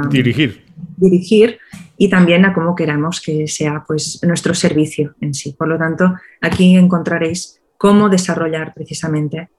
dirigir. 0.10 0.64
dirigir 0.98 1.60
y 1.98 2.10
también 2.10 2.46
a 2.46 2.54
cómo 2.54 2.76
queramos 2.76 3.22
que 3.22 3.48
sea 3.48 3.84
pues, 3.86 4.20
nuestro 4.24 4.54
servicio 4.54 5.16
en 5.22 5.34
sí. 5.34 5.54
Por 5.54 5.68
lo 5.68 5.78
tanto, 5.78 6.16
aquí 6.42 6.76
encontraréis 6.76 7.62
cómo 7.78 8.10
desarrollar 8.10 8.74
precisamente 8.74 9.50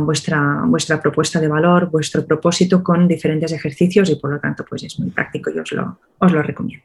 vuestra, 0.00 0.62
vuestra 0.66 1.00
propuesta 1.00 1.40
de 1.40 1.48
valor, 1.48 1.90
vuestro 1.90 2.26
propósito 2.26 2.82
con 2.82 3.06
diferentes 3.06 3.52
ejercicios 3.52 4.10
y 4.10 4.16
por 4.16 4.32
lo 4.32 4.40
tanto 4.40 4.64
pues 4.68 4.82
es 4.82 4.98
muy 4.98 5.10
práctico 5.10 5.50
y 5.50 5.58
os 5.58 5.70
lo, 5.72 6.00
os 6.18 6.32
lo 6.32 6.42
recomiendo. 6.42 6.84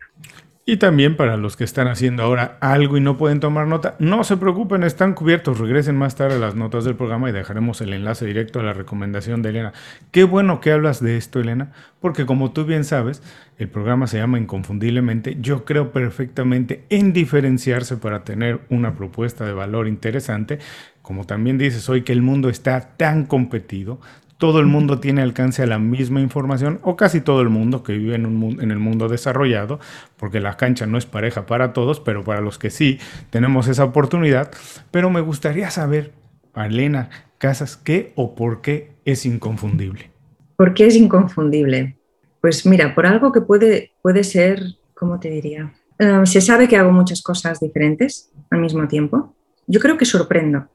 Y 0.68 0.78
también 0.78 1.16
para 1.16 1.38
los 1.38 1.56
que 1.56 1.64
están 1.64 1.88
haciendo 1.88 2.24
ahora 2.24 2.58
algo 2.60 2.98
y 2.98 3.00
no 3.00 3.18
pueden 3.18 3.40
tomar 3.40 3.68
nota, 3.68 3.96
no 4.00 4.24
se 4.24 4.36
preocupen, 4.36 4.82
están 4.82 5.14
cubiertos. 5.14 5.60
Regresen 5.60 5.96
más 5.96 6.16
tarde 6.16 6.38
a 6.38 6.40
las 6.40 6.56
notas 6.56 6.86
del 6.86 6.96
programa 6.96 7.30
y 7.30 7.34
dejaremos 7.34 7.82
el 7.82 7.94
enlace 7.94 8.26
directo 8.26 8.60
a 8.60 8.64
la 8.64 8.74
recomendación 8.74 9.44
de 9.44 9.50
Elena. 9.50 9.74
Qué 10.10 10.24
bueno 10.24 10.62
que 10.62 10.72
hablas 10.72 11.04
de 11.04 11.18
esto, 11.18 11.40
Elena, 11.40 11.72
porque 12.00 12.26
como 12.26 12.52
tú 12.52 12.66
bien 12.66 12.84
sabes, 12.84 13.22
el 13.60 13.70
programa 13.70 14.08
se 14.08 14.18
llama 14.18 14.40
Inconfundiblemente. 14.40 15.38
Yo 15.40 15.66
creo 15.66 15.92
perfectamente 15.92 16.84
en 16.90 17.14
diferenciarse 17.14 17.98
para 17.98 18.24
tener 18.24 18.62
una 18.72 18.96
propuesta 18.96 19.46
de 19.46 19.54
valor 19.54 19.88
interesante. 19.88 20.58
Como 21.04 21.26
también 21.26 21.60
dices 21.60 21.88
hoy 21.90 22.02
que 22.02 22.12
el 22.12 22.24
mundo 22.24 22.50
está 22.50 22.98
tan 22.98 23.28
competido, 23.28 24.00
todo 24.38 24.60
el 24.60 24.66
mundo 24.66 25.00
tiene 25.00 25.22
alcance 25.22 25.64
a 25.64 25.68
la 25.68 25.80
misma 25.80 26.22
información, 26.22 26.80
o 26.84 26.96
casi 26.96 27.22
todo 27.22 27.42
el 27.42 27.50
mundo 27.50 27.84
que 27.84 27.94
vive 27.94 28.16
en, 28.16 28.72
el 28.72 28.80
mundo 28.80 29.08
desarrollado, 29.08 29.80
porque 30.18 30.40
la 30.40 30.58
cancha 30.58 30.86
no 30.86 30.98
es 30.98 31.06
pareja 31.06 31.46
para 31.46 31.74
todos, 31.74 32.00
pero 32.00 32.24
para 32.24 32.42
los 32.42 32.58
que 32.58 32.70
sí 32.70 33.00
tenemos 33.30 33.68
esa 33.68 33.86
oportunidad. 33.86 34.52
Pero 34.92 35.10
me 35.10 35.22
gustaría 35.22 35.70
saber, 35.70 36.12
Elena 36.56 37.10
Casas, 37.38 37.78
qué 37.78 38.12
o 38.16 38.36
por 38.36 38.62
qué 38.62 38.92
es 39.06 39.26
inconfundible. 39.26 40.12
¿Por 40.56 40.74
qué 40.74 40.88
es 40.88 40.96
inconfundible? 40.96 41.98
Pues 42.42 42.66
mira, 42.66 42.96
por 42.96 43.06
algo 43.06 43.32
que 43.32 43.42
puede, 43.42 43.92
puede 44.02 44.24
ser, 44.24 44.62
¿cómo 44.94 45.20
te 45.20 45.30
diría? 45.30 45.74
Eh, 46.00 46.22
se 46.26 46.42
sabe 46.42 46.68
que 46.68 46.78
hago 46.78 46.92
muchas 46.92 47.22
cosas 47.22 47.60
diferentes 47.60 48.32
al 48.50 48.60
mismo 48.60 48.88
tiempo. 48.88 49.35
Yo 49.68 49.80
creo 49.80 49.98
que 49.98 50.06
sorprendo. 50.06 50.68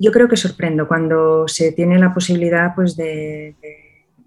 Yo 0.00 0.10
creo 0.10 0.28
que 0.28 0.36
sorprendo 0.36 0.88
cuando 0.88 1.46
se 1.46 1.70
tiene 1.70 1.96
la 1.98 2.12
posibilidad 2.12 2.74
pues, 2.74 2.96
de, 2.96 3.54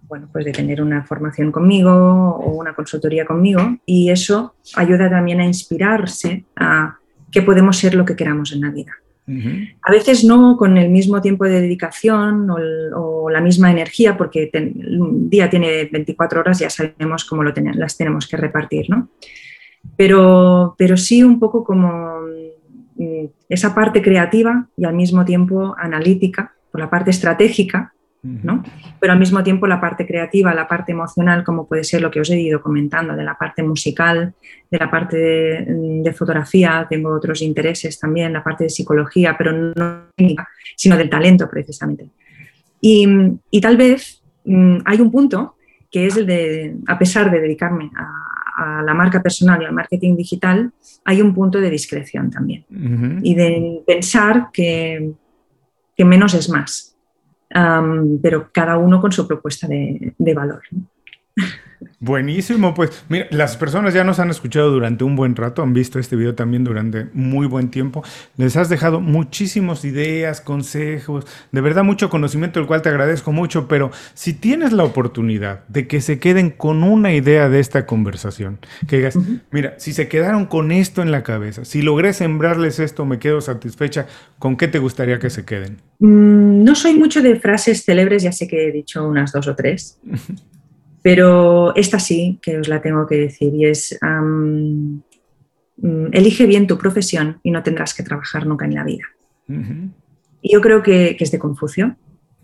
bueno, 0.08 0.30
pues 0.32 0.46
de 0.46 0.54
tener 0.54 0.82
una 0.82 1.04
formación 1.04 1.52
conmigo 1.52 1.92
o 1.92 2.52
una 2.52 2.74
consultoría 2.74 3.26
conmigo 3.26 3.78
y 3.86 4.10
eso 4.10 4.56
ayuda 4.76 5.10
también 5.10 5.42
a 5.42 5.46
inspirarse 5.46 6.46
a 6.56 6.98
que 7.30 7.42
podemos 7.42 7.78
ser 7.78 7.96
lo 7.96 8.06
que 8.06 8.16
queramos 8.16 8.54
en 8.54 8.62
la 8.62 8.72
vida. 8.72 8.94
A 9.84 9.92
veces 9.92 10.26
no 10.26 10.58
con 10.58 10.78
el 10.78 10.90
mismo 10.90 11.22
tiempo 11.22 11.46
de 11.46 11.62
dedicación 11.62 12.50
o, 12.50 13.30
la 13.30 13.40
misma 13.40 13.72
energía, 13.72 14.18
porque 14.18 14.52
un 14.54 15.30
día 15.30 15.50
tiene 15.50 15.86
24 15.86 16.42
horas, 16.42 16.60
ya 16.60 16.70
sabemos 16.70 17.24
cómo 17.24 17.42
lo 17.44 17.54
las 17.76 17.96
tenemos 17.96 18.28
que 18.28 18.36
repartir, 18.36 18.90
¿no? 18.90 19.10
Pero, 19.96 20.76
pero 20.78 20.98
sí 20.98 21.24
un 21.24 21.40
poco 21.40 21.64
como 21.64 22.20
esa 23.50 23.74
parte 23.74 24.02
creativa 24.02 24.68
y 24.78 24.86
al 24.86 24.94
mismo 24.94 25.26
tiempo 25.26 25.76
analítica, 25.78 26.54
por 26.72 26.82
la 26.82 26.90
parte 26.90 27.12
estratégica, 27.12 27.94
¿no? 28.24 28.64
pero 29.00 29.14
al 29.14 29.20
mismo 29.20 29.42
tiempo 29.44 29.66
la 29.66 29.82
parte 29.82 30.06
creativa, 30.06 30.54
la 30.54 30.68
parte 30.68 30.92
emocional, 30.92 31.44
como 31.44 31.68
puede 31.68 31.84
ser 31.84 32.02
lo 32.02 32.12
que 32.12 32.22
os 32.22 32.30
he 32.30 32.40
ido 32.40 32.62
comentando, 32.62 33.16
de 33.16 33.24
la 33.24 33.36
parte 33.38 33.64
musical, 33.64 34.34
de 34.70 34.78
la 34.78 34.92
parte 34.92 35.18
de, 35.18 35.66
mm, 35.68 36.14
fotografía, 36.14 36.86
tengo 36.90 37.10
otros 37.10 37.42
intereses 37.42 38.00
también, 38.00 38.34
la 38.34 38.44
parte 38.44 38.66
de 38.66 38.70
psicología, 38.70 39.36
pero 39.38 39.52
no 39.52 40.06
sino 40.76 40.98
del 40.98 41.10
talento 41.10 41.50
precisamente. 41.50 42.10
Y, 42.80 43.08
y 43.50 43.62
tal 43.62 43.78
vez 43.78 44.22
mm, 44.46 44.78
hay 44.86 45.02
un 45.02 45.12
punto 45.12 45.56
que 45.90 46.08
es 46.08 46.16
el 46.16 46.26
de, 46.26 46.78
a 46.88 46.98
pesar 46.98 47.30
de 47.30 47.42
dedicarme 47.42 47.92
a, 47.96 48.31
a 48.58 48.82
la 48.84 48.94
marca 48.94 49.22
personal 49.22 49.62
y 49.62 49.66
al 49.66 49.74
marketing 49.74 50.16
digital, 50.16 50.72
hay 51.06 51.22
un 51.22 51.34
punto 51.34 51.60
de 51.60 51.70
discreción 51.70 52.30
también. 52.30 52.66
Y 53.24 53.36
de 53.36 53.82
pensar 53.86 54.50
que, 54.52 55.14
menos 55.98 56.34
es 56.34 56.50
más, 56.50 56.96
pero 58.22 58.50
cada 58.52 58.78
uno 58.78 59.00
con 59.00 59.12
su 59.12 59.28
propuesta 59.28 59.68
de, 59.68 60.34
valor. 60.34 60.62
Buenísimo, 62.00 62.74
pues 62.74 63.06
mira, 63.10 63.28
las 63.32 63.58
personas 63.58 63.94
ya 63.94 64.04
nos 64.04 64.20
han 64.20 64.30
escuchado 64.30 64.72
durante 64.72 65.04
un 65.04 65.16
buen 65.16 65.36
rato, 65.36 65.62
han 65.62 65.74
visto 65.74 66.00
este 66.00 66.16
video 66.16 66.36
también 66.36 66.64
durante 66.64 67.08
muy 67.14 67.48
buen 67.48 67.70
tiempo. 67.70 68.04
Les 68.38 68.58
has 68.58 68.70
dejado 68.70 69.00
muchísimas 69.02 69.86
ideas, 69.86 70.42
consejos, 70.42 71.26
de 71.52 71.62
verdad 71.62 71.84
mucho 71.84 72.10
conocimiento, 72.10 72.60
el 72.60 72.66
cual 72.66 72.82
te 72.82 72.90
agradezco 72.90 73.32
mucho, 73.32 73.68
pero 73.68 73.92
si 74.14 74.34
tienes 74.34 74.74
la 74.74 74.84
oportunidad 74.84 75.68
de 75.68 75.88
que 75.88 76.02
se 76.02 76.20
queden 76.20 76.50
con 76.50 76.84
una 76.84 77.14
idea 77.14 77.50
de 77.50 77.60
esta 77.60 77.86
conversación, 77.86 78.60
que 78.88 78.98
digas, 78.98 79.18
mira, 79.52 79.76
si 79.78 79.94
se 79.94 80.08
quedaron 80.08 80.46
con 80.46 80.72
esto 80.72 81.02
en 81.02 81.12
la 81.12 81.24
cabeza, 81.24 81.66
si 81.66 81.82
logré 81.82 82.14
sembrarles 82.14 82.80
esto, 82.80 83.06
me 83.06 83.20
quedo 83.20 83.42
satisfecha, 83.42 84.08
¿con 84.40 84.58
qué 84.58 84.68
te 84.68 84.80
gustaría 84.80 85.20
que 85.20 85.30
se 85.30 85.46
queden? 85.46 85.78
Mm, 86.00 86.64
no 86.64 86.76
soy 86.76 86.96
mucho 86.96 87.22
de 87.22 87.40
frases 87.40 87.84
célebres, 87.84 88.24
ya 88.24 88.32
sé 88.32 88.48
que 88.48 88.68
he 88.68 88.72
dicho 88.72 89.08
unas 89.08 89.32
dos 89.32 89.48
o 89.48 89.56
tres. 89.56 90.00
Pero 91.02 91.76
esta 91.76 92.00
sí 92.00 92.40
que 92.42 92.60
os 92.60 92.68
la 92.68 92.82
tengo 92.82 93.08
que 93.08 93.16
decir 93.16 93.54
y 93.54 93.66
es, 93.66 93.98
mm, 94.02 95.00
elige 96.12 96.46
bien 96.46 96.68
tu 96.68 96.78
profesión 96.78 97.40
y 97.44 97.52
no 97.52 97.64
tendrás 97.64 97.94
que 97.94 98.04
trabajar 98.04 98.46
nunca 98.46 98.66
en 98.66 98.76
la 98.76 98.84
vida. 98.84 99.06
Y 100.42 100.54
yo 100.54 100.62
creo 100.62 100.82
que, 100.82 101.18
es 101.20 101.32
de 101.32 101.40
Confucio 101.40 101.96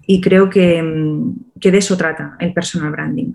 y 0.06 0.22
creo 0.22 0.50
que, 0.50 0.82
mm, 0.82 1.60
que 1.60 1.72
de 1.72 1.78
eso 1.78 1.96
trata 1.98 2.36
el 2.40 2.54
personal 2.54 2.92
branding 2.92 3.34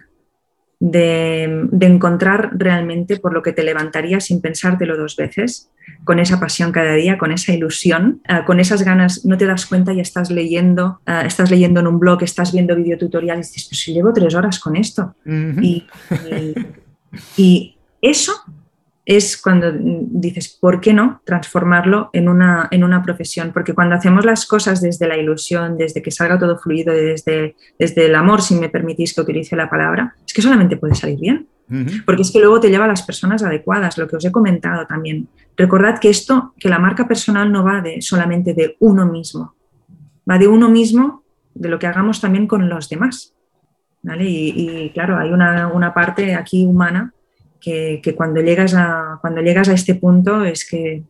de, 0.83 1.69
encontrar 1.81 2.51
realmente 2.55 3.17
por 3.19 3.33
lo 3.33 3.41
que 3.41 3.53
te 3.53 3.63
levantarías 3.63 4.25
sin 4.25 4.41
pensártelo 4.41 4.97
dos 4.97 5.15
veces, 5.15 5.71
con 6.03 6.19
esa 6.19 6.41
pasión 6.41 6.73
cada 6.73 6.95
día, 6.95 7.19
con 7.19 7.31
esa 7.31 7.53
ilusión, 7.53 8.21
eh, 8.29 8.41
con 8.45 8.59
esas 8.59 8.83
ganas, 8.83 9.25
no 9.25 9.39
te 9.39 9.47
das 9.47 9.67
cuenta 9.67 9.93
y 9.93 10.01
estás 10.01 10.31
leyendo, 10.31 11.01
eh, 11.07 11.23
estás 11.25 11.53
leyendo 11.53 11.79
en 11.81 11.87
un 11.87 12.01
blog, 12.01 12.25
estás 12.25 12.53
viendo 12.53 12.75
videotutoriales 12.75 13.51
y 13.51 13.53
dices, 13.53 13.69
pues 13.69 13.81
si 13.81 13.93
llevo 13.93 14.13
tres 14.13 14.35
horas 14.35 14.59
con 14.59 14.75
esto. 14.75 15.15
y, 15.25 15.87
y 17.37 17.77
eso 18.01 18.33
es 19.05 19.41
cuando 19.41 19.73
dices, 19.73 20.49
¿por 20.61 20.81
qué 20.81 20.93
no 20.93 21.23
transformarlo 21.25 22.11
en 22.13 22.29
una, 22.29 22.69
en 22.71 22.85
una 22.85 23.03
profesión? 23.03 23.51
Porque 23.53 23.75
cuando 23.75 23.97
hacemos 23.97 24.25
las 24.25 24.47
cosas 24.47 24.81
desde 24.81 25.09
la 25.09 25.17
ilusión, 25.17 25.77
desde 25.77 26.03
que 26.03 26.13
salga 26.13 26.39
todo 26.39 26.59
fluido, 26.59 26.95
desde, 26.95 27.57
desde 27.79 28.07
el 28.07 28.15
amor, 28.15 28.43
si 28.43 28.55
me 28.55 28.69
permitís 28.69 29.13
que 29.15 29.21
utilice 29.21 29.57
la 29.57 29.69
palabra, 29.69 30.15
es 30.25 30.33
que 30.33 30.43
solamente 30.43 30.77
puede 30.77 30.95
salir 30.95 31.19
bien. 31.19 31.49
Porque 32.05 32.21
es 32.21 32.31
que 32.31 32.39
luego 32.39 32.61
te 32.61 32.69
lleva 32.69 32.85
a 32.85 32.89
las 32.89 33.01
personas 33.01 33.43
adecuadas, 33.43 33.97
lo 33.97 34.07
que 34.07 34.17
os 34.17 34.25
he 34.27 34.31
comentado 34.31 34.87
también. 34.87 35.29
Recordad 35.57 35.99
que 35.99 36.11
esto, 36.11 36.53
que 36.59 36.69
la 36.69 36.79
marca 36.79 37.09
personal 37.09 37.51
no 37.51 37.65
va 37.65 37.81
de, 37.81 38.03
solamente 38.03 38.53
de 38.53 38.77
uno 38.81 39.07
mismo, 39.07 39.55
va 40.29 40.37
de 40.37 40.49
uno 40.49 40.69
mismo, 40.69 41.23
de 41.55 41.71
lo 41.71 41.79
que 41.79 41.87
hagamos 41.87 42.21
también 42.21 42.47
con 42.47 42.69
los 42.69 42.91
demás. 42.91 43.35
Y, 44.21 44.91
claro, 44.93 45.17
hay 45.17 45.31
una, 45.31 45.69
una 45.69 45.95
parte 45.95 46.35
aquí 46.35 46.67
humana 46.67 47.15
que, 47.63 48.15
cuando, 48.17 48.41
llegas 48.41 48.75
a, 48.75 49.19
cuando 49.21 49.41
llegas 49.41 49.69
a 49.69 49.75
este 49.75 49.95
punto 49.95 50.45
es 50.45 50.69
que... 50.69 51.03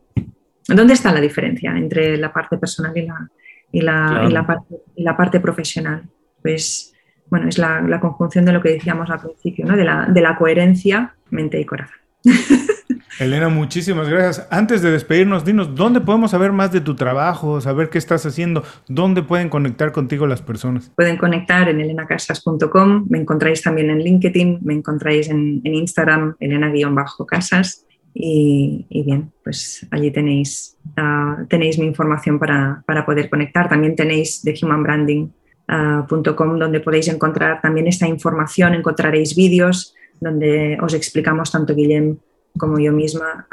¿Dónde 0.69 0.95
está 0.95 1.12
la 1.12 1.20
diferencia 1.20 1.77
entre 1.77 2.16
la 2.16 2.33
parte 2.33 2.57
personal 2.57 2.97
y 2.97 3.03
la, 3.03 3.29
y 3.73 3.81
la, 3.81 4.29
la, 4.31 4.47
parte, 4.47 4.77
la 4.97 5.16
parte, 5.16 5.41
profesional. 5.41 6.05
Pues 6.41 6.95
bueno, 7.29 7.49
es 7.49 7.59
la, 7.59 7.81
la, 7.81 7.99
conjunción 7.99 8.45
de 8.45 8.53
lo 8.53 8.61
que 8.61 8.74
decíamos 8.74 9.11
al 9.11 9.20
principio, 9.20 9.65
¿no? 9.65 9.77
de, 9.77 9.85
la, 9.85 10.07
de 10.07 10.20
la 10.20 10.37
coherencia 10.37 11.16
mente 11.31 11.59
y 11.59 11.65
corazón. 11.65 11.97
Elena, 13.19 13.49
muchísimas 13.49 14.09
gracias. 14.09 14.47
Antes 14.51 14.83
de 14.83 14.91
despedirnos, 14.91 15.45
dinos, 15.45 15.75
¿dónde 15.75 16.01
podemos 16.01 16.31
saber 16.31 16.53
más 16.53 16.73
de 16.73 16.81
tu 16.81 16.95
trabajo, 16.95 17.61
saber 17.61 17.91
qué 17.91 17.99
estás 17.99 18.25
haciendo? 18.25 18.63
¿Dónde 18.89 19.23
pueden 19.23 19.49
conectar 19.49 19.93
contigo 19.93 20.27
las 20.27 20.41
personas? 20.41 20.91
Pueden 20.97 21.19
conectar 21.19 21.69
en 21.69 21.81
elenacasas.com, 21.81 23.07
me 23.09 23.19
encontráis 23.19 23.63
también 23.63 23.91
en 23.91 23.99
LinkedIn, 23.99 24.61
me 24.63 24.75
encontráis 24.75 25.29
en, 25.29 25.61
Instagram, 25.65 26.37
elena-casas. 26.41 27.87
Y, 28.15 28.87
bien, 29.07 29.33
pues 29.43 29.87
allí 29.91 30.11
tenéis, 30.11 30.77
uh, 30.99 31.47
tenéis 31.47 31.79
mi 31.79 31.87
información 31.87 32.39
para, 32.39 32.83
para, 32.87 33.07
poder 33.07 33.31
conectar. 33.31 33.69
También 33.69 33.97
tenéis 33.97 34.43
thehumanbranding.com 34.43 36.51
uh, 36.51 36.59
donde 36.59 36.81
podéis 36.81 37.09
encontrar 37.09 37.63
también 37.63 37.87
esta 37.87 38.07
información, 38.07 38.75
encontraréis 38.75 39.35
vídeos 39.35 39.95
donde 40.21 40.79
os 40.81 40.95
explicamos 40.95 41.51
tanto 41.51 41.75
Guillem 41.75 42.19
como 42.59 42.79
yo 42.79 42.93
misma 42.93 43.47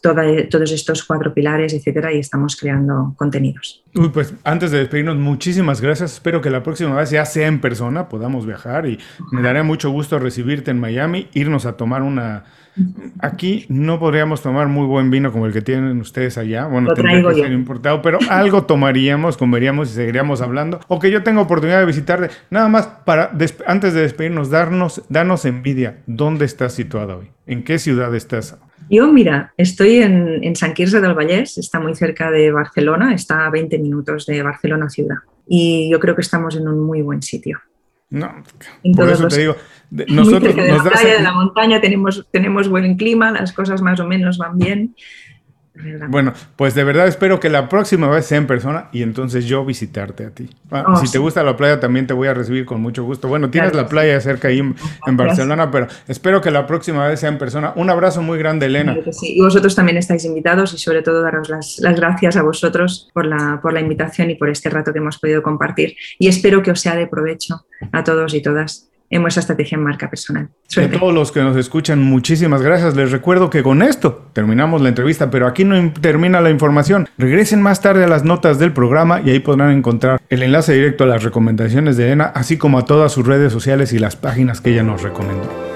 todos 0.00 0.72
estos 0.72 1.04
cuatro 1.04 1.34
pilares, 1.34 1.74
etcétera, 1.74 2.12
y 2.12 2.18
estamos 2.18 2.56
creando 2.56 3.14
contenidos. 3.16 3.84
Uy, 3.94 4.08
pues 4.08 4.34
antes 4.44 4.70
de 4.70 4.78
despedirnos, 4.78 5.16
muchísimas 5.16 5.80
gracias. 5.80 6.14
Espero 6.14 6.40
que 6.40 6.50
la 6.50 6.62
próxima 6.62 6.94
vez 6.94 7.10
ya 7.10 7.24
sea 7.24 7.46
en 7.46 7.60
persona, 7.60 8.08
podamos 8.08 8.46
viajar 8.46 8.86
y 8.86 8.98
me 9.32 9.42
daré 9.42 9.62
mucho 9.62 9.90
gusto 9.90 10.18
recibirte 10.18 10.70
en 10.70 10.80
Miami, 10.80 11.28
irnos 11.34 11.66
a 11.66 11.76
tomar 11.76 12.02
una 12.02 12.44
Aquí 13.20 13.64
no 13.68 13.98
podríamos 13.98 14.42
tomar 14.42 14.68
muy 14.68 14.86
buen 14.86 15.10
vino 15.10 15.32
como 15.32 15.46
el 15.46 15.52
que 15.52 15.62
tienen 15.62 15.98
ustedes 16.00 16.36
allá. 16.36 16.66
Bueno, 16.66 16.92
tendría 16.92 17.22
que 17.22 17.34
ser 17.34 17.52
importado, 17.52 18.02
pero 18.02 18.18
algo 18.28 18.64
tomaríamos, 18.64 19.36
comeríamos 19.36 19.90
y 19.90 19.94
seguiríamos 19.94 20.42
hablando. 20.42 20.80
O 20.88 20.98
que 20.98 21.10
yo 21.10 21.22
tenga 21.22 21.40
oportunidad 21.40 21.80
de 21.80 21.86
visitarte. 21.86 22.30
Nada 22.50 22.68
más 22.68 22.86
para 23.04 23.30
antes 23.66 23.94
de 23.94 24.02
despedirnos, 24.02 24.50
darnos, 24.50 25.02
danos 25.08 25.44
envidia. 25.44 26.02
¿Dónde 26.06 26.44
estás 26.44 26.74
situado 26.74 27.18
hoy? 27.18 27.30
¿En 27.46 27.64
qué 27.64 27.78
ciudad 27.78 28.14
estás? 28.14 28.58
Yo, 28.90 29.10
mira, 29.12 29.52
estoy 29.56 29.96
en, 29.96 30.44
en 30.44 30.54
San 30.54 30.74
Quirze 30.74 31.00
del 31.00 31.14
Vallès, 31.14 31.58
está 31.58 31.80
muy 31.80 31.94
cerca 31.94 32.30
de 32.30 32.52
Barcelona, 32.52 33.14
está 33.14 33.46
a 33.46 33.50
20 33.50 33.78
minutos 33.78 34.26
de 34.26 34.42
Barcelona 34.42 34.88
ciudad. 34.88 35.16
Y 35.48 35.88
yo 35.90 35.98
creo 35.98 36.14
que 36.14 36.22
estamos 36.22 36.56
en 36.56 36.68
un 36.68 36.84
muy 36.84 37.02
buen 37.02 37.22
sitio. 37.22 37.58
No, 38.08 38.32
por 38.94 39.10
eso 39.10 39.26
te 39.26 39.38
digo, 39.40 39.56
nosotros 39.90 40.54
de 40.54 40.68
la 40.68 40.82
playa, 40.82 41.16
de 41.16 41.22
la 41.22 41.32
montaña, 41.32 41.80
tenemos, 41.80 42.26
tenemos 42.30 42.68
buen 42.68 42.96
clima, 42.96 43.30
las 43.30 43.52
cosas 43.52 43.82
más 43.82 44.00
o 44.00 44.06
menos 44.06 44.38
van 44.38 44.58
bien. 44.58 44.94
Bueno, 46.08 46.32
pues 46.56 46.74
de 46.74 46.84
verdad 46.84 47.06
espero 47.06 47.38
que 47.38 47.50
la 47.50 47.68
próxima 47.68 48.08
vez 48.08 48.26
sea 48.26 48.38
en 48.38 48.46
persona 48.46 48.88
y 48.92 49.02
entonces 49.02 49.44
yo 49.44 49.64
visitarte 49.64 50.24
a 50.24 50.30
ti. 50.30 50.48
Ah, 50.70 50.84
oh, 50.88 50.96
si 50.96 51.10
te 51.10 51.18
gusta 51.18 51.42
la 51.42 51.56
playa 51.56 51.80
también 51.80 52.06
te 52.06 52.14
voy 52.14 52.28
a 52.28 52.34
recibir 52.34 52.64
con 52.64 52.80
mucho 52.80 53.04
gusto. 53.04 53.28
Bueno, 53.28 53.50
tienes 53.50 53.74
la 53.74 53.86
playa 53.86 54.18
cerca 54.20 54.48
ahí 54.48 54.58
en, 54.58 55.16
Barcelona, 55.16 55.70
pero 55.70 55.86
espero 56.08 56.40
que 56.40 56.50
la 56.50 56.66
próxima 56.66 57.06
vez 57.06 57.20
sea 57.20 57.28
en 57.28 57.38
persona. 57.38 57.72
Un 57.76 57.90
abrazo 57.90 58.22
muy 58.22 58.38
grande, 58.38 58.66
Elena. 58.66 58.96
Y 59.22 59.40
vosotros 59.40 59.74
también 59.74 59.98
estáis 59.98 60.24
invitados 60.24 60.72
y 60.72 60.78
sobre 60.78 61.02
todo 61.02 61.22
daros 61.22 61.48
las, 61.48 61.78
las, 61.78 61.96
gracias 61.96 62.36
a 62.36 62.42
vosotros 62.42 63.10
por 63.12 63.26
la, 63.26 63.60
por 63.60 63.72
la 63.72 63.80
invitación 63.80 64.30
y 64.30 64.34
por 64.36 64.48
este 64.48 64.70
rato 64.70 64.92
que 64.92 64.98
hemos 64.98 65.18
podido 65.18 65.42
compartir. 65.42 65.96
Y 66.18 66.28
espero 66.28 66.62
que 66.62 66.70
os 66.70 66.80
sea 66.80 66.96
de 66.96 67.06
provecho 67.06 67.66
a 67.92 68.02
todos 68.02 68.32
y 68.34 68.40
todas 68.40 68.88
en 69.10 69.22
vuestra 69.22 69.40
estrategia 69.40 69.76
en 69.76 69.84
marca 69.84 70.10
personal. 70.10 70.48
Y 70.76 70.80
a 70.80 70.90
todos 70.90 71.14
los 71.14 71.32
que 71.32 71.40
nos 71.40 71.56
escuchan, 71.56 72.02
muchísimas 72.02 72.62
gracias. 72.62 72.96
Les 72.96 73.12
recuerdo 73.12 73.50
que 73.50 73.62
con 73.62 73.82
esto 73.82 74.28
terminamos 74.32 74.80
la 74.80 74.88
entrevista, 74.88 75.30
pero 75.30 75.46
aquí 75.46 75.64
no 75.64 75.92
termina 75.92 76.40
la 76.40 76.50
información. 76.50 77.08
Regresen 77.18 77.62
más 77.62 77.80
tarde 77.80 78.04
a 78.04 78.08
las 78.08 78.24
notas 78.24 78.58
del 78.58 78.72
programa 78.72 79.20
y 79.24 79.30
ahí 79.30 79.40
podrán 79.40 79.70
encontrar 79.70 80.20
el 80.28 80.42
enlace 80.42 80.74
directo 80.74 81.04
a 81.04 81.06
las 81.06 81.22
recomendaciones 81.22 81.96
de 81.96 82.06
Elena, 82.06 82.32
así 82.34 82.58
como 82.58 82.78
a 82.78 82.84
todas 82.84 83.12
sus 83.12 83.26
redes 83.26 83.52
sociales 83.52 83.92
y 83.92 83.98
las 83.98 84.16
páginas 84.16 84.60
que 84.60 84.70
ella 84.70 84.82
nos 84.82 85.02
recomendó. 85.02 85.75